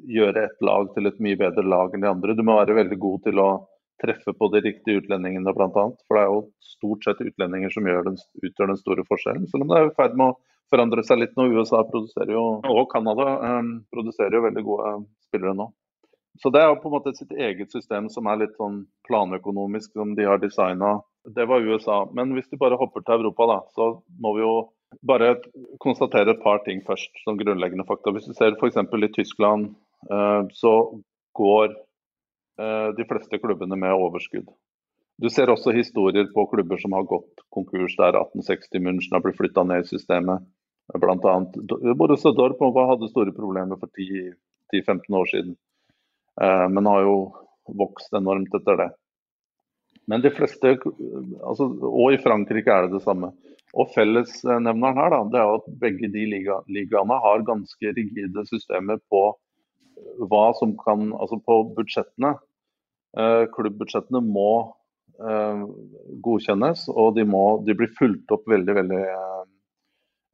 gjøre 0.09 0.47
et 0.47 0.65
lag 0.65 0.89
til 0.95 1.07
et 1.07 1.19
mye 1.23 1.39
bedre 1.39 1.63
lag 1.67 1.93
enn 1.93 2.03
de 2.03 2.11
andre. 2.11 2.35
Du 2.35 2.43
må 2.43 2.57
være 2.57 2.79
veldig 2.79 2.99
god 2.99 3.27
til 3.27 3.43
å 3.43 3.49
treffe 4.03 4.33
på 4.37 4.49
de 4.53 4.61
riktige 4.65 5.01
utlendingene 5.01 5.53
bl.a. 5.55 5.85
For 6.07 6.17
det 6.17 6.23
er 6.23 6.31
jo 6.31 6.41
stort 6.73 7.07
sett 7.07 7.23
utlendinger 7.23 7.73
som 7.73 7.87
den, 7.87 8.17
utgjør 8.43 8.73
den 8.73 8.81
store 8.81 9.05
forskjellen. 9.07 9.47
Selv 9.51 9.65
om 9.65 9.71
det 9.71 9.79
er 9.79 9.89
i 9.89 9.95
ferd 9.97 10.17
med 10.19 10.33
å 10.33 10.39
forandre 10.73 11.05
seg 11.05 11.21
litt 11.21 11.37
nå. 11.37 11.47
USA 11.53 11.83
produserer 11.87 12.33
jo, 12.35 12.43
og 12.63 12.83
Canada 12.91 13.37
um, 13.59 13.73
produserer 13.93 14.37
jo 14.37 14.45
veldig 14.47 14.65
gode 14.65 14.93
spillere 15.27 15.55
nå. 15.57 15.69
Så 16.41 16.49
det 16.49 16.63
er 16.63 16.71
jo 16.71 16.79
på 16.81 16.89
en 16.89 16.95
måte 16.95 17.13
sitt 17.13 17.33
eget 17.37 17.73
system 17.73 18.07
som 18.09 18.25
er 18.29 18.39
litt 18.41 18.55
sånn 18.57 18.83
planøkonomisk, 19.07 19.91
som 19.93 20.15
de 20.17 20.25
har 20.25 20.41
designa 20.41 20.95
Det 21.23 21.45
var 21.47 21.63
USA. 21.63 22.03
Men 22.11 22.33
hvis 22.35 22.49
du 22.49 22.57
bare 22.59 22.79
hopper 22.79 23.05
til 23.05 23.21
Europa, 23.21 23.45
da, 23.47 23.59
så 23.77 23.85
må 24.19 24.33
vi 24.35 24.41
jo 24.41 24.55
bare 25.07 25.35
konstatere 25.81 26.33
et 26.33 26.41
par 26.43 26.59
ting 26.65 26.81
først 26.85 27.21
som 27.23 27.37
grunnleggende 27.39 27.85
fakta. 27.87 28.11
Hvis 28.11 28.27
du 28.27 28.33
ser 28.35 28.57
f.eks. 28.57 28.81
i 28.81 29.11
Tyskland, 29.13 29.69
eh, 30.09 30.41
så 30.57 30.73
går 31.37 31.69
eh, 31.69 31.77
de 32.57 33.05
fleste 33.09 33.39
klubbene 33.41 33.77
med 33.79 33.95
overskudd. 33.97 34.51
Du 35.21 35.29
ser 35.29 35.49
også 35.49 35.73
historier 35.75 36.25
på 36.33 36.45
klubber 36.51 36.79
som 36.81 36.93
har 36.97 37.05
gått 37.09 37.43
konkurs 37.53 37.95
der 37.99 38.17
1860 38.17 38.81
München 38.81 39.15
har 39.15 39.23
blitt 39.23 39.37
flytta 39.37 39.63
ned 39.65 39.85
i 39.85 39.89
systemet. 39.89 40.45
Blant 40.99 41.25
annet, 41.25 41.55
Borussia 41.97 42.33
Dortmund 42.35 42.75
hadde 42.89 43.09
store 43.11 43.31
problemer 43.35 43.79
for 43.79 43.87
10-15 43.93 45.15
år 45.15 45.29
siden, 45.31 45.55
eh, 46.41 46.65
men 46.69 46.89
har 46.91 47.05
jo 47.05 47.15
vokst 47.79 48.13
enormt 48.19 48.53
etter 48.57 48.81
det. 48.81 48.89
Men 50.11 50.21
de 50.21 50.33
fleste, 50.35 50.75
altså, 51.39 51.69
og 51.71 52.11
i 52.11 52.19
Frankrike 52.19 52.73
er 52.73 52.87
det 52.89 52.97
det 52.97 53.05
samme. 53.05 53.31
Og 53.73 53.93
Fellesnevneren 53.95 54.99
her 54.99 55.13
da, 55.13 55.21
det 55.31 55.39
er 55.39 55.53
at 55.53 55.69
begge 55.81 56.09
de 56.11 56.25
liga, 56.29 56.59
ligaene 56.67 57.15
har 57.23 57.47
ganske 57.47 57.93
rigide 57.95 58.43
systemer 58.49 58.99
på 59.09 59.23
hva 60.29 60.45
som 60.57 60.75
kan, 60.79 61.11
altså 61.17 61.39
på 61.43 61.59
budsjettene. 61.77 62.35
Eh, 63.17 63.43
klubbbudsjettene 63.53 64.23
må 64.25 64.51
eh, 65.21 65.65
godkjennes, 66.25 66.87
og 66.89 67.17
de, 67.17 67.25
må, 67.29 67.43
de, 67.67 67.75
blir 67.77 67.91
fulgt 67.97 68.33
opp 68.33 68.47
veldig 68.49 68.77
veldig 68.79 69.01
eh, 69.03 69.43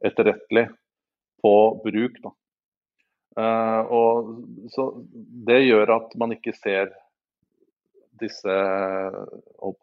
etterrettelig 0.09 0.69
på 1.43 1.55
bruk. 1.83 2.21
Da. 2.23 2.35
Og, 3.95 4.31
så 4.73 4.83
det 5.47 5.61
gjør 5.61 5.93
at 5.93 6.15
man 6.19 6.33
ikke 6.35 6.51
ser 6.57 6.89
disse 8.19 8.55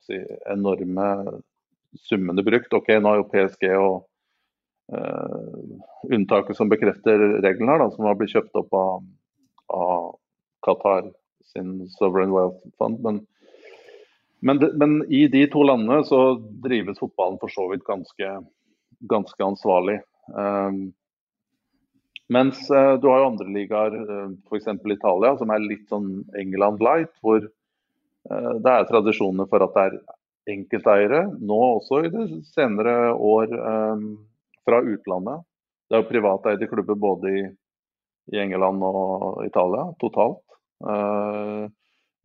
si, 0.04 0.18
enorme 0.52 1.06
summene 2.04 2.44
brukt. 2.44 2.72
Ok, 2.76 2.90
Nå 3.00 3.12
er 3.12 3.20
jo 3.20 3.28
PSG 3.30 3.68
og 3.78 3.94
uh, 4.92 5.46
unntaket 6.12 6.58
som 6.58 6.70
bekrefter 6.72 7.16
reglene, 7.44 7.72
her, 7.72 7.84
da, 7.84 7.88
som 7.94 8.08
har 8.08 8.18
blitt 8.18 8.34
kjøpt 8.34 8.60
opp 8.60 8.76
av, 8.76 9.06
av 9.72 10.18
Qatar 10.66 11.12
sin 11.52 11.88
Sovereign 11.88 12.32
Wealth 12.34 12.60
Fund. 12.78 13.00
Men, 13.00 13.26
men, 14.40 14.58
men, 14.74 14.98
i 15.12 15.26
de 15.28 15.46
to 15.50 15.62
landene 15.62 16.04
så 16.04 16.20
drives 16.64 16.98
fotballen 16.98 17.38
for 17.42 17.52
så 17.52 17.68
vidt 17.70 17.86
ganske, 17.86 18.32
ganske 19.12 19.44
ansvarlig. 19.44 20.00
Um, 20.34 20.90
mens 22.28 22.64
uh, 22.70 22.96
du 22.98 23.08
har 23.08 23.22
jo 23.22 23.30
andre 23.30 23.48
ligaer, 23.54 23.94
uh, 23.94 24.30
f.eks. 24.50 24.68
Italia, 24.90 25.36
som 25.38 25.52
er 25.54 25.62
litt 25.62 25.86
sånn 25.92 26.10
England 26.38 26.82
light, 26.82 27.12
hvor 27.22 27.42
uh, 27.46 28.54
det 28.58 28.72
er 28.72 28.88
tradisjoner 28.90 29.48
for 29.50 29.62
at 29.66 29.76
det 29.76 29.84
er 29.90 29.98
enkelteiere, 30.56 31.26
nå 31.42 31.58
også 31.76 32.04
i 32.06 32.10
det 32.10 32.26
senere 32.52 33.12
år 33.14 33.52
um, 33.54 34.08
fra 34.66 34.82
utlandet. 34.82 35.46
Det 35.86 35.96
er 35.96 36.02
jo 36.02 36.10
privateide 36.10 36.68
klubber 36.70 36.98
både 36.98 37.30
i, 37.30 37.42
i, 38.32 38.38
England 38.42 38.82
og 38.86 39.44
Italia 39.46 39.86
totalt. 40.00 40.42
Uh, 40.84 41.66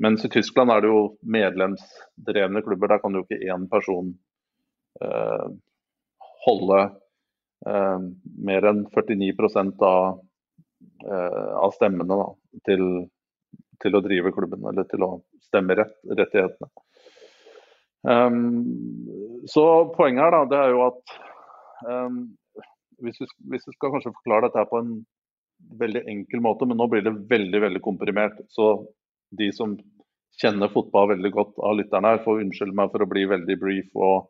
mens 0.01 0.25
i 0.25 0.31
Tyskland 0.33 0.73
er 0.73 0.83
det 0.83 0.91
jo 0.91 1.03
medlemsdrevne 1.21 2.63
klubber. 2.65 2.93
Der 2.93 3.03
kan 3.03 3.15
jo 3.15 3.23
ikke 3.25 3.41
én 3.53 3.67
person 3.71 4.11
uh, 5.03 5.47
holde 6.47 6.81
uh, 7.67 7.99
mer 8.49 8.69
enn 8.71 8.85
49 8.89 9.33
av, 9.87 10.21
av 11.05 11.73
stemmene 11.75 12.17
da, 12.17 12.29
til, 12.65 12.83
til 13.81 13.97
å 13.97 14.01
drive 14.01 14.31
klubben, 14.33 14.65
eller 14.69 14.85
til 14.89 15.05
å 15.05 15.11
stemmerettighetene. 15.49 16.69
Um, 18.01 19.45
så 19.45 19.63
poenget 19.93 20.23
her 20.25 20.33
da, 20.33 20.45
det 20.49 20.57
er 20.57 20.71
jo 20.73 20.79
at 20.87 21.11
um, 21.85 22.15
hvis, 23.01 23.19
vi, 23.21 23.27
hvis, 23.51 23.67
vi, 23.67 23.75
skal 23.75 23.93
kanskje 23.93 24.13
forklare 24.15 24.47
dette 24.47 24.63
på 24.71 24.79
en 24.81 24.93
veldig 25.81 26.03
enkel 26.09 26.43
måte, 26.43 26.67
men 26.67 26.79
nå 26.79 26.87
blir 26.91 27.03
det 27.05 27.15
veldig 27.29 27.61
veldig 27.65 27.81
komprimert. 27.83 28.37
Så 28.53 28.73
de 29.37 29.49
som 29.55 29.77
kjenner 30.41 30.71
fotball 30.73 31.11
veldig 31.13 31.31
godt 31.35 31.59
av 31.63 31.77
lytterne 31.79 32.13
her, 32.13 32.23
får 32.23 32.43
unnskylde 32.45 32.77
meg 32.77 32.93
for 32.93 33.03
å 33.03 33.09
bli 33.09 33.25
veldig 33.29 33.57
brief 33.61 33.89
og 33.95 34.29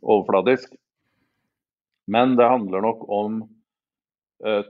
overfladisk. 0.00 0.72
Men 2.10 2.34
det 2.36 2.50
handler 2.50 2.84
nok 2.84 3.04
om 3.12 3.38
eh, 4.44 4.64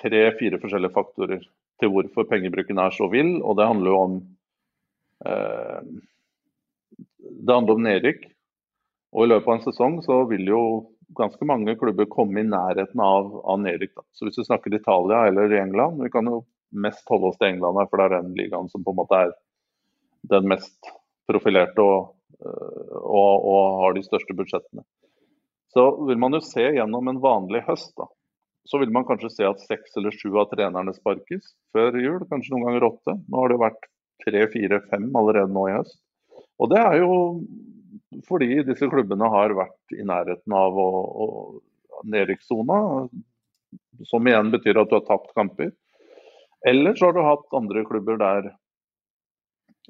tre-fire 0.00 0.60
forskjellige 0.62 0.96
faktorer 0.96 1.42
til 1.82 1.92
hvorfor 1.92 2.28
pengebruken 2.30 2.80
er 2.80 2.94
så 2.96 3.08
vill. 3.12 3.36
Og 3.42 3.58
det 3.58 3.68
handler 3.68 3.92
jo 3.92 4.04
om 4.06 4.22
Eh, 5.26 5.80
det 7.20 7.54
handler 7.54 7.74
om 7.74 7.86
nedrykk. 7.86 8.26
Og 9.12 9.26
i 9.26 9.30
løpet 9.30 9.48
av 9.48 9.58
en 9.58 9.66
sesong 9.66 9.98
så 10.06 10.22
vil 10.30 10.48
jo 10.48 10.62
ganske 11.16 11.46
mange 11.48 11.74
klubber 11.80 12.08
komme 12.10 12.40
i 12.40 12.48
nærheten 12.48 13.00
av, 13.02 13.30
av 13.44 13.60
nedrykk. 13.62 14.04
Så 14.12 14.26
hvis 14.26 14.38
du 14.38 14.44
snakker 14.46 14.74
Italia 14.74 15.26
eller 15.28 15.52
England, 15.60 16.02
vi 16.02 16.10
kan 16.12 16.28
jo 16.28 16.42
mest 16.72 17.08
holde 17.10 17.30
oss 17.30 17.38
til 17.40 17.52
England 17.52 17.80
her, 17.80 17.88
for 17.90 18.00
det 18.00 18.08
er 18.08 18.16
den 18.18 18.34
ligaen 18.38 18.70
som 18.72 18.84
på 18.84 18.94
en 18.94 19.00
måte 19.02 19.20
er 19.26 19.34
den 20.32 20.48
mest 20.48 20.92
profilerte 21.28 21.84
og, 21.84 22.14
eh, 22.38 22.96
og, 23.02 23.46
og 23.52 23.78
har 23.82 23.96
de 23.96 24.04
største 24.06 24.36
budsjettene. 24.38 24.84
Så 25.72 25.86
vil 26.08 26.20
man 26.20 26.36
jo 26.36 26.42
se 26.44 26.64
gjennom 26.76 27.08
en 27.08 27.20
vanlig 27.22 27.62
høst, 27.68 27.94
da, 28.00 28.08
så 28.68 28.78
vil 28.78 28.92
man 28.94 29.06
kanskje 29.08 29.32
se 29.32 29.48
at 29.48 29.62
seks 29.64 29.96
eller 29.98 30.14
sju 30.14 30.30
av 30.38 30.50
trenerne 30.52 30.94
sparkes 30.94 31.54
før 31.74 31.96
jul, 31.98 32.20
kanskje 32.30 32.54
noen 32.54 32.68
ganger 32.68 32.88
åtte. 32.92 33.16
Nå 33.26 33.40
har 33.40 33.50
det 33.50 33.56
jo 33.56 33.64
vært 33.64 33.88
tre, 34.22 34.44
fire, 34.52 34.80
fem 34.92 35.08
allerede 35.18 35.50
nå 35.52 35.66
i 35.68 35.76
høst. 35.76 35.98
Og 36.62 36.70
det 36.70 36.78
er 36.78 37.00
jo 37.00 37.12
fordi 38.28 38.62
disse 38.66 38.88
klubbene 38.90 39.28
har 39.32 39.54
vært 39.56 39.96
i 39.96 40.04
nærheten 40.06 40.54
av 40.56 40.78
å, 40.78 40.88
nedrykkssona, 42.08 42.78
som 44.08 44.26
igjen 44.26 44.50
betyr 44.50 44.80
at 44.80 44.90
du 44.90 44.96
har 44.96 45.04
tapt 45.06 45.34
kamper. 45.36 45.70
Eller 46.66 46.94
så 46.98 47.08
har 47.08 47.16
du 47.16 47.22
hatt 47.26 47.56
andre 47.58 47.84
klubber 47.86 48.18
der 48.18 48.48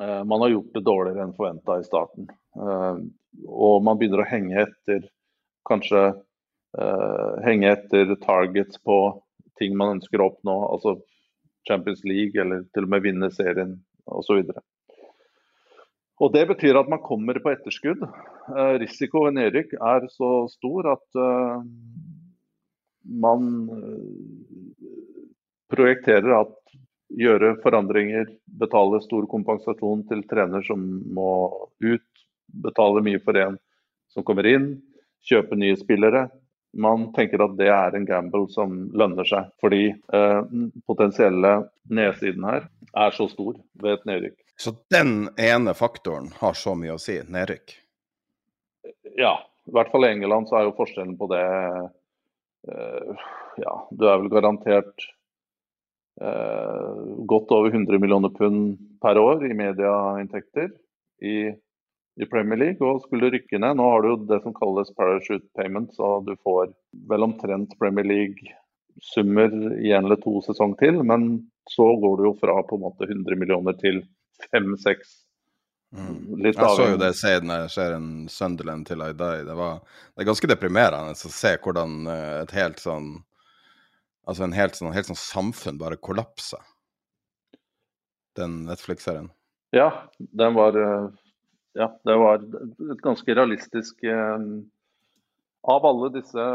eh, 0.00 0.22
man 0.28 0.44
har 0.44 0.52
gjort 0.52 0.74
det 0.74 0.84
dårligere 0.88 1.26
enn 1.26 1.36
forventa 1.36 1.78
i 1.80 1.86
starten. 1.86 2.28
Eh, 2.56 3.00
og 3.48 3.84
man 3.84 4.00
begynner 4.00 4.24
å 4.24 4.28
henge 4.28 4.66
etter 4.66 5.06
kanskje 5.68 6.02
eh, 6.08 7.32
henge 7.46 7.72
etter 7.72 8.14
targets 8.24 8.80
på 8.84 8.98
ting 9.60 9.76
man 9.78 9.98
ønsker 9.98 10.20
å 10.20 10.30
oppnå. 10.32 10.58
Altså 10.72 10.98
Champions 11.68 12.04
League 12.08 12.40
eller 12.40 12.64
til 12.74 12.88
og 12.88 12.94
med 12.94 13.04
vinne 13.04 13.30
serien 13.32 13.76
osv. 14.04 14.40
Og 14.42 14.54
Det 16.32 16.44
betyr 16.46 16.78
at 16.78 16.90
man 16.90 17.02
kommer 17.02 17.38
på 17.42 17.50
etterskudd. 17.50 18.02
Eh, 18.04 18.74
risiko 18.82 19.24
ved 19.26 19.36
nedrykk 19.38 19.74
er 19.74 20.06
så 20.12 20.30
stor 20.52 20.92
at 20.94 21.18
eh, 21.18 21.64
man 23.24 23.48
eh, 23.74 24.86
projekterer 25.72 26.36
at 26.42 26.54
gjøre 27.12 27.56
forandringer, 27.64 28.30
betale 28.46 29.02
stor 29.04 29.26
kompensasjon 29.28 30.06
til 30.08 30.22
trener 30.30 30.62
som 30.64 30.84
må 31.12 31.32
ut, 31.82 32.06
betale 32.62 33.02
mye 33.04 33.20
for 33.24 33.36
en 33.42 33.58
som 34.12 34.24
kommer 34.24 34.46
inn, 34.48 34.70
kjøpe 35.26 35.58
nye 35.58 35.76
spillere 35.80 36.28
man 36.72 37.10
tenker 37.12 37.42
at 37.44 37.56
det 37.58 37.68
er 37.72 37.96
en 37.96 38.06
gamble 38.08 38.46
som 38.52 38.74
lønner 38.96 39.28
seg. 39.28 39.50
Fordi 39.62 39.84
eh, 39.92 40.40
potensielle 40.88 41.52
nedsiden 41.92 42.46
her 42.48 42.66
er 42.92 43.16
så 43.16 43.28
stor 43.32 43.56
ved 43.82 43.98
et 43.98 44.08
nedrykk. 44.08 44.38
Så 44.62 44.74
den 44.94 45.28
ene 45.40 45.74
faktoren 45.74 46.28
har 46.38 46.54
så 46.54 46.76
mye 46.78 46.94
å 46.94 47.00
si, 47.02 47.16
nedrykk? 47.26 47.72
Ja, 49.18 49.32
i 49.66 49.74
hvert 49.74 49.90
fall 49.90 50.06
i 50.06 50.12
England 50.14 50.46
så 50.50 50.60
er 50.60 50.68
jo 50.68 50.76
forskjellen 50.76 51.16
på 51.18 51.26
det 51.32 51.46
eh, 52.70 53.24
Ja, 53.58 53.74
du 53.90 54.06
er 54.06 54.20
vel 54.22 54.30
garantert 54.30 55.08
eh, 56.22 57.02
godt 57.32 57.50
over 57.56 57.74
100 57.74 57.98
millioner 57.98 58.30
pund 58.36 58.78
per 59.02 59.18
år 59.18 59.42
i 59.48 59.52
medieinntekter. 59.58 60.70
I 61.26 61.36
i 62.20 62.26
Premier 62.28 62.58
League 62.60 62.84
og 62.84 63.02
skulle 63.06 63.30
rykke 63.32 63.60
ned. 63.60 63.78
Nå 63.78 63.86
har 63.88 64.02
du 64.02 64.10
jo 64.10 64.16
det 64.28 64.42
som 64.44 64.54
kalles 64.56 64.92
parachute 64.96 65.46
payment, 65.56 65.94
så 65.96 66.18
du 66.26 66.34
får 66.44 66.72
vel 67.08 67.24
omtrent 67.24 67.72
Premier 67.80 68.06
League-summer 68.08 69.54
i 69.80 69.94
en 69.96 70.04
eller 70.04 70.20
to 70.20 70.42
sesong 70.44 70.76
til. 70.80 71.00
Men 71.08 71.46
så 71.72 71.86
går 72.02 72.18
du 72.18 72.26
jo 72.28 72.34
fra 72.40 72.58
på 72.68 72.76
en 72.76 72.84
måte 72.84 73.08
100 73.08 73.38
millioner 73.40 73.78
til 73.80 74.02
5-6. 74.50 75.18
Mm. 75.92 76.40
Jeg 76.40 76.56
så 76.56 76.86
jo 76.88 76.96
det 76.96 77.10
serien 77.20 78.12
Sunderland 78.32 78.86
til 78.88 79.02
I 79.04 79.10
Die. 79.12 79.42
Det, 79.44 79.56
var, 79.56 79.82
det 80.14 80.24
er 80.24 80.30
ganske 80.30 80.48
deprimerende 80.48 81.12
å 81.12 81.32
se 81.36 81.52
hvordan 81.60 82.06
eh, 82.08 82.40
et 82.46 82.56
helt 82.56 82.80
sånn 82.82 83.14
Altså 84.22 84.44
en 84.46 84.52
helt 84.54 84.76
sånn, 84.78 84.92
helt 84.94 85.08
sånn 85.08 85.18
samfunn 85.18 85.80
bare 85.80 85.96
kollapser. 85.98 86.60
Den 88.38 88.60
Netflix-serien. 88.68 89.32
Ja, 89.74 89.88
den 90.38 90.54
var 90.54 90.78
eh, 90.78 91.08
ja, 91.74 91.88
det 92.06 92.14
var 92.20 92.44
et 92.44 93.02
ganske 93.02 93.34
realistisk 93.34 94.04
eh, 94.04 94.46
Av 95.72 95.88
alle 95.90 96.12
disse 96.14 96.46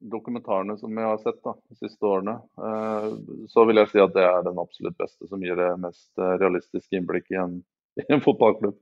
dokumentarene 0.00 0.76
som 0.80 0.96
jeg 0.96 1.08
har 1.10 1.18
sett 1.22 1.40
da, 1.44 1.54
de 1.68 1.76
siste 1.78 2.06
årene, 2.06 2.36
eh, 2.66 3.08
så 3.52 3.64
vil 3.68 3.82
jeg 3.82 3.92
si 3.92 4.02
at 4.02 4.14
det 4.16 4.26
er 4.26 4.44
den 4.46 4.60
absolutt 4.62 4.96
beste 5.00 5.28
som 5.28 5.42
gir 5.44 5.58
det 5.60 5.72
mest 5.82 6.22
realistiske 6.40 6.96
innblikk 6.96 7.28
i 7.34 7.40
en, 7.42 7.58
i 8.00 8.06
en 8.08 8.24
fotballklubb. 8.24 8.78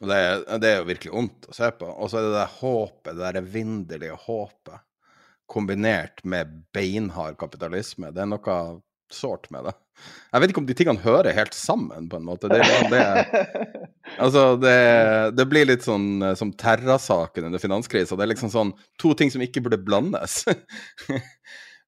Det 0.00 0.16
er, 0.18 0.40
det 0.58 0.70
er 0.70 0.80
jo 0.80 0.88
virkelig 0.88 1.12
vondt 1.14 1.46
å 1.48 1.54
se 1.54 1.70
på. 1.78 1.86
Og 1.86 2.10
så 2.10 2.18
er 2.18 2.26
det 2.26 2.34
det 2.34 2.48
håpet, 2.56 3.20
det 3.20 4.00
der 4.02 4.24
håpet, 4.26 4.82
kombinert 5.46 6.24
med 6.24 6.50
beinhard 6.74 7.36
kapitalisme. 7.38 8.10
Det 8.14 8.24
er 8.24 8.30
noe 8.30 8.58
sårt 9.14 9.50
med 9.54 9.68
det. 9.68 9.74
Jeg 10.34 10.42
vet 10.42 10.50
ikke 10.50 10.60
om 10.62 10.66
de 10.68 10.74
tingene 10.76 11.04
hører 11.04 11.36
helt 11.36 11.54
sammen, 11.56 12.08
på 12.10 12.18
en 12.18 12.26
måte. 12.26 12.50
Det, 12.50 12.60
det, 12.90 13.02
altså, 14.24 14.56
det, 14.60 14.74
det 15.38 15.46
blir 15.50 15.68
litt 15.68 15.86
sånn 15.86 16.08
eh, 16.24 16.34
som 16.38 16.50
Terra-saken 16.58 17.48
under 17.48 17.62
finanskrisa. 17.62 18.18
Det 18.18 18.26
er 18.26 18.32
liksom 18.32 18.50
sånn 18.52 18.74
to 19.00 19.14
ting 19.18 19.30
som 19.32 19.44
ikke 19.44 19.62
burde 19.64 19.78
blandes. 19.86 20.42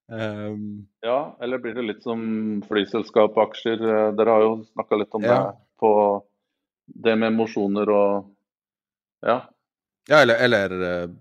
um, 0.06 0.86
ja, 1.08 1.18
eller 1.42 1.62
blir 1.62 1.74
det 1.76 1.88
litt 1.88 2.06
som 2.06 2.22
flyselskap 2.70 3.36
aksjer? 3.48 3.82
Eh, 3.82 4.08
dere 4.16 4.38
har 4.38 4.46
jo 4.46 4.56
snakka 4.70 5.02
litt 5.02 5.18
om 5.18 5.26
ja. 5.26 5.36
det 5.36 5.82
på 5.82 5.92
det 6.86 7.18
med 7.18 7.34
emosjoner 7.34 7.92
og 7.92 8.32
Ja. 9.26 9.40
Ja, 10.06 10.20
eller, 10.22 10.38
eller 10.38 10.72
uh, 10.78 11.14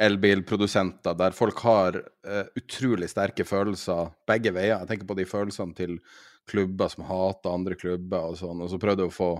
elbilprodusenter, 0.00 1.14
der 1.18 1.36
folk 1.36 1.60
har 1.66 1.98
uh, 2.00 2.44
utrolig 2.58 3.10
sterke 3.12 3.44
følelser 3.44 4.12
begge 4.28 4.52
veier. 4.54 4.78
Jeg 4.80 4.90
tenker 4.90 5.08
på 5.08 5.16
de 5.18 5.26
følelsene 5.28 5.76
til 5.76 5.98
klubber 6.48 6.90
som 6.90 7.06
hater 7.06 7.52
andre 7.52 7.76
klubber 7.78 8.32
og 8.32 8.38
sånn, 8.40 8.62
og 8.64 8.70
så 8.72 8.80
prøvde 8.82 9.04
jeg 9.04 9.12
å 9.12 9.14
få, 9.14 9.30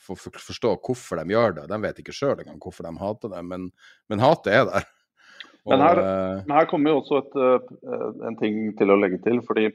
få 0.00 0.16
forstå 0.22 0.74
hvorfor 0.78 1.20
de 1.20 1.34
gjør 1.34 1.58
det. 1.58 1.68
De 1.72 1.80
vet 1.82 2.02
ikke 2.02 2.16
sjøl 2.16 2.38
engang 2.38 2.60
hvorfor 2.62 2.88
de 2.88 2.94
hater 3.02 3.34
det, 3.34 3.42
men, 3.48 3.70
men 4.12 4.22
hatet 4.22 4.54
er 4.54 4.68
der. 4.70 4.90
Og, 5.62 5.72
men 5.74 5.86
her, 5.86 6.02
men, 6.46 6.56
her, 6.56 6.68
kommer 6.70 6.94
jo 6.94 7.02
også 7.02 7.22
et, 7.24 7.40
uh, 7.40 8.28
en 8.30 8.38
ting 8.40 8.62
til 8.78 8.94
å 8.94 9.00
legge 9.00 9.20
til. 9.26 9.42
fordi 9.46 9.68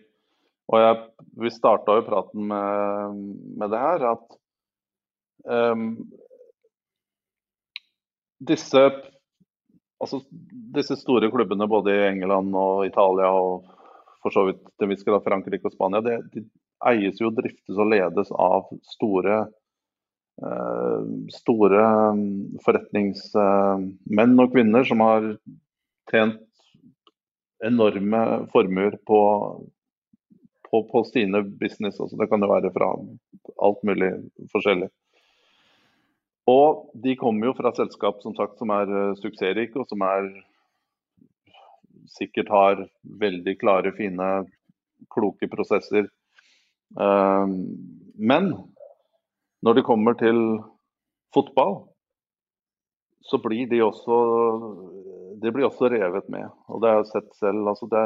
og 0.67 0.81
jeg, 0.84 0.95
Vi 1.43 1.51
starta 1.53 1.95
jo 1.95 2.07
praten 2.07 2.47
med, 2.49 3.19
med, 3.59 3.69
det 3.71 3.79
her 3.79 4.03
at 4.09 4.39
um, 5.47 5.85
disse 8.43 8.81
altså, 10.03 10.22
disse 10.76 10.98
store 10.99 11.32
klubbene 11.34 11.68
både 11.69 11.94
i 11.94 12.06
England 12.11 12.56
og 12.57 12.86
Italia 12.88 13.32
og 13.34 13.68
for 14.24 14.34
så 14.34 14.48
vidt 14.49 14.64
det 14.82 14.90
vi 14.91 14.98
skal 14.99 15.18
ha 15.18 15.24
Frankrike 15.24 15.69
og 15.69 15.76
Spania, 15.76 16.02
det, 16.03 16.18
de 16.34 16.44
eies 16.90 17.22
jo, 17.22 17.32
driftes 17.34 17.78
og 17.78 17.90
ledes 17.91 18.32
av 18.34 18.68
store, 18.91 19.38
eh, 20.41 21.07
store 21.38 21.86
mm, 22.18 22.60
forretningsmenn 22.65 24.44
og 24.44 24.53
-kvinner 24.53 24.88
som 24.88 25.03
har 25.06 25.32
tjent 26.11 26.44
enorme 27.65 28.22
formuer 28.52 28.98
på, 29.07 29.22
på, 30.69 30.84
på 30.91 31.03
sine 31.10 31.41
business. 31.44 31.99
Altså, 31.99 32.18
det 32.18 32.30
kan 32.30 32.41
jo 32.41 32.52
være 32.52 32.74
fra 32.74 32.91
alt 33.65 33.84
mulig 33.84 34.11
forskjellig. 34.53 34.90
Og 36.48 36.86
de 37.03 37.15
kommer 37.19 37.49
jo 37.49 37.57
fra 37.57 37.74
selskap 37.76 38.22
som, 38.24 38.36
sagt, 38.38 38.56
som 38.61 38.72
er 38.76 38.91
uh, 38.91 39.18
suksessrike, 39.19 39.76
og 39.80 39.90
som 39.90 40.06
er 40.07 40.30
sikkert 42.18 42.52
har 42.53 42.86
veldig 43.19 43.57
klare, 43.60 43.91
fine, 43.98 44.30
kloke 45.14 45.49
prosesser. 45.52 46.07
Uh, 46.95 47.52
men 48.15 48.53
når 49.65 49.80
det 49.80 49.88
kommer 49.88 50.15
til 50.19 50.40
fotball, 51.36 51.82
så 53.28 53.41
blir 53.44 53.68
de 53.68 53.84
også 53.84 54.15
de 55.41 55.53
blir 55.53 55.68
også 55.68 55.90
revet 55.91 56.28
med. 56.34 56.49
Og 56.72 56.82
det 56.82 56.91
har 56.91 57.02
jeg 57.02 57.11
sett 57.11 57.30
selv. 57.40 57.68
Altså 57.69 57.90
det, 57.91 58.03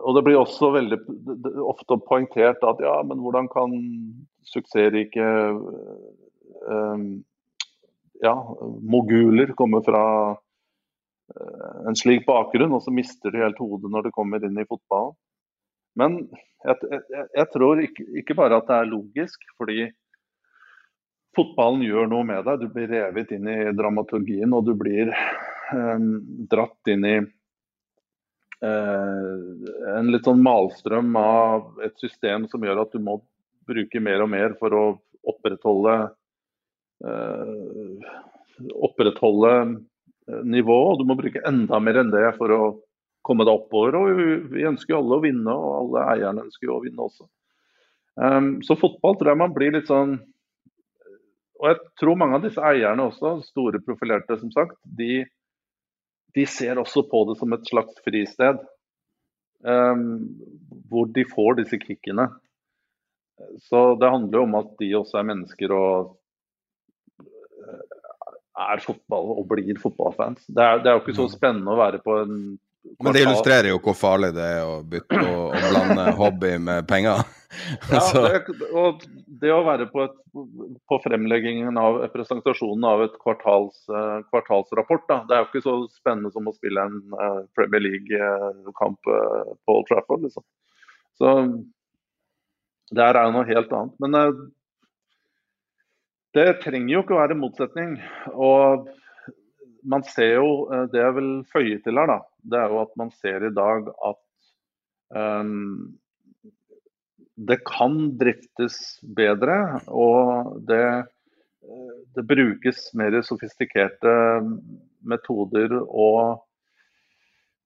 og 0.00 0.16
det 0.16 0.24
blir 0.26 0.40
også 0.40 0.72
veldig 0.74 0.98
ofte 1.64 1.98
poengtert 2.08 2.64
at 2.66 2.82
ja, 2.82 2.96
men 3.06 3.22
hvordan 3.22 3.50
kan 3.52 3.74
suksessrike 4.48 5.28
um, 6.68 7.06
ja, 8.22 8.56
moguler 8.80 9.52
kommer 9.56 9.82
fra 9.84 10.04
uh, 10.32 11.88
en 11.88 11.96
slik 11.98 12.26
bakgrunn, 12.26 12.72
og 12.72 12.82
så 12.84 12.94
mister 12.94 13.32
de 13.34 13.42
helt 13.44 13.60
hodet 13.60 13.90
når 13.92 14.08
de 14.08 14.14
kommer 14.14 14.44
inn 14.44 14.58
i 14.60 14.68
fotballen. 14.68 15.16
Men 15.98 16.16
jeg, 16.64 16.76
jeg, 16.90 17.26
jeg 17.38 17.50
tror 17.52 17.82
ikke, 17.82 18.06
ikke, 18.22 18.34
bare 18.38 18.58
at 18.58 18.66
det 18.70 18.78
er 18.80 18.90
logisk, 18.90 19.44
fordi 19.58 19.84
fotballen 21.36 21.84
gjør 21.86 22.10
noe 22.10 22.26
med 22.26 22.42
deg. 22.46 22.64
Du 22.64 22.68
blir 22.74 22.90
revet 22.90 23.30
inn 23.34 23.46
i 23.50 23.58
dramaturgien, 23.76 24.54
og 24.54 24.66
du 24.66 24.74
blir 24.78 25.12
um, 25.74 26.10
dratt 26.50 26.90
inn 26.90 27.06
i 27.06 27.14
uh, 28.64 29.36
en 29.94 30.10
litt 30.10 30.26
sånn 30.26 30.42
malstrøm 30.42 31.14
av 31.20 31.84
et 31.86 31.94
system 32.02 32.48
som 32.50 32.64
gjør 32.66 32.82
at 32.86 32.94
du 32.94 33.02
må 33.02 33.20
bruker 33.68 34.04
mer 34.04 34.24
og 34.24 34.30
mer 34.32 34.54
for 34.60 34.76
å 34.76 34.84
opprettholde 35.24 35.96
eh, 37.04 38.14
opprettholde 38.74 39.54
nivået. 40.44 40.92
Og 40.92 40.98
Du 40.98 41.08
må 41.08 41.16
bruke 41.18 41.44
enda 41.46 41.80
mer 41.80 42.00
enn 42.02 42.12
det 42.12 42.26
for 42.38 42.52
å 42.54 42.62
komme 43.24 43.46
deg 43.46 43.56
oppover. 43.56 43.96
og 43.96 44.52
Vi 44.52 44.66
ønsker 44.68 44.94
jo 44.94 45.00
alle 45.00 45.18
å 45.18 45.24
vinne, 45.24 45.54
og 45.54 45.78
alle 45.80 46.04
eierne 46.14 46.44
ønsker 46.46 46.68
jo 46.68 46.78
å 46.78 46.84
vinne 46.84 47.08
også. 47.08 47.26
Um, 48.14 48.60
så 48.62 48.76
fotball 48.78 49.16
tror 49.18 49.32
jeg 49.32 49.40
man 49.40 49.54
blir 49.56 49.72
litt 49.74 49.88
sånn 49.90 50.12
Og 51.58 51.64
jeg 51.66 51.78
tror 51.98 52.14
mange 52.14 52.36
av 52.38 52.44
disse 52.44 52.62
eierne 52.62 53.08
også, 53.08 53.40
store 53.42 53.80
profilerte 53.82 54.36
som 54.38 54.52
sagt, 54.54 54.76
de, 54.84 55.24
de 56.36 56.44
ser 56.46 56.78
også 56.78 57.02
på 57.10 57.24
det 57.26 57.34
som 57.40 57.54
et 57.56 57.66
slags 57.70 57.98
fristed. 58.04 58.60
Um, 59.64 60.34
hvor 60.90 61.08
de 61.14 61.24
får 61.30 61.62
disse 61.62 61.78
kickene. 61.80 62.26
Så 63.62 63.94
det 64.00 64.10
handler 64.10 64.38
jo 64.38 64.44
om 64.46 64.58
at 64.60 64.74
de 64.80 64.90
også 64.98 65.18
er 65.20 65.30
mennesker 65.30 65.74
og 65.74 66.12
eh, 67.18 67.80
er 68.70 68.84
fotball 68.84 69.32
og 69.34 69.48
blir 69.50 69.80
fotballfans. 69.82 70.46
Det 70.46 70.62
er, 70.62 70.82
det 70.82 70.90
er 70.90 70.98
jo 70.98 71.04
ikke 71.04 71.18
så 71.18 71.28
mm. 71.28 71.34
spennende 71.34 71.74
å 71.74 71.80
være 71.80 72.02
på 72.04 72.18
en 72.22 72.36
kvartal. 72.54 73.06
Men 73.06 73.16
det 73.16 73.22
illustrerer 73.24 73.70
jo 73.72 73.80
hvor 73.82 73.96
farlig 73.98 74.30
det 74.36 74.44
er 74.58 74.68
å 74.68 74.76
bytte 74.86 75.22
og, 75.22 75.46
og 75.50 75.66
blande 75.72 76.04
hobby 76.20 76.52
med 76.62 76.86
penger. 76.90 77.24
ja, 77.90 78.02
det, 78.12 78.54
og 78.74 79.04
det 79.42 79.52
å 79.54 79.62
være 79.66 79.86
på, 79.90 80.06
et, 80.06 80.16
på 80.90 80.98
fremleggingen 81.04 81.78
av 81.80 82.00
presentasjonen 82.14 82.86
av 82.90 83.04
et 83.06 83.14
kvartals, 83.22 83.78
uh, 83.90 84.20
kvartalsrapport, 84.30 85.06
da. 85.10 85.20
det 85.28 85.36
er 85.36 85.42
jo 85.42 85.50
ikke 85.50 85.64
så 85.66 85.76
spennende 85.94 86.32
som 86.34 86.50
å 86.50 86.54
spille 86.54 86.86
en 86.86 87.00
uh, 87.14 87.42
Premier 87.56 87.82
League-kamp 87.86 89.00
på 89.06 89.78
Old 89.78 89.88
Trafford. 89.90 90.26
Liksom. 90.26 90.46
Så 91.18 91.34
det 92.92 93.04
er 93.04 93.20
jo 93.22 93.32
noe 93.32 93.48
helt 93.48 93.72
annet. 93.72 93.96
Men 94.02 94.18
uh, 94.18 94.44
det 96.36 96.60
trenger 96.64 96.92
jo 96.92 97.02
ikke 97.04 97.16
å 97.16 97.22
være 97.22 97.38
motsetning. 97.38 97.96
Og 98.34 98.88
man 99.88 100.04
ser 100.08 100.36
jo, 100.38 100.48
uh, 100.68 100.84
det 100.92 101.00
jeg 101.00 101.16
vil 101.18 101.32
føye 101.52 101.80
til 101.84 102.00
her, 102.00 102.12
da, 102.12 102.20
det 102.44 102.60
er 102.60 102.74
jo 102.74 102.82
at 102.84 102.94
man 103.00 103.12
ser 103.22 103.46
i 103.48 103.54
dag 103.54 103.90
at 104.10 104.22
um, 105.16 105.94
det 107.34 107.60
kan 107.66 107.98
driftes 108.20 108.78
bedre. 109.16 109.80
Og 109.88 110.60
det, 110.68 110.84
det 112.14 112.26
brukes 112.28 112.90
mer 112.98 113.16
sofistikerte 113.26 114.12
metoder. 115.04 115.80
Og 115.88 116.44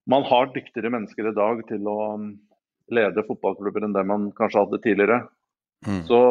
man 0.09 0.25
har 0.25 0.53
dyktigere 0.55 0.89
mennesker 0.95 1.29
i 1.29 1.35
dag 1.37 1.61
til 1.69 1.85
å 1.91 1.99
lede 2.93 3.25
fotballklubber 3.27 3.85
enn 3.85 3.95
det 3.95 4.05
man 4.07 4.29
kanskje 4.37 4.63
hadde 4.63 4.81
tidligere. 4.83 5.19
Mm. 5.87 6.03
Så 6.07 6.21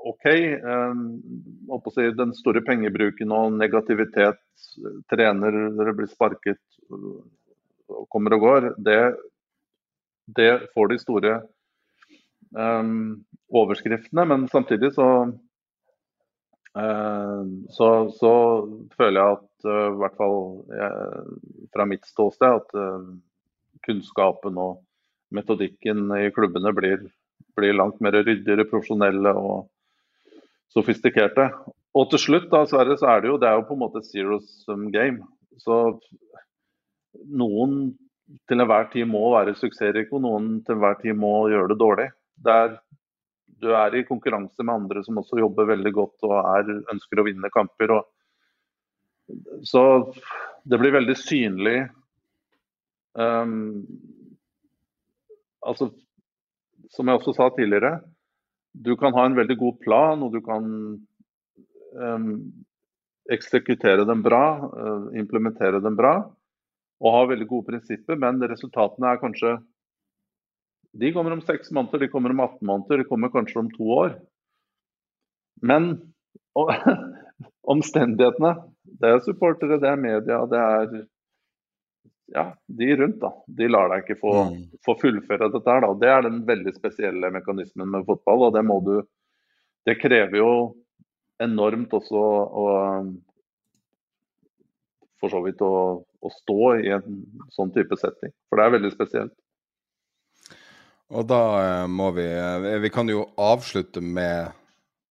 OK, 0.00 0.24
eh, 0.24 0.94
si, 1.94 2.06
den 2.16 2.32
store 2.36 2.62
pengebruken 2.64 3.32
og 3.36 3.52
negativitet, 3.52 4.40
trener 5.12 5.58
dere 5.76 5.94
blir 5.96 6.08
sparket 6.08 6.60
og 7.90 8.06
kommer 8.12 8.36
og 8.36 8.44
går, 8.46 8.68
det, 8.80 9.00
det 10.36 10.50
får 10.74 10.92
de 10.92 10.98
store 11.02 11.34
um, 12.56 13.24
overskriftene. 13.52 14.24
Men 14.30 14.48
samtidig 14.48 14.92
så, 14.96 15.08
uh, 16.78 17.42
så, 17.76 17.88
så 18.16 18.34
føler 18.96 19.20
jeg 19.20 19.38
at 19.38 19.68
uh, 19.68 19.88
i 19.90 19.98
hvert 20.02 20.20
fall 20.20 20.38
jeg, 20.80 21.26
fra 21.74 21.88
mitt 21.88 22.08
ståsted 22.08 22.60
at 22.62 22.78
uh, 22.78 23.10
kunnskapen 23.86 24.60
og 24.60 24.80
metodikken 25.34 26.08
i 26.16 26.30
klubbene 26.34 26.72
blir, 26.76 27.04
blir 27.58 27.76
langt 27.76 28.00
mer 28.02 28.16
ryddigere, 28.18 28.66
profesjonelle 28.70 29.34
og 29.38 29.68
sofistikerte. 30.74 31.48
Og 31.98 32.10
til 32.12 32.22
slutt, 32.22 32.50
da, 32.52 32.64
så 32.68 32.82
er 32.82 32.92
det 32.92 33.32
jo, 33.32 33.38
det 33.40 33.48
er 33.48 33.58
jo 33.58 33.66
på 33.68 33.76
en 33.76 33.82
måte 33.82 34.04
zero 34.06 34.38
sum 34.46 34.88
game. 34.94 35.24
Så 35.58 35.98
noen 37.26 37.92
til 38.46 38.62
enhver 38.62 38.86
tid 38.92 39.08
må 39.10 39.24
være 39.34 39.56
suksessrike, 39.58 40.14
og 40.14 40.22
noen 40.26 40.52
til 40.66 40.76
enhver 40.76 41.00
tid 41.02 41.18
må 41.18 41.34
gjøre 41.50 41.72
det 41.72 41.80
dårlig. 41.80 42.08
Der 42.46 42.78
du 43.60 43.72
er 43.76 43.94
i 43.96 44.06
konkurranse 44.08 44.64
med 44.64 44.72
andre 44.74 45.02
som 45.04 45.18
også 45.20 45.40
jobber 45.40 45.68
veldig 45.68 45.92
godt 45.92 46.28
og 46.28 46.36
er, 46.38 46.70
ønsker 46.92 47.20
å 47.20 47.26
vinne 47.26 47.50
kamper. 47.52 47.92
Og, 47.98 48.06
så 49.66 49.82
det 50.64 50.78
blir 50.80 50.94
veldig 50.94 51.16
synlig 51.18 51.76
um, 53.18 53.82
altså, 55.70 55.90
som 56.90 57.08
jeg 57.08 57.20
også 57.20 57.34
sa 57.36 57.48
tidligere, 57.54 58.00
du 58.74 58.94
kan 58.98 59.14
ha 59.16 59.26
en 59.26 59.38
veldig 59.38 59.56
god 59.58 59.78
plan, 59.82 60.22
og 60.22 60.34
du 60.34 60.40
kan 60.44 60.66
um, 61.94 62.28
eksekutere 63.30 64.06
den 64.06 64.22
bra, 64.26 64.44
uh, 64.70 65.08
implementere 65.18 65.82
den 65.82 65.98
bra, 65.98 66.14
og 67.00 67.16
ha 67.16 67.26
veldig 67.30 67.48
gode 67.50 67.70
prinsipper, 67.72 68.18
men 68.20 68.42
resultatene 68.50 69.14
er 69.14 69.22
kanskje 69.22 69.58
De 71.00 71.12
kommer 71.14 71.30
om 71.30 71.42
seks 71.46 71.70
måneder, 71.70 72.02
de 72.02 72.10
kommer 72.10 72.32
om 72.34 72.40
18 72.42 72.66
måneder, 72.66 72.98
de 72.98 73.06
kommer 73.06 73.30
kanskje 73.30 73.60
om 73.60 73.68
to 73.70 73.84
år. 73.94 74.16
Men 75.62 75.84
og, 76.58 76.72
omstendighetene 77.72 78.56
Det 78.82 79.06
er 79.06 79.22
supportere, 79.22 79.78
det 79.78 79.86
er 79.86 80.00
media, 80.00 80.40
det 80.50 80.58
er 80.58 81.04
ja, 82.34 82.44
de 82.66 82.90
rundt. 82.96 83.20
da, 83.22 83.32
De 83.46 83.68
lar 83.68 83.90
deg 83.92 84.04
ikke 84.04 84.20
få, 84.20 84.34
mm. 84.50 84.60
få 84.86 84.96
fullføre 85.00 85.50
dette. 85.52 85.70
her 85.70 85.86
da, 85.86 85.94
Det 86.02 86.12
er 86.12 86.26
den 86.26 86.44
veldig 86.48 86.74
spesielle 86.76 87.32
mekanismen 87.34 87.90
med 87.90 88.06
fotball. 88.08 88.48
og 88.48 88.54
Det 88.56 88.62
må 88.66 88.80
du, 88.86 88.94
det 89.88 89.98
krever 90.02 90.40
jo 90.42 90.52
enormt 91.40 91.92
også 91.96 92.20
å 92.20 92.68
for 95.20 95.32
så 95.32 95.42
vidt 95.44 95.60
å, 95.64 96.00
å, 96.00 96.32
stå 96.32 96.60
i 96.80 96.92
en 96.96 97.20
sånn 97.52 97.72
type 97.74 97.96
setting. 98.00 98.32
For 98.48 98.56
det 98.56 98.66
er 98.66 98.74
veldig 98.78 98.92
spesielt. 98.94 99.34
Og 101.10 101.26
da 101.28 101.42
eh, 101.60 101.86
må 101.90 102.08
vi 102.16 102.24
eh, 102.24 102.78
Vi 102.80 102.90
kan 102.94 103.08
jo 103.10 103.26
avslutte 103.40 104.00
med 104.00 104.54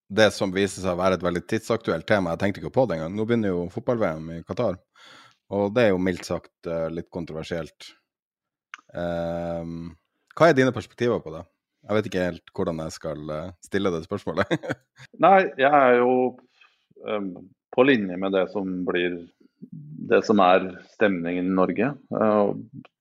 det 0.10 0.32
som 0.34 0.54
viser 0.54 0.82
seg 0.82 0.96
å 0.96 1.02
være 1.02 1.20
et 1.20 1.26
veldig 1.26 1.44
tidsaktuelt 1.46 2.08
tema. 2.10 2.34
Jeg 2.34 2.42
tenkte 2.42 2.64
ikke 2.64 2.74
på 2.80 2.88
det 2.90 2.98
engang. 2.98 3.14
Nå 3.14 3.28
begynner 3.30 3.54
jo 3.54 3.68
fotball-VM 3.74 4.32
i 4.40 4.44
Qatar. 4.48 4.80
Og 5.56 5.72
det 5.74 5.88
er 5.88 5.94
jo 5.94 6.02
mildt 6.02 6.28
sagt 6.28 6.70
uh, 6.70 6.88
litt 6.94 7.10
kontroversielt. 7.14 7.90
Um, 8.94 9.96
hva 10.38 10.50
er 10.50 10.58
dine 10.58 10.74
perspektiver 10.74 11.22
på 11.24 11.34
det? 11.34 11.44
Jeg 11.86 11.98
vet 11.98 12.10
ikke 12.10 12.26
helt 12.28 12.54
hvordan 12.56 12.82
jeg 12.84 12.96
skal 12.96 13.34
uh, 13.34 13.52
stille 13.66 13.92
det 13.94 14.04
spørsmålet. 14.06 14.54
Nei, 15.26 15.50
jeg 15.58 15.72
er 15.74 15.98
jo 16.02 16.14
um, 17.06 17.32
på 17.74 17.86
linje 17.88 18.18
med 18.22 18.36
det 18.38 18.46
som 18.54 18.82
blir 18.86 19.24
det 20.10 20.22
som 20.28 20.42
er 20.44 20.70
stemningen 20.94 21.50
i 21.50 21.58
Norge. 21.58 21.94
Uh, 22.14 22.54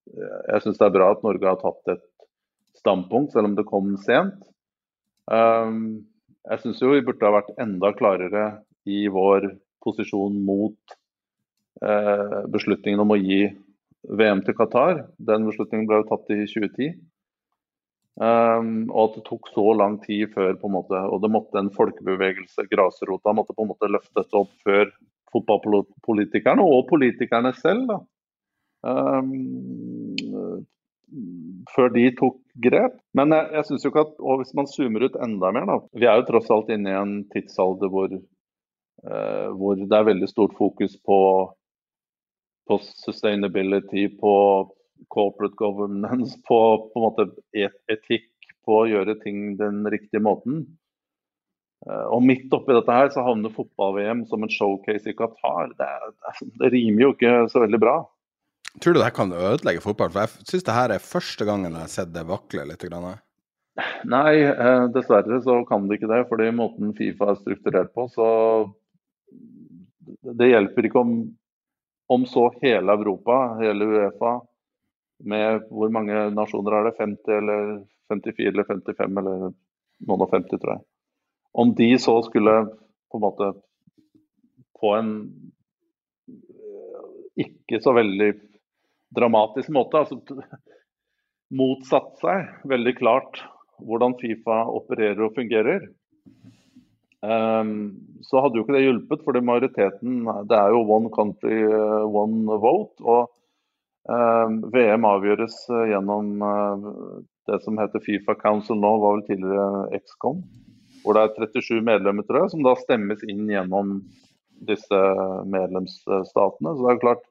jeg 0.09 0.65
syns 0.65 0.81
det 0.81 0.89
er 0.89 0.95
bra 0.97 1.11
at 1.13 1.25
Norge 1.27 1.51
har 1.51 1.61
tatt 1.61 1.93
et 1.99 2.07
standpunkt, 2.81 3.35
selv 3.35 3.51
om 3.51 3.59
det 3.59 3.69
kom 3.69 3.93
sent. 4.01 4.41
Um, 5.29 6.07
jeg 6.49 6.63
syns 6.63 6.81
jo 6.81 6.95
vi 6.95 7.05
burde 7.05 7.29
ha 7.29 7.43
vært 7.43 7.53
enda 7.61 7.93
klarere 7.97 8.47
i 8.89 9.05
vår 9.13 9.51
posisjon 9.85 10.41
mot 10.49 10.79
Eh, 10.81 10.97
beslutningen 11.79 13.01
om 13.05 13.13
å 13.15 13.19
gi 13.21 13.45
VM 14.09 14.43
til 14.47 14.57
Qatar. 14.59 15.05
Den 15.19 15.47
beslutningen 15.49 15.87
ble 15.89 16.01
jo 16.01 16.09
tatt 16.09 16.31
i 16.35 16.41
2010. 16.47 16.97
Um, 18.19 18.27
ehm, 18.27 18.71
og 18.91 19.03
at 19.05 19.19
det 19.19 19.25
tok 19.29 19.51
så 19.55 19.67
lang 19.79 19.99
tid 20.03 20.33
før 20.35 20.57
på 20.59 20.71
en 20.71 20.75
måte, 20.75 21.03
og 21.07 21.23
det 21.23 21.31
måtte 21.31 21.61
en 21.61 21.71
folkebevegelse, 21.75 22.67
grasrota, 22.73 23.35
måtte 23.37 23.55
på 23.55 23.63
en 23.63 23.71
måte 23.71 23.91
løftes 23.91 24.35
opp 24.35 24.51
før 24.67 24.91
fotballpolitikerne 25.35 26.65
og 26.65 26.89
politikerne 26.91 27.53
selv. 27.59 27.93
da. 27.93 28.01
Um, 28.89 30.67
før 31.75 31.89
de 31.95 32.05
tok 32.19 32.37
grep. 32.65 32.99
Men 33.17 33.33
jeg, 33.33 33.51
jeg 33.57 33.67
synes 33.69 33.85
jo 33.85 33.93
ikke 33.93 34.05
at, 34.07 34.17
og 34.21 34.43
hvis 34.43 34.55
man 34.57 34.69
zoomer 34.71 35.07
ut 35.07 35.17
enda 35.25 35.53
mer, 35.55 35.69
da 35.69 35.79
Vi 35.97 36.09
er 36.09 36.19
jo 36.21 36.27
tross 36.29 36.51
alt 36.53 36.69
inne 36.75 36.93
i 36.93 36.99
en 36.99 37.15
tidsalder 37.33 37.93
hvor, 37.93 38.13
uh, 38.13 39.49
hvor 39.57 39.79
det 39.81 39.95
er 39.95 40.11
veldig 40.11 40.29
stort 40.31 40.57
fokus 40.59 40.99
på 41.01 41.19
på 42.69 42.79
sustainability, 42.85 44.09
på 44.21 44.35
corporate 45.15 45.57
governance, 45.57 46.37
på, 46.49 46.59
på 46.93 47.01
en 47.01 47.07
måte 47.07 47.29
etikk, 47.57 48.29
på 48.67 48.83
å 48.83 48.89
gjøre 48.91 49.17
ting 49.23 49.57
den 49.61 49.87
riktige 49.89 50.21
måten. 50.25 50.67
Eh, 51.87 52.07
og 52.11 52.25
midt 52.27 52.53
oppi 52.55 52.75
dette 52.75 52.95
her 52.95 53.11
så 53.15 53.25
havner 53.27 53.55
fotball-VM 53.55 54.25
som 54.29 54.45
en 54.45 54.53
showcase 54.53 55.11
i 55.11 55.17
Qatar. 55.17 55.73
Det, 55.79 55.89
det, 56.59 56.73
rimer 56.75 57.07
jo 57.07 57.13
ikke 57.15 57.35
så 57.53 57.63
veldig 57.65 57.81
bra. 57.83 57.97
Tror 58.83 58.95
du 58.95 59.01
det 59.01 59.09
her 59.09 59.17
kan 59.17 59.33
ødelegge 59.33 59.83
fotball? 59.85 60.11
For 60.13 60.27
jeg 60.27 60.51
syns 60.51 60.67
det 60.67 60.77
her 60.77 60.95
er 60.95 61.05
første 61.05 61.49
gangen 61.49 61.73
jeg 61.73 61.87
har 61.87 61.95
sett 61.95 62.13
det 62.15 62.27
vakle 62.29 62.67
litt. 62.69 62.85
Grann. 62.85 63.23
Nei, 64.11 64.35
eh, 64.43 64.85
dessverre 64.95 65.41
så 65.45 65.63
kan 65.69 65.87
det 65.89 65.99
ikke 65.99 66.11
det. 66.11 66.25
fordi 66.31 66.51
måten 66.55 66.93
Fifa 66.99 67.33
er 67.33 67.41
strukturert 67.41 67.95
på, 67.95 68.09
så 68.13 68.29
det 70.39 70.51
hjelper 70.51 70.89
ikke 70.89 71.03
om 71.05 71.13
om 72.09 72.27
så 72.27 72.49
hele 72.63 72.93
Europa, 72.93 73.59
hele 73.61 73.85
Uefa, 73.85 74.39
med 75.29 75.67
hvor 75.69 75.91
mange 75.93 76.29
nasjoner 76.33 76.79
er 76.79 76.89
det? 76.89 76.97
50 77.01 77.39
eller 77.41 77.73
54 78.13 78.53
eller 78.53 78.69
55 78.69 79.21
eller 79.23 79.43
noen 80.09 80.25
og 80.25 80.31
50, 80.33 80.61
tror 80.63 80.75
jeg. 80.77 80.85
Om 81.59 81.75
de 81.77 81.91
så 82.01 82.15
skulle 82.27 82.55
på 83.11 83.19
en 83.19 83.25
måte 83.25 83.51
på 84.79 84.93
en 84.95 85.13
eh, 86.31 87.45
ikke 87.45 87.81
så 87.83 87.93
veldig 87.97 88.33
dramatisk 89.19 89.73
måte, 89.75 90.05
altså 90.05 90.21
motsatt 91.61 92.19
seg 92.23 92.69
veldig 92.69 92.95
klart 92.99 93.41
hvordan 93.85 94.17
Fifa 94.21 94.63
opererer 94.75 95.23
og 95.27 95.37
fungerer, 95.37 95.89
så 97.19 98.43
hadde 98.43 98.59
jo 98.59 98.63
ikke 98.63 98.77
det 98.77 98.85
hjulpet, 98.85 99.25
fordi 99.27 99.41
majoriteten 99.43 100.21
Det 100.47 100.55
er 100.59 100.71
jo 100.71 100.85
one 100.87 101.11
country, 101.11 101.65
uh, 101.67 102.07
one 102.07 102.47
vote. 102.63 102.95
Og 103.03 103.27
VM 104.73 105.05
avgjøres 105.05 105.57
uh, 105.73 105.85
gjennom 105.91 106.43
uh, 106.43 107.19
det 107.51 107.59
som 107.65 107.79
heter 107.81 108.05
Fifa 108.05 108.37
Council 108.39 108.79
nå, 108.79 108.93
var 109.03 109.17
vel 109.17 109.27
tidligere 109.27 109.99
XCOM. 109.99 110.45
Hvor 111.03 111.17
det 111.17 111.25
er 111.25 111.51
37 111.59 111.83
medlemmer, 111.83 112.23
tror 112.23 112.45
jeg, 112.45 112.55
som 112.55 112.63
da 112.67 112.77
stemmes 112.79 113.23
inn 113.27 113.49
gjennom 113.51 113.99
disse 114.69 115.03
medlemsstatene. 115.47 116.75
Så 116.75 116.85
det 116.85 116.95
er 116.95 117.03
klart, 117.03 117.25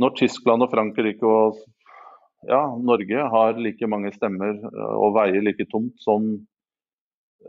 når 0.00 0.16
Tyskland 0.18 0.66
og 0.66 0.70
Frankrike 0.72 1.26
og 1.26 1.58
ja, 2.48 2.62
Norge 2.80 3.26
har 3.34 3.58
like 3.60 3.88
mange 3.90 4.14
stemmer 4.14 4.62
og 4.96 5.12
veier 5.18 5.42
like 5.44 5.66
tomt 5.68 5.98
som 6.00 6.30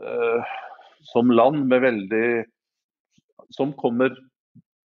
uh, 0.02 0.50
som 1.02 1.30
land 1.30 1.66
med 1.68 1.82
veldig 1.82 2.26
Som 3.52 3.72
kommer 3.76 4.14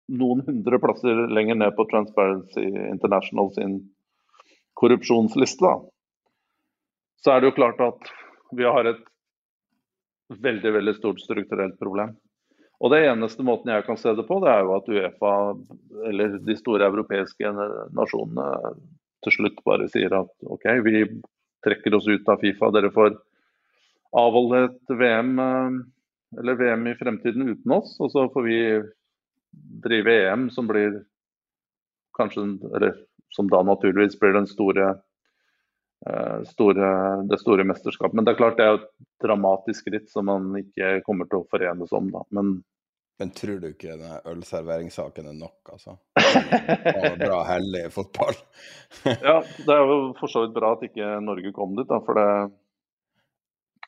noen 0.09 0.41
hundre 0.45 0.79
plasser 0.81 1.27
lenger 1.29 1.57
ned 1.59 1.75
på 1.77 1.85
Transparency 1.89 2.65
International 2.89 3.51
sin 3.53 3.75
korrupsjonsliste, 4.77 5.71
så 7.21 7.31
er 7.31 7.41
det 7.41 7.51
jo 7.51 7.55
klart 7.57 7.81
at 7.81 8.09
vi 8.57 8.65
har 8.65 8.89
et 8.89 9.03
veldig 10.41 10.73
veldig 10.77 10.95
stort 10.97 11.21
strukturelt 11.21 11.77
problem. 11.81 12.15
Og 12.83 12.91
Det 12.91 13.05
eneste 13.07 13.45
måten 13.45 13.71
jeg 13.71 13.85
kan 13.87 13.97
se 13.97 14.13
det 14.17 14.25
på, 14.27 14.39
det 14.43 14.51
er 14.51 14.65
jo 14.65 14.75
at 14.75 14.89
Uefa, 14.91 15.33
eller 16.09 16.37
de 16.43 16.57
store 16.59 16.89
europeiske 16.89 17.53
nasjonene, 17.95 18.75
til 19.25 19.37
slutt 19.39 19.61
bare 19.65 19.87
sier 19.89 20.13
at 20.13 20.49
OK, 20.53 20.67
vi 20.85 21.05
trekker 21.65 21.95
oss 21.97 22.05
ut 22.05 22.27
av 22.29 22.43
Fifa. 22.43 22.69
Dere 22.75 22.91
får 22.93 23.15
avholde 24.15 24.59
et 24.67 24.93
VM 24.99 25.39
eh, 25.41 25.79
eller 26.39 26.59
VM 26.59 26.87
i 26.87 26.95
fremtiden 26.99 27.49
uten 27.49 27.71
oss. 27.71 27.95
Og 27.99 28.11
så 28.13 28.27
får 28.33 28.45
vi 28.45 28.59
drive 29.85 30.15
EM 30.25 30.49
som 30.51 30.67
blir 30.67 31.03
kanskje 32.15 32.45
Eller 32.75 32.95
som 33.35 33.49
da 33.51 33.59
naturligvis 33.63 34.19
blir 34.19 34.33
den 34.33 34.47
store, 34.47 34.89
eh, 36.07 36.43
store, 36.47 36.91
det 37.27 37.39
store 37.41 37.65
mesterskapet. 37.67 38.15
Men 38.15 38.25
det 38.25 38.31
er 38.31 38.39
klart 38.39 38.57
det 38.57 38.67
er 38.67 38.77
et 38.79 38.87
dramatisk 39.23 39.83
skritt 39.83 40.07
som 40.09 40.29
man 40.31 40.53
ikke 40.61 41.01
kommer 41.03 41.27
til 41.27 41.41
å 41.41 41.49
forenes 41.51 41.91
om, 41.91 42.07
da. 42.13 42.23
Men 42.31 42.61
men 43.19 43.29
tror 43.31 43.61
du 43.63 43.69
ikke 43.69 43.93
den 43.95 44.15
ølserveringssaken 44.27 45.29
er 45.29 45.35
nok, 45.39 45.69
altså? 45.71 45.93
Bra 47.21 47.37
hellig 47.47 47.85
fotball. 47.95 48.35
ja, 49.07 49.37
det 49.39 49.71
er 49.71 49.83
jo 49.87 49.99
for 50.19 50.31
så 50.31 50.43
vidt 50.43 50.55
bra 50.57 50.73
at 50.75 50.83
ikke 50.83 51.13
Norge 51.23 51.53
kom 51.55 51.77
dit, 51.77 51.87
da. 51.87 52.01
For 52.03 52.19
det, 52.19 52.27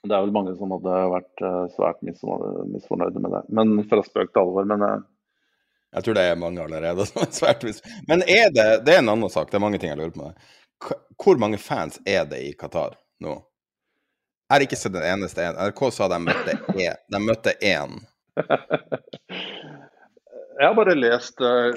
det 0.03 0.15
er 0.15 0.21
vel 0.25 0.33
mange 0.33 0.53
som 0.57 0.71
hadde 0.75 0.95
vært 1.11 1.43
uh, 1.43 1.65
svært 1.73 2.03
misfornøyde 2.05 3.21
med 3.21 3.33
det. 3.33 3.43
Men 3.49 3.77
fra 3.89 4.03
spøk 4.05 4.33
til 4.33 4.43
alvor. 4.43 4.67
Men 4.69 4.85
uh, 4.85 4.97
Jeg 5.95 6.05
tror 6.05 6.17
det 6.17 6.25
er 6.27 6.39
mange 6.39 6.63
allerede 6.63 7.07
som 7.09 7.23
er 7.23 7.33
svært 7.35 7.65
misfornøyde. 7.65 8.05
Men 8.11 8.23
er 8.23 8.53
det 8.53 8.67
Det 8.85 8.95
er 8.95 9.03
en 9.03 9.13
annen 9.15 9.33
sak, 9.33 9.51
det 9.51 9.59
er 9.59 9.65
mange 9.65 9.81
ting 9.81 9.93
jeg 9.93 10.01
lurer 10.01 10.15
på. 10.15 10.31
Hvor 11.17 11.39
mange 11.41 11.57
fans 11.57 11.97
er 12.05 12.27
det 12.29 12.43
i 12.45 12.53
Qatar 12.57 12.99
nå? 13.25 13.39
Jeg 14.47 14.55
har 14.55 14.63
ikke 14.63 14.79
sett 14.79 14.93
den 14.95 15.07
eneste 15.07 15.43
en. 15.43 15.57
NRK 15.57 15.81
sa 15.91 16.07
de 16.11 16.19
møtte 16.23 16.53
én. 16.77 17.01
De 17.11 17.19
møtte 17.23 17.55
én. 17.65 17.97
jeg 20.57 20.63
har 20.63 20.77
bare 20.77 20.95
lest 20.95 21.41
uh, 21.41 21.73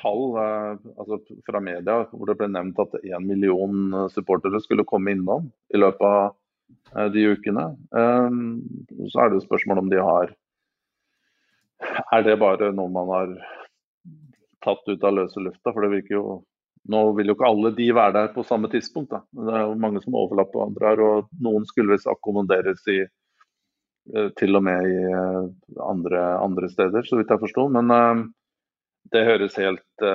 tall 0.00 0.24
altså 0.40 1.20
fra 1.46 1.60
media 1.62 2.00
hvor 2.08 2.26
det 2.30 2.38
ble 2.40 2.48
nevnt 2.50 2.80
at 2.82 2.96
én 3.04 3.28
million 3.28 4.08
supportere 4.10 4.58
skulle 4.64 4.88
komme 4.88 5.12
innom 5.14 5.46
i 5.70 5.78
løpet 5.78 6.08
av 6.08 6.34
Eh, 6.34 6.45
de 7.12 7.26
ukene. 7.26 7.66
Eh, 7.96 8.30
så 9.10 9.20
er 9.20 9.30
det 9.30 9.40
jo 9.40 9.46
spørsmål 9.46 9.84
om 9.84 9.92
de 9.92 10.02
har 10.02 10.34
Er 12.12 12.22
det 12.24 12.38
bare 12.40 12.72
noe 12.72 12.88
man 12.88 13.10
har 13.12 13.32
tatt 14.64 14.86
ut 14.88 15.04
av 15.04 15.18
løse 15.18 15.40
lufta? 15.40 15.72
For 15.72 15.84
det 15.84 15.92
virker 15.98 16.16
jo 16.16 16.26
Nå 16.86 17.00
vil 17.18 17.26
jo 17.26 17.34
ikke 17.34 17.48
alle 17.48 17.72
de 17.74 17.88
være 17.90 18.12
der 18.14 18.28
på 18.30 18.44
samme 18.46 18.68
tidspunkt. 18.70 19.10
Da. 19.10 19.18
Det 19.34 19.54
er 19.58 19.64
jo 19.66 19.78
mange 19.82 19.98
som 20.04 20.14
overlapper 20.14 20.60
andre 20.62 20.86
her, 20.86 21.00
og 21.02 21.32
noen 21.42 21.64
skulle 21.66 21.96
visst 21.96 22.06
akkommoderes 22.06 22.84
i 22.92 23.00
eh, 23.02 24.28
til 24.38 24.54
og 24.54 24.62
med 24.62 24.86
i 24.86 25.00
eh, 25.10 25.48
andre, 25.82 26.20
andre 26.38 26.70
steder, 26.70 27.02
så 27.02 27.18
vidt 27.18 27.32
jeg 27.34 27.42
forsto. 27.42 27.64
Men 27.74 27.90
uh, 27.90 28.22
det 29.10 29.24
høres 29.26 29.58
helt, 29.58 30.06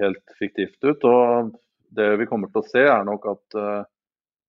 helt, 0.00 0.24
fiktivt 0.40 0.80
ut. 0.88 1.04
Og 1.04 1.52
det 2.00 2.08
vi 2.22 2.30
kommer 2.32 2.48
til 2.48 2.64
å 2.64 2.70
se, 2.72 2.86
er 2.88 3.04
nok 3.04 3.28
at 3.34 3.60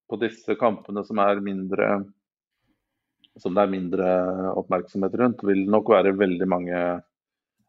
på 0.10 0.18
disse 0.22 0.56
kampene 0.60 1.04
som 1.06 1.22
er 1.22 1.44
mindre 1.44 1.90
som 3.40 3.56
det 3.56 3.64
er 3.64 3.72
mindre 3.72 4.08
oppmerksomhet 4.58 5.14
rundt, 5.20 5.44
vil 5.48 5.64
nok 5.70 5.94
være 5.94 6.18
veldig 6.18 6.48
mange 6.50 6.80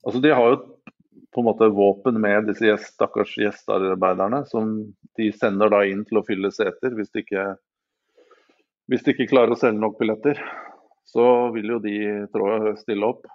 Altså 0.00 0.20
De 0.24 0.30
har 0.32 0.46
jo 0.48 0.60
på 1.30 1.42
en 1.42 1.46
måte 1.46 1.66
våpen 1.76 2.16
med 2.22 2.46
disse 2.48 2.72
stakkars 2.86 3.34
gjestearbeiderne, 3.38 4.46
som 4.48 4.70
de 5.18 5.26
sender 5.36 5.68
da 5.70 5.82
inn 5.86 6.06
til 6.08 6.18
å 6.18 6.24
fylle 6.26 6.50
seter 6.54 6.96
hvis 6.96 7.12
de 7.12 7.20
ikke, 7.22 7.44
hvis 8.90 9.04
de 9.04 9.14
ikke 9.14 9.28
klarer 9.30 9.54
å 9.54 9.60
selge 9.60 9.78
nok 9.82 9.98
billetter. 10.00 10.40
Så 11.06 11.24
vil 11.54 11.74
jo 11.74 11.78
de 11.84 11.94
tror 12.32 12.50
jeg, 12.54 12.80
stille 12.80 13.12
opp 13.12 13.28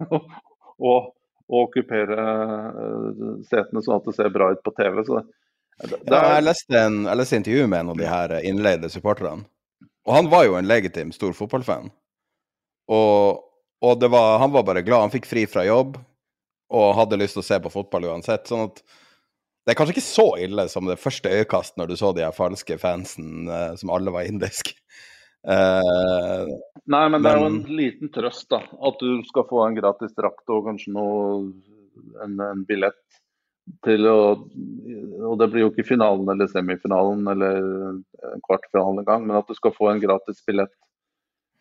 og, 0.16 1.12
og 1.50 1.60
okkupere 1.60 2.24
eh, 2.24 3.22
setene 3.50 3.84
sånn 3.84 4.00
at 4.00 4.08
det 4.08 4.16
ser 4.16 4.32
bra 4.34 4.50
ut 4.54 4.64
på 4.64 4.74
TV. 4.80 5.02
Så 5.06 5.20
er... 5.84 5.96
jeg, 6.12 6.44
leste 6.46 6.78
en, 6.80 7.02
jeg 7.08 7.20
leste 7.20 7.40
intervju 7.40 7.66
med 7.66 7.84
en 7.84 7.92
av 7.94 8.00
de 8.00 8.08
her 8.08 8.36
innleide 8.46 8.92
supporterne. 8.92 9.46
Og 10.08 10.16
han 10.16 10.30
var 10.32 10.46
jo 10.46 10.56
en 10.58 10.68
legitim 10.68 11.12
stor 11.14 11.34
fotballfan. 11.36 11.90
Og, 12.90 13.42
og 13.84 14.06
var, 14.10 14.38
han 14.42 14.54
var 14.54 14.64
bare 14.66 14.84
glad. 14.86 15.06
Han 15.06 15.12
fikk 15.12 15.28
fri 15.28 15.44
fra 15.50 15.66
jobb 15.68 15.98
og 16.70 16.96
hadde 16.96 17.18
lyst 17.20 17.36
til 17.36 17.44
å 17.44 17.48
se 17.48 17.58
på 17.62 17.72
fotball 17.72 18.08
uansett. 18.10 18.48
sånn 18.48 18.68
at 18.68 18.82
det 19.66 19.74
er 19.74 19.78
kanskje 19.78 19.96
ikke 19.98 20.06
så 20.06 20.26
ille 20.40 20.64
som 20.72 20.88
det 20.88 21.00
første 21.00 21.30
øyekast 21.30 21.76
når 21.78 21.90
du 21.90 21.96
så 22.00 22.12
de 22.16 22.24
her 22.24 22.34
falske 22.34 22.78
fansen 22.80 23.50
uh, 23.50 23.74
som 23.78 23.92
alle 23.92 24.12
var 24.14 24.28
indiske. 24.28 24.72
Uh, 25.46 26.48
Nei, 26.90 27.04
men 27.12 27.22
det 27.22 27.30
er 27.30 27.40
jo 27.40 27.48
en 27.48 27.60
liten 27.78 28.10
trøst, 28.12 28.48
da. 28.52 28.62
At 28.88 29.00
du 29.00 29.20
skal 29.28 29.46
få 29.48 29.62
en 29.66 29.76
gratis 29.76 30.16
drakt 30.16 30.52
og 30.52 30.66
kanskje 30.68 30.94
noe, 30.96 31.52
en, 32.24 32.34
en, 32.40 32.64
billett 32.68 32.98
til 33.84 34.06
å 34.08 34.18
Og 35.30 35.34
det 35.38 35.50
blir 35.52 35.62
jo 35.64 35.70
ikke 35.70 35.86
finalen 35.86 36.28
eller 36.32 36.48
semifinalen 36.50 37.28
eller 37.30 37.58
en 38.32 38.42
kvartfinale 38.46 39.02
engang, 39.02 39.26
men 39.26 39.38
at 39.38 39.48
du 39.48 39.54
skal 39.54 39.74
få 39.76 39.90
en 39.90 40.00
gratis 40.02 40.40
billett 40.46 40.72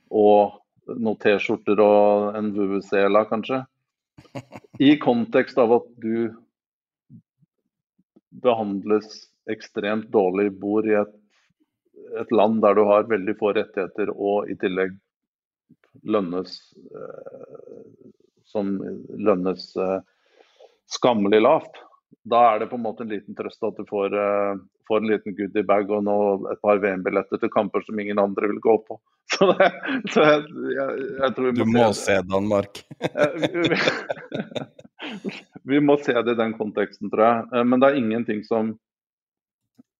og 0.10 0.58
noen 0.90 1.20
T-skjorter 1.22 1.82
og 1.84 2.38
en 2.38 2.50
VVC-la, 2.56 3.26
kanskje. 3.30 3.62
I 4.82 4.96
kontekst 5.02 5.60
av 5.62 5.76
at 5.76 5.90
du 6.02 6.32
behandles 8.30 9.28
ekstremt 9.50 10.10
dårlig, 10.14 10.52
bor 10.62 10.88
i 10.88 10.96
et, 11.00 11.14
et, 12.22 12.32
land 12.32 12.62
der 12.64 12.78
du 12.78 12.84
har 12.90 13.10
veldig 13.10 13.36
få 13.40 13.54
rettigheter 13.58 14.12
og 14.16 14.50
i 14.50 14.58
tillegg 14.60 14.96
lønnes 16.06 16.58
eh, 16.94 17.70
som 18.50 18.76
lønnes 19.10 19.72
eh, 19.78 20.00
skammelig 20.90 21.42
lavt. 21.42 21.82
Da 22.28 22.40
er 22.52 22.60
det 22.60 22.68
på 22.68 22.76
en 22.76 22.84
måte 22.84 23.06
en 23.06 23.14
liten 23.14 23.36
trøst 23.38 23.64
at 23.64 23.78
du 23.80 23.86
får, 23.88 24.14
uh, 24.14 24.60
får 24.90 25.02
en 25.02 25.12
liten 25.12 25.36
goodiebag 25.38 25.92
og 25.96 26.04
nå 26.04 26.18
et 26.52 26.60
par 26.66 26.82
VM-billetter 26.84 27.40
til 27.40 27.52
kamper 27.54 27.86
som 27.86 28.00
ingen 28.02 28.20
andre 28.20 28.50
vil 28.52 28.60
gå 28.64 28.76
på. 28.88 29.00
Så, 29.30 29.46
det, 29.54 29.68
så 30.10 30.24
jeg, 30.26 30.46
jeg, 30.74 31.02
jeg, 31.22 31.34
tror 31.38 31.52
vi 31.52 31.52
må 31.54 31.66
Du 31.66 31.70
må 31.70 31.84
se, 31.94 32.00
se 32.02 32.16
Danmark. 32.26 32.80
vi 35.70 35.82
må 35.86 35.96
se 36.02 36.16
det 36.18 36.34
i 36.34 36.40
den 36.40 36.56
konteksten, 36.58 37.12
tror 37.14 37.26
jeg. 37.28 37.44
Eh, 37.54 37.66
men 37.70 37.84
det 37.84 37.92
er 37.92 38.00
ingenting 38.00 38.42
som 38.48 38.72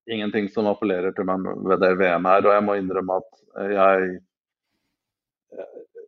ingenting 0.10 0.50
som 0.50 0.66
appellerer 0.72 1.14
til 1.14 1.30
meg 1.30 1.46
ved 1.46 1.78
det 1.86 1.92
VM 2.02 2.26
her. 2.26 2.48
Og 2.50 2.56
jeg 2.56 2.66
må 2.66 2.80
innrømme 2.80 3.20
at 3.22 3.70
jeg 3.70 4.10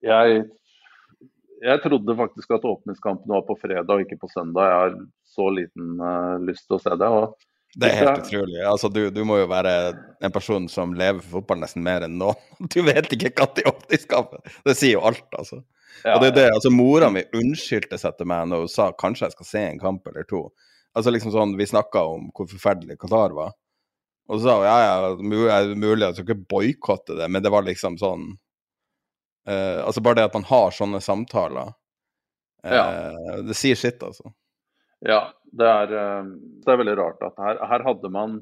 jeg, 0.01 0.41
jeg 1.61 1.81
trodde 1.83 2.17
faktisk 2.17 2.55
at 2.57 2.65
åpningskampen 2.65 3.29
var 3.29 3.45
på 3.47 3.55
fredag 3.61 4.03
ikke 4.03 4.19
på 4.21 4.29
søndag. 4.31 4.67
Jeg 4.67 4.79
har 4.81 4.95
så 5.35 5.47
liten 5.53 5.95
uh, 6.01 6.37
lyst 6.41 6.67
til 6.67 6.77
å 6.79 6.81
se 6.81 6.95
det. 6.97 7.09
og 7.09 7.35
det 7.79 7.87
er 7.87 8.01
helt 8.01 8.25
utrolig. 8.25 8.57
Altså, 8.67 8.89
du, 8.91 9.05
du, 9.15 9.21
må 9.27 9.37
jo 9.39 9.47
være 9.47 9.73
en 10.19 10.33
person 10.33 10.65
som 10.69 10.95
lever 10.97 11.21
for 11.23 11.39
fotball 11.39 11.61
nesten 11.61 11.85
mer 11.85 12.03
enn 12.07 12.17
nå. 12.19 12.33
Du 12.73 12.81
vet 12.83 13.07
ikke 13.15 13.31
når 13.39 13.63
åpningskampen 13.71 14.43
Det 14.65 14.75
sier 14.75 14.97
jo 14.97 15.05
alt, 15.07 15.27
altså. 15.31 15.61
Ja, 16.01 16.15
og 16.15 16.23
det 16.23 16.31
er 16.31 16.35
det, 16.35 16.45
altså 16.55 16.71
Mora 16.73 17.11
mi 17.13 17.21
unnskyldte 17.37 17.99
seg 17.99 18.15
til 18.17 18.27
meg 18.31 18.47
når 18.49 18.63
hun 18.63 18.71
sa 18.71 18.89
kanskje 18.97 19.27
jeg 19.27 19.35
skal 19.35 19.47
se 19.47 19.63
en 19.69 19.81
kamp 19.81 20.07
eller 20.09 20.27
to. 20.27 20.45
Altså 20.97 21.13
liksom 21.13 21.33
sånn, 21.35 21.57
Vi 21.59 21.67
snakka 21.69 22.03
om 22.09 22.29
hvor 22.35 22.49
forferdelig 22.51 22.97
Qatar 22.99 23.35
var. 23.37 23.53
Og 24.31 24.39
så 24.39 24.47
sa 24.47 24.57
hun 24.57 24.67
ja, 24.67 24.77
ja, 24.83 25.51
er 25.53 25.75
mulig, 25.75 26.05
jeg 26.07 26.17
skal 26.17 26.27
ikke 26.27 26.49
boikotte 26.51 27.17
det, 27.19 27.27
men 27.31 27.43
det 27.43 27.51
var 27.53 27.67
liksom 27.67 27.97
sånn 28.01 28.33
uh, 29.49 29.81
Altså 29.85 30.03
bare 30.03 30.21
det 30.21 30.29
at 30.29 30.37
man 30.37 30.47
har 30.49 30.75
sånne 30.75 31.01
samtaler, 31.03 31.73
uh, 32.65 32.75
ja. 32.75 32.85
det 33.47 33.57
sier 33.57 33.79
sitt, 33.79 34.03
altså. 34.03 34.33
Ja, 35.01 35.31
det 35.57 35.67
er, 35.67 35.93
eh, 35.97 36.29
det 36.61 36.71
er 36.71 36.79
veldig 36.79 36.97
rart 36.99 37.25
at 37.25 37.39
her, 37.41 37.59
her 37.67 37.83
hadde 37.87 38.11
man 38.13 38.37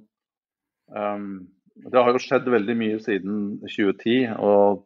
um, 0.91 1.47
Det 1.79 2.03
har 2.03 2.11
jo 2.11 2.19
skjedd 2.19 2.49
veldig 2.51 2.75
mye 2.75 2.97
siden 2.99 3.37
2010 3.63 4.35
og, 4.35 4.81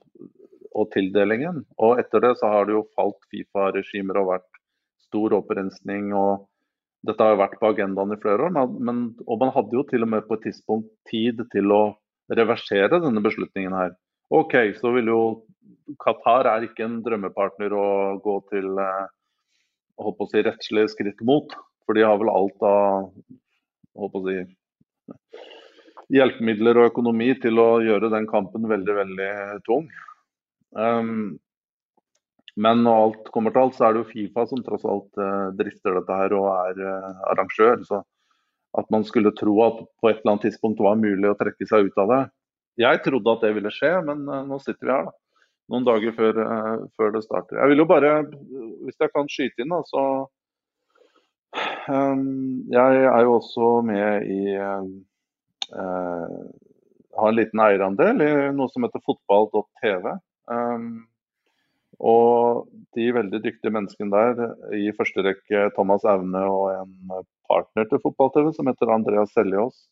og, 0.69 0.85
tildelingen. 0.93 1.63
Og 1.81 1.97
etter 2.03 2.21
det 2.21 2.35
så 2.37 2.51
har 2.53 2.67
det 2.69 2.75
jo 2.75 2.83
falt 2.93 3.17
Fifa-regimer 3.33 4.19
og 4.21 4.29
vært 4.35 4.61
stor 5.07 5.33
opprensning. 5.39 6.11
og 6.13 6.45
Dette 7.01 7.25
har 7.25 7.33
jo 7.33 7.41
vært 7.41 7.57
på 7.57 7.71
agendaen 7.73 8.13
i 8.13 8.19
flere 8.21 8.45
år. 8.45 8.53
Men, 8.77 9.01
og 9.25 9.41
man 9.41 9.55
hadde 9.57 9.73
jo 9.73 9.87
til 9.89 10.05
og 10.05 10.13
med 10.13 10.27
på 10.29 10.37
et 10.37 10.45
tidspunkt 10.51 10.93
tid 11.09 11.41
til 11.55 11.73
å 11.73 11.81
reversere 12.29 13.01
denne 13.01 13.25
beslutningen 13.25 13.73
her. 13.73 13.97
OK, 14.29 14.53
så 14.77 14.93
vil 14.93 15.09
jo 15.09 15.21
Qatar 16.03 16.47
er 16.49 16.65
ikke 16.67 16.85
en 16.85 17.01
drømmepartner 17.05 17.73
å 17.75 17.85
gå 18.23 18.37
til 18.51 18.79
eh, 18.79 19.05
holdt 20.01 20.23
å 20.23 20.29
si, 20.31 20.43
rettslige 20.45 20.91
skritt 20.93 21.23
mot. 21.25 21.53
For 21.83 21.97
de 21.97 22.05
har 22.07 22.19
vel 22.19 22.31
alt 22.31 22.65
av 22.67 23.09
å 23.93 24.23
si, 24.25 24.37
hjelpemidler 26.13 26.79
og 26.79 26.91
økonomi 26.91 27.31
til 27.43 27.59
å 27.61 27.69
gjøre 27.83 28.11
den 28.13 28.27
kampen 28.29 28.67
veldig, 28.69 28.95
veldig 29.01 29.31
tung. 29.67 29.89
Um, 30.71 31.35
men 32.59 32.83
når 32.85 33.01
alt 33.05 33.31
kommer 33.33 33.53
til 33.53 33.63
alt, 33.63 33.77
så 33.77 33.87
er 33.87 33.95
det 33.95 34.03
jo 34.03 34.11
Fifa 34.11 34.45
som 34.49 34.61
tross 34.65 34.85
alt 34.87 35.21
uh, 35.21 35.49
drifter 35.57 35.97
dette 35.97 36.19
her 36.19 36.35
og 36.37 36.47
er 36.53 36.83
uh, 36.85 37.23
arrangør. 37.33 37.81
Så 37.87 38.03
at 38.77 38.87
man 38.93 39.05
skulle 39.05 39.33
tro 39.37 39.57
at 39.65 39.83
på 40.01 40.09
et 40.09 40.21
eller 40.21 40.35
annet 40.35 40.47
tidspunkt 40.47 40.81
var 40.81 41.01
mulig 41.01 41.29
å 41.29 41.37
trekke 41.37 41.67
seg 41.69 41.89
ut 41.89 41.99
av 42.01 42.13
det. 42.13 42.21
Jeg 42.81 43.03
trodde 43.05 43.35
at 43.35 43.43
det 43.45 43.51
ville 43.57 43.73
skje, 43.73 43.91
men 44.07 44.23
nå 44.25 44.57
sitter 44.61 44.87
vi 44.87 44.93
her, 44.95 45.09
da 45.09 45.22
noen 45.71 45.85
dager 45.87 46.15
før, 46.17 46.39
uh, 46.43 46.85
før, 46.97 47.13
det 47.15 47.23
starter. 47.25 47.59
Jeg 47.61 47.71
vil 47.71 47.83
jo 47.83 47.89
bare, 47.89 48.11
hvis 48.83 48.99
jeg 48.99 49.13
kan 49.13 49.29
skyte 49.31 49.63
inn, 49.63 49.73
da, 49.73 49.81
så 49.87 50.03
um, 51.87 52.27
Jeg 52.73 53.05
er 53.05 53.21
jo 53.23 53.37
også 53.37 53.71
med 53.85 54.27
i 54.27 54.57
uh, 54.57 54.83
Har 57.13 57.29
en 57.29 57.37
liten 57.37 57.61
eierandel 57.61 58.23
i 58.25 58.29
noe 58.57 58.71
som 58.73 58.85
heter 58.87 59.03
fotball.tv. 59.05 60.15
Um, 60.51 61.05
og 62.03 62.67
de 62.97 63.11
veldig 63.15 63.39
dyktige 63.43 63.71
menneskene 63.71 64.11
der, 64.11 64.55
i 64.75 64.91
første 64.97 65.23
rekke 65.23 65.69
Thomas 65.77 66.03
Aune 66.09 66.41
og 66.49 66.73
en 66.73 67.23
partner 67.47 67.87
til 67.87 68.01
fotball-TV 68.03 68.49
som 68.57 68.67
heter 68.67 68.91
Andreas 68.91 69.31
Seljås, 69.35 69.85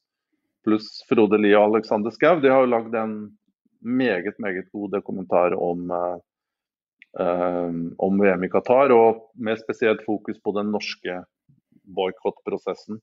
pluss 0.66 0.90
Frode 1.10 1.40
Lie 1.42 1.58
og 1.58 1.72
Alexander 1.72 2.14
Skau, 2.14 2.40
de 2.42 2.52
har 2.52 2.66
jo 2.66 2.74
lagd 2.74 2.98
en 2.98 3.16
meget, 3.82 4.40
meget 4.40 4.72
god 4.72 4.90
dokumentar 4.92 5.56
om, 5.58 5.92
uh, 5.92 7.72
om 7.98 8.22
VM 8.22 8.44
i 8.44 8.50
Qatar, 8.50 8.94
og 8.96 9.32
med 9.36 9.60
spesielt 9.60 10.06
fokus 10.06 10.42
på 10.44 10.54
den 10.58 10.72
norske 10.72 11.24
boikottprosessen. 11.96 13.02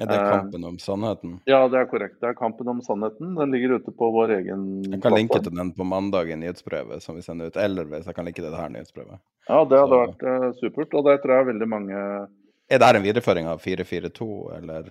Er 0.00 0.08
det 0.10 0.16
kampen 0.18 0.64
om 0.66 0.78
sannheten? 0.82 1.36
Ja, 1.46 1.60
det 1.70 1.78
er 1.78 1.84
korrekt. 1.86 2.16
Det 2.18 2.26
er 2.26 2.34
kampen 2.34 2.68
om 2.68 2.80
sannheten. 2.82 3.36
Den 3.38 3.52
ligger 3.54 3.76
ute 3.78 3.92
på 3.94 4.08
vår 4.10 4.32
egen 4.40 4.64
Jeg 4.90 4.98
kan 5.04 5.14
linke 5.14 5.38
til 5.38 5.54
den 5.54 5.70
på 5.76 5.86
mandag 5.86 6.32
i 6.34 6.38
nyhetsbrevet 6.40 7.02
som 7.02 7.14
vi 7.14 7.22
sender 7.22 7.52
ut, 7.52 7.58
eller 7.62 7.86
hvis 7.92 8.08
jeg 8.10 8.16
kan 8.16 8.26
linke 8.26 8.42
til 8.42 8.50
det 8.50 8.58
her 8.58 8.72
nyhetsbrevet. 8.74 9.22
Ja, 9.46 9.60
det 9.70 9.78
hadde 9.84 9.92
Så... 9.92 10.00
vært 10.00 10.24
uh, 10.26 10.48
supert, 10.58 10.96
og 10.98 11.06
det 11.06 11.20
tror 11.22 11.38
jeg 11.38 11.48
veldig 11.52 11.68
mange 11.70 11.94
Er 11.94 12.80
det 12.80 12.88
her 12.88 12.98
en 12.98 13.06
videreføring 13.06 13.46
av 13.46 13.62
442, 13.62 14.28
eller, 14.58 14.90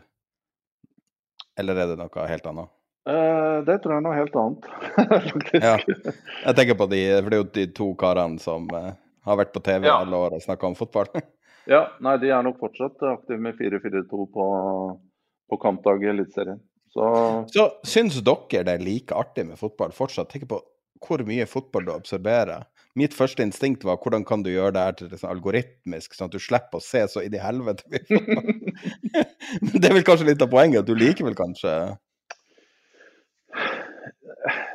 eller 1.60 1.84
er 1.84 1.92
det 1.92 2.00
noe 2.00 2.30
helt 2.30 2.50
annet? 2.54 2.72
Uh, 3.04 3.60
det 3.68 3.82
tror 3.84 3.98
jeg 3.98 4.00
er 4.00 4.04
noe 4.06 4.16
helt 4.16 4.36
annet, 4.40 4.68
ja. 5.66 5.74
Jeg 5.84 6.56
tenker 6.56 6.78
på 6.80 6.86
de, 6.88 7.00
for 7.18 7.28
det 7.28 7.36
er 7.36 7.42
jo 7.42 7.48
de 7.58 7.66
to 7.76 7.88
karene 8.00 8.40
som 8.40 8.70
uh, 8.72 8.94
har 9.28 9.40
vært 9.42 9.52
på 9.56 9.60
TV 9.66 9.90
ja. 9.90 9.98
alle 10.00 10.16
år 10.16 10.38
og 10.38 10.44
snakka 10.44 10.70
om 10.70 10.78
fotball. 10.80 11.10
ja, 11.74 11.82
nei, 12.04 12.16
de 12.22 12.32
er 12.32 12.46
nok 12.48 12.62
fortsatt 12.64 13.04
aktive 13.12 13.42
med 13.44 13.60
4-4-2 13.60 14.28
på, 14.38 14.46
på 15.52 15.60
kampdag 15.66 16.06
i 16.06 16.14
Eliteserien. 16.14 16.62
Så... 16.94 17.10
Så 17.52 17.68
syns 17.88 18.22
dere 18.22 18.64
det 18.70 18.78
er 18.78 18.86
like 18.86 19.18
artig 19.18 19.50
med 19.50 19.60
fotball 19.60 19.92
fortsatt? 19.96 20.30
Tenk 20.32 20.48
på 20.52 20.62
hvor 21.04 21.24
mye 21.28 21.44
fotball 21.50 21.88
du 21.88 21.92
absorberer. 21.92 22.64
Mitt 22.96 23.16
første 23.18 23.42
instinkt 23.44 23.84
var 23.84 23.98
hvordan 24.00 24.24
kan 24.24 24.44
du 24.46 24.52
gjøre 24.54 24.76
det 24.76 24.84
her 24.86 24.98
til 25.00 25.14
sånn 25.18 25.32
algoritmisk, 25.34 26.14
sånn 26.14 26.30
at 26.30 26.36
du 26.36 26.40
slipper 26.40 26.78
å 26.78 26.86
se 26.86 27.02
så 27.10 27.24
inn 27.26 27.34
i 27.34 27.42
helvete 27.42 27.84
Men 29.66 29.80
det 29.82 29.90
er 29.90 29.96
vel 29.98 30.06
kanskje 30.06 30.28
litt 30.30 30.46
av 30.46 30.52
poenget, 30.54 30.84
at 30.84 30.90
du 30.90 30.94
liker 30.94 31.26
vel 31.26 31.38
kanskje 31.38 31.74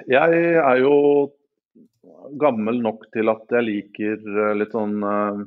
Jeg 0.09 0.43
er 0.57 0.81
jo 0.81 0.95
gammel 2.41 2.81
nok 2.83 3.07
til 3.15 3.31
at 3.33 3.53
jeg 3.53 3.67
liker 3.67 4.17
eh, 4.17 4.57
litt 4.59 4.75
sånn 4.75 4.99
eh, 5.05 5.45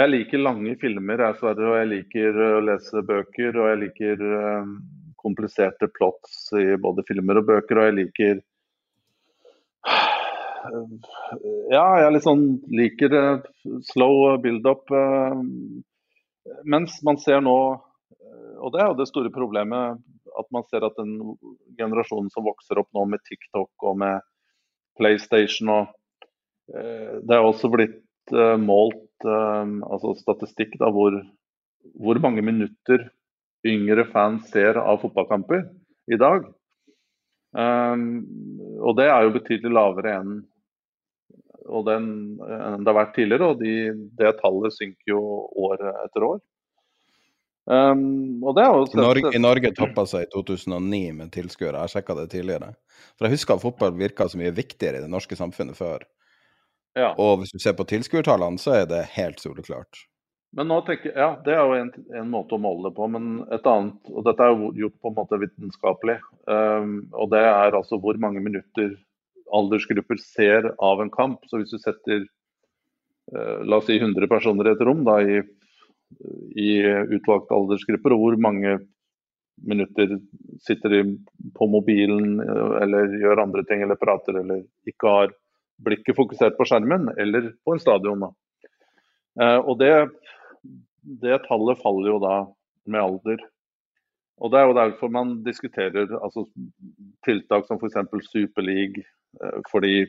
Jeg 0.00 0.10
liker 0.10 0.42
lange 0.42 0.74
filmer, 0.80 1.20
jeg, 1.26 1.38
Sverre, 1.40 1.68
og 1.70 1.78
jeg 1.78 1.90
liker 1.92 2.40
å 2.56 2.64
lese 2.64 3.04
bøker. 3.06 3.60
Og 3.60 3.70
jeg 3.70 3.80
liker 3.84 4.24
eh, 4.40 4.72
kompliserte 5.20 5.88
plots 5.94 6.50
i 6.58 6.74
både 6.80 7.04
filmer 7.08 7.40
og 7.40 7.48
bøker, 7.52 7.80
og 7.80 7.88
jeg 7.90 7.98
liker 8.00 8.42
Ja, 11.68 11.86
jeg 12.00 12.24
sånn 12.24 12.44
liker 12.72 13.14
slow 13.92 14.38
build-up. 14.40 14.88
Mens 16.64 16.96
man 17.04 17.20
ser 17.20 17.44
nå, 17.44 17.56
og 18.64 18.72
det 18.72 18.80
er 18.80 18.88
jo 18.88 18.96
det 18.96 19.08
store 19.10 19.32
problemet, 19.32 20.00
at 20.38 20.48
man 20.54 20.64
ser 20.68 20.86
at 20.86 20.96
den 20.98 21.36
generasjonen 21.78 22.30
som 22.34 22.46
vokser 22.46 22.80
opp 22.80 22.90
nå 22.96 23.04
med 23.12 23.22
TikTok 23.28 23.86
og 23.88 23.98
med 24.02 24.24
PlayStation 24.98 25.72
og 25.74 25.92
eh, 26.74 27.20
Det 27.22 27.36
er 27.36 27.44
også 27.44 27.70
blitt 27.72 28.34
eh, 28.34 28.56
målt 28.60 29.26
eh, 29.26 29.74
altså 29.88 30.14
statistikk 30.18 30.78
da, 30.82 30.90
hvor, 30.94 31.16
hvor 31.98 32.20
mange 32.22 32.44
minutter 32.46 33.08
yngre 33.64 34.04
fans 34.12 34.50
ser 34.52 34.78
av 34.80 35.00
fotballkamper 35.02 35.64
i 36.12 36.18
dag. 36.20 36.44
Um, 37.54 38.26
og 38.82 38.98
det 38.98 39.06
er 39.08 39.22
jo 39.24 39.36
betydelig 39.38 39.72
lavere 39.72 40.18
enn 40.18 40.34
den, 41.86 42.08
det 42.36 42.90
har 42.90 42.96
vært 42.98 43.14
tidligere. 43.16 43.46
Og 43.54 43.62
de, 43.62 43.74
det 44.18 44.34
tallet 44.42 44.74
synker 44.74 45.14
jo 45.14 45.22
år 45.64 45.80
etter 46.04 46.26
år. 46.28 46.42
Um, 47.66 48.42
I 48.44 48.96
Norge, 48.96 49.30
i 49.36 49.40
Norge 49.40 49.70
toppa 49.72 50.04
seg 50.06 50.26
i 50.26 50.32
2009 50.34 51.14
med 51.16 51.30
tilskuere. 51.32 51.80
Jeg 51.86 51.94
sjekka 51.94 52.16
det 52.18 52.26
tidligere. 52.34 52.74
For 53.16 53.26
jeg 53.26 53.38
husker 53.38 53.56
at 53.56 53.64
fotball 53.64 53.94
virka 53.96 54.26
så 54.28 54.40
mye 54.40 54.52
viktigere 54.52 55.00
i 55.00 55.04
det 55.04 55.12
norske 55.12 55.38
samfunnet 55.38 55.78
før. 55.78 56.04
Ja. 56.94 57.14
Og 57.18 57.40
hvis 57.40 57.54
du 57.54 57.62
ser 57.62 57.76
på 57.78 57.86
tilskuertallene, 57.88 58.60
så 58.60 58.82
er 58.82 58.90
det 58.90 59.06
helt 59.16 59.40
soleklart. 59.42 60.04
Men 60.54 60.68
nå 60.70 60.76
tenker 60.86 61.10
jeg, 61.10 61.18
ja, 61.18 61.32
Det 61.42 61.54
er 61.56 61.64
jo 61.64 61.78
en, 61.80 61.90
en, 62.14 62.28
måte 62.30 62.54
å 62.54 62.62
måle 62.62 62.86
det 62.86 62.94
på, 62.94 63.08
men 63.10 63.40
et 63.50 63.64
annet 63.66 64.12
Og 64.12 64.22
dette 64.28 64.44
er 64.44 64.52
jo 64.52 64.68
gjort 64.84 65.00
på 65.02 65.10
en 65.10 65.16
måte 65.16 65.40
vitenskapelig. 65.42 66.20
Um, 66.46 66.94
og 67.16 67.32
det 67.32 67.42
er 67.48 67.74
altså 67.74 67.98
hvor 67.98 68.20
mange 68.22 68.44
minutter 68.44 68.94
aldersgrupper 69.54 70.20
ser 70.20 70.70
av 70.82 71.02
en 71.02 71.10
kamp. 71.14 71.42
Så 71.50 71.58
hvis 71.58 71.74
du 71.74 71.80
setter 71.82 72.22
uh, 73.34 73.64
la 73.66 73.80
oss 73.80 73.88
si 73.90 73.98
100 73.98 74.30
personer 74.30 74.70
i 74.70 74.76
et 74.76 74.86
rom 74.86 75.02
da, 75.08 75.18
i 75.24 75.42
i 76.56 76.70
utvalgte 77.16 77.56
aldersgrupper, 77.56 78.14
og 78.14 78.22
hvor 78.22 78.36
mange 78.40 78.78
minutter 79.62 80.16
sitter 80.66 80.90
de 80.90 81.02
på 81.54 81.66
mobilen 81.70 82.40
eller 82.42 83.12
gjør 83.20 83.42
andre 83.44 83.62
ting 83.68 83.84
eller 83.84 83.98
prater 84.00 84.40
eller 84.40 84.64
ikke 84.88 85.10
har 85.10 85.34
blikket 85.84 86.16
fokusert 86.16 86.56
på 86.58 86.66
skjermen 86.68 87.08
eller 87.18 87.52
på 87.64 87.74
en 87.74 87.82
stadion. 87.82 88.26
Eh, 89.40 89.58
og 89.58 89.78
det, 89.80 89.92
det 91.22 91.42
tallet 91.48 91.80
faller 91.82 92.14
jo 92.14 92.20
da 92.22 92.36
med 92.90 93.02
alder. 93.02 93.44
Og 94.42 94.50
Det 94.50 94.58
er 94.60 94.66
jo 94.66 94.78
derfor 94.78 95.12
man 95.14 95.36
diskuterer 95.46 96.10
altså, 96.18 96.46
tiltak 97.26 97.66
som 97.68 97.78
f.eks. 97.78 97.98
Superleague, 98.30 99.04
eh, 99.42 99.60
fordi 99.70 100.06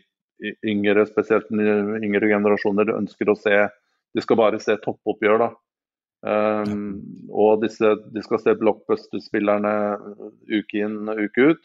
yngre, 0.66 1.06
spesielt 1.08 1.52
yngre 1.54 2.30
generasjoner 2.30 2.96
ønsker 2.98 3.30
å 3.32 3.38
se 3.40 3.68
De 4.16 4.24
skal 4.24 4.38
bare 4.40 4.60
se 4.64 4.78
toppoppgjør. 4.80 5.40
da, 5.40 5.50
Um, 6.26 7.06
og 7.30 7.62
disse, 7.62 7.86
de 7.86 8.22
skal 8.26 8.40
se 8.42 8.58
blockbuster-spillerne 8.58 9.70
uke 10.50 10.82
inn 10.82 11.06
og 11.12 11.20
uke 11.28 11.42
ut. 11.52 11.62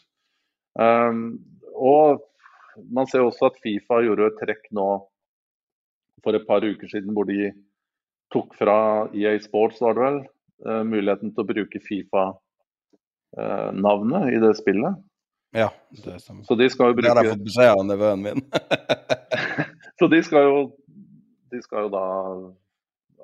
Um, 0.76 1.40
og 1.72 2.20
man 2.92 3.08
ser 3.08 3.24
også 3.24 3.48
at 3.48 3.56
Fifa 3.64 4.04
gjorde 4.04 4.28
et 4.28 4.36
trekk 4.42 4.68
nå 4.76 5.08
for 6.20 6.36
et 6.36 6.44
par 6.48 6.60
uker 6.60 6.88
siden 6.90 7.14
hvor 7.16 7.24
de 7.28 7.52
tok 8.34 8.48
fra 8.58 8.78
EA 9.16 9.38
Sports 9.42 9.80
var 9.82 9.94
det 9.96 10.02
vel, 10.04 10.18
uh, 10.68 10.84
muligheten 10.86 11.30
til 11.32 11.42
å 11.42 11.48
bruke 11.48 11.78
Fifa-navnet 11.86 14.24
uh, 14.28 14.34
i 14.34 14.38
det 14.44 14.52
spillet. 14.60 14.94
Ja, 15.56 15.68
det 16.04 16.14
stemmer. 16.22 16.44
Så 16.46 16.54
de 16.60 16.66
skal 16.70 16.86
jo 16.92 16.96
bruke... 16.98 17.08
Det 17.08 17.16
har 17.16 17.24
jeg 17.24 17.34
fått 17.38 17.48
beskjed 17.48 17.70
av 17.72 17.84
nevøen 17.88 18.20
min. 18.28 18.40
så 19.98 20.04
de 20.12 20.18
skal 20.22 20.42
jo 20.46 20.56
de 21.50 21.58
skal 21.64 21.80
jo 21.86 21.90
da 21.90 22.04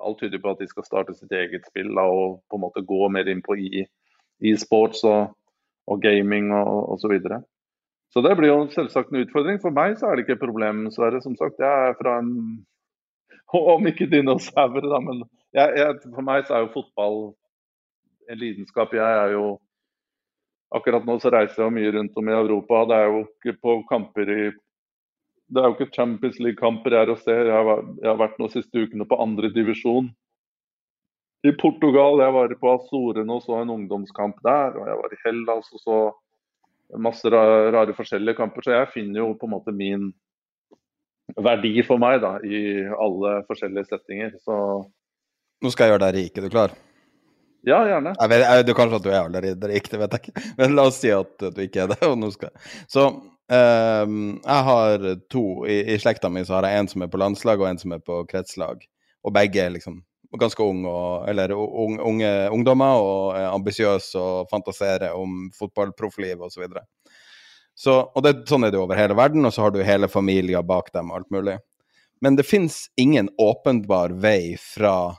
alt 0.03 0.19
tyder 0.21 0.41
på 0.43 0.53
at 0.53 0.61
de 0.61 0.67
skal 0.69 0.85
starte 0.85 1.15
sitt 1.17 1.33
eget 1.33 1.65
spill 1.69 1.93
da, 1.95 2.05
og 2.05 2.39
på 2.49 2.57
en 2.57 2.65
måte 2.65 2.85
gå 2.85 3.09
mer 3.13 3.29
inn 3.31 3.43
på 3.45 3.57
e-sports 3.57 5.03
og, 5.07 5.33
og, 5.87 6.01
gaming 6.03 6.51
og 6.55 6.93
osv. 6.95 7.01
Så, 7.01 7.11
videre. 7.13 7.41
så 8.13 8.23
det 8.25 8.35
blir 8.39 8.51
jo 8.53 8.59
selvsagt 8.73 9.13
en 9.13 9.23
utfordring. 9.23 9.61
For 9.63 9.75
meg 9.75 9.97
så 9.99 10.09
er 10.09 10.17
det 10.17 10.25
ikke 10.25 10.37
et 10.37 10.45
problem, 10.45 10.87
Sverre. 10.93 11.21
Som 11.23 11.37
sagt, 11.39 11.61
jeg 11.63 11.91
er 11.91 11.97
fra 12.01 12.19
en 12.23 12.33
Om 13.57 13.85
ikke 13.87 14.09
dinosaurer, 14.11 14.83
da, 14.91 14.97
men 14.99 15.21
jeg, 15.55 15.71
jeg, 15.79 15.99
for 16.11 16.25
meg 16.27 16.41
så 16.43 16.57
er 16.57 16.65
jo 16.65 16.73
fotball 16.73 17.21
en 18.27 18.39
lidenskap. 18.41 18.91
Jeg 18.93 19.23
er 19.23 19.37
jo 19.37 19.57
Akkurat 20.75 21.05
nå 21.07 21.13
så 21.23 21.29
reiser 21.31 21.61
jeg 21.63 21.71
mye 21.77 21.91
rundt 21.95 22.17
om 22.19 22.27
i 22.27 22.33
Europa. 22.35 22.81
Det 22.89 22.95
er 22.97 23.05
jo 23.07 23.53
på 23.63 23.75
kamper 23.87 24.31
i 24.33 24.41
det 25.47 25.61
er 25.61 25.69
jo 25.69 25.75
ikke 25.77 25.95
Champions 25.95 26.39
League-kamper 26.43 26.93
jeg 26.93 27.05
er 27.05 27.11
å 27.13 27.19
se. 27.19 27.33
Jeg 27.33 27.67
har, 27.69 27.83
jeg 28.01 28.09
har 28.09 28.19
vært 28.19 28.39
nå 28.41 28.49
siste 28.51 28.83
ukene 28.83 29.07
på 29.07 29.19
andre 29.23 29.51
divisjon 29.55 30.09
i 31.47 31.53
Portugal. 31.55 32.19
Jeg 32.23 32.35
var 32.35 32.55
på 32.59 32.71
Azorene 32.73 33.37
og 33.37 33.45
så 33.45 33.61
en 33.61 33.71
ungdomskamp 33.77 34.41
der. 34.45 34.75
Og 34.75 34.89
jeg 34.89 35.01
var 35.01 35.13
i 35.13 35.21
Hellas 35.23 35.69
og 35.71 35.83
så 35.83 35.99
masse 36.99 37.31
rare, 37.31 37.95
forskjellige 37.95 38.39
kamper. 38.39 38.65
Så 38.65 38.75
jeg 38.75 38.91
finner 38.95 39.23
jo 39.23 39.29
på 39.39 39.47
en 39.47 39.55
måte 39.55 39.75
min 39.75 40.09
verdi 41.43 41.73
for 41.87 41.99
meg 41.99 42.19
da, 42.23 42.37
i 42.43 42.83
alle 42.95 43.39
forskjellige 43.47 43.91
settinger. 43.91 44.35
Så 44.43 44.57
Nå 45.63 45.71
skal 45.73 45.87
jeg 45.87 45.95
gjøre 45.95 46.05
deg 46.05 46.19
rik, 46.19 46.35
er 46.37 46.45
du 46.45 46.53
klar? 46.53 46.75
Ja, 47.67 47.81
gjerne. 47.87 48.13
Jeg 48.13 48.31
vet, 48.31 48.43
jeg, 48.43 48.65
du 48.67 48.75
Kanskje 48.77 48.99
at 48.99 49.07
du 49.07 49.09
er 49.09 49.23
allerede 49.23 49.71
rik, 49.71 49.89
det 49.91 49.99
vet 49.99 50.13
jeg 50.15 50.27
ikke. 50.27 50.45
Men 50.59 50.75
la 50.77 50.85
oss 50.87 50.99
si 51.01 51.09
at 51.11 51.33
du 51.41 51.63
ikke 51.63 51.87
er 51.87 51.95
det. 51.95 51.99
og 52.07 52.19
nå 52.19 52.29
skal 52.35 52.53
Så 52.91 53.07
Um, 53.47 54.41
jeg 54.43 54.63
har 54.67 55.03
to 55.31 55.43
i, 55.67 55.79
i, 55.93 55.99
slekta 55.99 56.29
mi. 56.29 56.43
Så 56.45 56.57
har 56.57 56.67
jeg 56.67 56.81
en 56.81 56.91
som 56.91 57.03
er 57.03 57.11
på 57.11 57.21
landslag, 57.21 57.61
og 57.61 57.69
en 57.69 57.79
som 57.79 57.95
er 57.95 58.03
på 58.03 58.21
kretslag. 58.29 58.83
Og 59.23 59.33
begge 59.35 59.63
er 59.63 59.73
liksom 59.75 60.01
ganske 60.37 60.63
unge, 60.63 60.91
og, 60.91 61.29
eller 61.29 61.53
unge, 61.55 62.01
unge 62.03 62.31
ungdommer, 62.53 62.99
og 62.99 63.37
er 63.37 63.47
ambisiøse 63.53 64.19
og 64.19 64.51
fantaserer 64.51 65.15
om 65.15 65.47
fotballproffliv 65.55 66.41
osv. 66.41 66.57
Så 66.57 66.65
videre. 66.65 66.83
så, 67.77 67.95
og 68.13 68.25
det, 68.25 68.35
sånn 68.49 68.67
er 68.67 68.73
det 68.73 68.81
over 68.81 68.99
hele 68.99 69.15
verden, 69.17 69.45
og 69.45 69.55
så 69.55 69.65
har 69.65 69.73
du 69.73 69.79
hele 69.85 70.11
familier 70.11 70.65
bak 70.65 70.91
dem 70.93 71.11
og 71.11 71.21
alt 71.21 71.31
mulig. 71.31 71.57
Men 72.21 72.35
det 72.35 72.47
fins 72.49 72.87
ingen 72.97 73.29
åpenbar 73.37 74.15
vei 74.17 74.57
fra 74.57 75.13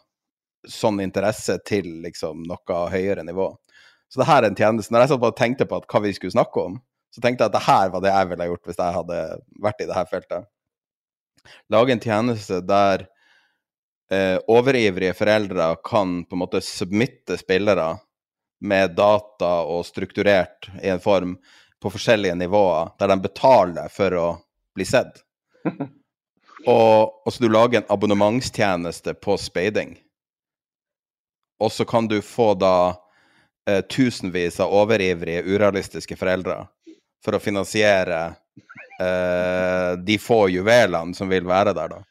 sånn 0.68 0.98
interesse 1.00 1.60
til 1.66 1.86
liksom 2.02 2.42
noe 2.48 2.78
høyere 2.90 3.22
nivå. 3.24 3.52
Så 4.10 4.20
det 4.20 4.28
her 4.28 4.42
er 4.42 4.50
en 4.50 4.58
tjeneste. 4.58 4.92
Når 4.92 5.04
jeg 5.04 5.12
satt 5.12 5.26
og 5.28 5.36
tenkte 5.38 5.68
på 5.68 5.78
hva 5.84 6.00
vi 6.02 6.12
skulle 6.16 6.34
snakke 6.34 6.64
om, 6.64 6.78
så 7.18 7.24
tenkte 7.24 7.42
jeg 7.42 7.50
at 7.50 7.56
det 7.56 7.66
her 7.66 7.88
var 7.90 8.02
det 8.04 8.14
jeg 8.14 8.30
ville 8.30 8.46
gjort 8.52 8.68
hvis 8.70 8.78
jeg 8.78 8.94
hadde 8.94 9.22
vært 9.64 9.80
i 9.82 9.86
det 9.88 9.96
her 9.96 10.06
feltet. 10.06 10.44
Lage 11.74 11.94
en 11.94 12.02
tjeneste 12.04 12.60
der 12.62 13.08
eh, 14.12 14.36
overivrige 14.46 15.16
foreldre 15.18 15.72
kan 15.82 16.20
på 16.28 16.36
en 16.36 16.42
måte 16.44 16.62
submitte 16.62 17.38
spillere 17.40 17.96
med 18.62 18.94
data 18.94 19.50
og 19.66 19.82
strukturert 19.86 20.70
i 20.78 20.92
en 20.94 21.02
form 21.02 21.34
på 21.82 21.90
forskjellige 21.90 22.38
nivåer, 22.38 22.94
der 23.02 23.10
de 23.10 23.18
betaler 23.26 23.90
for 23.90 24.14
å 24.18 24.28
bli 24.78 24.86
sett. 24.86 25.18
Og, 26.66 27.22
og 27.22 27.30
så 27.30 27.44
du 27.44 27.46
lager 27.46 27.78
en 27.78 27.90
abonnementstjeneste 27.94 29.12
på 29.22 29.36
speiding. 29.38 29.92
Og 31.62 31.70
så 31.70 31.86
kan 31.86 32.08
du 32.10 32.16
få 32.18 32.48
da 32.58 32.96
eh, 33.70 33.78
tusenvis 33.86 34.58
av 34.60 34.74
overivrige, 34.74 35.44
urealistiske 35.46 36.18
foreldre 36.18 36.64
for 37.24 37.36
å 37.36 37.42
finansiere 37.42 38.20
eh, 39.00 39.92
de 40.04 40.18
få 40.22 40.46
juvelene 40.52 41.16
som 41.16 41.30
vil 41.30 41.46
være 41.48 41.74
der, 41.76 41.96
da. 41.96 42.04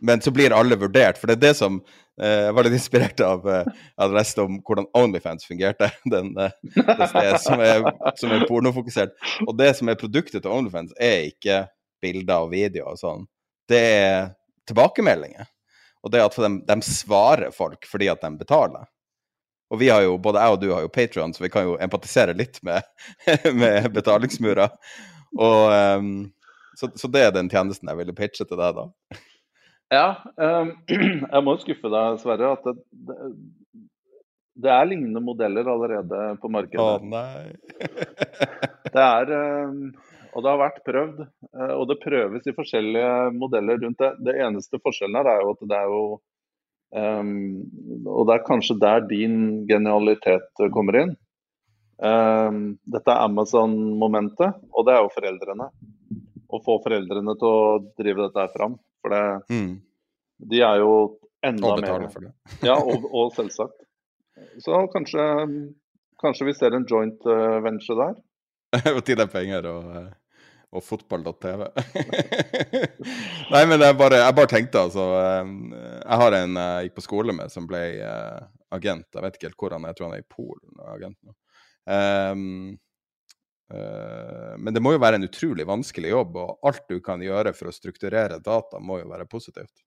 Men 0.00 0.20
så 0.20 0.32
blir 0.34 0.54
alle 0.56 0.78
vurdert, 0.80 1.18
for 1.20 1.30
det 1.30 1.36
er 1.38 1.42
det 1.44 1.52
som 1.58 1.76
eh, 2.20 2.46
Jeg 2.46 2.54
var 2.56 2.66
litt 2.66 2.76
inspirert 2.78 3.20
av 3.22 3.44
eh, 3.46 3.68
Jeg 3.92 4.14
leste 4.16 4.42
om 4.46 4.56
hvordan 4.66 4.88
Onlyfans 4.96 5.46
fungerte, 5.46 5.90
den, 6.14 6.32
eh, 6.40 6.56
det 6.74 7.10
stedet 7.12 7.42
som 7.44 7.62
er, 7.64 7.84
er 7.84 8.46
pornofokusert. 8.48 9.14
Og 9.46 9.54
det 9.58 9.74
som 9.78 9.90
er 9.90 10.00
produktet 10.00 10.42
til 10.42 10.54
Onlyfans, 10.54 10.94
er 10.98 11.28
ikke 11.30 11.64
bilder 12.00 12.46
og 12.46 12.54
videoer 12.54 12.94
og 12.94 13.00
sånn. 13.00 13.26
Det 13.68 13.80
er 13.80 14.30
tilbakemeldinger. 14.68 15.48
Og 16.00 16.12
det 16.14 16.22
at 16.24 16.38
de, 16.40 16.54
de 16.64 16.78
svarer 16.86 17.52
folk 17.52 17.84
fordi 17.88 18.08
at 18.08 18.22
de 18.24 18.32
betaler. 18.40 18.88
Og 19.70 19.78
vi 19.78 19.88
har 19.88 20.02
jo, 20.02 20.16
både 20.18 20.42
jeg 20.42 20.56
og 20.56 20.60
du 20.62 20.68
har 20.72 20.82
jo 20.82 20.90
Patron, 20.90 21.32
så 21.34 21.44
vi 21.44 21.50
kan 21.52 21.68
jo 21.68 21.78
empatisere 21.82 22.34
litt 22.34 22.58
med, 22.66 22.86
med 23.62 23.90
betalingsmurer. 23.94 24.72
Og 25.38 25.72
um, 25.98 26.14
Så, 26.80 26.88
så, 26.96 27.10
det 27.12 27.26
er 27.26 27.34
den 27.34 27.50
tjenesten 27.52 27.90
jeg 27.90 27.98
ville 27.98 28.14
pitche 28.16 28.46
til 28.48 28.56
deg, 28.56 28.78
da? 28.78 29.18
Ja. 29.92 30.06
Um, 30.40 30.70
jeg 31.34 31.42
må 31.44 31.56
skuffe 31.60 31.90
deg, 31.92 32.20
Sverre. 32.22 32.54
at 32.56 32.64
det, 32.64 32.76
det, 32.90 33.16
det, 34.64 34.70
er 34.72 34.88
lignende 34.88 35.22
modeller 35.22 35.68
allerede 35.68 36.22
på 36.40 36.50
markedet. 36.50 36.80
Å 36.80 36.98
nei. 37.04 37.52
det 38.94 39.04
er 39.04 39.34
um, 39.68 39.90
Og 40.30 40.46
det 40.46 40.54
har 40.54 40.62
vært 40.62 40.82
prøvd. 40.86 41.22
Uh, 41.52 41.74
og 41.76 41.84
det 41.92 42.00
prøves 42.02 42.48
i 42.48 42.56
forskjellige 42.56 43.14
modeller 43.36 43.82
rundt 43.84 44.00
det. 44.00 44.14
Det 44.30 44.38
eneste 44.46 44.80
forskjellen 44.82 45.20
her 45.20 45.34
er 45.34 45.44
jo 45.44 45.54
at 45.58 45.66
det 45.68 45.82
er 45.82 45.94
jo 45.94 46.04
um, 46.94 47.32
Og 48.06 48.28
det 48.28 48.36
er 48.36 48.46
kanskje 48.46 48.78
der 48.80 49.04
din 49.10 49.66
genialitet 49.68 50.64
kommer 50.74 51.00
inn. 51.02 51.16
Um, 52.00 52.62
dette 52.88 53.12
er 53.12 53.26
Amazon-momentet, 53.26 54.60
og 54.72 54.86
det 54.88 54.94
er 54.96 55.04
jo 55.04 55.12
foreldrene. 55.12 55.68
Å 56.50 56.60
få 56.64 56.78
foreldrene 56.84 57.36
til 57.38 57.50
å 57.50 57.78
drive 58.00 58.26
dette 58.26 58.44
her 58.46 58.54
fram. 58.54 58.78
For 59.00 59.14
det, 59.14 59.24
mm. 59.52 59.74
de 60.52 60.62
er 60.66 60.80
jo 60.82 60.94
enda 61.46 61.74
og 61.74 61.84
mer 61.84 62.08
for 62.12 62.26
det. 62.26 62.32
ja, 62.70 62.78
og, 62.80 63.06
og, 63.10 63.30
selvsagt. 63.36 63.76
Så 64.64 64.80
kanskje, 64.94 65.26
kanskje 66.22 66.48
vi 66.48 66.56
ser 66.56 66.76
en 66.76 66.88
joint 66.88 67.28
uh, 67.28 67.60
venture 67.64 68.00
der. 68.00 68.18
Hvor 68.94 69.04
tid 69.04 69.20
er 69.20 69.30
penger 69.30 69.66
og, 69.66 69.86
eh, 69.98 70.10
og 70.70 70.84
fotball.tv. 70.86 71.64
Nei, 73.54 73.62
men 73.66 73.82
jeg 73.82 73.96
bare, 73.98 74.20
jeg 74.22 74.36
bare, 74.38 74.50
tenkte 74.50 74.84
altså 74.86 75.06
eh, 75.18 75.48
Jeg 76.04 76.18
har 76.22 76.36
en 76.38 76.60
jeg 76.60 76.86
gikk 76.86 76.98
på 77.00 77.06
skole 77.08 77.34
med 77.34 77.50
som 77.50 77.66
ble 77.70 77.82
agent. 78.70 79.08
Jeg 79.14 79.24
vet 79.24 79.38
ikke 79.38 79.50
helt 79.50 79.60
hvor 79.64 79.74
han 79.74 79.84
er, 79.84 79.92
jeg 79.92 80.00
tror 80.00 80.10
han 80.10 80.16
er 80.18 80.24
i 80.24 80.30
Polen. 80.30 80.72
og 80.78 80.88
agent 80.94 81.18
nå. 81.26 81.36
Um, 81.90 82.78
uh, 83.72 84.54
men 84.60 84.74
det 84.76 84.82
må 84.84 84.94
jo 84.94 85.02
være 85.02 85.18
en 85.18 85.26
utrolig 85.26 85.66
vanskelig 85.66 86.12
jobb, 86.12 86.36
og 86.38 86.68
alt 86.70 86.84
du 86.90 87.00
kan 87.04 87.22
gjøre 87.24 87.54
for 87.56 87.70
å 87.70 87.74
strukturere 87.74 88.38
data, 88.44 88.78
må 88.78 89.00
jo 89.00 89.08
være 89.10 89.28
positivt. 89.30 89.82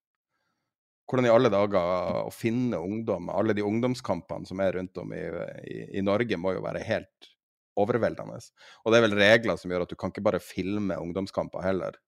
Hvordan 1.09 1.27
i 1.27 1.33
alle 1.33 1.51
dager 1.51 2.23
å 2.23 2.31
finne 2.33 2.79
ungdom, 2.79 3.29
alle 3.29 3.55
de 3.55 3.63
ungdomskampene 3.65 4.47
som 4.47 4.61
er 4.63 4.77
rundt 4.79 4.99
om 5.01 5.11
i, 5.15 5.23
i, 5.67 5.79
i 5.99 6.03
Norge, 6.03 6.39
må 6.39 6.55
jo 6.55 6.63
være 6.63 6.83
helt 6.87 7.32
overveldende. 7.79 8.39
Og 8.83 8.93
det 8.93 8.99
er 8.99 9.05
vel 9.07 9.19
regler 9.19 9.59
som 9.59 9.73
gjør 9.73 9.85
at 9.85 9.93
du 9.93 9.99
kan 9.99 10.13
ikke 10.13 10.25
bare 10.25 10.41
filme 10.43 10.97
ungdomskamper 10.99 11.65
heller. 11.65 11.99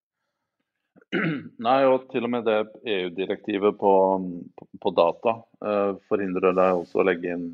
Nei, 1.15 1.79
og 1.87 2.07
til 2.11 2.25
og 2.25 2.31
med 2.31 2.47
det 2.47 2.59
EU-direktivet 2.87 3.77
på, 3.79 3.93
på, 4.57 4.67
på, 4.81 4.91
data 4.95 5.37
uh, 5.63 5.97
forhindrer 6.09 6.55
deg 6.55 6.81
også 6.81 7.01
å 7.01 7.05
legge 7.07 7.35
inn 7.35 7.49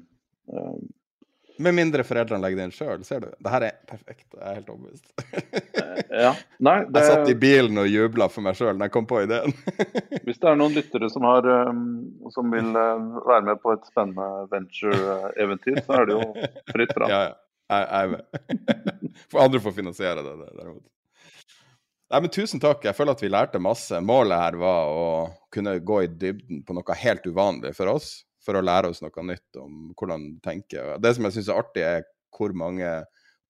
uh, 0.53 0.77
med 1.61 1.75
mindre 1.77 2.03
foreldrene 2.03 2.41
legger 2.41 2.57
det 2.57 2.65
inn 2.67 2.73
sjøl, 2.73 3.03
ser 3.05 3.21
du. 3.21 3.27
Det 3.37 3.51
her 3.53 3.65
er 3.67 3.75
perfekt. 3.89 4.25
Jeg 4.33 4.41
er 4.41 4.57
helt 4.57 4.71
overbevist. 4.71 5.11
ja. 6.09 6.31
Nei, 6.63 6.77
det... 6.87 7.01
Jeg 7.03 7.09
satt 7.11 7.29
i 7.29 7.37
bilen 7.37 7.81
og 7.81 7.89
jubla 7.91 8.27
for 8.31 8.45
meg 8.45 8.57
sjøl 8.57 8.73
når 8.77 8.89
jeg 8.89 8.95
kom 8.95 9.07
på 9.09 9.21
ideen. 9.25 9.53
Hvis 10.25 10.41
det 10.41 10.49
er 10.49 10.57
noen 10.59 10.75
lyttere 10.77 11.11
som, 11.13 11.27
har, 11.29 11.47
um, 11.69 11.83
som 12.33 12.49
vil 12.53 12.71
uh, 12.73 13.21
være 13.27 13.45
med 13.51 13.61
på 13.61 13.75
et 13.75 13.85
spennende 13.91 14.47
venture-eventyr, 14.51 15.83
så 15.85 15.99
er 15.99 16.09
det 16.09 16.17
jo 16.17 16.49
fritt 16.73 16.97
fram. 16.97 17.09
Ja, 17.13 17.23
ja. 17.29 17.39
Jeg, 17.71 17.87
er 17.97 18.09
med. 18.11 19.21
For 19.31 19.43
andre 19.43 19.61
får 19.63 19.77
finansiere 19.77 20.23
det, 20.25 20.33
derimot. 20.57 20.87
Nei, 22.11 22.19
men 22.19 22.31
Tusen 22.35 22.59
takk. 22.59 22.83
Jeg 22.83 22.97
føler 22.97 23.15
at 23.15 23.23
vi 23.23 23.31
lærte 23.31 23.61
masse. 23.63 24.01
Målet 24.03 24.41
her 24.41 24.57
var 24.59 24.91
å 24.91 25.05
kunne 25.53 25.77
gå 25.79 26.01
i 26.03 26.11
dybden 26.11 26.65
på 26.67 26.75
noe 26.75 26.97
helt 26.99 27.27
uvanlig 27.29 27.71
for 27.77 27.93
oss 27.93 28.17
for 28.41 28.57
å 28.57 28.63
lære 28.65 28.89
oss 28.91 29.01
noe 29.03 29.25
nytt 29.25 29.59
om 29.61 29.91
hvordan 29.97 30.25
du 30.33 30.39
tenker. 30.43 30.95
Det 30.99 31.13
som 31.15 31.27
jeg 31.27 31.37
syns 31.37 31.51
er 31.51 31.61
artig, 31.61 31.85
er 31.85 32.07
hvor 32.35 32.55
mange 32.57 32.89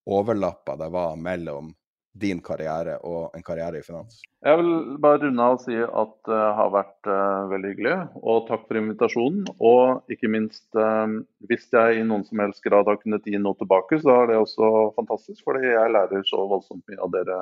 overlapper 0.09 0.79
det 0.81 0.89
var 0.93 1.17
mellom 1.21 1.71
din 2.11 2.41
karriere 2.43 2.97
og 3.07 3.35
en 3.35 3.43
karriere 3.43 3.79
i 3.79 3.85
finans. 3.85 4.19
Jeg 4.43 4.59
vil 4.59 4.97
bare 5.01 5.21
runde 5.21 5.45
av 5.45 5.55
og 5.55 5.63
si 5.63 5.77
at 5.77 6.13
det 6.27 6.39
har 6.57 6.71
vært 6.73 7.09
uh, 7.09 7.47
veldig 7.51 7.71
hyggelig. 7.71 7.97
Og 8.19 8.47
takk 8.49 8.65
for 8.67 8.79
invitasjonen. 8.79 9.45
Og 9.63 10.11
ikke 10.11 10.31
minst, 10.33 10.65
uh, 10.75 11.07
hvis 11.47 11.69
jeg 11.71 11.99
i 12.01 12.05
noen 12.07 12.25
som 12.27 12.41
helst 12.43 12.63
grad 12.65 12.89
har 12.89 12.99
kunnet 13.01 13.27
gi 13.27 13.39
noe 13.39 13.55
tilbake, 13.59 14.01
så 14.03 14.15
er 14.21 14.31
det 14.31 14.39
også 14.41 14.71
fantastisk. 14.97 15.43
Fordi 15.47 15.69
jeg 15.69 15.93
lærer 15.95 16.25
så 16.27 16.41
voldsomt 16.51 16.83
mye 16.91 17.03
av 17.05 17.13
dere 17.15 17.37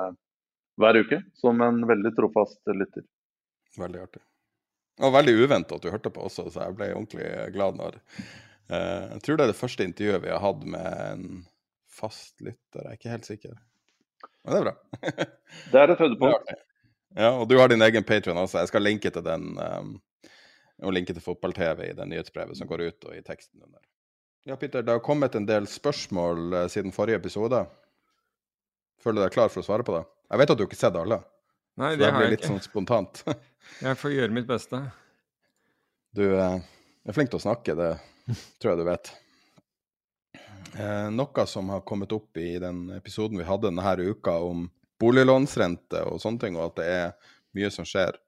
hver 0.80 1.00
uke, 1.02 1.22
som 1.40 1.64
en 1.64 1.82
veldig 1.88 2.14
trofast 2.16 2.60
lytter. 2.70 3.04
Veldig 3.80 4.04
artig. 4.04 4.22
Og 5.00 5.14
veldig 5.16 5.34
uventa 5.40 5.76
at 5.76 5.82
du 5.82 5.90
hørte 5.90 6.12
på 6.12 6.22
også, 6.28 6.46
så 6.52 6.68
jeg 6.68 6.76
ble 6.76 6.92
ordentlig 6.92 7.26
glad 7.54 7.76
når 7.78 7.96
Jeg 8.70 9.22
tror 9.24 9.38
det 9.38 9.44
er 9.44 9.50
det 9.50 9.58
første 9.58 9.86
intervjuet 9.86 10.22
vi 10.22 10.30
har 10.30 10.42
hatt 10.44 10.60
med 10.68 10.88
en 11.06 11.24
fast 11.90 12.36
lytter, 12.44 12.84
jeg 12.84 12.86
er 12.86 12.98
ikke 12.98 13.14
helt 13.14 13.28
sikker. 13.28 13.56
Men 14.44 14.54
det 14.54 14.60
er 14.60 14.66
bra. 14.66 14.74
det 15.72 15.80
er 15.82 15.94
et 15.94 16.02
høydepunkt. 16.04 16.52
Ja, 17.18 17.32
og 17.34 17.48
du 17.50 17.56
har 17.58 17.70
din 17.70 17.82
egen 17.82 18.06
Patrion 18.06 18.38
også. 18.38 18.60
Jeg 18.62 18.70
skal 18.70 18.84
linke 18.86 19.10
til 19.10 19.24
den 19.26 19.56
um, 19.58 19.94
og 20.86 20.94
linke 20.94 21.14
til 21.16 21.24
fotball-TV 21.24 21.90
i 21.90 21.96
det 21.96 22.06
nyhetsbrevet 22.08 22.56
som 22.56 22.70
går 22.70 22.86
ut, 22.86 23.08
og 23.08 23.16
i 23.16 23.24
teksten 23.26 23.60
under. 23.60 23.80
Ja, 24.48 24.56
Peter, 24.56 24.84
det 24.86 24.94
har 24.94 25.02
kommet 25.04 25.34
en 25.36 25.48
del 25.48 25.66
spørsmål 25.68 26.54
uh, 26.54 26.64
siden 26.72 26.94
forrige 26.94 27.20
episode. 27.20 27.64
Føler 29.02 29.20
du 29.20 29.26
deg 29.26 29.34
klar 29.34 29.50
for 29.52 29.62
å 29.62 29.66
svare 29.66 29.86
på 29.86 29.96
det? 29.96 30.04
Jeg 30.30 30.42
vet 30.42 30.54
at 30.54 30.60
du 30.60 30.64
ikke 30.64 30.78
har 30.78 30.84
sett 30.86 31.00
alle. 31.00 31.20
Nei, 31.80 31.94
det, 31.96 32.04
det 32.04 32.12
har 32.12 32.24
jeg 32.24 32.30
ikke. 32.30 32.36
litt 32.36 32.50
sånn 32.50 32.64
spontant. 32.64 33.22
jeg 33.86 33.98
får 33.98 34.14
gjøre 34.16 34.36
mitt 34.36 34.48
beste. 34.48 34.82
Du 36.16 36.24
eh, 36.26 36.60
er 37.06 37.16
flink 37.16 37.30
til 37.32 37.40
å 37.40 37.44
snakke, 37.44 37.76
det 37.78 37.90
tror 38.60 38.72
jeg 38.72 38.80
du 38.80 38.86
vet. 38.88 39.12
Eh, 40.78 41.08
noe 41.10 41.46
som 41.46 41.68
har 41.72 41.80
kommet 41.86 42.12
opp 42.12 42.36
i 42.36 42.58
den 42.62 42.90
episoden 42.94 43.38
vi 43.38 43.46
hadde 43.48 43.70
denne 43.70 43.94
uka 43.98 44.36
om 44.38 44.68
boliglånsrente 45.00 46.04
og 46.06 46.20
sånne 46.20 46.40
ting, 46.40 46.58
og 46.58 46.70
at 46.70 46.76
det 46.80 46.88
er 46.92 47.32
mye 47.56 47.70
som 47.74 47.88
skjer. 47.88 48.18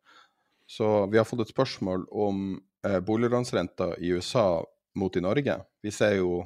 Så 0.66 1.06
vi 1.12 1.20
har 1.20 1.28
fått 1.28 1.44
et 1.44 1.52
spørsmål 1.52 2.09
om 2.10 2.56
eh, 2.86 2.98
boliglånsrenta 3.01 3.94
i 3.98 4.14
USA 4.16 4.64
mot 4.94 5.16
i 5.16 5.23
Norge. 5.24 5.59
Vi 5.82 5.93
ser 5.93 6.16
jo 6.19 6.40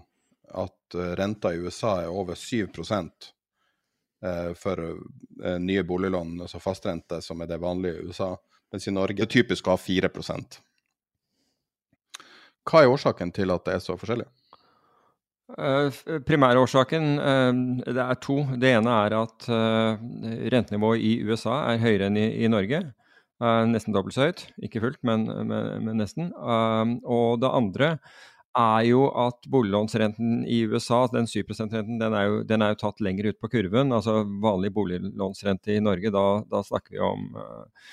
at 0.50 0.94
eh, 0.98 1.14
renta 1.18 1.54
i 1.54 1.62
USA 1.62 2.00
er 2.02 2.12
over 2.12 2.34
7 2.34 2.66
Eh, 4.24 4.54
for 4.54 5.00
eh, 5.44 5.58
nye 5.58 5.82
boliglån, 5.82 6.40
altså 6.40 6.60
fastrente, 6.60 7.20
som 7.22 7.40
er 7.40 7.46
det 7.46 7.58
vanlige 7.60 7.94
i 7.94 8.06
USA. 8.06 8.36
Mens 8.72 8.88
i 8.88 8.94
Norge 8.94 9.22
er 9.22 9.26
det 9.26 9.32
typisk 9.32 9.68
å 9.68 9.76
ha 9.76 9.78
4% 9.78 10.56
Hva 12.66 12.80
er 12.82 12.90
årsaken 12.90 13.30
til 13.36 13.52
at 13.54 13.66
det 13.68 13.76
er 13.76 13.84
så 13.84 13.94
forskjellig? 14.00 14.26
Uh, 15.46 15.94
Primærårsaken 16.26 17.04
uh, 17.22 17.82
det 17.86 18.02
er 18.02 18.20
to. 18.22 18.40
Det 18.58 18.72
ene 18.74 18.94
er 19.06 19.16
at 19.20 19.48
rentenivået 20.52 21.04
i 21.06 21.12
USA 21.22 21.60
er 21.72 21.82
høyere 21.82 22.10
enn 22.10 22.18
i, 22.18 22.48
Norge. 22.50 22.82
nesten 23.70 23.94
dobbelt 23.94 24.16
så 24.16 24.30
høyt. 24.30 24.46
Ikke 24.64 24.80
fullt, 24.80 25.02
men, 25.04 25.26
men, 25.28 25.84
men 25.84 26.00
nesten. 26.00 26.32
og 26.34 27.40
det 27.42 27.52
andre 27.52 27.90
er 28.56 28.86
jo 28.88 29.06
at 29.20 29.46
boliglånsrenten 29.52 30.40
i 30.48 30.62
USA, 30.70 31.04
den 31.12 31.28
7 31.28 31.42
%-renten, 31.44 31.98
den, 32.00 32.16
den, 32.48 32.62
er 32.64 32.72
jo 32.72 32.80
tatt 32.80 33.02
lenger 33.04 33.30
ut 33.30 33.40
på 33.40 33.50
kurven. 33.52 33.92
Altså 33.92 34.22
vanlig 34.42 34.72
boliglånsrente 34.76 35.76
i 35.76 35.82
Norge, 35.84 36.12
da, 36.14 36.24
da 36.48 36.62
snakker 36.64 36.96
vi 36.96 37.02
om 37.04 37.26
eh, 37.36 37.90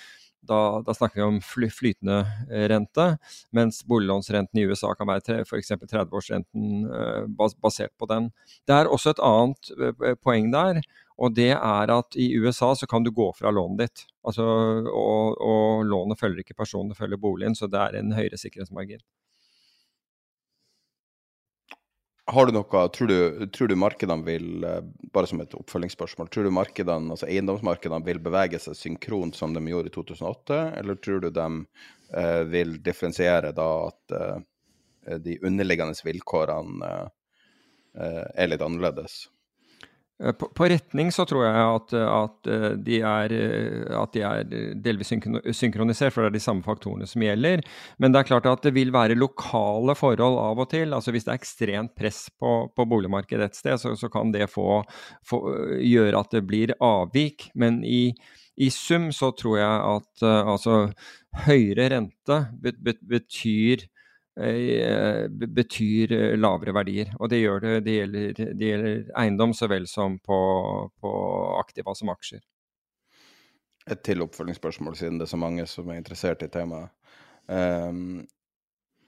da, 0.49 0.81
da, 0.85 0.93
snakker 0.95 1.21
vi 1.21 1.25
om 1.25 1.39
flytende 1.43 2.19
eh, 2.51 2.65
rente, 2.71 3.07
mens 3.55 3.81
boliglånsrenten 3.87 4.59
i 4.59 4.65
USA 4.67 4.93
kan 4.97 5.09
være 5.09 5.41
f.eks. 5.43 5.71
30-årsrenten 5.81 6.89
eh, 6.89 7.47
basert 7.63 7.95
på 7.99 8.09
den. 8.11 8.29
Det 8.67 8.75
er 8.75 8.91
også 8.91 9.13
et 9.13 9.23
annet 9.23 10.19
poeng 10.23 10.51
der, 10.53 10.81
og 11.17 11.35
det 11.37 11.51
er 11.55 11.93
at 11.93 12.17
i 12.19 12.31
USA 12.41 12.73
så 12.75 12.89
kan 12.89 13.05
du 13.05 13.11
gå 13.15 13.29
fra 13.37 13.51
lånet 13.53 13.83
ditt. 13.83 14.05
Altså, 14.27 14.45
og, 14.89 15.37
og 15.41 15.83
lånet 15.87 16.19
følger 16.19 16.43
ikke 16.43 16.57
personen, 16.57 16.91
det 16.91 16.99
følger 16.99 17.21
boligen, 17.21 17.55
så 17.55 17.69
det 17.71 17.79
er 17.79 17.99
en 17.99 18.15
høyere 18.17 18.39
sikkerhetsmargin. 18.39 19.03
Har 22.31 22.47
du 22.47 22.53
noe, 22.55 22.83
tror 22.95 23.09
du, 23.09 23.47
tror 23.51 23.67
du, 23.67 23.75
markedene 23.75 24.23
vil, 24.23 24.63
eh, 24.63 24.79
bare 25.11 25.27
som 25.27 25.41
et 25.43 25.55
oppfølgingsspørsmål, 25.57 26.29
tror 26.31 26.47
du 26.47 26.53
markedene, 26.55 27.11
altså 27.11 27.27
eiendomsmarkedene 27.27 28.05
vil 28.05 28.21
bevege 28.23 28.61
seg 28.63 28.77
synkront 28.79 29.35
som 29.35 29.51
de 29.55 29.63
gjorde 29.67 29.91
i 29.91 29.95
2008, 29.97 30.59
eller 30.79 31.01
tror 31.03 31.19
du 31.19 31.29
de 31.35 31.47
eh, 32.15 32.43
vil 32.47 32.77
differensiere 32.85 33.51
da 33.57 33.67
at 33.89 34.15
eh, 34.15 35.17
de 35.19 35.35
underliggende 35.43 35.99
vilkårene 36.07 36.93
eh, 36.95 38.23
er 38.39 38.51
litt 38.53 38.63
annerledes? 38.63 39.25
Eh, 40.21 40.31
på, 40.31 40.49
på, 40.55 40.67
retning 40.69 41.09
så 41.11 41.25
tror 41.25 41.45
jeg 41.47 41.61
at, 41.63 41.93
at, 41.97 42.49
eh, 42.51 42.67
de 42.85 42.99
er, 43.01 43.33
eh, 43.33 43.95
at, 43.97 44.13
de 44.13 44.21
er, 44.27 44.43
delvis 44.85 45.09
synkronisert, 45.09 46.13
for 46.13 46.23
det 46.23 46.31
er 46.31 46.35
de 46.37 46.43
samme 46.43 46.65
faktorene 46.65 47.07
som 47.09 47.25
gjelder. 47.25 47.63
Men 47.97 48.13
det 48.13 48.21
er 48.21 48.29
klart 48.29 48.49
at 48.49 48.67
det 48.67 48.75
vil 48.77 48.93
være 48.93 49.17
lokale 49.17 49.97
forhold 49.97 50.37
av 50.41 50.61
og 50.61 50.69
til. 50.73 50.93
altså 50.93 51.15
Hvis 51.15 51.27
det 51.27 51.33
er 51.33 51.41
ekstremt 51.41 51.95
press 51.97 52.27
på, 52.39 52.53
på 52.75 52.87
boligmarkedet 52.89 53.49
et 53.49 53.59
sted, 53.59 53.81
så, 53.81 53.95
så 53.99 54.11
kan 54.13 54.31
det 54.35 54.51
få, 54.53 54.83
få, 55.27 55.41
gjøre 55.81 56.21
at 56.21 56.37
det 56.37 56.45
blir 56.47 56.75
avvik. 56.83 57.49
Men 57.59 57.81
i, 57.87 58.11
i 58.61 58.69
sum 58.73 59.09
så 59.15 59.33
tror 59.37 59.59
jeg 59.59 59.81
at 59.97 60.27
altså, 60.29 60.77
høyere 61.47 61.89
rente 61.97 62.13
Eh, 62.33 62.93
betyr 63.09 63.87
eh, 64.39 66.37
lavere 66.39 66.73
verdier. 66.75 67.13
Og 67.19 67.29
det 67.29 67.41
gjør 67.41 67.63
det. 67.63 67.73
Det 67.85 67.97
gjelder, 67.97 68.41
det 68.53 68.71
gjelder 68.71 69.03
eiendom 69.21 69.53
så 69.53 69.69
vel 69.71 69.87
som 69.87 70.17
på, 70.19 70.39
på 70.99 71.13
aktiva 71.59 71.95
som 71.95 72.13
aksjer. 72.13 72.41
Et 73.91 73.99
til 74.03 74.23
oppfølgingsspørsmål, 74.23 74.95
siden 74.95 75.19
det 75.19 75.27
er 75.27 75.33
så 75.33 75.41
mange 75.41 75.65
som 75.67 75.89
er 75.91 75.99
interessert 75.99 76.45
i 76.45 76.51
temaet. 76.51 76.93
Um, 77.51 78.23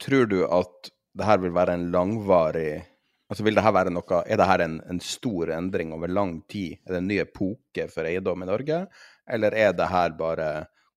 tror 0.04 0.28
du 0.28 0.42
at 0.44 0.92
det 1.16 1.24
her 1.24 1.40
vil 1.40 1.56
være 1.56 1.78
en 1.78 1.88
langvarig 1.94 2.84
Altså 3.32 3.42
vil 3.42 3.56
det 3.58 3.64
her 3.66 3.74
være 3.74 3.90
noe, 3.90 4.18
Er 4.30 4.38
det 4.38 4.46
her 4.46 4.62
en, 4.62 4.76
en, 4.86 5.00
stor 5.02 5.50
endring 5.56 5.94
over 5.96 6.08
lang 6.08 6.44
tid? 6.48 6.78
Er 6.86 6.94
det 6.94 7.00
en 7.00 7.08
ny 7.10 7.16
epoke 7.24 7.88
for 7.90 8.06
eiendom 8.06 8.44
i 8.44 8.46
Norge? 8.46 8.84
Eller 9.26 9.56
er 9.58 9.72
det 9.74 9.88
her 9.90 10.14
bare 10.14 10.50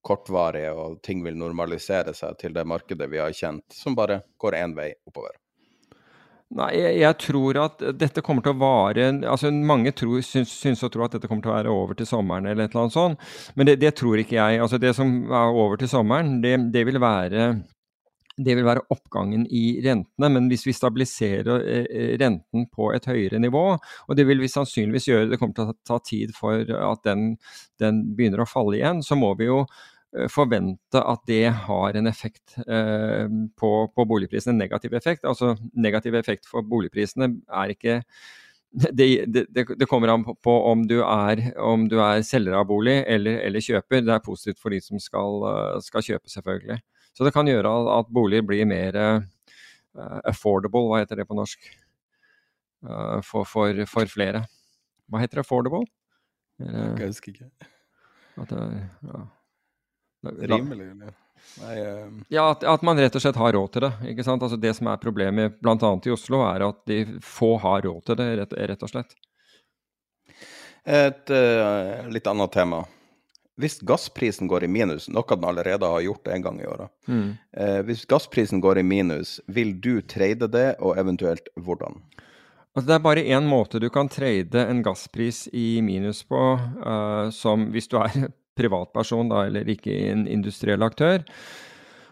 kortvarig, 0.09 0.65
og 0.73 1.03
ting 1.05 1.21
vil 1.27 1.37
normalisere 1.39 2.17
seg 2.17 2.39
til 2.41 2.57
det 2.57 2.65
markedet 2.69 3.11
vi 3.13 3.21
har 3.23 3.35
kjent, 3.37 3.67
som 3.75 3.97
bare 3.99 4.23
går 4.41 4.59
én 4.63 4.75
vei 4.79 4.91
oppover? 5.09 5.37
Nei, 6.57 6.69
jeg, 6.79 6.93
jeg, 7.03 7.17
tror 7.21 7.59
at 7.61 7.83
dette 8.01 8.23
kommer 8.25 8.41
til 8.45 8.55
å 8.55 8.61
vare 8.63 9.09
altså 9.29 9.51
Mange 9.53 9.91
tror, 9.93 10.23
syns, 10.25 10.55
syns 10.63 10.81
og 10.87 10.95
tror 10.95 11.05
at 11.05 11.19
dette 11.19 11.29
kommer 11.29 11.45
til 11.45 11.53
å 11.53 11.57
være 11.59 11.75
over 11.75 11.99
til 11.99 12.09
sommeren 12.09 12.49
eller 12.49 12.65
et 12.65 12.73
eller 12.73 12.87
annet 12.87 12.95
sånt, 12.95 13.27
men 13.53 13.69
det, 13.69 13.75
det 13.83 13.91
tror 13.99 14.23
ikke 14.23 14.39
jeg. 14.39 14.63
Altså 14.65 14.81
Det 14.81 14.95
som 14.97 15.11
er 15.29 15.59
over 15.65 15.77
til 15.77 15.91
sommeren, 15.93 16.39
det, 16.41 16.55
det, 16.73 16.87
vil 16.89 16.97
være 17.05 17.51
det 18.39 18.57
vil 18.57 18.65
være 18.65 18.87
oppgangen 18.95 19.45
i 19.53 19.65
rentene, 19.85 20.33
men 20.33 20.49
hvis 20.49 20.65
vi 20.71 20.77
stabiliserer 20.77 21.69
eh, 21.69 22.15
renten 22.23 22.65
på 22.73 22.95
et 22.97 23.11
høyere 23.11 23.43
nivå, 23.45 23.67
og 23.77 24.17
det 24.17 24.25
vil 24.29 24.41
vi 24.41 24.49
sannsynligvis 24.53 25.11
gjøre, 25.11 25.29
det 25.33 25.41
kommer 25.43 25.59
til 25.59 25.73
å 25.75 25.79
ta 25.91 26.01
tid 26.01 26.33
for 26.37 26.65
at 26.65 27.05
den, 27.05 27.35
den 27.83 28.01
begynner 28.17 28.47
å 28.47 28.49
falle 28.49 28.79
igjen, 28.81 29.05
så 29.05 29.19
må 29.21 29.35
vi 29.37 29.51
jo 29.51 29.65
forvente 30.33 31.01
at 31.05 31.25
det 31.29 31.51
har 31.67 31.97
en 31.99 32.09
effekt 32.09 32.57
eh, 32.65 33.29
på, 33.61 33.71
på, 33.93 34.05
boligprisene, 34.09 34.55
en 34.55 34.63
negativ 34.63 34.95
effekt. 34.97 35.27
Altså 35.29 35.55
negativ 35.77 36.17
effekt 36.17 36.49
for 36.49 36.65
boligprisene 36.65 37.35
er 37.49 37.75
ikke 37.75 37.99
det, 38.99 39.09
det, 39.33 39.47
det 39.53 39.89
kommer 39.89 40.13
an 40.13 40.25
på 40.25 40.55
om 40.71 40.87
du, 40.89 40.99
er, 41.05 41.43
om 41.61 41.87
du 41.89 41.99
er 42.05 42.25
selger 42.27 42.57
av 42.57 42.67
bolig 42.69 42.99
eller, 43.07 43.41
eller, 43.45 43.65
kjøper. 43.65 44.05
Det 44.05 44.15
er 44.17 44.25
positivt 44.25 44.61
for 44.63 44.73
de 44.73 44.81
som 44.85 45.01
skal, 45.03 45.45
eh, 45.51 45.79
skal, 45.85 46.05
kjøpe, 46.05 46.33
selvfølgelig. 46.33 46.81
Så 47.17 47.27
det 47.27 47.35
kan 47.35 47.49
gjøre 47.49 47.73
at 47.99 48.13
boliger 48.15 48.45
blir 48.47 48.69
mer 48.69 48.95
uh, 48.95 50.21
affordable, 50.29 50.85
hva 50.87 51.01
heter 51.01 51.19
det 51.19 51.25
på 51.27 51.35
norsk, 51.35 51.65
uh, 52.87 53.19
for, 53.27 53.49
for, 53.49 53.81
for, 53.91 54.07
flere. 54.07 54.45
Hva 55.11 55.25
heter 55.25 55.43
affordable? 55.43 55.83
Jeg 56.63 57.09
husker 57.09 57.35
ikke. 57.35 57.51
At 58.39 58.55
det, 58.55 58.63
ja. 59.09 59.25
Rimelig, 60.27 60.91
eller? 60.91 61.17
Nei, 61.61 61.79
um... 61.87 62.25
Ja, 62.29 62.51
at, 62.51 62.65
at, 62.65 62.83
man 62.83 62.99
rett 62.99 63.15
og 63.15 63.23
slett 63.23 63.39
har 63.39 63.55
råd 63.55 63.73
til 63.75 63.87
det. 63.87 63.93
ikke 64.13 64.27
sant? 64.27 64.43
Altså 64.43 64.59
Det 64.61 64.75
som 64.77 64.91
er 64.91 65.01
problemet 65.03 65.59
bl.a. 65.63 65.77
i 65.79 66.15
Oslo, 66.15 66.43
er 66.49 66.67
at 66.69 66.85
de 66.91 67.01
få 67.25 67.57
har 67.63 67.83
råd 67.87 68.05
til 68.07 68.21
det, 68.21 68.29
rett, 68.43 68.55
rett 68.73 68.85
og 68.85 68.93
slett. 68.93 69.17
Et 70.89 71.35
uh, 71.35 72.09
litt 72.13 72.31
annet 72.31 72.55
tema. 72.55 72.85
Hvis 73.59 73.81
gassprisen 73.83 74.49
går 74.49 74.65
i 74.65 74.71
minus, 74.71 75.09
noe 75.11 75.35
den 75.35 75.49
allerede 75.49 75.89
har 75.91 76.05
gjort 76.05 76.31
en 76.31 76.45
gang 76.45 76.61
i 76.63 76.69
året 76.71 76.93
mm. 77.11 77.31
uh, 77.59 77.81
Hvis 77.89 78.05
gassprisen 78.07 78.63
går 78.63 78.79
i 78.79 78.87
minus, 78.87 79.41
vil 79.51 79.75
du 79.83 79.99
trade 80.07 80.47
det, 80.55 80.69
og 80.79 80.95
eventuelt 81.01 81.51
hvordan? 81.59 81.99
Altså, 82.77 82.87
det 82.87 82.95
er 82.95 83.03
bare 83.03 83.27
én 83.27 83.49
måte 83.51 83.81
du 83.83 83.89
kan 83.91 84.07
trade 84.09 84.63
en 84.63 84.85
gasspris 84.87 85.49
i 85.51 85.81
minus 85.83 86.23
på, 86.23 86.43
uh, 86.87 87.27
som 87.35 87.67
hvis 87.75 87.91
du 87.91 87.99
er 87.99 88.31
privatperson 88.59 89.31
da, 89.31 89.47
eller 89.49 89.69
ikke 89.71 89.95
en 90.11 90.27
industriell 90.31 90.85
aktør. 90.85 91.25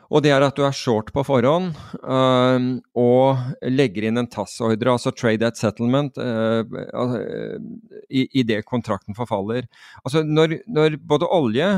Og 0.07 0.23
det 0.23 0.31
er 0.31 0.45
at 0.47 0.55
du 0.55 0.63
er 0.63 0.77
short 0.77 1.11
på 1.15 1.25
forhånd 1.27 1.73
uh, 2.07 2.67
og 2.95 3.41
legger 3.67 4.07
inn 4.07 4.21
en 4.21 4.29
TAS-ordre, 4.31 4.93
altså 4.95 5.11
trade 5.11 5.49
at 5.49 5.59
settlement, 5.59 6.15
uh, 6.23 6.63
uh, 6.63 7.17
i, 8.07 8.23
i 8.31 8.45
det 8.47 8.61
kontrakten 8.69 9.19
forfaller. 9.19 9.67
Altså 10.05 10.23
når, 10.23 10.61
når 10.71 11.01
både 11.03 11.31
olje, 11.35 11.75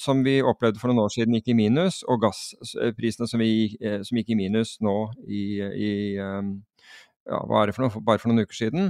som 0.00 0.22
vi 0.24 0.38
opplevde 0.40 0.80
for 0.80 0.88
noen 0.88 1.02
år 1.02 1.10
siden, 1.12 1.34
gikk 1.36 1.50
i 1.52 1.56
minus, 1.58 1.98
og 2.08 2.22
gassprisene 2.22 3.26
som, 3.28 3.42
vi, 3.44 3.74
som 4.00 4.16
gikk 4.16 4.30
i 4.32 4.38
minus 4.38 4.70
nå 4.80 4.94
i, 5.28 5.42
i 5.60 5.90
ja, 6.16 7.42
hva 7.44 7.60
er 7.60 7.68
det 7.68 7.74
for 7.76 7.84
noe, 7.84 8.00
bare 8.06 8.22
for 8.22 8.32
noen 8.32 8.46
uker 8.46 8.56
siden, 8.56 8.88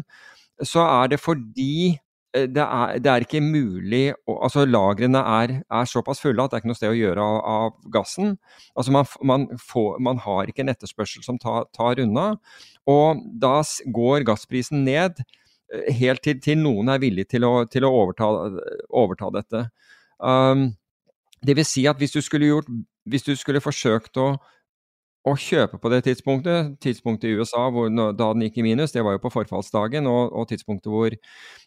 så 0.63 0.85
er 0.87 1.11
det 1.11 1.19
fordi 1.19 1.97
det 2.35 2.63
er, 2.65 2.99
det 2.99 3.11
er, 3.11 3.23
ikke 3.23 3.41
mulig 3.41 4.15
altså 4.27 4.65
Lagrene 4.67 5.21
er, 5.23 5.53
er, 5.71 5.87
såpass 5.87 6.19
fulle 6.23 6.43
at 6.43 6.51
det 6.51 6.59
er 6.59 6.63
ikke 6.65 6.71
noe 6.73 6.79
sted 6.79 6.91
å 6.91 6.99
gjøre 6.99 7.23
av, 7.23 7.37
av 7.47 7.93
gassen. 7.95 8.35
Altså 8.75 8.95
man, 8.95 9.07
man, 9.23 9.47
får, 9.63 10.01
man, 10.03 10.19
har 10.25 10.51
ikke 10.51 10.65
en 10.65 10.73
etterspørsel 10.73 11.23
som 11.27 11.39
tar, 11.39 11.69
tar, 11.77 12.03
unna. 12.03 12.33
Og 12.91 13.23
da 13.41 13.61
går 13.87 14.27
gassprisen 14.27 14.83
ned 14.89 15.23
eh, 15.23 15.93
helt 16.01 16.25
til, 16.27 16.41
til 16.43 16.59
noen 16.59 16.91
er 16.91 17.03
villig 17.03 17.29
til 17.31 17.47
å, 17.47 17.53
til 17.71 17.87
å 17.87 17.93
overta, 18.03 18.33
overta, 18.91 19.31
dette. 19.39 19.63
Um, 20.19 20.73
det 21.45 21.55
vil 21.59 21.69
si 21.69 21.87
at 21.87 22.03
hvis 22.03 22.17
du 22.17 22.21
skulle, 22.25 22.51
gjort, 22.51 22.71
hvis 23.07 23.27
du 23.27 23.35
skulle 23.39 23.63
forsøkt 23.63 24.19
å 24.19 24.33
å 25.25 25.33
kjøpe 25.41 25.79
på 25.81 25.91
det 25.93 26.03
tidspunktet, 26.05 26.75
tidspunktet 26.85 27.31
i 27.31 27.39
USA 27.39 27.65
hvor, 27.73 27.89
da 27.89 28.29
den 28.35 28.45
gikk 28.45 28.59
i 28.61 28.67
minus, 28.67 28.93
det 28.93 29.05
var 29.05 29.17
jo 29.17 29.23
på 29.23 29.33
forfallsdagen, 29.33 30.09
og, 30.11 30.35
og 30.37 30.51
tidspunktet 30.51 30.93
hvor, 30.93 31.17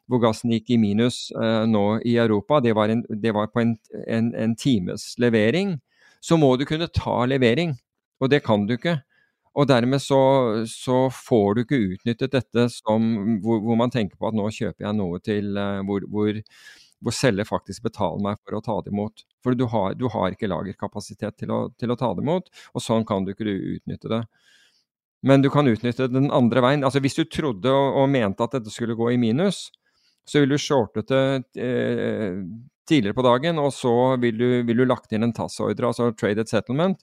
hvor, 0.05 0.21
gassen 0.21 0.53
gikk 0.53 0.69
i 0.75 0.79
minus 0.81 1.31
eh, 1.33 1.63
nå 1.69 1.85
i 2.05 2.17
Europa, 2.21 2.61
det 2.63 2.75
var, 2.77 2.93
en, 2.93 3.01
det 3.09 3.33
var 3.33 3.49
på 3.53 3.63
en, 3.63 3.73
en, 4.05 4.29
en, 4.37 4.55
times 4.57 5.09
levering, 5.21 5.77
så 6.21 6.37
må 6.37 6.53
du 6.57 6.67
kunne 6.69 6.89
ta 6.93 7.23
levering. 7.29 7.73
Og 8.21 8.31
det 8.33 8.41
kan 8.45 8.63
du 8.65 8.73
ikke. 8.73 8.95
Og 9.57 9.67
dermed 9.69 10.01
så, 10.01 10.19
så 10.69 11.07
får 11.13 11.53
du 11.53 11.61
ikke 11.63 11.81
utnyttet 11.93 12.33
dette 12.33 12.67
som, 12.73 13.05
hvor, 13.41 13.61
hvor, 13.65 13.77
man 13.77 13.93
tenker 13.93 14.17
på 14.17 14.29
at 14.29 14.37
nå 14.37 14.45
kjøper 14.53 14.85
jeg 14.85 14.97
noe 14.97 15.21
til 15.25 15.57
eh, 15.57 15.81
hvor, 15.85 16.05
hvor 17.03 17.13
selger 17.13 17.47
faktisk 17.47 17.85
betaler 17.85 18.23
meg 18.23 18.39
for 18.41 18.57
å 18.57 18.61
ta 18.63 18.77
det 18.83 18.91
imot. 18.93 19.23
For 19.45 19.57
du 19.57 19.65
har, 19.71 19.95
du 19.97 20.07
har 20.11 20.33
ikke 20.33 20.49
lagerkapasitet 20.49 21.37
til 21.43 21.53
å, 21.53 21.59
til 21.77 21.93
å, 21.93 21.97
ta 21.99 22.11
det 22.17 22.25
imot, 22.25 22.49
og 22.73 22.83
sånn 22.83 23.05
kan 23.07 23.25
du 23.25 23.33
ikke 23.33 23.47
utnytte 23.47 24.11
det. 24.11 24.23
Men 25.27 25.43
du 25.43 25.49
kan 25.53 25.67
utnytte 25.69 26.09
den 26.11 26.29
andre 26.33 26.61
veien. 26.63 26.85
Altså 26.85 27.01
Hvis 27.03 27.17
du 27.17 27.23
trodde 27.25 27.73
og, 27.73 28.01
og 28.03 28.09
mente 28.13 28.45
at 28.45 28.57
dette 28.57 28.73
skulle 28.73 28.97
gå 28.97 29.11
i 29.13 29.21
minus, 29.21 29.67
så 30.27 30.41
ville 30.41 30.57
du 30.57 30.61
shortet 30.61 31.09
det 31.09 31.63
eh, 31.63 32.41
tidligere 32.87 33.15
på 33.15 33.25
dagen, 33.25 33.59
og 33.61 33.71
så 33.75 33.93
vil 34.21 34.37
du, 34.39 34.47
vil 34.67 34.83
du 34.83 34.85
lagt 34.87 35.11
inn 35.15 35.25
en 35.27 35.33
TAS-ordre, 35.35 35.89
altså 35.89 36.11
traded 36.15 36.49
settlement, 36.49 36.99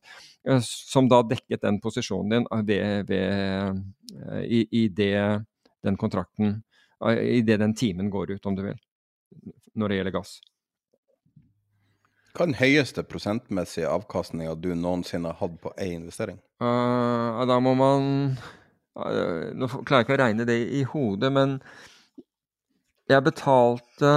eh, 0.49 0.61
som 0.65 1.09
da 1.11 1.23
dekket 1.27 1.65
den 1.65 1.81
posisjonen 1.85 2.47
din 2.47 2.67
ved, 2.69 3.11
ved, 3.11 3.83
eh, 4.21 4.45
i, 4.45 4.65
i 4.85 4.87
det, 4.89 5.45
den 5.85 6.01
kontrakten, 6.01 6.59
eh, 7.05 7.23
i 7.39 7.43
det 7.47 7.61
den 7.63 7.77
timen 7.77 8.13
går 8.13 8.37
ut, 8.37 8.47
om 8.47 8.57
du 8.59 8.65
vil 8.67 8.81
når 9.75 9.91
det 9.91 9.99
gjelder 9.99 10.17
gass. 10.17 10.35
Hva 12.35 12.43
er 12.43 12.51
den 12.51 12.59
høyeste 12.59 13.05
prosentmessige 13.07 13.87
avkastninga 13.87 14.57
du 14.59 14.73
noensinne 14.75 15.31
har 15.31 15.39
hatt 15.39 15.55
på 15.63 15.71
én 15.79 16.01
investering? 16.01 16.41
Uh, 16.63 17.45
da 17.47 17.61
må 17.63 17.77
man 17.79 18.09
uh, 18.99 19.53
Nå 19.55 19.69
klarer 19.71 20.01
jeg 20.01 20.07
ikke 20.09 20.17
å 20.17 20.23
regne 20.25 20.47
det 20.49 20.57
i 20.75 20.83
hodet, 20.91 21.31
men 21.35 21.61
jeg 23.11 23.23
betalte 23.27 24.15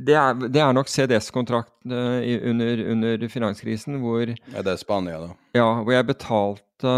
det 0.00 0.14
er, 0.14 0.36
det 0.52 0.60
er, 0.60 0.74
nok 0.76 0.88
CDS-kontrakt 0.92 1.72
uh, 1.88 2.20
under, 2.52 2.84
under, 2.92 3.26
finanskrisen 3.32 3.96
hvor 4.04 4.28
Er 4.28 4.66
det 4.66 4.76
Spania, 4.82 5.18
da? 5.24 5.32
Ja, 5.56 5.68
hvor 5.80 5.96
jeg 5.96 6.10
betalte 6.12 6.94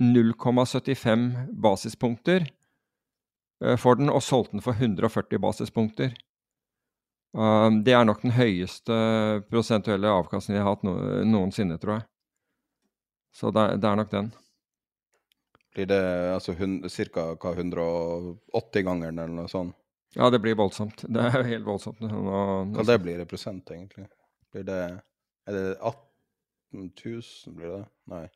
0,75 0.00 1.28
basispunkter 1.62 2.48
for 3.80 3.98
den, 4.00 4.12
og 4.12 4.22
solgte 4.24 4.56
den 4.56 4.64
for 4.64 4.76
140 4.76 5.40
basispunkter. 5.42 6.14
Um, 7.34 7.80
det 7.82 7.96
er 7.96 8.04
nok 8.06 8.20
den 8.22 8.36
høyeste 8.36 8.96
prosentuelle 9.50 10.10
avkastningen 10.20 10.60
jeg 10.60 10.66
har 10.66 10.76
hatt 10.76 10.84
noensinne, 11.26 11.78
tror 11.82 11.96
jeg. 11.96 12.06
Så 13.34 13.50
det, 13.50 13.64
det, 13.82 13.88
er 13.90 13.98
nok 13.98 14.12
den. 14.12 14.28
Blir 15.74 15.88
det 15.90 16.02
altså 16.30 16.54
ca. 16.54 17.24
180-gangeren 17.50 19.18
eller 19.18 19.34
noe 19.34 19.50
sånt? 19.50 19.74
Ja, 20.14 20.28
det 20.30 20.38
blir 20.38 20.54
voldsomt. 20.54 21.02
Det 21.10 21.18
er 21.18 21.40
jo 21.40 21.48
helt 21.48 21.66
voldsomt. 21.66 21.98
Nå, 22.04 22.20
nå... 22.22 22.36
Hva 22.76 22.84
det 22.86 23.00
blir 23.02 23.24
i 23.24 23.26
prosent, 23.26 23.66
egentlig? 23.74 24.06
Blir 24.54 24.68
det 24.68 24.80
Er 25.50 25.56
det 25.56 25.64
18 25.80 26.86
000, 26.86 27.56
blir 27.56 27.72
det? 27.72 27.82
Nei. 28.12 28.28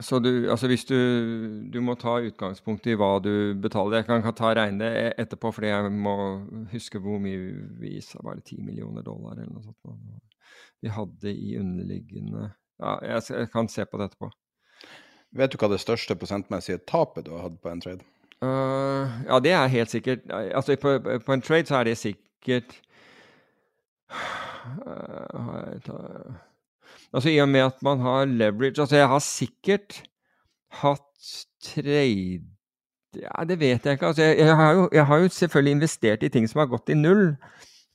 Så 0.00 0.20
du, 0.22 0.30
altså 0.50 0.68
hvis 0.70 0.84
du, 0.86 0.94
du 1.72 1.80
må 1.82 1.96
ta 1.98 2.20
utgangspunkt 2.22 2.86
i 2.86 2.94
hva 2.98 3.16
du 3.22 3.58
betaler. 3.58 3.98
Jeg 3.98 4.06
kan, 4.06 4.22
kan 4.22 4.36
ta 4.38 4.52
regne 4.54 4.84
det 4.84 5.14
etterpå, 5.24 5.50
fordi 5.56 5.72
jeg 5.72 5.90
må 5.90 6.14
huske 6.70 7.00
hvor 7.02 7.18
mye 7.22 7.64
vi 7.80 7.96
sa. 8.04 8.20
Var 8.22 8.38
det 8.38 8.46
10 8.54 8.62
millioner 8.62 9.02
dollar 9.02 9.34
eller 9.34 9.50
noe 9.56 9.64
sånt? 9.66 10.22
Vi 10.80 10.92
hadde 10.94 11.32
i 11.34 11.56
underliggende 11.58 12.52
Ja, 12.78 12.94
jeg, 13.02 13.22
jeg, 13.34 13.50
kan 13.50 13.68
se 13.68 13.84
på 13.90 13.98
det 13.98 14.12
etterpå. 14.12 14.30
Vet 15.34 15.52
du 15.52 15.58
hva 15.58 15.68
det 15.72 15.80
største 15.82 16.14
prosentmessige 16.16 16.78
tapet 16.86 17.26
du 17.26 17.34
har 17.34 17.48
hatt 17.48 17.58
på 17.58 17.72
en 17.72 17.82
trade? 17.82 18.06
Uh, 18.38 19.10
ja, 19.26 19.40
det 19.42 19.50
er 19.50 19.72
helt 19.72 19.90
sikkert 19.90 20.28
Altså 20.30 20.76
på, 20.78 20.92
på, 21.02 21.32
en 21.34 21.42
trade 21.42 21.66
så 21.66 21.80
er 21.80 21.88
det 21.88 21.96
sikkert 21.98 22.76
uh, 24.86 26.38
Altså 27.12 27.32
I 27.32 27.38
og 27.40 27.48
med 27.48 27.64
at 27.70 27.82
man 27.82 28.02
har 28.04 28.28
leverage 28.28 28.82
Altså 28.82 28.96
jeg 29.00 29.08
har 29.08 29.24
sikkert 29.24 30.02
hatt 30.82 31.32
trade 31.64 32.44
Ja, 33.16 33.44
det 33.48 33.56
vet 33.60 33.86
jeg 33.86 33.96
ikke. 33.96 34.06
Altså 34.12 34.22
jeg, 34.22 34.38
jeg, 34.38 34.56
har 34.56 34.72
jo, 34.76 34.88
jeg, 34.92 35.06
har 35.06 35.16
jo, 35.16 35.28
selvfølgelig 35.28 35.72
investert 35.72 36.22
i 36.22 36.28
ting 36.28 36.44
som 36.48 36.60
har 36.60 36.68
gått 36.68 36.92
i 36.92 36.94
null. 36.94 37.36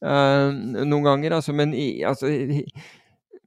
uh, 0.01 0.49
noen 0.49 1.05
ganger. 1.05 1.35
Altså, 1.37 1.53
men, 1.53 1.71
altså, 2.03 2.27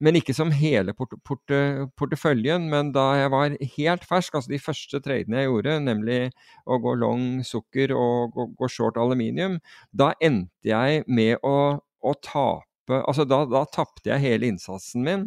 men, 0.01 0.17
ikke 0.17 0.33
som 0.35 0.55
hele 0.55 0.95
port 0.95 1.13
port 1.27 1.53
porteføljen. 1.99 2.71
Men 2.71 2.93
da 2.95 3.09
jeg 3.19 3.33
var 3.35 3.59
helt 3.77 4.07
fersk, 4.09 4.39
altså 4.39 4.55
de 4.55 4.63
første 4.63 5.03
tradene 5.03 5.43
jeg 5.43 5.51
gjorde, 5.51 5.81
nemlig 5.85 6.21
å 6.65 6.79
gå 6.79 6.95
long 7.03 7.43
sukker 7.45 7.93
og 7.93 8.39
gå, 8.39 8.47
gå 8.63 8.71
short 8.73 8.97
aluminium, 8.97 9.59
da 9.93 10.13
endte 10.23 10.71
jeg 10.71 11.03
med 11.09 11.43
å, 11.43 11.83
å 11.83 12.17
tape 12.23 12.63
Altså 12.87 13.25
da, 13.27 13.41
da 13.51 13.65
tapte 13.67 14.13
jeg 14.13 14.23
hele 14.23 14.47
innsatsen 14.47 15.03
min. 15.03 15.23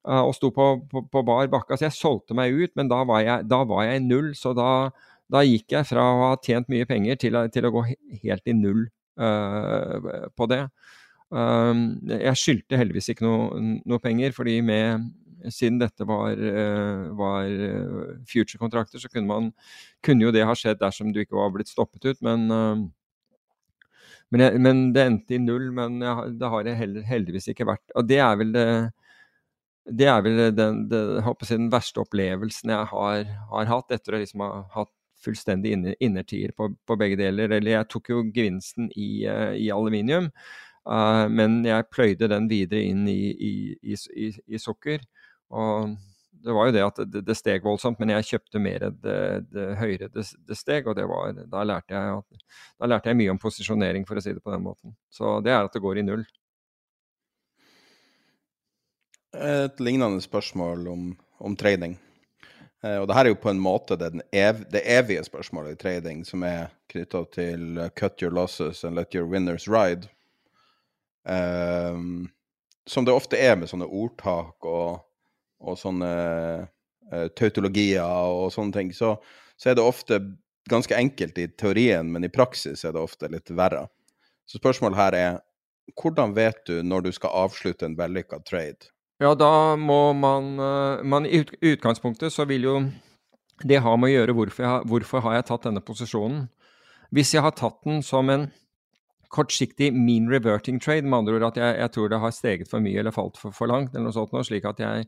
Uh, 0.00 0.22
og 0.24 0.32
sto 0.32 0.48
på, 0.48 0.66
på, 0.88 1.02
på 1.12 1.22
bar 1.28 1.50
bakke. 1.52 1.76
Så 1.76 1.90
jeg 1.90 1.96
solgte 1.98 2.36
meg 2.36 2.56
ut, 2.56 2.72
men 2.78 2.88
da 2.88 3.02
var 3.08 3.20
jeg, 3.24 3.44
da 3.50 3.60
var 3.68 3.84
jeg 3.84 4.04
null. 4.06 4.30
Så 4.38 4.54
da, 4.56 4.88
da 5.28 5.44
gikk 5.44 5.74
jeg 5.76 5.88
fra 5.90 6.06
å 6.08 6.20
ha 6.22 6.30
tjent 6.40 6.70
mye 6.72 6.88
penger 6.88 7.18
til, 7.20 7.36
til 7.52 7.68
å 7.68 7.72
gå 7.74 7.84
helt 8.24 8.48
i 8.48 8.56
null 8.56 8.86
uh, 9.20 10.30
på 10.36 10.48
det. 10.48 10.64
Um, 11.30 12.00
jeg 12.08 12.38
skyldte 12.40 12.78
heldigvis 12.80 13.12
ikke 13.12 13.26
noe, 13.26 13.58
noe, 13.86 14.00
penger, 14.02 14.32
fordi 14.34 14.56
med, 14.66 15.04
siden 15.52 15.76
dette 15.82 16.06
var, 16.08 16.32
uh, 16.32 17.10
var 17.18 17.52
future-kontrakter, 18.30 19.02
så 19.02 19.10
kunne, 19.12 19.28
man, 19.28 19.50
kunne, 20.02 20.24
jo 20.24 20.32
det 20.34 20.46
ha 20.48 20.56
skjedd 20.56 20.80
dersom 20.80 21.12
du 21.12 21.20
ikke 21.22 21.38
var 21.38 21.52
blitt 21.52 21.70
stoppet 21.70 22.08
ut. 22.08 22.24
Men, 22.24 22.48
men, 24.32 24.46
jeg, 24.46 24.64
men 24.64 24.82
det 24.96 25.04
endte 25.10 25.36
i 25.36 25.42
null. 25.44 25.68
Men 25.76 26.00
jeg, 26.00 26.34
det 26.40 26.50
har 26.56 26.72
jeg 26.72 27.04
heldigvis 27.12 27.52
ikke 27.52 27.68
vært. 27.68 27.84
Og 28.00 28.08
det 28.08 28.22
er 28.24 28.40
vel 28.40 28.56
det 28.56 28.66
det 29.90 30.06
er 30.10 30.22
vel 30.24 30.40
den, 30.54 30.84
jeg, 30.90 31.36
den 31.50 31.68
verste 31.72 32.02
opplevelsen 32.02 32.72
jeg 32.72 32.88
har, 32.92 33.28
har 33.52 33.70
hatt, 33.70 33.94
etter 33.94 34.16
å 34.16 34.22
liksom 34.22 34.44
ha 34.44 34.50
hatt 34.74 34.92
fullstendig 35.20 35.74
innertier 36.00 36.52
på, 36.56 36.70
på, 36.86 36.96
begge 37.00 37.18
deler. 37.20 37.52
Eller 37.52 37.78
jeg 37.78 37.88
tok 37.92 38.12
jo 38.12 38.24
gevinsten 38.34 38.90
i, 38.96 39.26
uh, 39.28 39.52
i 39.56 39.68
aluminium, 39.74 40.30
uh, 40.88 41.26
men 41.32 41.60
jeg 41.66 41.88
pløyde 41.92 42.30
den 42.32 42.48
videre 42.50 42.84
inn 42.88 43.06
i, 43.10 43.32
i, 43.34 43.90
i, 43.90 44.60
sukker. 44.60 45.04
Og 45.50 45.96
det 46.40 46.56
var 46.56 46.70
jo 46.70 46.74
det 46.76 46.84
at 46.86 47.00
det, 47.12 47.24
det 47.28 47.36
steg 47.36 47.64
voldsomt, 47.66 48.00
men 48.00 48.14
jeg 48.14 48.28
kjøpte 48.30 48.62
mer 48.62 48.88
det, 49.04 49.20
det 49.52 49.66
høyere 49.80 50.08
det, 50.14 50.24
det, 50.48 50.56
steg. 50.56 50.88
Og 50.88 51.00
var, 51.10 51.34
da, 51.42 51.64
lærte 51.68 51.96
jeg, 51.96 52.44
da 52.80 52.88
lærte 52.88 53.12
jeg 53.12 53.20
mye 53.20 53.34
om 53.34 53.42
posisjonering, 53.42 54.08
for 54.08 54.20
å 54.20 54.24
si 54.24 54.32
det 54.36 54.44
på 54.44 54.54
den 54.54 54.64
måten. 54.64 54.96
Så 55.12 55.38
det 55.44 55.52
er 55.52 55.66
at 55.66 55.76
det 55.76 55.84
går 55.84 56.00
i 56.00 56.06
null. 56.06 56.24
Et 59.34 59.80
lignende 59.80 60.20
spørsmål 60.20 60.88
om, 60.88 61.16
om 61.38 61.56
trading. 61.56 61.98
Eh, 62.82 62.96
og 62.96 63.06
det 63.08 63.14
her 63.14 63.28
er 63.28 63.34
jo 63.34 63.42
på 63.42 63.52
en 63.52 63.60
måte 63.62 63.96
det, 64.00 64.10
ev 64.32 64.64
det 64.72 64.82
evige 64.88 65.24
spørsmålet 65.24 65.76
i 65.76 65.80
trading, 65.80 66.24
som 66.26 66.42
er 66.42 66.72
knytta 66.90 67.24
til 67.34 67.78
uh, 67.78 67.88
'cut 67.88 68.22
your 68.22 68.32
losses 68.32 68.84
and 68.84 68.96
let 68.96 69.14
your 69.14 69.28
winners 69.28 69.68
ride'. 69.68 70.08
Um, 71.24 72.30
som 72.86 73.04
det 73.04 73.14
ofte 73.14 73.36
er 73.36 73.54
med 73.56 73.68
sånne 73.68 73.86
ordtak 73.86 74.64
og, 74.64 75.04
og 75.60 75.78
sånne 75.78 76.10
uh, 77.12 77.28
tautologier 77.36 78.02
og 78.02 78.50
sånne 78.52 78.72
ting, 78.72 78.94
så, 78.94 79.16
så, 79.56 79.70
er 79.70 79.74
det 79.76 79.84
ofte 79.84 80.18
ganske 80.70 80.96
enkelt 80.96 81.38
i 81.38 81.46
teorien, 81.46 82.10
men 82.12 82.24
i 82.24 82.32
praksis 82.32 82.84
er 82.84 82.96
det 82.96 83.02
ofte 83.02 83.28
litt 83.28 83.50
verre. 83.50 83.86
Så 84.46 84.58
spørsmålet 84.58 84.98
her 84.98 85.14
er 85.14 85.38
hvordan 86.00 86.34
vet 86.34 86.64
du 86.66 86.82
når 86.82 87.00
du 87.00 87.12
skal 87.12 87.36
avslutte 87.44 87.86
en 87.86 87.98
vellykka 87.98 88.40
trade? 88.48 88.90
Ja, 89.20 89.34
da 89.36 89.76
må 89.76 90.12
man, 90.16 90.54
eh, 90.58 91.02
man 91.04 91.26
I 91.28 91.44
utgangspunktet 91.44 92.32
så 92.32 92.46
vil 92.48 92.64
jo 92.64 92.76
det 93.60 93.82
ha 93.84 93.92
med 94.00 94.08
å 94.08 94.14
gjøre 94.14 94.36
hvorfor, 94.38 94.64
jeg, 94.64 94.86
hvorfor 94.88 95.24
har 95.26 95.34
jeg 95.36 95.46
tatt 95.50 95.66
denne 95.68 95.82
posisjonen. 95.84 96.46
Hvis 97.12 97.34
jeg 97.34 97.44
har 97.44 97.52
tatt 97.52 97.82
den 97.84 98.00
som 98.06 98.30
en 98.32 98.46
kortsiktig 99.30 99.90
mean 99.92 100.30
reverting 100.32 100.80
trade, 100.80 101.04
med 101.04 101.18
andre 101.20 101.36
ord 101.36 101.48
at 101.50 101.60
jeg, 101.60 101.76
jeg 101.82 101.92
tror 101.94 102.08
det 102.08 102.22
har 102.22 102.32
steget 102.34 102.70
for 102.70 102.82
mye 102.82 103.02
eller 103.02 103.14
falt 103.14 103.36
for, 103.38 103.52
for 103.54 103.70
langt, 103.70 103.92
eller 103.92 104.08
noe 104.08 104.16
sånt, 104.16 104.32
slik 104.48 104.64
at 104.66 104.80
jeg, 104.80 105.04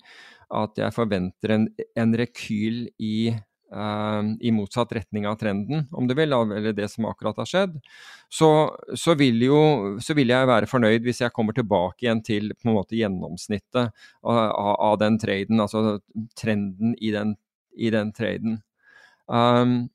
at 0.60 0.78
jeg 0.78 0.94
forventer 0.94 1.56
en, 1.56 1.66
en 1.97 2.14
rekyl 2.20 2.84
i 3.01 3.32
i 3.72 4.50
motsatt 4.52 4.90
retning 4.92 5.24
av 5.24 5.38
trenden, 5.40 5.86
om 5.96 6.04
du 6.08 6.12
vil, 6.14 6.32
eller 6.32 6.74
det 6.76 6.90
som 6.92 7.06
akkurat 7.08 7.38
har 7.40 7.48
skjedd, 7.48 7.78
så, 8.32 8.48
så, 8.94 9.14
vil 9.20 9.42
jo, 9.44 9.60
så, 10.00 10.14
vil 10.16 10.32
jeg 10.32 10.48
være 10.48 10.68
fornøyd 10.68 11.04
hvis 11.04 11.22
jeg 11.22 11.34
kommer 11.36 11.56
tilbake 11.56 12.06
igjen 12.06 12.22
til 12.24 12.52
på 12.56 12.68
en 12.68 12.76
måte 12.78 12.96
gjennomsnittet 12.96 13.90
av, 14.24 14.76
av 14.76 14.98
den 15.00 15.18
traden, 15.20 15.60
altså 15.60 15.98
trenden 16.38 16.94
i 17.00 17.12
den, 17.12 17.34
i 17.76 17.90
den 17.92 18.12
traden. 18.16 18.60
Um, 19.28 19.90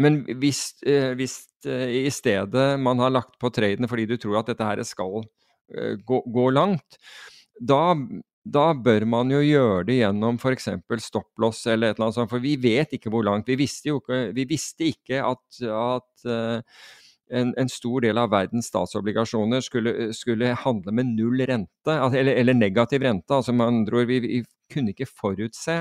men 0.00 0.22
hvis, 0.40 0.74
uh, 0.84 1.12
hvis 1.18 1.42
uh, 1.68 1.88
i 1.88 2.10
stedet 2.12 2.66
man 2.80 3.00
har 3.02 3.12
lagt 3.12 3.38
på 3.40 3.50
traden 3.52 3.88
fordi 3.90 4.06
du 4.10 4.16
tror 4.20 4.40
at 4.40 4.52
dette 4.52 4.68
her 4.68 4.82
skal 4.88 5.22
uh, 5.24 5.94
gå, 6.04 6.22
gå 6.32 6.46
langt, 6.52 7.00
da 7.60 7.94
da 8.42 8.72
bør 8.74 9.04
man 9.06 9.30
jo 9.30 9.38
gjøre 9.44 9.84
det 9.86 10.00
gjennom 10.00 10.38
f.eks. 10.40 10.68
stopplås 11.04 11.62
eller 11.70 11.92
et 11.92 11.98
eller 11.98 12.08
annet 12.08 12.18
sånt, 12.18 12.32
for 12.32 12.42
vi 12.42 12.56
vet 12.58 12.96
ikke 12.96 13.12
hvor 13.12 13.22
langt. 13.26 13.46
Vi 13.46 13.58
visste 13.60 13.92
jo 13.92 14.00
ikke, 14.00 14.24
vi 14.34 14.46
visste 14.50 14.88
ikke 14.90 15.20
at, 15.22 15.44
at 15.62 16.26
uh, 16.26 16.88
en, 17.32 17.52
en, 17.58 17.70
stor 17.70 18.02
del 18.04 18.18
av 18.18 18.32
verdens 18.32 18.68
statsobligasjoner 18.72 19.62
skulle, 19.64 20.10
skulle 20.16 20.50
handle 20.64 20.94
med 20.94 21.14
null 21.14 21.44
rente, 21.48 21.94
eller, 21.94 22.34
eller 22.34 22.58
negativ 22.58 23.06
rente. 23.06 23.30
altså 23.34 23.54
med 23.54 23.66
andre 23.66 24.02
ord, 24.02 24.10
vi, 24.10 24.18
vi 24.26 24.42
kunne 24.72 24.92
ikke 24.92 25.08
forutse 25.08 25.78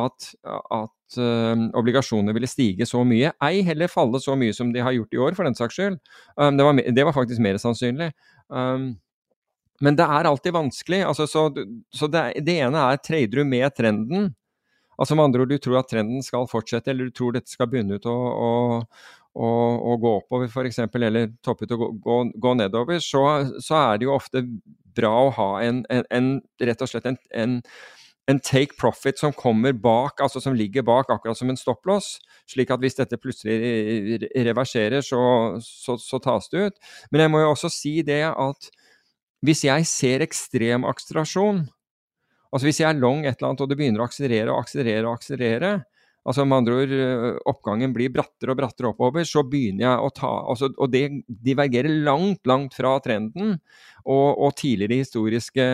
at, 0.00 0.30
at 0.46 1.20
uh, 1.20 1.68
obligasjoner 1.78 2.36
ville 2.36 2.48
stige 2.50 2.88
så 2.88 3.04
mye, 3.04 3.34
ei 3.44 3.60
heller 3.66 3.92
falle 3.92 4.22
så 4.22 4.38
mye 4.38 4.56
som 4.56 4.72
de 4.72 4.82
har 4.82 4.96
gjort 4.96 5.14
i 5.14 5.22
år, 5.28 5.36
for 5.36 5.46
den 5.46 5.58
saks 5.58 5.76
skyld. 5.76 6.00
Um, 6.36 6.56
det, 6.56 6.64
var, 6.66 6.80
det, 6.80 7.06
var, 7.06 7.16
faktisk 7.16 7.44
mer 7.44 7.60
sannsynlig. 7.60 8.12
Um, 8.48 8.94
men 9.80 9.96
det 9.96 10.04
er 10.04 10.28
alltid 10.28 10.52
vanskelig. 10.52 11.00
Altså, 11.08 11.26
så, 11.26 11.46
så 11.96 12.08
det, 12.12 12.24
det, 12.44 12.58
ene 12.66 12.84
er 12.92 13.00
trader 13.00 13.40
du 13.40 13.48
med 13.48 13.72
trenden? 13.76 14.34
Altså 15.00 15.16
med 15.16 15.30
andre 15.30 15.46
ord, 15.46 15.52
du 15.54 15.62
tror 15.62 15.78
at 15.80 15.88
trenden 15.88 16.20
skal 16.24 16.48
fortsette, 16.50 16.92
eller 16.92 17.08
du 17.08 17.16
tror 17.16 17.32
dette 17.32 17.48
skal 17.48 17.70
begynne 17.72 17.96
ut 17.96 18.08
å, 18.08 18.16
å, 18.16 18.50
å, 19.32 19.46
å 19.92 19.96
gå 20.02 20.12
oppover 20.18 20.50
f.eks., 20.50 20.82
eller 20.84 21.32
toppe 21.44 21.64
ut 21.64 21.72
og 21.72 21.80
gå, 21.80 21.88
gå, 22.04 22.18
gå 22.44 22.52
nedover, 22.60 23.00
så, 23.00 23.24
så, 23.56 23.78
er 23.78 23.96
det 23.96 24.08
jo 24.10 24.18
ofte 24.18 24.44
bra 24.96 25.14
å 25.22 25.32
ha 25.38 25.48
en, 25.64 25.80
en, 25.88 26.04
en 26.12 26.28
rett 26.60 26.84
og 26.84 26.92
slett 26.92 27.08
en, 27.08 27.16
en, 27.32 28.40
take 28.44 28.76
profit 28.78 29.18
som 29.18 29.32
kommer 29.32 29.72
bak, 29.72 30.20
altså 30.20 30.42
som 30.44 30.54
ligger 30.54 30.84
bak, 30.86 31.08
akkurat 31.10 31.38
som 31.38 31.48
en 31.50 31.58
stopplås. 31.58 32.18
Slik 32.50 32.70
at 32.70 32.84
hvis 32.84 33.00
dette 33.00 33.18
plutselig 33.18 34.28
reverserer, 34.36 35.00
så, 35.02 35.22
så, 35.64 35.96
så 35.98 36.20
tas 36.22 36.52
det 36.52 36.68
ut. 36.68 36.92
Men 37.10 37.24
jeg 37.24 37.32
må 37.32 37.40
jo 37.40 37.54
også 37.54 37.72
si 37.72 37.96
det 38.06 38.22
at 38.28 38.70
hvis 39.46 39.64
jeg 39.64 39.86
ser 39.88 40.24
ekstrem 40.24 40.84
akselerasjon, 40.88 41.62
altså 42.50 42.66
hvis 42.68 42.82
jeg 42.82 42.90
er 42.90 43.00
long 43.00 43.24
et 43.24 43.38
eller 43.38 43.52
annet 43.52 43.64
og 43.64 43.70
det 43.70 43.78
begynner 43.80 44.02
å 44.02 44.10
akselerere 44.10 44.52
og 44.52 44.64
akselerere 44.64 45.08
og 45.08 45.16
akselerere, 45.16 45.72
altså 46.28 46.44
med 46.44 46.58
andre 46.58 46.80
ord 46.82 46.92
oppgangen 47.48 47.94
blir 47.96 48.12
brattere 48.12 48.52
og 48.52 48.58
brattere 48.60 48.90
oppover, 48.90 49.24
så 49.24 49.42
begynner 49.48 49.86
jeg 49.86 50.04
å 50.04 50.10
ta 50.12 50.32
altså, 50.52 50.68
Og 50.76 50.92
det 50.92 51.06
divergerer 51.26 52.02
langt, 52.04 52.42
langt 52.48 52.76
fra 52.76 52.98
trenden. 53.00 53.56
Og, 54.04 54.28
og 54.36 54.52
tidligere 54.56 55.00
historiske 55.00 55.64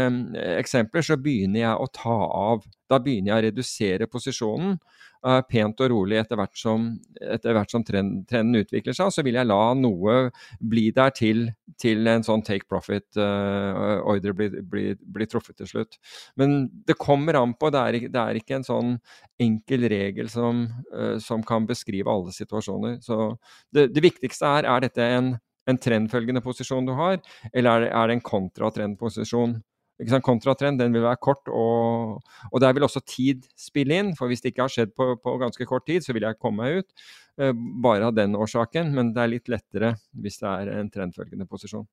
eksempler 0.57 1.07
så 1.07 1.19
begynner 1.19 1.65
jeg 1.65 1.83
å 1.83 1.91
ta 1.91 2.17
av. 2.27 2.63
Da 2.87 3.01
begynner 3.03 3.33
jeg 3.33 3.39
å 3.39 3.47
redusere 3.49 4.11
posisjonen 4.11 4.79
uh, 5.27 5.41
pent 5.49 5.81
og 5.83 5.91
rolig 5.91 6.21
etter 6.21 6.39
hvert 6.39 6.57
som, 6.59 6.87
etter 7.21 7.57
hvert 7.57 7.73
som 7.73 7.85
trend, 7.87 8.23
trenden 8.31 8.63
utvikler 8.63 8.97
seg. 8.97 9.13
Så 9.13 9.25
vil 9.27 9.39
jeg 9.39 9.49
la 9.49 9.61
noe 9.79 10.17
bli 10.61 10.87
der 10.97 11.13
til, 11.17 11.47
til 11.81 12.07
en 12.11 12.25
sånn 12.27 12.45
take 12.47 12.69
profit-ordre 12.71 14.35
uh, 14.35 14.39
blir, 14.39 14.59
blir, 14.63 15.01
blir, 15.01 15.31
truffet 15.31 15.59
til 15.59 15.71
slutt. 15.71 15.99
Men 16.39 16.59
det 16.87 16.99
kommer 17.03 17.41
an 17.41 17.57
på. 17.59 17.73
Det 17.75 17.83
er, 17.83 18.01
det 18.07 18.23
er 18.23 18.41
ikke 18.41 18.61
en 18.61 18.69
sånn 18.69 18.95
enkel 19.43 19.89
regel 19.93 20.31
som, 20.33 20.67
uh, 20.95 21.17
som 21.23 21.45
kan 21.47 21.69
beskrive 21.69 22.13
alle 22.13 22.35
situasjoner. 22.35 23.01
Så 23.05 23.35
det, 23.75 23.91
det 23.97 24.05
viktigste 24.05 24.55
er 24.61 24.71
er 24.77 24.83
dette 24.87 25.05
en, 25.17 25.35
en 25.67 25.79
trendfølgende 25.81 26.43
posisjon 26.45 26.87
du 26.87 26.95
har, 26.99 27.19
eller 27.53 27.71
er 27.71 27.87
det, 27.87 27.91
er 27.95 28.09
det 28.09 28.17
en 28.17 28.29
kontratrendposisjon? 28.31 29.59
Kontratrend 29.97 30.77
den 30.77 30.93
vil 30.93 31.07
være 31.07 31.17
kort, 31.17 31.49
og, 31.49 32.21
og, 32.51 32.57
der 32.61 32.75
vil 32.77 32.85
også 32.85 33.01
tid 33.09 33.47
spille 33.57 33.97
inn. 33.97 34.11
For 34.17 34.29
hvis 34.29 34.45
det 34.45 34.53
ikke 34.53 34.67
har 34.67 34.73
skjedd 34.73 34.93
på, 34.93 35.15
på 35.23 35.37
ganske 35.41 35.67
kort 35.69 35.87
tid, 35.89 36.05
så 36.05 36.13
vil 36.13 36.27
jeg 36.29 36.37
komme 36.37 36.65
meg 36.65 36.83
ut. 36.83 37.07
Uh, 37.41 37.53
bare 37.83 38.11
av 38.11 38.17
den 38.17 38.37
årsaken. 38.37 38.93
Men 38.93 39.15
det 39.17 39.23
er 39.23 39.33
litt 39.33 39.49
lettere 39.49 39.95
hvis 40.13 40.43
det 40.43 40.53
er 40.53 40.73
en 40.77 40.93
trendfølgende 40.93 41.49
posisjon. 41.49 41.89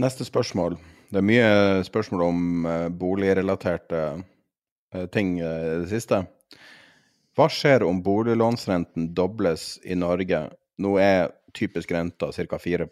Neste 0.00 0.24
spørsmål. 0.26 0.78
Det 1.12 1.20
er 1.20 1.28
mye 1.28 1.84
spørsmål 1.86 2.24
om 2.30 2.40
uh, 2.64 2.88
boligrelaterte 2.88 4.02
uh, 4.16 5.04
ting 5.12 5.36
i 5.36 5.52
det 5.84 5.92
siste. 5.92 6.24
Hva 7.36 7.50
skjer 7.50 7.84
om 7.84 8.00
boliglånsrenten 8.00 9.12
dobles 9.12 9.74
i 9.84 9.96
Norge? 9.98 10.46
Nå 10.80 10.96
er 11.02 11.32
typisk 11.54 11.92
renta 11.92 12.32
ca. 12.32 12.58
4 12.62 12.88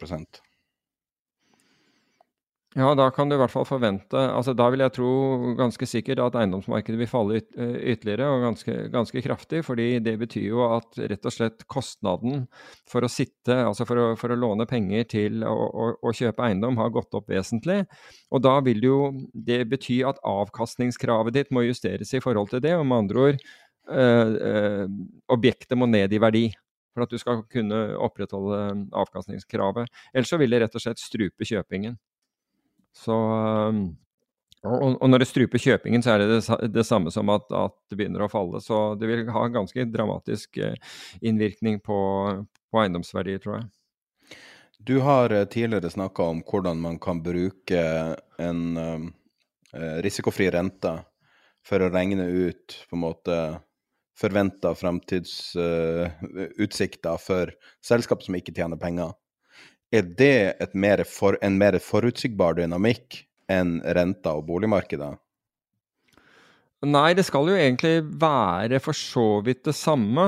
Ja, 2.73 2.87
da 2.97 3.05
kan 3.13 3.29
du 3.29 3.35
i 3.35 3.37
hvert 3.37 3.53
fall 3.53 3.67
forvente 3.69 4.17
altså 4.17 4.55
Da 4.57 4.65
vil 4.73 4.81
jeg 4.81 4.93
tro 4.95 5.09
ganske 5.59 5.85
sikkert 5.85 6.23
at 6.23 6.37
eiendomsmarkedet 6.41 6.97
vil 6.97 7.09
falle 7.09 7.37
yt 7.37 7.51
eh, 7.53 7.75
ytterligere, 7.93 8.29
og 8.33 8.45
ganske, 8.47 8.77
ganske, 8.93 9.21
kraftig. 9.21 9.61
fordi 9.65 9.99
det 10.01 10.15
betyr 10.17 10.47
jo 10.47 10.63
at 10.65 10.97
rett 10.97 11.27
og 11.29 11.35
slett 11.35 11.67
kostnaden 11.69 12.47
for 12.89 13.05
å 13.05 13.11
sitte, 13.11 13.59
altså 13.67 13.85
for 13.85 14.01
å, 14.01 14.05
for 14.17 14.33
å 14.33 14.37
låne 14.39 14.65
penger 14.69 15.05
til 15.11 15.45
å, 15.45 15.53
å, 15.53 15.89
å, 16.01 16.13
kjøpe 16.17 16.47
eiendom, 16.47 16.79
har 16.81 16.89
gått 16.95 17.13
opp 17.13 17.29
vesentlig. 17.29 17.83
Og 18.33 18.41
da 18.41 18.55
vil 18.65 18.81
jo 18.81 18.97
det 19.33 19.61
bety 19.69 19.99
at 20.09 20.21
avkastningskravet 20.25 21.37
ditt 21.37 21.53
må 21.53 21.67
justeres 21.67 22.13
i 22.17 22.23
forhold 22.23 22.55
til 22.55 22.63
det. 22.63 22.73
Og 22.79 22.87
med 22.89 23.03
andre 23.03 23.27
ord, 23.27 23.43
øh, 23.93 24.33
øh, 24.49 24.87
objektet 25.35 25.77
må 25.77 25.85
ned 25.91 26.13
i 26.13 26.21
verdi 26.21 26.47
for 26.93 27.05
at 27.05 27.13
du 27.13 27.21
skal 27.21 27.45
kunne 27.53 27.83
opprettholde 28.01 28.87
avkastningskravet. 28.97 29.93
Ellers 30.13 30.33
så 30.33 30.41
vil 30.41 30.53
det 30.53 30.63
rett 30.65 30.81
og 30.81 30.85
slett 30.85 31.01
strupe 31.01 31.45
kjøpingen. 31.45 31.97
Så 32.93 33.13
um, 33.13 33.85
og, 34.63 35.09
når 35.11 35.19
det 35.19 35.27
struper 35.27 35.59
kjøpingen, 35.59 36.03
så 36.03 36.13
er 36.13 36.21
det 36.23 36.37
det, 36.71 36.85
samme 36.87 37.11
som 37.11 37.27
at, 37.33 37.49
at, 37.51 37.73
det 37.91 37.97
begynner 37.99 38.23
å 38.23 38.31
falle. 38.31 38.61
Så 38.63 38.95
det 38.95 39.09
vil 39.09 39.25
ha 39.35 39.41
en 39.43 39.57
ganske 39.57 39.83
dramatisk 39.91 40.55
eh, 40.63 40.77
innvirkning 41.19 41.81
på, 41.83 41.97
på 42.71 42.79
eiendomsverdier, 42.79 43.41
tror 43.43 43.57
jeg. 43.57 44.37
Du 44.79 45.01
har 45.03 45.35
eh, 45.35 45.43
tidligere 45.51 45.91
snakka 45.91 46.29
om 46.31 46.39
hvordan 46.47 46.79
man 46.79 46.95
kan 47.03 47.19
bruke 47.25 47.81
en 48.39 48.61
um, 48.77 49.11
risikofri 50.05 50.47
rente 50.55 50.95
for 51.67 51.83
å 51.83 51.91
regne 51.91 52.23
ut 52.23 52.79
på 52.87 52.95
en 52.95 53.03
måte 53.03 53.35
forventa 54.19 54.75
fremtidsutsikter 54.77 57.17
for 57.19 57.51
selskap 57.83 58.23
som 58.23 58.35
ikke 58.37 58.53
tjener 58.55 58.77
penger. 58.79 59.11
Er 59.93 60.07
det 60.17 60.73
mer 60.73 61.03
for, 61.05 61.37
en 61.45 61.59
mer 61.61 61.77
forutsigbar 61.77 62.57
dynamikk 62.57 63.19
enn 63.51 63.77
renta 63.93 64.33
og 64.39 64.47
boligmarkedet? 64.47 65.11
Nei, 66.83 67.11
det 67.15 67.23
skal 67.27 67.47
jo 67.47 67.59
egentlig 67.59 68.01
være 68.19 68.81
for 68.83 68.97
så 68.97 69.27
vidt 69.45 69.63
det 69.69 69.75
samme. 69.77 70.25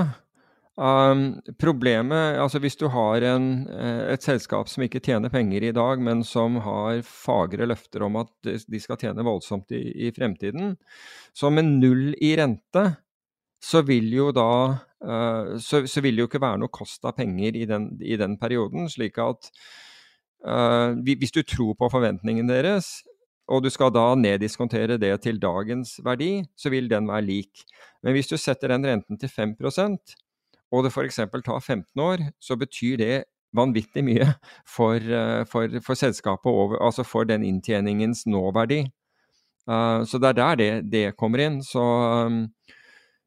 Um, 0.76 1.40
problemet 1.56 2.36
altså 2.36 2.60
Hvis 2.60 2.76
du 2.76 2.90
har 2.92 3.24
en, 3.24 3.64
eh, 3.72 4.12
et 4.12 4.24
selskap 4.24 4.68
som 4.68 4.84
ikke 4.84 5.00
tjener 5.00 5.32
penger 5.32 5.64
i 5.64 5.72
dag, 5.76 6.02
men 6.04 6.24
som 6.28 6.60
har 6.64 7.00
fagre 7.08 7.68
løfter 7.68 8.04
om 8.04 8.20
at 8.20 8.32
de 8.44 8.82
skal 8.84 9.00
tjene 9.00 9.24
voldsomt 9.24 9.72
i, 9.72 10.08
i 10.08 10.12
fremtiden, 10.12 10.76
så 11.34 11.50
med 11.50 11.72
null 11.80 12.12
i 12.20 12.36
rente 12.36 12.90
så 13.64 13.82
vil 13.88 14.12
jo 14.14 14.30
da 14.36 14.50
så, 15.06 15.84
så, 15.88 16.02
vil 16.02 16.16
det 16.16 16.24
jo 16.24 16.30
ikke 16.30 16.42
være 16.42 16.62
noe 16.62 16.74
kost 16.74 17.06
av 17.06 17.16
penger 17.18 17.58
i 17.58 17.66
den, 17.70 17.92
i 18.02 18.18
den 18.18 18.38
perioden. 18.42 18.90
slik 18.90 19.20
at 19.22 19.50
uh, 20.48 20.96
hvis 21.06 21.36
du 21.36 21.44
tror 21.44 21.76
på 21.78 21.90
forventningene 21.94 22.50
deres, 22.52 23.04
og 23.46 23.62
du 23.62 23.70
skal 23.70 23.94
da 23.94 24.08
neddiskontere 24.18 24.98
det 24.98 25.14
til 25.22 25.38
dagens 25.38 26.00
verdi, 26.06 26.40
så 26.58 26.72
vil 26.74 26.90
den 26.90 27.08
være 27.12 27.28
lik. 27.28 27.66
Men 28.02 28.18
hvis 28.18 28.32
du 28.32 28.38
setter 28.42 28.74
den 28.74 28.88
renten 28.88 29.20
til 29.22 29.30
5% 29.30 30.16
og 30.74 30.84
det 30.84 30.92
f.eks. 30.92 31.22
tar 31.46 31.60
15 31.62 32.02
år, 32.02 32.24
så 32.42 32.58
betyr 32.58 32.98
det 32.98 33.24
vanvittig 33.56 34.02
mye 34.04 34.26
for, 34.76 34.98
uh, 34.98 35.46
for, 35.46 35.78
for 35.86 35.94
selskapet, 35.94 36.50
over, 36.50 36.82
altså 36.82 37.06
for 37.06 37.24
den 37.24 37.46
inntjeningens 37.46 38.26
nåverdi. 38.26 38.88
så 39.66 40.20
det 40.22 40.28
er 40.30 40.34
der 40.38 40.56
det, 40.56 40.92
det 40.92 41.16
kommer 41.18 41.42
inn. 41.42 41.64
Så 41.64 41.82
um, 41.82 42.44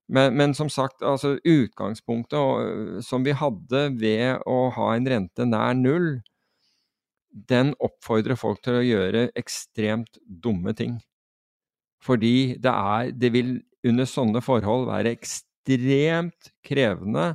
men, 0.09 0.36
men, 0.36 0.55
som 0.56 0.70
sagt, 0.72 1.02
altså 1.05 1.36
utgangspunktet 1.44 2.39
øh, 2.39 3.01
som 3.05 3.26
vi 3.26 3.36
hadde 3.36 3.82
ved 4.01 4.40
å 4.48 4.70
ha 4.76 4.94
en 4.97 5.09
rente 5.09 5.44
nær 5.44 5.76
null, 5.76 6.09
den 7.48 7.74
oppfordrer 7.85 8.39
folk 8.40 8.62
til 8.64 8.78
å 8.78 8.86
gjøre 8.86 9.28
ekstremt 9.39 10.16
dumme 10.24 10.72
ting. 10.76 10.97
Fordi 12.02 12.56
det, 12.56 12.72
er, 12.72 13.12
det 13.12 13.32
vil 13.35 13.59
under 13.86 14.09
sånne 14.09 14.43
forhold 14.44 14.89
være 14.89 15.12
ekstremt 15.18 16.52
krevende 16.64 17.35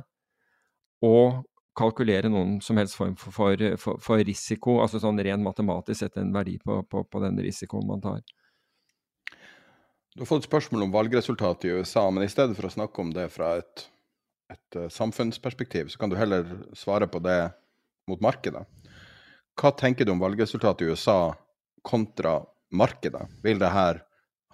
å 1.04 1.16
kalkulere 1.78 2.30
noen 2.30 2.58
som 2.62 2.78
helst 2.78 2.96
form 2.98 3.14
for, 3.18 3.58
for, 3.80 4.00
for 4.02 4.22
risiko, 4.26 4.78
altså 4.82 5.00
sånn 5.02 5.20
ren 5.26 5.42
matematisk 5.44 6.04
sette 6.04 6.22
en 6.22 6.34
verdi 6.34 6.56
på, 6.62 6.80
på, 6.90 7.02
på 7.10 7.22
den 7.22 7.38
risikoen 7.42 7.86
man 7.88 8.02
tar. 8.02 8.22
Du 10.14 10.22
har 10.22 10.30
fått 10.30 10.46
spørsmål 10.46 10.84
om 10.86 10.92
valgresultatet 10.94 11.64
i 11.66 11.72
USA, 11.74 12.04
men 12.10 12.22
i 12.22 12.30
stedet 12.30 12.54
for 12.54 12.68
å 12.68 12.70
snakke 12.70 13.02
om 13.02 13.08
det 13.10 13.26
fra 13.34 13.56
et, 13.58 13.86
et 14.52 14.76
uh, 14.78 14.86
samfunnsperspektiv, 14.86 15.88
så 15.90 15.98
kan 15.98 16.12
du 16.12 16.14
heller 16.14 16.46
svare 16.78 17.08
på 17.10 17.18
det 17.24 17.48
mot 18.06 18.20
markedet. 18.22 18.62
Hva 19.58 19.72
tenker 19.74 20.06
du 20.06 20.12
om 20.14 20.22
valgresultatet 20.22 20.86
i 20.86 20.92
USA 20.92 21.34
kontra 21.82 22.36
markedet? 22.70 23.26
Vil 23.42 23.58
det 23.58 23.72
her 23.74 24.04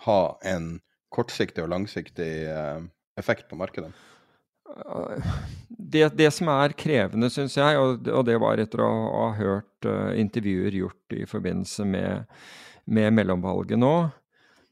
ha 0.07 0.21
en 0.49 0.79
kortsiktig 1.13 1.67
og 1.67 1.75
langsiktig 1.75 2.31
uh, 2.49 2.81
effekt 3.21 3.45
på 3.51 3.59
markedet? 3.61 3.93
Det, 5.69 6.07
det, 6.17 6.31
som 6.33 6.49
er 6.55 6.73
krevende, 6.73 7.29
syns 7.29 7.59
jeg, 7.61 7.77
og, 7.77 8.09
og, 8.09 8.25
det 8.25 8.39
var 8.41 8.65
etter 8.65 8.81
å 8.87 8.89
ha 9.11 9.29
hørt 9.37 9.91
uh, 9.91 10.09
intervjuer 10.17 10.81
gjort 10.87 11.19
i 11.21 11.27
forbindelse 11.29 11.85
med, 11.85 12.25
med 12.89 13.13
mellomvalget 13.19 13.77
nå, 13.85 13.93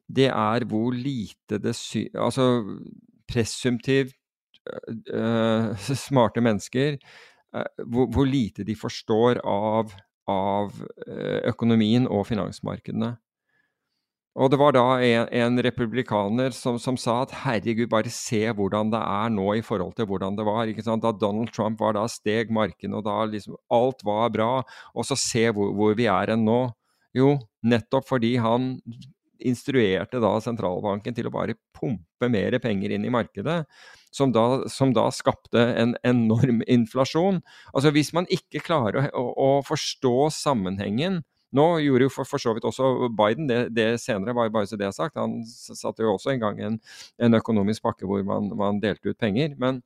det 0.08 0.30
er 0.32 0.64
hvor 0.68 0.96
lite 0.96 1.60
det 1.62 1.76
sy... 1.76 2.06
Altså 2.16 2.64
presumptivt 3.28 4.16
uh, 5.12 5.76
smarte 6.08 6.40
mennesker 6.44 6.96
uh, 6.96 7.68
hvor, 7.84 8.08
hvor, 8.08 8.28
lite 8.28 8.64
de 8.64 8.76
forstår 8.76 9.42
av, 9.44 9.92
av 10.28 10.76
uh, 10.80 11.40
økonomien 11.48 12.08
og 12.08 12.26
finansmarkedene. 12.30 13.16
Og 14.38 14.52
det 14.52 14.58
var 14.60 14.74
da 14.76 14.84
en, 15.02 15.26
en 15.34 15.60
republikaner 15.66 16.54
som, 16.54 16.76
som, 16.78 16.94
sa 17.00 17.24
at 17.24 17.32
herregud, 17.42 17.88
bare 17.90 18.12
se 18.12 18.44
hvordan 18.54 18.92
det 18.92 19.00
er 19.02 19.32
nå 19.34 19.48
i 19.58 19.64
forhold 19.66 19.96
til 19.98 20.06
hvordan 20.06 20.38
det 20.38 20.46
var. 20.46 20.70
Da 21.02 21.10
Donald 21.10 21.50
Trump 21.50 21.80
var 21.82 21.96
da 21.96 22.04
steg 22.06 22.52
marken, 22.54 22.94
og 22.94 23.02
da 23.08 23.24
liksom 23.26 23.58
alt 23.74 24.04
var 24.06 24.30
bra. 24.30 24.52
Og 24.94 25.08
så 25.08 25.18
se 25.18 25.48
hvor, 25.50 25.72
hvor 25.74 25.96
vi 25.98 26.06
er 26.06 26.36
enn 26.36 26.46
nå. 26.46 26.60
Jo, 27.16 27.32
nettopp 27.66 28.06
fordi 28.06 28.36
han 28.38 28.76
instruerte 29.46 30.20
da 30.22 30.32
sentralbanken 30.42 31.16
til 31.16 31.28
å 31.28 31.34
bare 31.34 31.56
pumpe 31.76 32.30
mer 32.32 32.56
penger 32.62 32.94
inn 32.94 33.06
i 33.06 33.12
markedet, 33.12 33.62
som 34.14 34.32
da, 34.34 34.64
som 34.72 34.94
da 34.96 35.08
skapte 35.14 35.62
en 35.78 35.94
enorm 36.06 36.62
inflasjon. 36.66 37.42
Altså 37.74 37.92
Hvis 37.94 38.14
man 38.16 38.28
ikke 38.32 38.64
klarer 38.64 39.10
å, 39.12 39.26
å 39.32 39.50
forstå 39.66 40.30
sammenhengen 40.34 41.22
nå 41.56 41.66
gjorde 41.80 42.08
jo 42.08 42.12
for, 42.12 42.28
for, 42.28 42.42
så 42.42 42.52
vidt 42.56 42.66
også 42.68 43.08
Biden 43.16 43.48
det, 43.48 43.60
det 43.76 43.88
senere, 44.02 44.34
bare, 44.36 44.52
bare 44.52 44.68
så 44.68 44.76
det 44.76 44.88
er 44.88 44.96
sagt. 44.96 45.16
Han 45.16 45.40
satte 45.48 46.04
jo 46.04 46.14
også 46.14 46.34
en 46.34 46.42
gang 46.42 46.58
en, 46.64 46.80
en 47.24 47.38
økonomisk 47.38 47.86
pakke 47.86 48.08
hvor 48.08 48.24
man, 48.26 48.50
man 48.58 48.82
delte 48.82 49.14
ut 49.14 49.20
penger. 49.20 49.54
Men, 49.60 49.80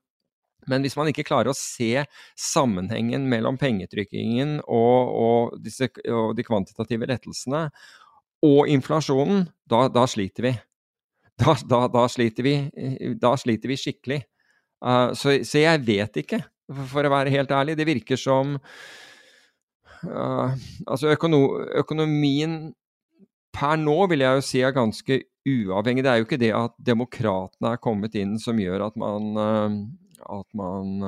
men, 0.66 0.82
hvis 0.82 0.96
man 0.98 1.10
ikke 1.12 1.26
klarer 1.28 1.52
å 1.52 1.58
se 1.58 2.02
sammenhengen 2.38 3.28
mellom 3.30 3.60
pengetrykkingen 3.62 4.58
og, 4.64 5.14
og, 5.22 5.56
disse, 5.62 5.90
og 6.10 6.34
de 6.38 6.46
kvantitative 6.46 7.06
lettelsene, 7.10 7.68
og 8.42 8.68
inflasjonen, 8.70 9.46
da, 9.70 9.86
da 9.92 10.06
sliter 10.10 10.48
vi. 10.48 10.52
Da, 11.38 11.54
da, 11.66 11.86
da, 11.90 12.06
sliter 12.10 12.46
vi. 12.46 12.56
Da 13.20 13.32
sliter 13.40 13.70
vi 13.70 13.78
skikkelig. 13.80 14.20
Uh, 14.82 15.12
så, 15.14 15.38
så, 15.46 15.62
jeg 15.62 15.82
vet 15.86 16.18
ikke, 16.24 16.42
for 16.90 17.06
å 17.06 17.12
være 17.12 17.32
helt 17.34 17.52
ærlig. 17.54 17.76
Det 17.78 17.86
virker 17.88 18.18
som 18.20 18.56
uh, 18.58 20.54
Altså, 20.86 21.12
økono, 21.14 21.44
økonomien 21.78 22.72
per 23.54 23.76
nå 23.78 23.96
vil 24.10 24.24
jeg 24.24 24.38
jo 24.38 24.44
si 24.46 24.62
er 24.64 24.74
ganske 24.74 25.20
uavhengig. 25.46 26.04
Det 26.04 26.12
er 26.12 26.20
jo 26.20 26.28
ikke 26.28 26.40
det 26.40 26.52
at 26.56 26.74
demokratene 26.82 27.74
er 27.74 27.82
kommet 27.82 28.16
inn 28.18 28.38
som 28.42 28.60
gjør 28.60 28.88
at 28.88 28.98
man, 29.00 29.32
uh, 29.38 29.78
at 30.38 30.48
man 30.58 31.02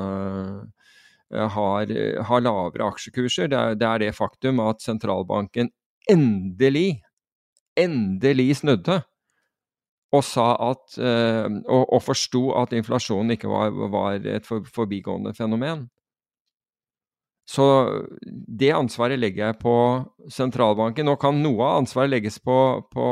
har, 1.34 1.90
har, 2.28 2.42
lavere 2.44 2.86
aksjekurser. 2.86 3.48
Det 3.50 3.58
er, 3.58 3.78
det 3.80 3.88
er 3.88 4.02
det 4.04 4.14
faktum 4.14 4.60
at 4.62 4.84
sentralbanken 4.84 5.72
endelig 6.10 7.03
endelig 7.78 8.60
snudde 8.60 9.00
og 10.14 10.22
sa 10.22 10.52
at 10.70 10.98
uh, 11.00 11.48
og, 11.64 11.82
og 11.96 12.02
forsto 12.04 12.46
at 12.60 12.74
inflasjonen 12.76 13.34
ikke 13.34 13.50
var, 13.50 13.74
var 13.90 14.20
et 14.30 14.46
for, 14.46 14.66
forbigående 14.74 15.34
fenomen. 15.34 15.88
Så 17.44 17.64
det 18.24 18.70
ansvaret 18.72 19.20
legger 19.20 19.50
jeg 19.50 19.58
på 19.60 19.74
sentralbanken. 20.32 21.04
Nå 21.04 21.18
kan 21.20 21.42
noe 21.44 21.66
av 21.66 21.82
ansvaret 21.82 22.14
legges 22.14 22.38
på, 22.40 22.56
på, 22.94 23.08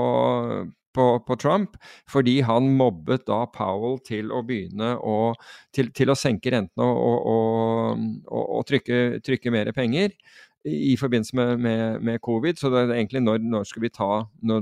på, 0.96 1.08
på 1.26 1.36
Trump, 1.42 1.76
fordi 2.08 2.38
han 2.48 2.70
mobbet 2.78 3.26
da 3.28 3.42
Powell 3.52 3.98
til 4.06 4.32
å 4.32 4.40
begynne 4.46 4.94
å, 4.96 5.34
til, 5.74 5.92
til 5.92 6.12
å 6.12 6.16
senke 6.16 6.54
rentene 6.54 6.86
og, 6.88 7.28
og, 7.34 8.06
og, 8.30 8.46
og 8.46 8.64
trykke, 8.70 9.02
trykke, 9.26 9.52
mer 9.52 9.72
penger 9.76 10.16
i 10.64 10.96
forbindelse 10.96 11.36
med, 11.36 11.56
med, 11.58 12.00
med, 12.00 12.20
covid. 12.20 12.56
Så 12.56 12.70
det 12.70 12.84
er 12.84 12.94
egentlig 12.94 13.22
når, 13.22 13.38
når, 13.38 13.64
skal, 13.64 13.82
vi 13.82 13.90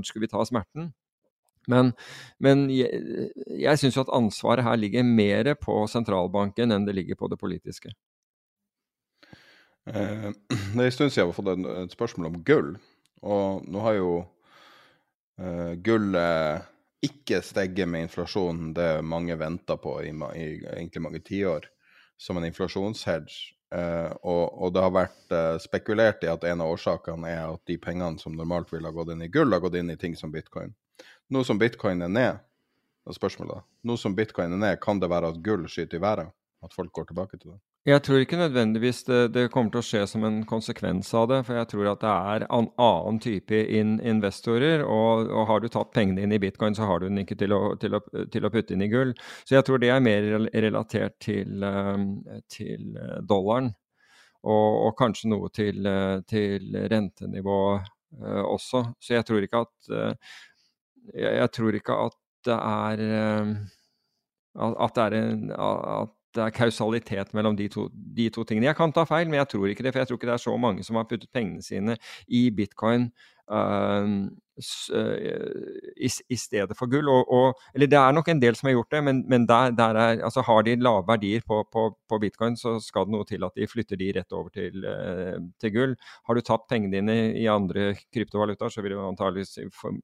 skal 0.03 0.21
vi 0.21 0.27
ta 0.27 0.45
smerten? 0.45 0.93
Men, 1.69 1.91
men 2.39 2.69
jeg, 2.73 3.29
jeg 3.59 3.79
syns 3.79 3.97
jo 3.97 4.05
at 4.05 4.13
ansvaret 4.17 4.65
her 4.65 4.75
ligger 4.75 5.03
mer 5.05 5.53
på 5.61 5.83
sentralbanken 5.87 6.73
enn 6.73 6.87
det 6.87 6.95
ligger 6.97 7.19
på 7.19 7.29
det 7.29 7.37
politiske. 7.39 7.93
Eh, 9.85 10.31
det 10.73 10.81
er 10.81 10.89
en 10.89 10.95
stund 10.95 11.13
siden 11.13 11.21
jeg 11.21 11.29
har 11.29 11.37
fått 11.37 11.53
et 11.53 11.95
spørsmål 11.95 12.31
om 12.31 12.41
gull. 12.47 12.73
Og 13.21 13.69
nå 13.69 13.85
har 13.85 13.99
jo 13.99 14.11
eh, 15.37 15.77
gullet 15.85 16.67
ikke 17.05 17.41
steget 17.45 17.89
med 17.89 18.07
inflasjonen 18.07 18.73
det 18.77 19.01
mange 19.05 19.37
venta 19.37 19.77
på 19.81 19.99
i, 20.05 20.11
i, 20.37 20.47
egentlig 20.75 21.01
mange 21.01 21.21
tiår, 21.25 21.65
som 22.17 22.37
en 22.37 22.45
inflasjonshedge. 22.45 23.55
Uh, 23.71 24.11
og, 24.27 24.45
og, 24.59 24.73
det 24.75 24.81
har 24.83 24.91
vært 24.91 25.31
uh, 25.31 25.55
spekulert 25.63 26.25
i 26.25 26.29
at 26.31 26.43
en 26.43 26.63
av 26.63 26.73
årsakene 26.73 27.29
er 27.31 27.53
at 27.53 27.61
de 27.69 27.77
pengene 27.79 28.19
som 28.19 28.35
normalt 28.35 28.73
ville 28.73 28.89
ha 28.89 28.95
gått 28.95 29.13
inn 29.13 29.23
i 29.23 29.29
gull, 29.31 29.53
har 29.55 29.63
gått 29.63 29.77
inn 29.79 29.93
i 29.93 29.99
ting 29.99 30.17
som 30.19 30.33
bitcoin. 30.33 30.73
Nå 31.31 31.45
som 31.47 31.59
bitcoin 31.61 32.03
er 32.03 32.11
ned, 32.11 32.41
er 33.07 33.15
spørsmålet 33.15 33.63
nå 33.87 33.95
som 33.97 34.15
bitcoin 34.17 34.51
er 34.57 34.59
ned, 34.59 34.79
kan 34.83 34.99
det 34.99 35.09
være 35.11 35.31
at 35.31 35.39
gull 35.45 35.63
skyter 35.71 36.01
i 36.01 36.03
været? 36.03 36.33
At 36.61 36.75
folk 36.75 36.91
går 36.93 37.07
tilbake 37.09 37.39
til 37.39 37.53
det? 37.53 37.59
Jeg 37.81 38.03
tror 38.05 38.21
ikke 38.21 38.37
nødvendigvis 38.37 38.99
det, 39.07 39.19
det, 39.33 39.47
kommer 39.49 39.73
til 39.73 39.81
å 39.81 39.85
skje 39.87 40.01
som 40.05 40.25
en 40.27 40.43
konsekvens 40.45 41.07
av 41.17 41.23
det. 41.31 41.39
For 41.47 41.57
jeg 41.57 41.69
tror 41.71 41.87
at 41.89 42.03
det 42.03 42.11
er 42.11 42.43
en 42.45 42.67
annen 42.77 43.17
type 43.23 43.57
in 43.57 43.95
investorer. 44.05 44.83
Og, 44.85 45.31
og, 45.31 45.47
har 45.49 45.63
du 45.63 45.65
tatt 45.73 45.89
pengene 45.95 46.21
inn 46.21 46.35
i 46.35 46.39
bitcoin, 46.43 46.77
så 46.77 46.85
har 46.85 47.01
du 47.01 47.07
den 47.07 47.23
ikke 47.23 47.39
til 47.41 47.55
å, 47.57 47.61
til, 47.81 47.97
å, 47.97 48.01
til 48.29 48.45
å, 48.45 48.53
putte 48.53 48.77
inn 48.77 48.85
i 48.85 48.91
gull. 48.91 49.15
Så 49.41 49.57
jeg 49.57 49.65
tror 49.65 49.81
det 49.81 49.89
er 49.89 50.05
mer 50.05 50.29
relatert 50.53 51.17
til, 51.25 51.65
ehm, 51.65 52.05
til 52.53 52.93
dollaren. 53.25 53.73
Og, 54.45 54.69
og, 54.85 54.93
kanskje 55.01 55.33
noe 55.33 55.49
til, 55.53 55.89
til 56.29 56.79
rentenivå 56.93 57.59
uh, 57.81 58.45
også. 58.45 58.85
Så 59.01 59.17
jeg 59.17 59.25
tror 59.25 59.45
ikke 59.45 59.65
at 59.65 59.93
jeg, 61.17 61.49
tror 61.57 61.81
ikke 61.81 62.01
at 62.05 62.17
det 62.45 62.61
er 62.61 63.05
uh, 63.09 63.53
at 64.61 64.97
det 64.97 65.05
er 65.09 65.21
en 65.23 65.45
at 65.57 66.17
det 66.35 66.43
er 66.45 66.53
kausalitet 66.55 67.33
mellom 67.37 67.57
de 67.59 67.67
to, 67.71 67.87
de 67.91 68.29
to, 68.33 68.45
tingene. 68.47 68.69
Jeg 68.69 68.77
kan 68.77 68.93
ta 68.95 69.03
feil, 69.07 69.27
men 69.29 69.41
jeg 69.41 69.51
tror 69.53 69.71
ikke 69.71 69.83
det. 69.85 69.93
For 69.93 70.01
jeg 70.01 70.09
tror 70.09 70.19
ikke 70.19 70.29
det 70.29 70.37
er 70.37 70.45
så 70.45 70.55
mange 70.59 70.85
som 70.87 70.99
har 70.99 71.09
puttet 71.09 71.31
pengene 71.33 71.63
sine 71.65 71.97
i 72.27 72.45
bitcoin 72.55 73.09
uh, 73.51 74.07
i, 74.61 76.09
i, 76.09 76.37
stedet 76.37 76.77
for 76.77 76.91
gull. 76.91 77.09
Og, 77.11 77.31
og, 77.33 77.63
eller 77.75 77.89
det 77.91 77.99
er 77.99 78.15
nok 78.15 78.31
en 78.31 78.41
del 78.41 78.57
som 78.57 78.69
har 78.69 78.77
gjort 78.77 78.95
det, 78.95 79.01
men, 79.07 79.23
men 79.31 79.47
der, 79.49 79.75
der 79.75 79.99
er, 79.99 80.21
altså 80.27 80.43
har 80.47 80.63
de 80.67 80.75
lave 80.79 81.03
verdier 81.07 81.43
på, 81.47 81.63
på, 81.73 81.87
på, 82.09 82.19
bitcoin, 82.23 82.55
så 82.59 82.77
skal 82.83 83.07
det 83.07 83.15
noe 83.15 83.27
til 83.27 83.47
at 83.47 83.57
de 83.57 83.67
flytter 83.67 83.99
de 83.99 84.11
rett 84.19 84.37
over 84.37 84.53
til, 84.55 84.85
uh, 84.85 85.35
til 85.61 85.75
gull. 85.75 85.97
Har 86.29 86.37
du 86.37 86.45
tatt 86.45 86.69
pengene 86.71 86.95
dine 86.99 87.17
i 87.41 87.49
andre 87.51 87.91
kryptovalutaer, 88.13 88.71
så 88.71 88.85
vil 88.85 88.95
du 88.95 89.03
antakeligvis 89.03 89.57
for, 89.75 89.99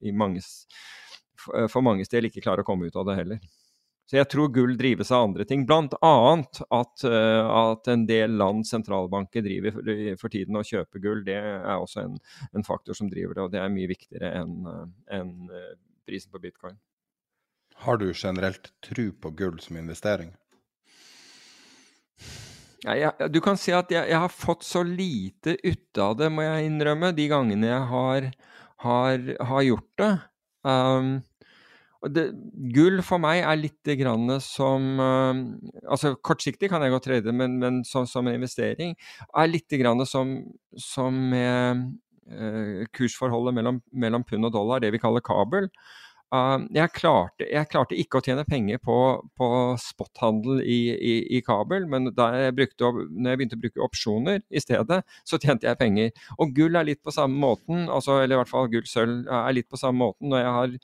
for, 1.38 1.72
for 1.72 1.86
manges 1.86 2.12
del 2.12 2.28
ikke 2.28 2.44
klare 2.44 2.66
å 2.66 2.68
komme 2.68 2.90
ut 2.90 3.00
av 3.00 3.08
det 3.08 3.18
heller. 3.22 3.40
Så 4.08 4.16
jeg 4.16 4.28
tror 4.32 4.48
gull 4.48 4.72
drives 4.78 5.10
av 5.12 5.26
andre 5.26 5.44
ting, 5.44 5.66
bl.a. 5.68 6.12
At, 6.72 7.04
uh, 7.04 7.48
at 7.52 7.90
en 7.92 8.06
del 8.08 8.38
land 8.40 8.64
sentralbanker 8.64 9.44
driver 9.44 9.76
for, 10.16 10.32
tiden 10.32 10.56
og 10.56 10.64
kjøper 10.64 11.02
gull. 11.04 11.20
Det 11.26 11.36
er 11.36 11.74
også 11.74 12.06
en, 12.06 12.16
en, 12.54 12.64
faktor 12.64 12.96
som 12.96 13.10
driver 13.12 13.36
det, 13.36 13.44
og 13.44 13.52
det 13.52 13.60
er 13.60 13.74
mye 13.74 13.90
viktigere 13.90 14.32
enn 14.40 14.64
uh, 14.64 14.86
en, 15.12 15.34
uh, 15.52 15.74
prisen 16.08 16.32
på 16.32 16.40
bitcoin. 16.40 16.80
Har 17.84 18.00
du 18.00 18.08
generelt 18.14 18.72
tru 18.82 19.10
på 19.12 19.34
gull 19.36 19.60
som 19.60 19.76
investering? 19.76 20.32
Ja, 22.86 22.96
jeg, 22.96 23.28
du 23.34 23.42
kan 23.44 23.60
si 23.60 23.74
at 23.76 23.92
jeg, 23.92 24.08
jeg, 24.08 24.18
har 24.24 24.32
fått 24.32 24.64
så 24.64 24.86
lite 24.86 25.58
ut 25.60 26.00
av 26.00 26.16
det, 26.16 26.32
må 26.32 26.46
jeg 26.46 26.70
innrømme, 26.70 27.12
de 27.12 27.28
gangene 27.28 27.68
jeg 27.68 27.86
har, 27.92 28.32
har, 28.86 29.32
har 29.52 29.66
gjort 29.68 29.90
det. 30.00 30.12
Um, 30.64 31.18
det, 32.06 32.28
gull 32.74 33.00
for 33.02 33.18
meg 33.22 33.42
er 33.42 33.58
litt 33.58 33.92
grann 33.98 34.30
som 34.44 35.00
uh, 35.02 35.40
altså 35.90 36.14
Kortsiktig 36.22 36.70
kan 36.70 36.84
jeg 36.84 36.94
godt 36.94 37.08
trade, 37.08 37.34
men, 37.34 37.56
men 37.58 37.80
som, 37.86 38.06
som, 38.06 38.28
en 38.28 38.38
investering 38.38 38.94
er 39.34 39.50
litt 39.50 39.78
grann 39.80 40.04
som, 40.06 40.36
som 40.78 41.32
uh, 41.34 41.80
kursforholdet 42.94 43.56
mellom, 43.56 43.80
mellom, 43.90 44.26
pund 44.28 44.46
og 44.46 44.54
dollar, 44.54 44.84
det 44.84 44.92
vi 44.94 45.00
kaller 45.02 45.24
kabel. 45.24 45.66
Uh, 46.28 46.68
jeg, 46.76 46.92
klarte, 46.92 47.46
jeg, 47.48 47.66
klarte, 47.72 47.96
ikke 47.96 48.20
å 48.20 48.24
tjene 48.24 48.44
penger 48.46 48.78
på, 48.84 48.98
på 49.40 49.48
spothandel 49.80 50.60
i, 50.60 50.78
i, 50.92 51.14
i, 51.38 51.42
kabel, 51.42 51.88
men 51.88 52.12
da 52.14 52.28
jeg 52.36 52.54
brukte, 52.60 52.92
når 53.08 53.32
jeg 53.32 53.40
begynte 53.40 53.58
å 53.58 53.64
bruke 53.64 53.84
opsjoner 53.88 54.42
i 54.52 54.62
stedet, 54.62 55.00
så 55.26 55.40
tjente 55.40 55.66
jeg 55.66 55.80
penger. 55.80 56.14
Og 56.38 56.54
gull 56.54 56.78
er 56.78 56.86
litt 56.92 57.02
på 57.02 57.16
samme 57.16 57.40
måten, 57.42 57.88
altså, 57.88 58.20
eller 58.22 58.36
i 58.36 58.42
hvert 58.44 58.54
fall 58.54 58.70
gull-sølv 58.70 59.26
er 59.40 59.56
litt 59.56 59.70
på 59.72 59.80
samme 59.80 60.04
måten. 60.04 60.28
Når 60.30 60.44
jeg 60.44 60.56
har 60.60 60.78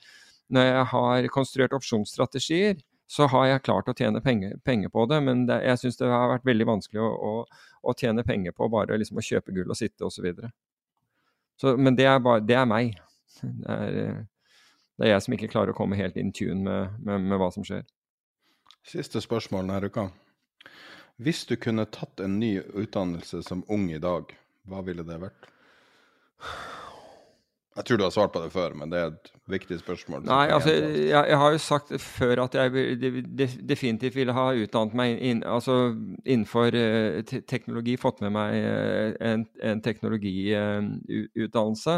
når 0.53 0.69
jeg 0.69 0.89
har 0.93 1.29
konstruert 1.33 1.77
opsjonsstrategier, 1.77 2.83
så 3.07 3.29
har 3.31 3.47
jeg 3.49 3.65
klart 3.67 3.89
å 3.89 3.95
tjene 3.97 4.21
penger, 4.25 4.57
penger 4.65 4.93
på 4.93 5.05
det. 5.11 5.21
Men 5.25 5.45
det, 5.49 5.61
jeg 5.69 5.81
syns 5.83 5.99
det 6.01 6.11
har 6.11 6.31
vært 6.33 6.47
veldig 6.49 6.67
vanskelig 6.69 7.03
å, 7.05 7.09
å, 7.11 7.33
å 7.85 7.97
tjene 8.01 8.25
penger 8.27 8.55
på 8.57 8.69
bare 8.73 8.99
liksom 9.01 9.21
å 9.21 9.25
kjøpe 9.25 9.55
gull 9.55 9.71
og 9.71 9.79
sitte 9.79 10.09
osv. 10.09 10.31
Men 11.79 11.97
det 11.97 12.09
er, 12.11 12.19
bare, 12.25 12.43
det 12.45 12.57
er 12.59 12.69
meg. 12.69 12.97
Det 13.41 13.77
er, 13.77 14.25
det 14.97 15.07
er, 15.07 15.13
jeg 15.13 15.27
som 15.27 15.37
ikke 15.37 15.53
klarer 15.53 15.75
å 15.75 15.79
komme 15.79 15.99
helt 16.01 16.17
in 16.21 16.33
tune 16.35 16.65
med, 16.65 16.99
med, 17.05 17.29
med 17.29 17.41
hva 17.41 17.51
som 17.55 17.67
skjer. 17.67 17.85
Siste 18.85 19.23
spørsmål 19.25 19.69
denne 19.69 19.91
uka. 19.93 20.09
Hvis 21.23 21.45
du 21.47 21.55
kunne 21.61 21.87
tatt 21.95 22.21
en 22.25 22.41
ny 22.41 22.57
utdannelse 22.59 23.45
som 23.47 23.63
ung 23.71 23.87
i 23.93 24.01
dag, 24.03 24.33
hva 24.67 24.83
ville 24.85 25.05
det 25.07 25.21
vært? 25.23 25.47
Jeg 27.75 27.85
tror 27.85 27.99
du 27.99 28.05
har 28.05 28.11
svart 28.15 28.33
på 28.33 28.39
det 28.39 28.53
før, 28.55 28.71
men 28.79 28.91
det 28.93 28.99
er 29.01 29.09
et 29.11 29.31
viktig 29.51 29.81
spørsmål. 29.81 30.23
Nei, 30.29 30.47
altså, 30.55 30.71
jeg, 30.71 31.09
jeg, 31.11 31.39
har 31.41 31.51
jo 31.51 31.59
sagt 31.59 31.89
før 32.01 32.45
at 32.45 32.55
jeg 32.55 32.71
definitivt 33.67 34.15
ville 34.15 34.33
ha 34.37 34.53
utdannet 34.55 34.95
meg 34.95 35.19
inn, 35.19 35.43
altså, 35.43 35.91
innenfor 36.23 36.71
uh, 36.71 37.19
teknologi, 37.51 37.97
fått 37.99 38.23
med 38.23 38.31
meg 38.37 38.55
uh, 38.63 39.11
en, 39.27 39.43
en 39.59 39.83
teknologiutdannelse. 39.83 41.97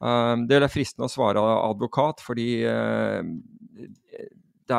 Uh, 0.00 0.08
um, 0.08 0.48
det 0.48 0.62
er 0.62 0.68
fristende 0.72 1.04
å 1.10 1.12
svare 1.12 1.44
advokat, 1.60 2.24
fordi 2.24 2.64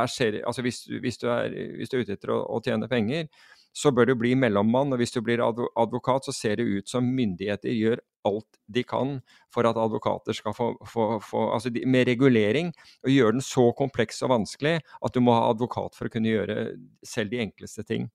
ser, 0.10 0.42
altså, 0.48 0.66
hvis, 0.66 0.88
hvis, 0.98 1.22
du 1.22 1.30
er, 1.30 1.54
hvis, 1.78 1.94
du 1.94 2.00
er, 2.00 2.08
ute 2.08 2.18
etter 2.18 2.34
å, 2.34 2.42
å 2.50 2.58
tjene 2.66 2.90
penger, 2.90 3.30
så 3.74 3.92
bør 3.92 4.12
du 4.12 4.16
bli 4.22 4.34
mellommann. 4.38 4.94
Og 4.94 5.02
hvis 5.02 5.14
du 5.16 5.22
blir 5.26 5.42
advokat, 5.44 6.28
så 6.28 6.36
ser 6.36 6.60
det 6.60 6.70
ut 6.70 6.90
som 6.90 7.08
myndigheter 7.16 7.74
gjør 7.74 8.04
alt 8.24 8.60
de 8.72 8.86
kan 8.88 9.18
for 9.52 9.68
at 9.68 9.78
advokater 9.80 10.38
skal 10.38 10.56
få, 10.56 10.70
få, 10.88 11.08
få 11.20 11.48
altså 11.58 11.74
de, 11.74 11.84
Med 11.90 12.08
regulering, 12.08 12.72
og 13.04 13.12
gjøre 13.12 13.38
den 13.38 13.44
så 13.44 13.72
kompleks 13.78 14.22
og 14.24 14.32
vanskelig 14.32 14.78
at 14.80 15.16
du 15.16 15.20
må 15.26 15.36
ha 15.36 15.50
advokat 15.52 15.98
for 15.98 16.08
å 16.08 16.14
kunne 16.14 16.32
gjøre 16.32 16.60
selv 17.04 17.34
de 17.34 17.42
enkleste 17.44 17.84
ting. 17.84 18.08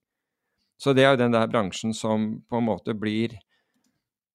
Så 0.79 0.95
det 0.95 1.03
er 1.03 1.13
jo 1.13 1.21
den 1.21 1.35
der 1.35 1.51
bransjen 1.51 1.93
som 1.93 2.39
på 2.49 2.57
en 2.57 2.67
måte 2.71 2.95
blir 2.97 3.35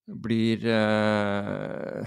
blir 0.04 0.66
eh, 0.68 2.06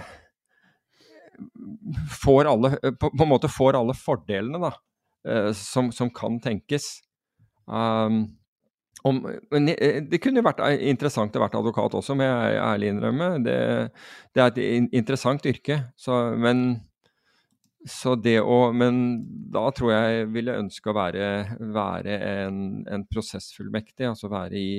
får 2.20 2.44
alle, 2.44 2.70
på, 3.00 3.10
på, 3.10 3.22
en 3.24 3.28
måte 3.30 3.50
får 3.50 3.78
alle 3.78 3.94
fordelene 3.98 4.60
da, 4.62 4.72
eh, 5.28 5.50
som, 5.56 5.90
som, 5.92 6.10
kan 6.14 6.38
tenkes. 6.42 7.00
Um, 7.66 8.37
om, 9.02 9.20
men 9.52 9.70
eh, 9.74 10.00
det 10.02 10.20
kunne 10.22 10.42
vært 10.44 10.60
eh, 10.64 10.80
interessant 10.90 11.36
å 11.36 11.42
være 11.42 11.60
advokat 11.60 11.96
også, 11.98 12.16
må 12.18 12.26
jeg 12.26 12.60
ærlig 12.62 12.92
innrømme. 12.92 13.30
Det, 13.44 13.58
det 14.34 14.42
er 14.42 14.52
et 14.52 14.96
interessant 14.98 15.46
yrke. 15.48 15.78
Så, 15.98 16.16
men, 16.38 16.64
så 17.86 18.16
det 18.18 18.38
å, 18.42 18.58
men 18.74 19.20
da 19.54 19.68
tror 19.74 19.94
jeg 19.94 20.32
ville 20.34 20.56
ønske 20.64 20.90
å 20.90 20.96
være, 20.98 21.28
være 21.74 22.18
en, 22.46 22.64
en, 22.90 23.06
prosessfullmektig, 23.10 24.08
altså 24.10 24.32
være 24.32 24.58
i 24.58 24.72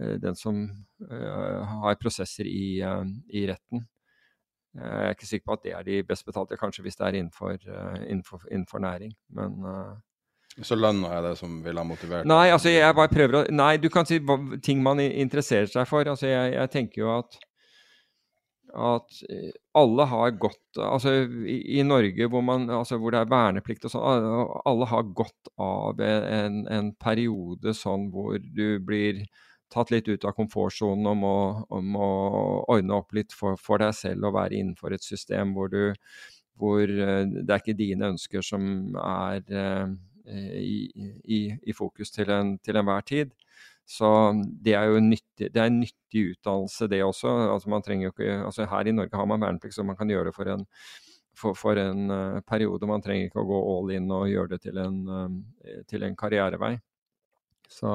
uh, 0.00 0.16
den 0.22 0.38
som 0.38 0.64
uh, 1.10 1.76
har 1.84 2.00
prosesser 2.00 2.48
i, 2.48 2.80
uh, 2.80 3.04
i, 3.28 3.44
retten. 3.50 3.84
Jeg 4.76 5.04
er 5.06 5.14
ikke 5.14 5.28
sikker 5.28 5.48
på 5.48 5.54
at 5.54 5.62
det 5.64 5.70
er 5.72 5.84
de 5.86 6.02
best 6.04 6.26
betalte, 6.28 6.58
kanskje 6.60 6.82
hvis 6.84 6.98
det 6.98 7.06
er 7.06 7.16
innenfor, 7.16 7.54
innenfor, 8.04 8.42
innenfor 8.50 8.82
næring. 8.84 9.14
Men 9.32 9.54
så 10.64 10.76
lønna 10.78 11.10
er 11.18 11.26
det 11.26 11.34
som 11.40 11.58
ville 11.64 11.82
ha 11.82 11.84
motivert? 11.84 12.28
Nei, 12.28 12.46
altså 12.54 12.72
jeg 12.72 12.96
bare 12.96 13.12
prøver 13.12 13.40
å 13.40 13.42
Nei, 13.52 13.74
du 13.82 13.90
kan 13.92 14.08
si 14.08 14.20
ting 14.64 14.80
man 14.84 15.02
interesserer 15.04 15.68
seg 15.68 15.88
for. 15.90 16.08
Altså 16.08 16.30
jeg, 16.30 16.54
jeg 16.56 16.72
tenker 16.72 17.02
jo 17.02 17.12
at 17.18 17.36
at 18.76 19.18
eh, 19.32 19.52
alle 19.78 20.04
har 20.10 20.30
godt 20.36 20.80
Altså 20.82 21.12
i, 21.48 21.78
i 21.78 21.82
Norge 21.86 22.28
hvor, 22.28 22.42
man, 22.44 22.68
altså 22.70 22.98
hvor, 23.00 23.14
det 23.14 23.22
er 23.22 23.30
verneplikt 23.30 23.86
og 23.88 23.94
sånn, 23.94 24.26
alle 24.68 24.88
har 24.90 25.12
godt 25.16 25.50
av 25.62 26.00
en, 26.04 26.64
en, 26.68 26.90
periode 27.00 27.72
sånn 27.76 28.10
hvor 28.12 28.36
du 28.36 28.78
blir 28.84 29.24
tatt 29.72 29.90
litt 29.90 30.08
ut 30.08 30.26
av 30.28 30.36
komfortsonen 30.36 31.08
om, 31.10 31.24
om, 31.24 31.96
å 31.98 32.10
ordne 32.74 32.98
opp 33.00 33.16
litt 33.16 33.32
for, 33.34 33.56
for, 33.58 33.82
deg 33.82 33.96
selv 33.96 34.28
og 34.28 34.36
være 34.36 34.58
innenfor 34.60 34.94
et 34.94 35.06
system 35.06 35.56
hvor 35.56 35.72
du 35.72 35.94
hvor 36.56 36.84
eh, 36.84 37.24
det 37.26 37.48
er 37.48 37.62
ikke 37.62 37.78
dine 37.78 38.12
ønsker 38.14 38.44
som 38.44 38.94
er 39.00 39.42
eh, 39.48 39.88
i, 40.26 40.78
i, 41.24 41.40
i 41.62 41.74
fokus 41.76 42.10
til, 42.10 42.30
en, 42.34 42.56
enhver 42.68 43.06
tid. 43.06 43.34
Så 43.86 44.08
det 44.64 44.74
er 44.74 44.90
jo 44.90 45.00
nyttig, 45.00 45.48
det 45.54 45.60
er 45.62 45.70
en 45.70 45.78
nyttig 45.78 46.22
utdannelse, 46.32 46.88
det 46.90 47.04
også. 47.06 47.30
Altså 47.54 47.70
man 47.70 47.84
trenger 47.86 48.08
jo 48.08 48.14
ikke, 48.14 48.38
altså 48.48 48.66
her 48.66 48.88
i 48.88 48.94
Norge 48.94 49.14
har 49.16 49.28
man 49.30 49.44
verneplikt, 49.44 49.76
så 49.76 49.86
man 49.86 49.96
kan 49.96 50.10
gjøre 50.10 50.28
det 50.30 50.34
for 50.34 50.50
en, 50.50 50.64
for, 51.38 51.54
for 51.54 51.78
en 51.78 52.10
uh, 52.10 52.40
periode. 52.42 52.88
Man 52.90 53.04
trenger 53.04 53.28
ikke 53.28 53.44
å 53.44 53.46
gå 53.46 53.60
all 53.74 53.92
in 53.94 54.10
og 54.10 54.30
gjøre 54.32 54.56
det 54.56 54.64
til 54.66 54.80
en, 54.82 54.96
uh, 55.06 55.84
til 55.86 56.02
en 56.02 56.18
karrierevei. 56.18 56.74
Så 57.70 57.92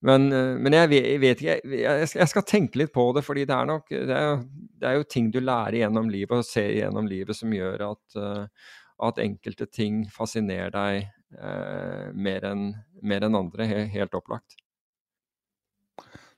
Men, 0.00 0.28
men 0.62 0.72
jeg, 0.76 0.88
vet, 1.18 1.40
ikke 1.42 1.56
jeg, 1.74 2.08
jeg, 2.14 2.28
skal 2.30 2.44
tenke 2.46 2.78
litt 2.78 2.92
på 2.94 3.08
det, 3.16 3.24
fordi 3.26 3.42
det 3.48 3.54
er 3.56 3.64
nok 3.66 3.88
det 3.90 4.14
er, 4.14 4.36
det 4.78 4.86
er, 4.86 4.94
jo 4.94 5.08
ting 5.10 5.32
du 5.34 5.40
lærer 5.42 5.80
gjennom 5.80 6.06
livet 6.12 6.38
og 6.38 6.46
ser 6.46 6.70
gjennom 6.76 7.08
livet 7.10 7.34
som 7.34 7.50
gjør 7.50 7.82
at, 7.88 8.18
at 9.02 9.20
enkelte 9.22 9.66
ting 9.70 10.04
fascinerer 10.10 10.72
deg 10.74 11.08
eh, 11.38 12.08
mer 12.14 12.46
enn 12.48 12.72
en 13.02 13.38
andre, 13.38 13.66
helt, 13.94 14.14
opplagt. 14.14 14.58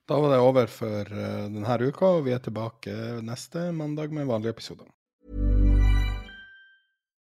Da 0.08 0.18
var 0.18 0.32
det 0.32 0.40
over 0.42 0.66
for 0.66 1.06
uh, 1.06 1.46
denne 1.46 1.76
uka, 1.86 2.16
og 2.18 2.24
vi 2.26 2.32
er 2.34 2.42
tilbake 2.42 2.94
neste 3.22 3.70
mandag 3.72 4.10
med 4.10 4.26
vanlige 4.26 4.50
episoder. 4.56 4.88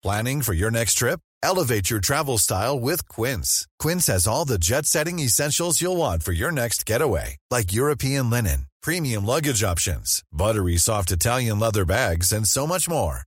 Planning 0.04 0.44
for 0.44 0.54
your 0.54 0.70
next 0.70 0.99
trip? 0.99 1.20
Elevate 1.41 1.90
your 1.90 1.99
travel 1.99 2.38
style 2.38 2.80
with 2.80 3.08
Quince. 3.10 3.68
Quince 3.80 4.08
has 4.08 4.28
all 4.28 4.45
the 4.45 4.60
jet-setting 4.60 5.20
essentials 5.20 5.82
you'll 5.82 5.98
want 5.98 6.24
for 6.24 6.34
your 6.34 6.52
next 6.52 6.86
getaway, 6.86 7.38
like 7.49 7.74
European 7.74 8.30
linen, 8.30 8.68
premium 8.82 9.26
luggage 9.26 9.64
options, 9.64 10.24
buttery 10.32 10.78
soft 10.78 11.12
Italian 11.12 11.60
leather 11.60 11.86
bags, 11.86 12.32
and 12.32 12.48
so 12.48 12.68
much 12.68 12.88
more. 12.88 13.27